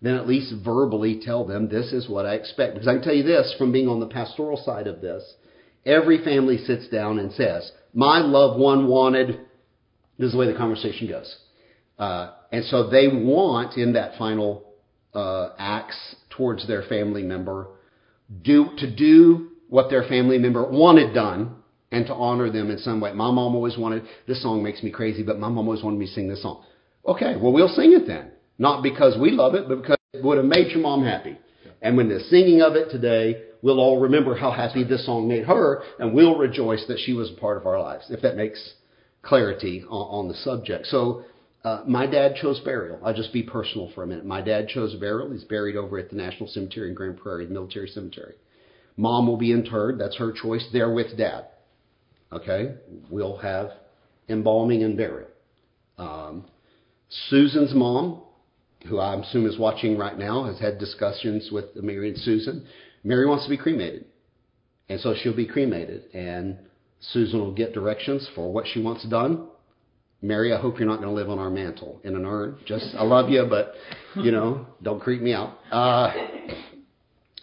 then 0.00 0.14
at 0.14 0.28
least 0.28 0.54
verbally 0.64 1.20
tell 1.24 1.44
them 1.44 1.68
this 1.68 1.92
is 1.92 2.08
what 2.08 2.26
I 2.26 2.34
expect. 2.34 2.74
Because 2.74 2.88
I 2.88 2.94
can 2.94 3.02
tell 3.02 3.14
you 3.14 3.24
this 3.24 3.54
from 3.58 3.72
being 3.72 3.88
on 3.88 4.00
the 4.00 4.06
pastoral 4.06 4.56
side 4.56 4.86
of 4.86 5.00
this, 5.00 5.34
every 5.84 6.22
family 6.24 6.58
sits 6.58 6.88
down 6.88 7.18
and 7.18 7.32
says, 7.32 7.70
"My 7.92 8.18
loved 8.18 8.60
one 8.60 8.86
wanted." 8.86 9.40
This 10.18 10.26
is 10.26 10.32
the 10.32 10.38
way 10.38 10.46
the 10.46 10.58
conversation 10.58 11.08
goes, 11.08 11.36
uh, 11.98 12.32
and 12.52 12.64
so 12.64 12.88
they 12.88 13.08
want 13.08 13.76
in 13.76 13.92
that 13.92 14.16
final 14.18 14.64
uh, 15.14 15.50
acts 15.58 16.16
towards 16.30 16.66
their 16.66 16.82
family 16.82 17.22
member 17.22 17.68
do 18.42 18.70
to 18.78 18.94
do 18.94 19.48
what 19.68 19.90
their 19.90 20.04
family 20.04 20.38
member 20.38 20.68
wanted 20.70 21.14
done 21.14 21.56
and 21.90 22.06
to 22.06 22.14
honor 22.14 22.50
them 22.50 22.70
in 22.70 22.78
some 22.78 23.00
way. 23.00 23.12
My 23.12 23.30
mom 23.30 23.54
always 23.54 23.76
wanted 23.78 24.04
this 24.26 24.42
song 24.42 24.62
makes 24.62 24.82
me 24.82 24.90
crazy, 24.90 25.22
but 25.22 25.38
my 25.38 25.48
mom 25.48 25.66
always 25.66 25.82
wanted 25.82 25.98
me 25.98 26.06
to 26.06 26.12
sing 26.12 26.28
this 26.28 26.42
song. 26.42 26.64
Okay, 27.06 27.36
well 27.36 27.52
we'll 27.52 27.68
sing 27.68 27.92
it 27.92 28.06
then. 28.06 28.32
Not 28.58 28.82
because 28.82 29.16
we 29.18 29.30
love 29.30 29.54
it, 29.54 29.68
but 29.68 29.82
because 29.82 29.98
it 30.12 30.24
would 30.24 30.36
have 30.36 30.46
made 30.46 30.72
your 30.72 30.80
mom 30.80 31.04
happy. 31.04 31.38
And 31.80 31.96
when 31.96 32.08
the 32.08 32.20
singing 32.20 32.60
of 32.60 32.74
it 32.74 32.90
today, 32.90 33.42
we'll 33.62 33.78
all 33.78 34.00
remember 34.00 34.36
how 34.36 34.50
happy 34.50 34.84
this 34.84 35.06
song 35.06 35.28
made 35.28 35.44
her, 35.44 35.82
and 35.98 36.12
we'll 36.12 36.36
rejoice 36.36 36.84
that 36.88 36.98
she 36.98 37.12
was 37.12 37.30
a 37.30 37.40
part 37.40 37.56
of 37.56 37.66
our 37.66 37.80
lives, 37.80 38.06
if 38.10 38.22
that 38.22 38.36
makes 38.36 38.74
clarity 39.22 39.84
on, 39.88 40.24
on 40.24 40.28
the 40.28 40.34
subject. 40.34 40.86
So, 40.86 41.24
uh, 41.64 41.82
my 41.86 42.06
dad 42.06 42.36
chose 42.36 42.60
burial. 42.60 42.98
I'll 43.04 43.14
just 43.14 43.32
be 43.32 43.42
personal 43.42 43.90
for 43.94 44.02
a 44.02 44.06
minute. 44.06 44.24
My 44.24 44.40
dad 44.40 44.68
chose 44.68 44.94
burial. 44.94 45.30
He's 45.30 45.44
buried 45.44 45.76
over 45.76 45.98
at 45.98 46.10
the 46.10 46.16
National 46.16 46.48
Cemetery 46.48 46.88
in 46.88 46.94
Grand 46.94 47.18
Prairie, 47.18 47.46
the 47.46 47.52
military 47.52 47.88
cemetery. 47.88 48.34
Mom 48.96 49.26
will 49.26 49.36
be 49.36 49.52
interred. 49.52 49.98
That's 49.98 50.16
her 50.18 50.32
choice. 50.32 50.66
There 50.72 50.92
with 50.92 51.16
dad. 51.16 51.46
Okay? 52.32 52.74
We'll 53.10 53.38
have 53.38 53.70
embalming 54.28 54.82
and 54.82 54.96
burial. 54.96 55.28
Um, 55.96 56.44
Susan's 57.28 57.74
mom, 57.74 58.22
who 58.88 58.98
I 58.98 59.14
assume 59.14 59.46
is 59.46 59.58
watching 59.58 59.96
right 59.96 60.18
now, 60.18 60.44
has 60.44 60.58
had 60.58 60.78
discussions 60.78 61.50
with 61.52 61.66
Mary 61.76 62.08
and 62.08 62.18
Susan. 62.18 62.66
Mary 63.04 63.26
wants 63.26 63.44
to 63.44 63.50
be 63.50 63.56
cremated. 63.56 64.06
And 64.88 65.00
so 65.00 65.14
she'll 65.14 65.36
be 65.36 65.46
cremated. 65.46 66.04
And 66.14 66.58
Susan 67.00 67.40
will 67.40 67.54
get 67.54 67.72
directions 67.72 68.28
for 68.34 68.52
what 68.52 68.66
she 68.66 68.82
wants 68.82 69.04
done. 69.08 69.48
Mary, 70.20 70.52
I 70.52 70.60
hope 70.60 70.78
you're 70.78 70.88
not 70.88 70.96
going 70.96 71.08
to 71.08 71.14
live 71.14 71.30
on 71.30 71.38
our 71.38 71.50
mantel 71.50 72.00
in 72.02 72.16
an 72.16 72.26
urn. 72.26 72.58
Just, 72.66 72.86
I 72.96 73.04
love 73.04 73.30
you, 73.30 73.46
but, 73.48 73.74
you 74.16 74.32
know, 74.32 74.66
don't 74.82 75.00
creep 75.00 75.22
me 75.22 75.32
out. 75.32 75.58
Uh, 75.70 76.12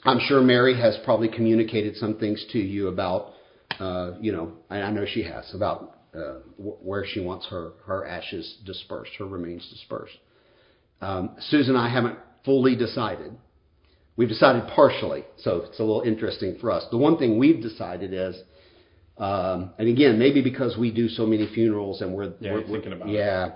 I'm 0.03 0.19
sure 0.27 0.41
Mary 0.41 0.79
has 0.79 0.97
probably 1.05 1.29
communicated 1.29 1.95
some 1.95 2.17
things 2.17 2.45
to 2.51 2.59
you 2.59 2.89
about, 2.89 3.31
uh, 3.79 4.11
you 4.19 4.33
know, 4.33 4.51
I 4.69 4.91
know 4.91 5.05
she 5.09 5.23
has, 5.23 5.49
about 5.55 5.99
uh, 6.13 6.39
wh- 6.57 6.85
where 6.85 7.05
she 7.05 7.21
wants 7.21 7.47
her, 7.47 7.71
her 7.85 8.05
ashes 8.05 8.57
dispersed, 8.65 9.11
her 9.19 9.25
remains 9.25 9.67
dispersed. 9.69 10.17
Um, 11.01 11.35
Susan 11.39 11.75
and 11.75 11.83
I 11.83 11.89
haven't 11.89 12.17
fully 12.43 12.75
decided. 12.75 13.33
We've 14.17 14.29
decided 14.29 14.67
partially, 14.69 15.25
so 15.37 15.57
it's 15.63 15.79
a 15.79 15.83
little 15.83 16.01
interesting 16.03 16.57
for 16.59 16.71
us. 16.71 16.85
The 16.89 16.97
one 16.97 17.17
thing 17.17 17.37
we've 17.37 17.61
decided 17.61 18.13
is, 18.13 18.35
um, 19.17 19.71
and 19.77 19.89
again, 19.89 20.17
maybe 20.17 20.41
because 20.41 20.77
we 20.77 20.91
do 20.91 21.09
so 21.09 21.25
many 21.25 21.47
funerals 21.53 22.01
and 22.01 22.13
we're, 22.13 22.33
Yeah, 22.39 22.53
we're, 22.53 22.63
thinking 22.65 22.93
about 22.93 23.09
it. 23.09 23.13
yeah, 23.13 23.51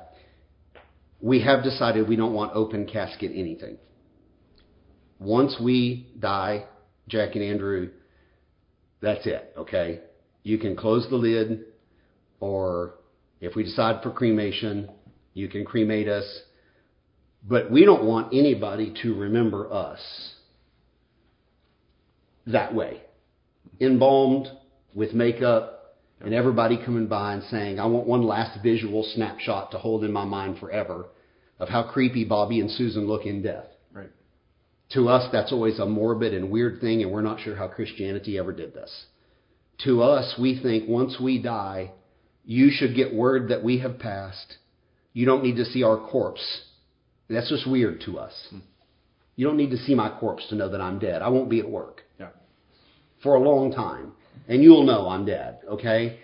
we 1.22 1.42
have 1.42 1.64
decided 1.64 2.08
we 2.10 2.16
don't 2.18 2.34
want 2.34 2.52
open 2.56 2.86
casket 2.86 3.32
anything. 3.34 3.78
Once 5.20 5.58
we 5.62 6.08
die, 6.18 6.66
Jack 7.08 7.36
and 7.36 7.44
Andrew, 7.44 7.90
that's 9.02 9.26
it. 9.26 9.54
Okay, 9.58 10.02
you 10.44 10.58
can 10.58 10.76
close 10.76 11.08
the 11.10 11.16
lid, 11.16 11.66
or 12.40 12.96
if 13.42 13.56
we 13.56 13.64
decide 13.64 14.02
for 14.04 14.12
cremation, 14.12 14.90
you 15.34 15.48
can 15.48 15.66
cremate 15.66 16.08
us. 16.08 16.26
But 17.48 17.72
we 17.72 17.86
don't 17.86 18.04
want 18.04 18.34
anybody 18.34 18.94
to 19.02 19.16
remember 19.16 19.72
us 19.72 20.00
that 22.48 22.74
way. 22.74 23.02
Embalmed 23.80 24.48
with 24.94 25.14
makeup 25.14 25.96
and 26.22 26.34
everybody 26.34 26.78
coming 26.84 27.08
by 27.08 27.34
and 27.34 27.44
saying, 27.44 27.80
I 27.80 27.86
want 27.86 28.08
one 28.08 28.24
last 28.24 28.62
visual 28.62 29.04
snapshot 29.16 29.72
to 29.72 29.78
hold 29.78 30.04
in 30.04 30.12
my 30.12 30.26
mind 30.26 30.60
forever 30.60 31.06
of 31.60 31.70
how 31.70 31.84
creepy 31.84 32.26
Bobby 32.26 32.60
and 32.60 32.70
Susan 32.72 33.08
look 33.08 33.26
in 33.26 33.42
death. 33.42 33.66
Right. 33.94 34.12
To 34.92 35.08
us, 35.10 35.30
that's 35.32 35.52
always 35.52 35.80
a 35.80 35.86
morbid 35.86 36.34
and 36.34 36.52
weird 36.52 36.82
thing, 36.82 37.02
and 37.02 37.12
we're 37.12 37.22
not 37.22 37.40
sure 37.42 37.56
how 37.56 37.68
Christianity 37.68 38.38
ever 38.38 38.52
did 38.52 38.74
this. 38.74 39.06
To 39.86 40.02
us, 40.02 40.36
we 40.40 40.60
think 40.62 40.90
once 40.90 41.18
we 41.22 41.42
die, 41.42 41.92
you 42.44 42.70
should 42.72 42.96
get 42.96 43.14
word 43.14 43.50
that 43.50 43.64
we 43.64 43.80
have 43.80 44.00
passed. 44.00 44.58
You 45.14 45.26
don't 45.26 45.44
need 45.44 45.58
to 45.58 45.66
see 45.66 45.84
our 45.84 45.98
corpse. 45.98 46.64
That's 47.30 47.50
just 47.50 47.68
weird 47.70 48.02
to 48.06 48.18
us. 48.20 48.34
You 49.36 49.46
don't 49.48 49.58
need 49.58 49.72
to 49.72 49.78
see 49.78 49.96
my 49.96 50.10
corpse 50.20 50.46
to 50.50 50.56
know 50.56 50.70
that 50.70 50.82
I'm 50.82 51.00
dead. 51.00 51.22
I 51.22 51.30
won't 51.30 51.50
be 51.50 51.60
at 51.60 51.70
work 51.70 52.02
Yeah. 52.20 52.28
for 53.24 53.36
a 53.36 53.40
long 53.40 53.72
time, 53.72 54.14
and 54.48 54.64
you'll 54.64 54.84
know 54.84 55.08
I'm 55.08 55.26
dead, 55.26 55.60
okay? 55.70 56.18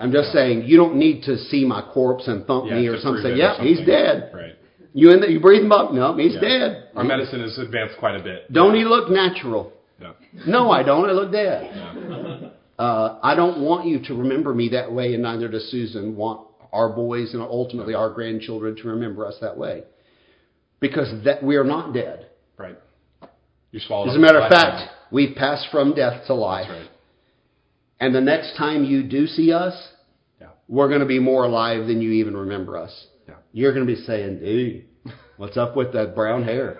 I'm 0.00 0.12
just 0.12 0.32
saying, 0.32 0.64
you 0.64 0.76
don't 0.76 0.96
need 0.96 1.24
to 1.24 1.36
see 1.36 1.64
my 1.64 1.82
corpse 1.82 2.26
and 2.28 2.44
thump 2.46 2.66
Yeah, 2.68 2.76
me 2.76 2.86
or 2.88 2.98
something. 2.98 3.22
Say, 3.22 3.40
or 3.40 3.54
he's 3.62 3.80
dead. 3.86 4.30
Right. 4.34 4.54
You 4.94 5.10
in 5.10 5.20
the, 5.20 5.30
you 5.30 5.40
breathing 5.40 5.70
up? 5.72 5.92
No, 5.92 6.14
he's 6.16 6.34
Yeah. 6.34 6.40
dead. 6.40 6.84
Our 6.96 7.04
medicine 7.04 7.40
has 7.40 7.58
advanced 7.58 7.96
quite 7.98 8.18
a 8.20 8.22
bit. 8.22 8.52
Don't 8.52 8.74
he 8.74 8.84
look 8.84 9.10
natural? 9.10 9.72
Yeah. 10.00 10.12
No, 10.46 10.70
I 10.70 10.82
don't. 10.82 11.08
I 11.08 11.12
look 11.12 11.30
dead. 11.32 11.70
Yeah. 11.74 12.48
Uh, 12.78 13.18
I 13.22 13.34
don't 13.34 13.60
want 13.60 13.86
you 13.86 14.00
to 14.00 14.14
remember 14.14 14.52
me 14.54 14.70
that 14.70 14.90
way, 14.90 15.14
and 15.14 15.22
neither 15.22 15.46
does 15.48 15.70
Susan 15.70 16.16
want 16.16 16.40
our 16.72 16.88
boys 16.88 17.34
and 17.34 17.42
ultimately 17.42 17.94
our 17.94 18.10
grandchildren 18.10 18.74
to 18.76 18.88
remember 18.88 19.26
us 19.26 19.38
that 19.40 19.56
way. 19.56 19.84
Because 20.82 21.24
that 21.24 21.42
we 21.42 21.56
are 21.56 21.64
not 21.64 21.94
dead. 21.94 22.26
Right. 22.58 22.76
You 23.70 23.80
swallowed. 23.80 24.10
As 24.10 24.16
a 24.16 24.18
matter 24.18 24.40
of 24.40 24.50
fact, 24.50 24.90
we've 25.10 25.34
passed 25.34 25.68
from 25.70 25.94
death 25.94 26.26
to 26.26 26.34
life. 26.34 26.68
Right. 26.68 26.88
And 28.00 28.14
the 28.14 28.20
next 28.20 28.56
time 28.58 28.84
you 28.84 29.02
do 29.04 29.26
see 29.26 29.52
us, 29.52 29.74
Yeah. 30.40 30.48
we're 30.68 30.88
going 30.88 31.00
to 31.00 31.06
be 31.06 31.20
more 31.20 31.44
alive 31.44 31.86
than 31.86 32.02
you 32.02 32.10
even 32.10 32.36
remember 32.36 32.76
us. 32.76 33.06
Yeah. 33.28 33.36
You're 33.52 33.72
going 33.72 33.86
to 33.86 33.94
be 33.94 34.00
saying, 34.02 34.40
dude, 34.40 34.84
what's 35.36 35.56
up 35.56 35.76
with 35.76 35.92
that 35.94 36.14
brown 36.14 36.42
hair? 36.42 36.78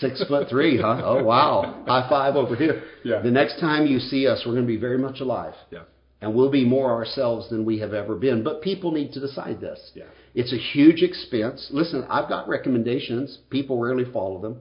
Six 0.00 0.24
foot 0.26 0.48
three, 0.48 0.80
huh? 0.80 1.02
Oh, 1.04 1.22
wow. 1.22 1.84
High 1.86 2.08
five 2.08 2.34
over 2.34 2.56
here. 2.56 2.82
Yeah. 3.04 3.20
The 3.20 3.30
next 3.30 3.60
time 3.60 3.86
you 3.86 4.00
see 4.00 4.26
us, 4.26 4.42
we're 4.44 4.54
going 4.54 4.64
to 4.66 4.72
be 4.72 4.80
very 4.80 4.98
much 4.98 5.20
alive. 5.20 5.54
Yeah. 5.70 5.80
And 6.20 6.34
we'll 6.34 6.50
be 6.50 6.64
more 6.64 6.90
ourselves 6.90 7.50
than 7.50 7.64
we 7.66 7.78
have 7.80 7.92
ever 7.92 8.16
been. 8.16 8.42
But 8.42 8.62
people 8.62 8.90
need 8.90 9.12
to 9.12 9.20
decide 9.20 9.60
this. 9.60 9.92
Yeah. 9.94 10.04
It's 10.34 10.52
a 10.52 10.58
huge 10.58 11.02
expense. 11.02 11.68
Listen, 11.70 12.04
I've 12.10 12.28
got 12.28 12.48
recommendations. 12.48 13.38
People 13.50 13.78
rarely 13.78 14.04
follow 14.04 14.40
them. 14.40 14.60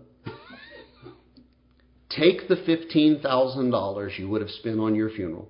Take 2.09 2.47
the 2.47 2.55
$15,000 2.55 4.19
you 4.19 4.29
would 4.29 4.41
have 4.41 4.51
spent 4.51 4.79
on 4.79 4.93
your 4.93 5.09
funeral, 5.09 5.49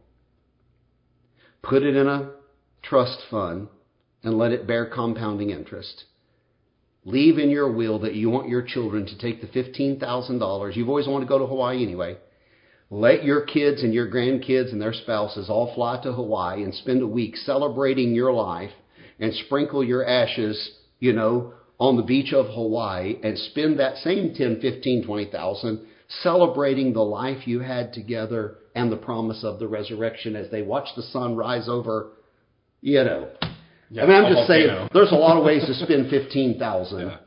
put 1.61 1.83
it 1.83 1.93
in 1.93 2.07
a 2.07 2.31
trust 2.81 3.19
fund, 3.29 3.67
and 4.23 4.37
let 4.37 4.53
it 4.53 4.65
bear 4.65 4.85
compounding 4.85 5.49
interest. 5.49 6.05
Leave 7.03 7.37
in 7.37 7.49
your 7.49 7.69
will 7.69 7.99
that 7.99 8.15
you 8.15 8.29
want 8.29 8.47
your 8.47 8.61
children 8.61 9.05
to 9.05 9.17
take 9.17 9.41
the 9.41 9.47
$15,000. 9.47 10.75
You've 10.75 10.87
always 10.87 11.07
wanted 11.07 11.25
to 11.25 11.29
go 11.29 11.39
to 11.39 11.47
Hawaii 11.47 11.83
anyway. 11.83 12.15
Let 12.89 13.25
your 13.25 13.41
kids 13.41 13.83
and 13.83 13.93
your 13.93 14.09
grandkids 14.09 14.71
and 14.71 14.81
their 14.81 14.93
spouses 14.93 15.49
all 15.49 15.73
fly 15.75 16.01
to 16.03 16.13
Hawaii 16.13 16.63
and 16.63 16.73
spend 16.73 17.01
a 17.01 17.07
week 17.07 17.35
celebrating 17.35 18.15
your 18.15 18.31
life 18.31 18.71
and 19.19 19.33
sprinkle 19.33 19.83
your 19.83 20.05
ashes, 20.05 20.71
you 20.99 21.13
know, 21.13 21.53
on 21.79 21.97
the 21.97 22.03
beach 22.03 22.33
of 22.33 22.47
Hawaii 22.47 23.17
and 23.23 23.37
spend 23.37 23.79
that 23.79 23.97
same 23.97 24.33
10, 24.33 24.59
15, 24.61 25.05
20,000 25.05 25.87
celebrating 26.21 26.93
the 26.93 27.01
life 27.01 27.47
you 27.47 27.59
had 27.59 27.93
together 27.93 28.57
and 28.75 28.91
the 28.91 28.97
promise 28.97 29.43
of 29.43 29.59
the 29.59 29.67
resurrection 29.67 30.35
as 30.35 30.49
they 30.51 30.61
watch 30.61 30.87
the 30.95 31.01
sun 31.01 31.35
rise 31.35 31.67
over, 31.67 32.11
you 32.81 33.03
know. 33.03 33.29
Yeah, 33.89 34.03
I 34.03 34.07
mean, 34.07 34.25
I'm 34.25 34.33
just 34.33 34.47
saying, 34.47 34.89
there's 34.93 35.11
a 35.11 35.15
lot 35.15 35.37
of 35.37 35.43
ways 35.43 35.65
to 35.65 35.73
spend 35.85 36.09
15,000. 36.09 36.99
Yeah. 36.99 37.17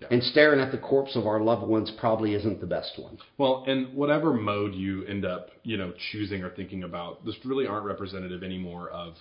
Yeah. 0.00 0.08
And 0.10 0.22
staring 0.24 0.58
at 0.58 0.72
the 0.72 0.78
corpse 0.78 1.14
of 1.14 1.28
our 1.28 1.40
loved 1.40 1.66
ones 1.66 1.92
probably 1.98 2.34
isn't 2.34 2.60
the 2.60 2.66
best 2.66 2.98
one. 2.98 3.18
Well, 3.38 3.62
and 3.68 3.94
whatever 3.94 4.32
mode 4.32 4.74
you 4.74 5.04
end 5.04 5.24
up, 5.24 5.50
you 5.62 5.76
know, 5.76 5.92
choosing 6.10 6.42
or 6.42 6.50
thinking 6.50 6.82
about, 6.82 7.24
this 7.24 7.36
really 7.44 7.68
aren't 7.68 7.86
representative 7.86 8.42
anymore 8.42 8.90
of 8.90 9.14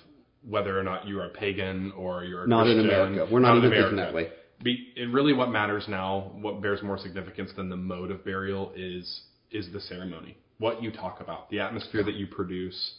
whether 0.48 0.78
or 0.78 0.84
not 0.84 1.08
you 1.08 1.20
are 1.20 1.26
a 1.26 1.30
pagan 1.30 1.92
or 1.96 2.24
you're 2.24 2.44
a 2.44 2.48
Not 2.48 2.68
in 2.68 2.78
Christian. 2.78 2.90
America. 2.90 3.32
We're 3.32 3.40
not 3.40 3.58
in 3.58 3.66
even 3.66 3.72
thinking 3.72 3.98
that 3.98 4.14
way. 4.14 4.30
Be, 4.64 4.94
and 4.98 5.14
really, 5.14 5.34
what 5.34 5.50
matters 5.50 5.86
now, 5.88 6.32
what 6.36 6.62
bears 6.62 6.84
more 6.84 6.98
significance 6.98 7.52
than 7.56 7.70
the 7.70 7.76
mode 7.76 8.12
of 8.12 8.24
burial, 8.24 8.72
is 8.76 9.22
is 9.52 9.72
the 9.74 9.82
ceremony. 9.82 10.38
What 10.60 10.84
you 10.84 10.92
talk 10.92 11.20
about, 11.20 11.50
the 11.50 11.60
atmosphere 11.60 12.04
that 12.04 12.14
you 12.14 12.28
produce, 12.28 12.96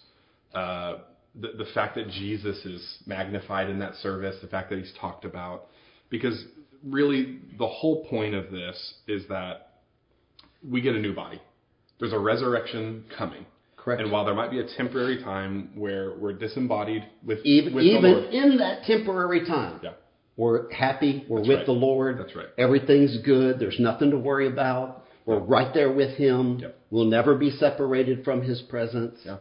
uh, 0.54 0.98
the 1.40 1.52
the 1.58 1.66
fact 1.72 1.94
that 1.94 2.08
Jesus 2.08 2.64
is 2.64 2.98
magnified 3.06 3.70
in 3.70 3.78
that 3.78 3.94
service, 3.96 4.36
the 4.42 4.48
fact 4.48 4.70
that 4.70 4.78
he's 4.78 4.92
talked 5.00 5.24
about, 5.24 5.66
because 6.10 6.44
really 6.84 7.38
the 7.58 7.68
whole 7.68 8.04
point 8.06 8.34
of 8.34 8.50
this 8.50 8.94
is 9.06 9.26
that 9.28 9.74
we 10.68 10.80
get 10.80 10.94
a 10.94 11.00
new 11.00 11.14
body. 11.14 11.40
There's 12.00 12.12
a 12.12 12.18
resurrection 12.18 13.04
coming. 13.16 13.46
Correct. 13.82 14.00
And 14.00 14.12
while 14.12 14.24
there 14.24 14.34
might 14.34 14.50
be 14.52 14.60
a 14.60 14.66
temporary 14.76 15.20
time 15.22 15.70
where 15.74 16.12
we're 16.16 16.34
disembodied 16.34 17.02
with 17.24 17.40
Even, 17.44 17.74
with 17.74 17.82
the 17.82 17.90
even 17.90 18.12
Lord, 18.12 18.32
in 18.34 18.58
that 18.58 18.84
temporary 18.84 19.44
time, 19.44 19.80
yeah, 19.82 19.90
we're 20.36 20.70
happy, 20.72 21.24
we're 21.28 21.38
That's 21.38 21.48
with 21.48 21.56
right. 21.58 21.66
the 21.66 21.72
Lord. 21.72 22.18
That's 22.20 22.36
right. 22.36 22.46
Everything's 22.58 23.16
good, 23.24 23.58
there's 23.58 23.80
nothing 23.80 24.10
to 24.12 24.18
worry 24.18 24.46
about. 24.46 25.04
We're 25.26 25.38
right 25.40 25.72
there 25.74 25.90
with 25.92 26.16
Him. 26.16 26.58
Yep. 26.60 26.78
We'll 26.90 27.04
never 27.06 27.34
be 27.36 27.50
separated 27.50 28.24
from 28.24 28.42
His 28.42 28.60
presence. 28.62 29.18
yeah, 29.24 29.38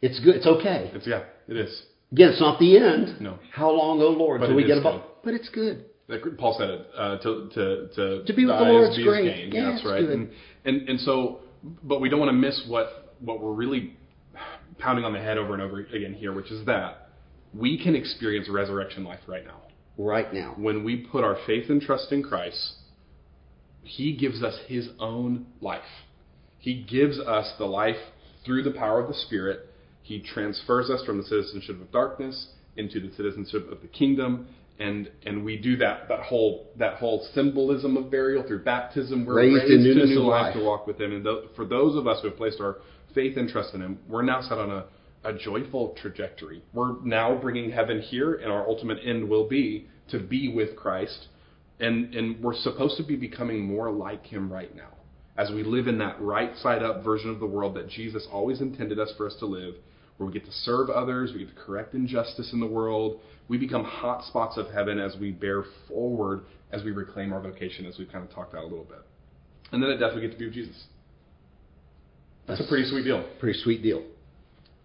It's 0.00 0.20
good, 0.20 0.36
it's 0.36 0.46
okay. 0.46 0.90
it's 0.94 1.06
yeah, 1.06 1.24
it 1.48 1.56
is. 1.58 1.82
Again, 2.12 2.30
it's 2.30 2.40
not 2.40 2.58
the 2.58 2.78
end. 2.78 3.20
No. 3.20 3.38
How 3.52 3.70
long, 3.70 4.00
oh 4.00 4.08
Lord, 4.08 4.40
But 4.40 4.46
till 4.48 4.56
we 4.56 4.66
get 4.66 4.78
above? 4.78 5.02
good. 5.02 5.10
But 5.24 5.34
it's 5.34 5.48
good. 5.50 5.84
Like 6.08 6.20
Paul 6.38 6.54
said 6.58 6.70
it 6.70 6.86
uh, 6.96 7.18
to 7.18 7.48
to 7.54 7.88
to 7.96 8.24
To 8.24 8.32
be 8.32 8.46
with 8.46 8.56
the 8.56 8.62
Lord 8.64 8.92
is 8.92 8.98
great. 9.04 9.52
Yeah, 9.52 9.72
that's 9.72 9.84
right. 9.84 10.00
good. 10.00 10.10
And, 10.10 10.30
and 10.64 10.88
and 10.88 11.00
so, 11.00 11.40
but 11.82 12.00
we 12.00 12.08
don't 12.08 12.20
want 12.20 12.28
to 12.30 12.36
miss 12.36 12.62
what 12.68 13.05
what 13.20 13.40
we're 13.40 13.52
really 13.52 13.94
pounding 14.78 15.04
on 15.04 15.12
the 15.12 15.18
head 15.20 15.38
over 15.38 15.54
and 15.54 15.62
over 15.62 15.80
again 15.80 16.14
here, 16.14 16.32
which 16.32 16.50
is 16.50 16.64
that 16.66 17.08
we 17.54 17.82
can 17.82 17.94
experience 17.94 18.48
resurrection 18.48 19.04
life 19.04 19.20
right 19.26 19.44
now 19.44 19.60
Right 19.96 20.32
now. 20.34 20.54
when 20.58 20.84
we 20.84 20.96
put 20.98 21.24
our 21.24 21.36
faith 21.46 21.70
and 21.70 21.80
trust 21.80 22.12
in 22.12 22.22
Christ. 22.22 22.74
He 23.82 24.16
gives 24.16 24.42
us 24.42 24.58
His 24.66 24.88
own 24.98 25.46
life. 25.60 25.80
He 26.58 26.82
gives 26.82 27.18
us 27.20 27.52
the 27.58 27.64
life 27.66 27.96
through 28.44 28.64
the 28.64 28.72
power 28.72 29.00
of 29.00 29.08
the 29.08 29.14
Spirit. 29.14 29.70
He 30.02 30.20
transfers 30.20 30.90
us 30.90 31.04
from 31.04 31.18
the 31.18 31.22
citizenship 31.24 31.80
of 31.80 31.90
darkness 31.92 32.48
into 32.76 33.00
the 33.00 33.14
citizenship 33.14 33.70
of 33.70 33.80
the 33.82 33.86
kingdom, 33.88 34.48
and 34.78 35.08
and 35.24 35.44
we 35.44 35.56
do 35.56 35.76
that 35.76 36.08
that 36.08 36.20
whole 36.20 36.66
that 36.78 36.94
whole 36.94 37.26
symbolism 37.32 37.96
of 37.96 38.10
burial 38.10 38.42
through 38.46 38.64
baptism. 38.64 39.24
We're 39.24 39.36
Raised 39.36 39.62
raised, 39.70 39.98
to 40.00 40.06
new 40.06 40.20
life, 40.20 40.42
life. 40.46 40.54
to 40.54 40.64
walk 40.64 40.86
with 40.86 41.00
Him. 41.00 41.12
And 41.12 41.24
tho- 41.24 41.46
for 41.56 41.64
those 41.64 41.96
of 41.96 42.06
us 42.08 42.20
who 42.22 42.28
have 42.28 42.36
placed 42.36 42.60
our 42.60 42.78
faith 43.16 43.36
and 43.36 43.48
trust 43.48 43.74
in 43.74 43.82
Him, 43.82 43.98
we're 44.08 44.22
now 44.22 44.40
set 44.42 44.58
on 44.58 44.70
a 44.70 44.84
a 45.26 45.32
joyful 45.32 45.94
trajectory. 46.00 46.62
We're 46.72 47.02
now 47.02 47.36
bringing 47.36 47.70
heaven 47.72 48.00
here, 48.00 48.34
and 48.36 48.50
our 48.50 48.66
ultimate 48.66 48.98
end 49.04 49.28
will 49.28 49.48
be 49.48 49.88
to 50.10 50.20
be 50.20 50.52
with 50.54 50.76
Christ. 50.76 51.26
And 51.80 52.14
and 52.14 52.42
we're 52.42 52.54
supposed 52.54 52.96
to 52.98 53.02
be 53.02 53.16
becoming 53.16 53.60
more 53.60 53.90
like 53.90 54.24
him 54.24 54.50
right 54.50 54.74
now. 54.74 54.88
As 55.36 55.50
we 55.50 55.64
live 55.64 55.88
in 55.88 55.98
that 55.98 56.20
right 56.20 56.56
side 56.56 56.82
up 56.82 57.04
version 57.04 57.28
of 57.28 57.40
the 57.40 57.46
world 57.46 57.74
that 57.74 57.88
Jesus 57.88 58.26
always 58.32 58.60
intended 58.60 58.98
us 58.98 59.12
for 59.16 59.26
us 59.26 59.36
to 59.40 59.46
live 59.46 59.74
where 60.16 60.26
we 60.26 60.32
get 60.32 60.46
to 60.46 60.52
serve 60.52 60.88
others 60.88 61.32
we 61.34 61.40
get 61.40 61.54
to 61.54 61.60
correct 61.60 61.92
injustice 61.92 62.54
in 62.54 62.58
the 62.58 62.66
world 62.66 63.20
we 63.48 63.58
become 63.58 63.84
hot 63.84 64.24
spots 64.24 64.56
of 64.56 64.66
heaven 64.70 64.98
as 64.98 65.14
we 65.20 65.30
bear 65.30 65.62
forward 65.86 66.46
as 66.72 66.82
we 66.82 66.90
reclaim 66.90 67.34
our 67.34 67.40
vocation 67.42 67.84
as 67.84 67.98
we've 67.98 68.10
kind 68.10 68.24
of 68.26 68.34
talked 68.34 68.54
about 68.54 68.64
a 68.64 68.66
little 68.66 68.84
bit. 68.84 69.02
And 69.72 69.82
then 69.82 69.90
at 69.90 70.00
death 70.00 70.14
we 70.14 70.22
get 70.22 70.32
to 70.32 70.38
be 70.38 70.46
with 70.46 70.54
Jesus 70.54 70.84
that's 72.46 72.60
a 72.60 72.68
pretty 72.68 72.88
sweet 72.88 73.02
deal 73.04 73.24
Pretty 73.40 73.58
sweet 73.60 73.82
deal. 73.82 74.04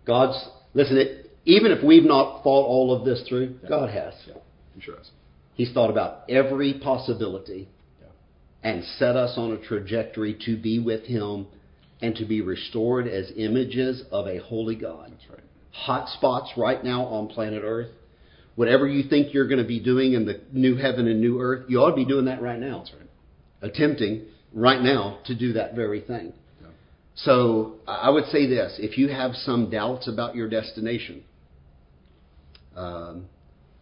God's, 0.06 0.44
listen, 0.74 0.98
it, 0.98 1.32
even 1.46 1.72
if 1.72 1.84
we've 1.84 2.04
not 2.04 2.44
thought 2.44 2.66
all 2.66 2.94
of 2.96 3.06
this 3.06 3.24
through, 3.28 3.56
God 3.68 3.90
has. 3.90 4.14
yeah 4.28 4.36
he 4.76 4.82
sure 4.82 5.00
is 5.00 5.10
He's 5.54 5.72
thought 5.74 5.90
about 5.90 6.30
every 6.30 6.80
possibility 6.82 7.68
yeah 8.02 8.08
and 8.64 8.84
set 8.98 9.16
us 9.16 9.34
on 9.38 9.52
a 9.52 9.58
trajectory 9.58 10.38
to 10.46 10.58
be 10.58 10.80
with 10.80 11.04
Him 11.06 11.48
and 12.02 12.16
to 12.16 12.26
be 12.26 12.42
restored 12.42 13.08
as 13.08 13.32
images 13.36 14.04
of 14.12 14.28
a 14.28 14.40
holy 14.40 14.76
God. 14.76 15.12
that's 15.12 15.30
right 15.30 15.40
Hot 15.74 16.10
spots 16.10 16.52
right 16.58 16.84
now 16.84 17.06
on 17.06 17.28
planet 17.28 17.62
Earth. 17.64 17.90
Whatever 18.56 18.88
you 18.88 19.08
think 19.10 19.34
you're 19.34 19.48
going 19.48 19.62
to 19.62 19.68
be 19.68 19.80
doing 19.80 20.14
in 20.14 20.26
the 20.26 20.42
new 20.52 20.76
heaven 20.76 21.08
and 21.08 21.22
new 21.22 21.40
earth, 21.40 21.66
you 21.70 21.80
ought 21.80 21.92
to 21.92 21.96
be 21.96 22.06
doing 22.06 22.26
that 22.26 22.42
right 22.42 22.60
now. 22.60 22.80
that's 22.80 22.92
right 22.94 23.08
Attempting 23.62 24.26
right 24.54 24.82
now 24.82 25.20
to 25.26 25.36
do 25.36 25.54
that 25.54 25.74
very 25.76 26.02
thing. 26.02 26.34
So 27.16 27.76
I 27.88 28.10
would 28.10 28.26
say 28.26 28.48
this 28.48 28.78
if 28.80 28.98
you 28.98 29.10
have 29.10 29.36
some 29.36 29.70
doubts 29.70 30.08
about 30.08 30.36
your 30.36 30.50
destination, 30.50 31.24
um, 32.76 33.26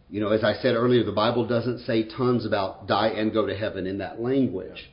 you 0.08 0.20
know, 0.20 0.30
as 0.30 0.42
I 0.42 0.54
said 0.54 0.74
earlier, 0.74 1.04
the 1.04 1.12
Bible 1.12 1.46
doesn't 1.46 1.80
say 1.80 2.08
tons 2.08 2.44
about 2.44 2.88
die 2.88 3.08
and 3.08 3.32
go 3.32 3.46
to 3.46 3.56
heaven 3.56 3.86
in 3.86 3.98
that 3.98 4.20
language. 4.20 4.90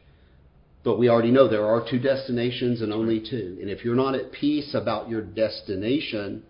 But 0.84 0.99
we 0.99 1.09
already 1.09 1.31
know 1.31 1.47
there 1.47 1.65
are 1.65 1.84
two 1.89 1.99
destinations 1.99 2.81
and 2.81 2.93
only 2.93 3.19
two. 3.19 3.57
And 3.59 3.69
if 3.69 3.84
you're 3.84 3.95
not 3.95 4.15
at 4.15 4.31
peace 4.31 4.73
about 4.76 5.09
your 5.09 5.22
destination, 5.22 6.43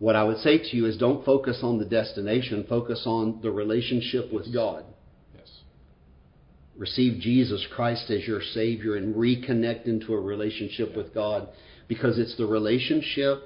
what 0.00 0.16
I 0.16 0.24
would 0.24 0.38
say 0.38 0.58
to 0.58 0.76
you 0.76 0.86
is 0.86 0.96
don't 0.98 1.24
focus 1.24 1.60
on 1.62 1.78
the 1.78 1.84
destination, 1.84 2.66
focus 2.68 3.04
on 3.06 3.40
the 3.42 3.50
relationship 3.50 4.32
with 4.32 4.52
God. 4.52 4.84
Receive 6.76 7.20
Jesus 7.20 7.64
Christ 7.74 8.10
as 8.10 8.26
your 8.26 8.42
Savior 8.42 8.96
and 8.96 9.14
reconnect 9.14 9.86
into 9.86 10.12
a 10.12 10.20
relationship 10.20 10.96
with 10.96 11.14
God 11.14 11.48
because 11.88 12.18
it's 12.18 12.36
the 12.36 12.46
relationship 12.46 13.42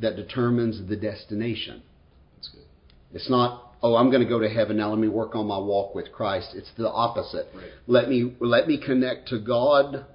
that 0.00 0.16
determines 0.16 0.88
the 0.88 0.96
destination. 0.96 1.82
that's 2.36 2.48
good 2.48 2.64
It's 3.12 3.28
not, 3.28 3.74
oh, 3.82 3.96
I'm 3.96 4.10
going 4.10 4.22
to 4.22 4.28
go 4.28 4.40
to 4.40 4.48
heaven 4.48 4.78
now. 4.78 4.90
Let 4.90 4.98
me 4.98 5.08
work 5.08 5.34
on 5.34 5.46
my 5.46 5.58
walk 5.58 5.94
with 5.94 6.10
Christ. 6.12 6.52
It's 6.54 6.70
the 6.78 6.88
opposite. 6.88 7.48
Right. 7.54 7.64
Let 7.86 8.08
me 8.08 8.34
let 8.40 8.66
me 8.66 8.82
connect 8.82 9.28
to 9.28 9.40
God 9.40 10.06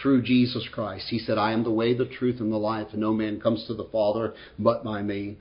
through 0.00 0.22
Jesus 0.22 0.66
Christ. 0.72 1.06
He 1.08 1.18
said, 1.18 1.38
"I 1.38 1.52
am 1.52 1.62
the 1.62 1.70
way, 1.70 1.94
the 1.94 2.06
truth, 2.06 2.40
and 2.40 2.52
the 2.52 2.56
life, 2.56 2.88
and 2.92 3.00
no 3.00 3.12
man 3.12 3.40
comes 3.40 3.64
to 3.66 3.74
the 3.74 3.84
Father 3.92 4.34
but 4.58 4.82
by 4.82 5.02
me." 5.02 5.36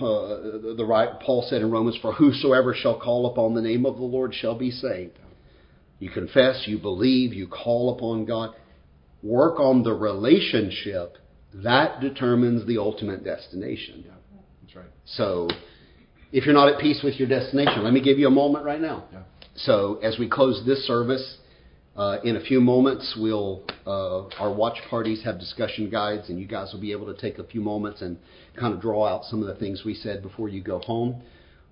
Uh, 0.00 0.74
the 0.76 0.84
right 0.86 1.20
Paul 1.20 1.46
said 1.48 1.60
in 1.60 1.70
Romans, 1.70 1.96
"For 2.00 2.12
whosoever 2.12 2.74
shall 2.74 2.98
call 2.98 3.26
upon 3.26 3.54
the 3.54 3.62
name 3.62 3.84
of 3.84 3.96
the 3.96 4.04
Lord 4.04 4.34
shall 4.34 4.54
be 4.54 4.70
saved." 4.70 5.18
You 6.04 6.10
confess, 6.10 6.64
you 6.66 6.76
believe, 6.76 7.32
you 7.32 7.46
call 7.48 7.96
upon 7.96 8.26
God. 8.26 8.54
Work 9.22 9.58
on 9.58 9.82
the 9.82 9.94
relationship. 9.94 11.16
That 11.54 12.02
determines 12.02 12.66
the 12.66 12.76
ultimate 12.76 13.24
destination. 13.24 14.04
yeah 14.04 14.12
that's 14.60 14.76
right 14.76 14.84
So, 15.06 15.48
if 16.30 16.44
you're 16.44 16.52
not 16.54 16.68
at 16.68 16.78
peace 16.78 17.00
with 17.02 17.14
your 17.14 17.26
destination, 17.26 17.82
let 17.82 17.94
me 17.94 18.02
give 18.02 18.18
you 18.18 18.26
a 18.26 18.30
moment 18.30 18.66
right 18.66 18.82
now. 18.82 19.04
yeah 19.14 19.22
So, 19.56 19.98
as 20.02 20.18
we 20.18 20.28
close 20.28 20.62
this 20.66 20.86
service, 20.86 21.38
uh, 21.96 22.18
in 22.22 22.36
a 22.36 22.40
few 22.40 22.60
moments, 22.60 23.16
we'll 23.18 23.62
uh, 23.86 24.26
our 24.42 24.52
watch 24.52 24.76
parties 24.90 25.22
have 25.24 25.38
discussion 25.38 25.88
guides, 25.88 26.28
and 26.28 26.38
you 26.38 26.46
guys 26.46 26.70
will 26.74 26.82
be 26.82 26.92
able 26.92 27.06
to 27.14 27.18
take 27.18 27.38
a 27.38 27.44
few 27.44 27.62
moments 27.62 28.02
and 28.02 28.18
kind 28.60 28.74
of 28.74 28.80
draw 28.82 29.06
out 29.06 29.24
some 29.24 29.40
of 29.40 29.46
the 29.46 29.54
things 29.54 29.84
we 29.86 29.94
said 29.94 30.22
before 30.22 30.50
you 30.50 30.60
go 30.62 30.80
home. 30.80 31.22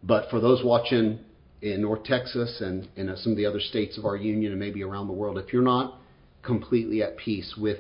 But 0.02 0.30
for 0.30 0.40
those 0.40 0.64
watching 0.64 1.18
in 1.62 1.80
North 1.80 2.02
Texas 2.05 2.60
and 2.60 2.89
in 2.97 3.09
uh, 3.09 3.16
some 3.16 3.32
of 3.32 3.39
the 3.39 3.47
other 3.47 3.60
states 3.60 3.97
of 3.97 4.05
our 4.05 4.16
union 4.16 4.51
and 4.51 4.60
maybe 4.60 4.82
around 4.82 5.06
the 5.06 5.12
world, 5.12 5.39
if 5.39 5.52
you're 5.52 5.62
not 5.62 5.98
completely 6.43 7.02
at 7.02 7.16
peace 7.16 7.55
with 7.56 7.78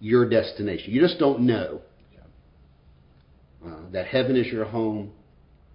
your 0.00 0.28
destination, 0.28 0.92
you 0.92 1.00
just 1.00 1.18
don't 1.18 1.40
know 1.40 1.80
yeah 2.12 3.70
uh, 3.70 3.90
that 3.92 4.06
heaven 4.06 4.36
is 4.36 4.48
your 4.48 4.64
home, 4.64 5.12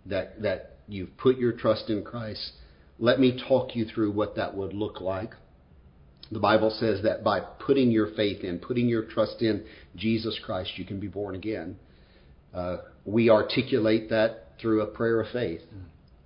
that 0.05 0.41
that 0.41 0.77
you've 0.87 1.15
put 1.17 1.37
your 1.37 1.53
trust 1.53 1.89
in 1.89 2.03
Christ. 2.03 2.51
Let 2.99 3.19
me 3.19 3.41
talk 3.47 3.75
you 3.75 3.85
through 3.85 4.11
what 4.11 4.35
that 4.35 4.55
would 4.55 4.73
look 4.73 4.99
like. 4.99 5.31
The 6.31 6.39
Bible 6.39 6.69
says 6.69 7.01
that 7.03 7.23
by 7.23 7.39
putting 7.39 7.89
your 7.89 8.13
faith 8.15 8.43
in, 8.43 8.59
putting 8.59 8.87
your 8.87 9.03
trust 9.03 9.41
in 9.41 9.65
Jesus 9.95 10.37
Christ, 10.45 10.71
you 10.75 10.85
can 10.85 10.99
be 10.99 11.07
born 11.07 11.35
again. 11.35 11.77
Uh, 12.53 12.77
we 13.05 13.29
articulate 13.29 14.09
that 14.09 14.49
through 14.59 14.81
a 14.81 14.87
prayer 14.87 15.21
of 15.21 15.31
faith, 15.31 15.61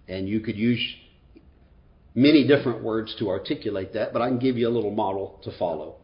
and 0.07 0.27
you 0.27 0.39
could 0.39 0.57
use 0.57 0.81
many 2.15 2.45
different 2.47 2.83
words 2.83 3.15
to 3.19 3.29
articulate 3.29 3.93
that, 3.93 4.13
but 4.13 4.21
I 4.21 4.27
can 4.29 4.39
give 4.39 4.57
you 4.57 4.67
a 4.67 4.71
little 4.71 4.91
model 4.91 5.39
to 5.43 5.51
follow. 5.57 5.95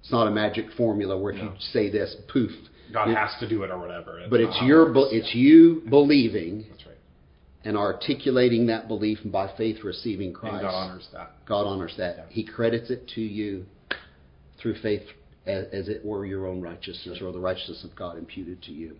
It's 0.00 0.12
not 0.12 0.26
a 0.26 0.30
magic 0.30 0.66
formula 0.76 1.16
where 1.18 1.32
if 1.32 1.42
you 1.42 1.50
say 1.72 1.90
this, 1.90 2.14
poof. 2.32 2.50
God 2.92 3.08
It- 3.08 3.16
has 3.16 3.30
to 3.40 3.48
do 3.48 3.62
it 3.64 3.70
or 3.70 3.78
whatever 3.78 4.20
but 4.28 4.40
it's 4.40 4.60
your 4.62 4.92
be- 4.92 5.08
it's 5.10 5.34
you 5.34 5.82
believing 5.88 6.66
that's 6.70 6.86
right 6.86 6.94
and 7.64 7.76
articulating 7.76 8.66
that 8.66 8.86
belief 8.88 9.18
and 9.24 9.32
by 9.32 9.48
faith 9.56 9.82
receiving 9.82 10.32
Christ. 10.32 10.52
and 10.56 10.62
God 10.62 10.74
honors 10.74 11.08
that 11.12 11.30
God 11.46 11.66
honors 11.66 11.94
that. 11.96 12.16
Yeah. 12.18 12.24
He 12.28 12.44
credits 12.44 12.90
it 12.90 13.08
to 13.14 13.20
you 13.22 13.64
through 14.58 14.74
faith 14.74 15.02
as, 15.46 15.66
as 15.72 15.88
it 15.88 16.04
were 16.04 16.26
your 16.26 16.46
own 16.46 16.60
righteousness 16.60 17.20
or 17.22 17.32
the 17.32 17.40
righteousness 17.40 17.82
of 17.84 17.96
God 17.96 18.18
imputed 18.18 18.62
to 18.62 18.72
you. 18.72 18.96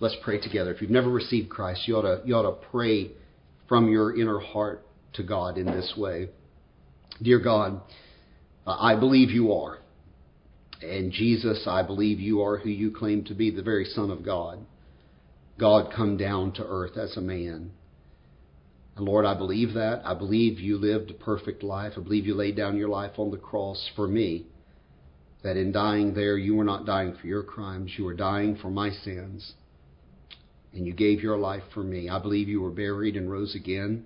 Let's 0.00 0.16
pray 0.22 0.38
together. 0.40 0.72
If 0.72 0.80
you've 0.80 0.90
never 0.90 1.10
received 1.10 1.48
Christ, 1.50 1.86
you 1.86 1.96
ought 1.96 2.02
to, 2.02 2.22
you 2.24 2.34
ought 2.34 2.42
to 2.48 2.66
pray 2.70 3.10
from 3.68 3.88
your 3.90 4.18
inner 4.18 4.38
heart 4.38 4.86
to 5.14 5.22
God 5.22 5.58
in 5.58 5.66
this 5.66 5.94
way. 5.96 6.28
Dear 7.20 7.40
God, 7.40 7.80
I 8.66 8.94
believe 8.94 9.30
you 9.30 9.52
are. 9.52 9.78
And 10.80 11.10
Jesus, 11.10 11.66
I 11.66 11.82
believe 11.82 12.20
you 12.20 12.42
are 12.42 12.58
who 12.58 12.68
you 12.68 12.92
claim 12.92 13.24
to 13.24 13.34
be, 13.34 13.50
the 13.50 13.62
very 13.62 13.84
Son 13.84 14.10
of 14.10 14.24
God. 14.24 14.64
God 15.58 15.92
come 15.94 16.16
down 16.16 16.52
to 16.52 16.64
earth 16.64 16.96
as 16.96 17.16
a 17.16 17.20
man. 17.20 17.72
And 18.96 19.06
Lord, 19.06 19.24
I 19.24 19.34
believe 19.34 19.74
that. 19.74 20.02
I 20.04 20.14
believe 20.14 20.60
you 20.60 20.76
lived 20.76 21.10
a 21.10 21.14
perfect 21.14 21.62
life. 21.62 21.94
I 21.96 22.00
believe 22.00 22.26
you 22.26 22.34
laid 22.34 22.56
down 22.56 22.76
your 22.76 22.88
life 22.88 23.12
on 23.18 23.30
the 23.30 23.36
cross 23.36 23.90
for 23.96 24.06
me. 24.06 24.46
That 25.42 25.56
in 25.56 25.72
dying 25.72 26.14
there, 26.14 26.36
you 26.36 26.54
were 26.54 26.64
not 26.64 26.86
dying 26.86 27.14
for 27.20 27.26
your 27.26 27.44
crimes, 27.44 27.92
you 27.96 28.04
were 28.04 28.14
dying 28.14 28.56
for 28.56 28.70
my 28.70 28.90
sins. 28.90 29.54
And 30.72 30.86
you 30.86 30.92
gave 30.92 31.22
your 31.22 31.38
life 31.38 31.62
for 31.72 31.82
me. 31.82 32.08
I 32.08 32.20
believe 32.20 32.48
you 32.48 32.60
were 32.60 32.70
buried 32.70 33.16
and 33.16 33.30
rose 33.30 33.54
again. 33.54 34.04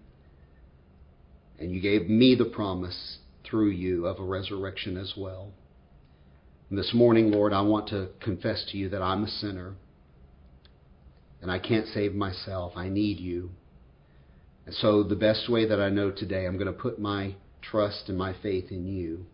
And 1.59 1.71
you 1.71 1.81
gave 1.81 2.09
me 2.09 2.35
the 2.35 2.45
promise 2.45 3.19
through 3.45 3.71
you 3.71 4.07
of 4.07 4.19
a 4.19 4.25
resurrection 4.25 4.97
as 4.97 5.15
well. 5.17 5.53
And 6.71 6.79
this 6.79 6.93
morning, 6.95 7.31
Lord, 7.31 7.53
I 7.53 7.61
want 7.61 7.89
to 7.89 8.09
confess 8.21 8.65
to 8.71 8.79
you 8.79 8.89
that 8.89 9.03
I'm 9.03 9.25
a 9.25 9.29
sinner 9.29 9.75
and 11.43 11.51
I 11.51 11.59
can't 11.59 11.87
save 11.89 12.15
myself. 12.15 12.73
I 12.77 12.89
need 12.89 13.19
you. 13.19 13.51
And 14.65 14.75
so, 14.75 15.03
the 15.03 15.17
best 15.17 15.51
way 15.51 15.67
that 15.67 15.81
I 15.81 15.91
know 15.91 16.13
today, 16.13 16.47
I'm 16.47 16.57
going 16.57 16.73
to 16.73 16.73
put 16.73 17.01
my 17.01 17.35
trust 17.61 18.05
and 18.09 18.17
my 18.17 18.35
faith 18.43 18.71
in 18.71 18.87
you. 18.87 19.27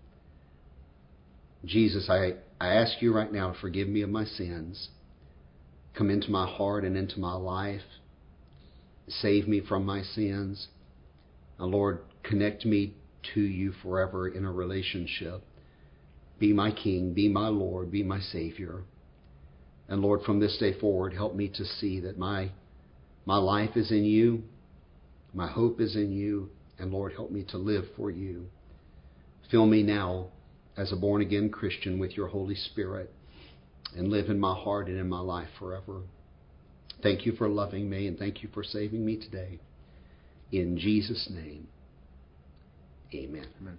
Jesus, 1.64 2.08
I, 2.08 2.34
I 2.60 2.74
ask 2.74 3.02
you 3.02 3.14
right 3.14 3.32
now 3.32 3.52
to 3.52 3.58
forgive 3.60 3.88
me 3.88 4.02
of 4.02 4.10
my 4.10 4.24
sins. 4.24 4.88
Come 5.94 6.10
into 6.10 6.30
my 6.30 6.46
heart 6.46 6.84
and 6.84 6.96
into 6.96 7.20
my 7.20 7.34
life. 7.34 7.82
Save 9.06 9.46
me 9.46 9.60
from 9.60 9.84
my 9.84 10.02
sins. 10.02 10.68
And 11.58 11.70
Lord, 11.70 12.00
connect 12.28 12.64
me 12.64 12.94
to 13.34 13.40
you 13.40 13.72
forever 13.82 14.28
in 14.28 14.44
a 14.44 14.52
relationship. 14.52 15.42
Be 16.38 16.52
my 16.52 16.70
King, 16.70 17.14
be 17.14 17.28
my 17.28 17.48
Lord, 17.48 17.90
be 17.90 18.02
my 18.02 18.20
Savior. 18.20 18.82
And 19.88 20.02
Lord, 20.02 20.22
from 20.22 20.38
this 20.38 20.56
day 20.58 20.78
forward, 20.78 21.14
help 21.14 21.34
me 21.34 21.48
to 21.48 21.64
see 21.64 22.00
that 22.00 22.18
my, 22.18 22.50
my 23.24 23.38
life 23.38 23.76
is 23.76 23.90
in 23.90 24.04
you, 24.04 24.42
my 25.34 25.48
hope 25.48 25.80
is 25.80 25.96
in 25.96 26.12
you, 26.12 26.50
and 26.78 26.92
Lord, 26.92 27.12
help 27.12 27.30
me 27.30 27.44
to 27.48 27.58
live 27.58 27.84
for 27.96 28.10
you. 28.10 28.46
Fill 29.50 29.66
me 29.66 29.82
now 29.82 30.28
as 30.76 30.92
a 30.92 30.96
born 30.96 31.22
again 31.22 31.50
Christian 31.50 31.98
with 31.98 32.16
your 32.16 32.28
Holy 32.28 32.54
Spirit 32.54 33.12
and 33.96 34.08
live 34.08 34.28
in 34.28 34.38
my 34.38 34.54
heart 34.54 34.88
and 34.88 34.98
in 34.98 35.08
my 35.08 35.20
life 35.20 35.48
forever. 35.58 36.02
Thank 37.02 37.26
you 37.26 37.32
for 37.32 37.48
loving 37.48 37.88
me 37.88 38.06
and 38.06 38.18
thank 38.18 38.42
you 38.42 38.48
for 38.52 38.62
saving 38.62 39.04
me 39.04 39.16
today. 39.16 39.58
In 40.52 40.78
Jesus' 40.78 41.28
name, 41.30 41.68
amen. 43.14 43.46
Amen. 43.60 43.78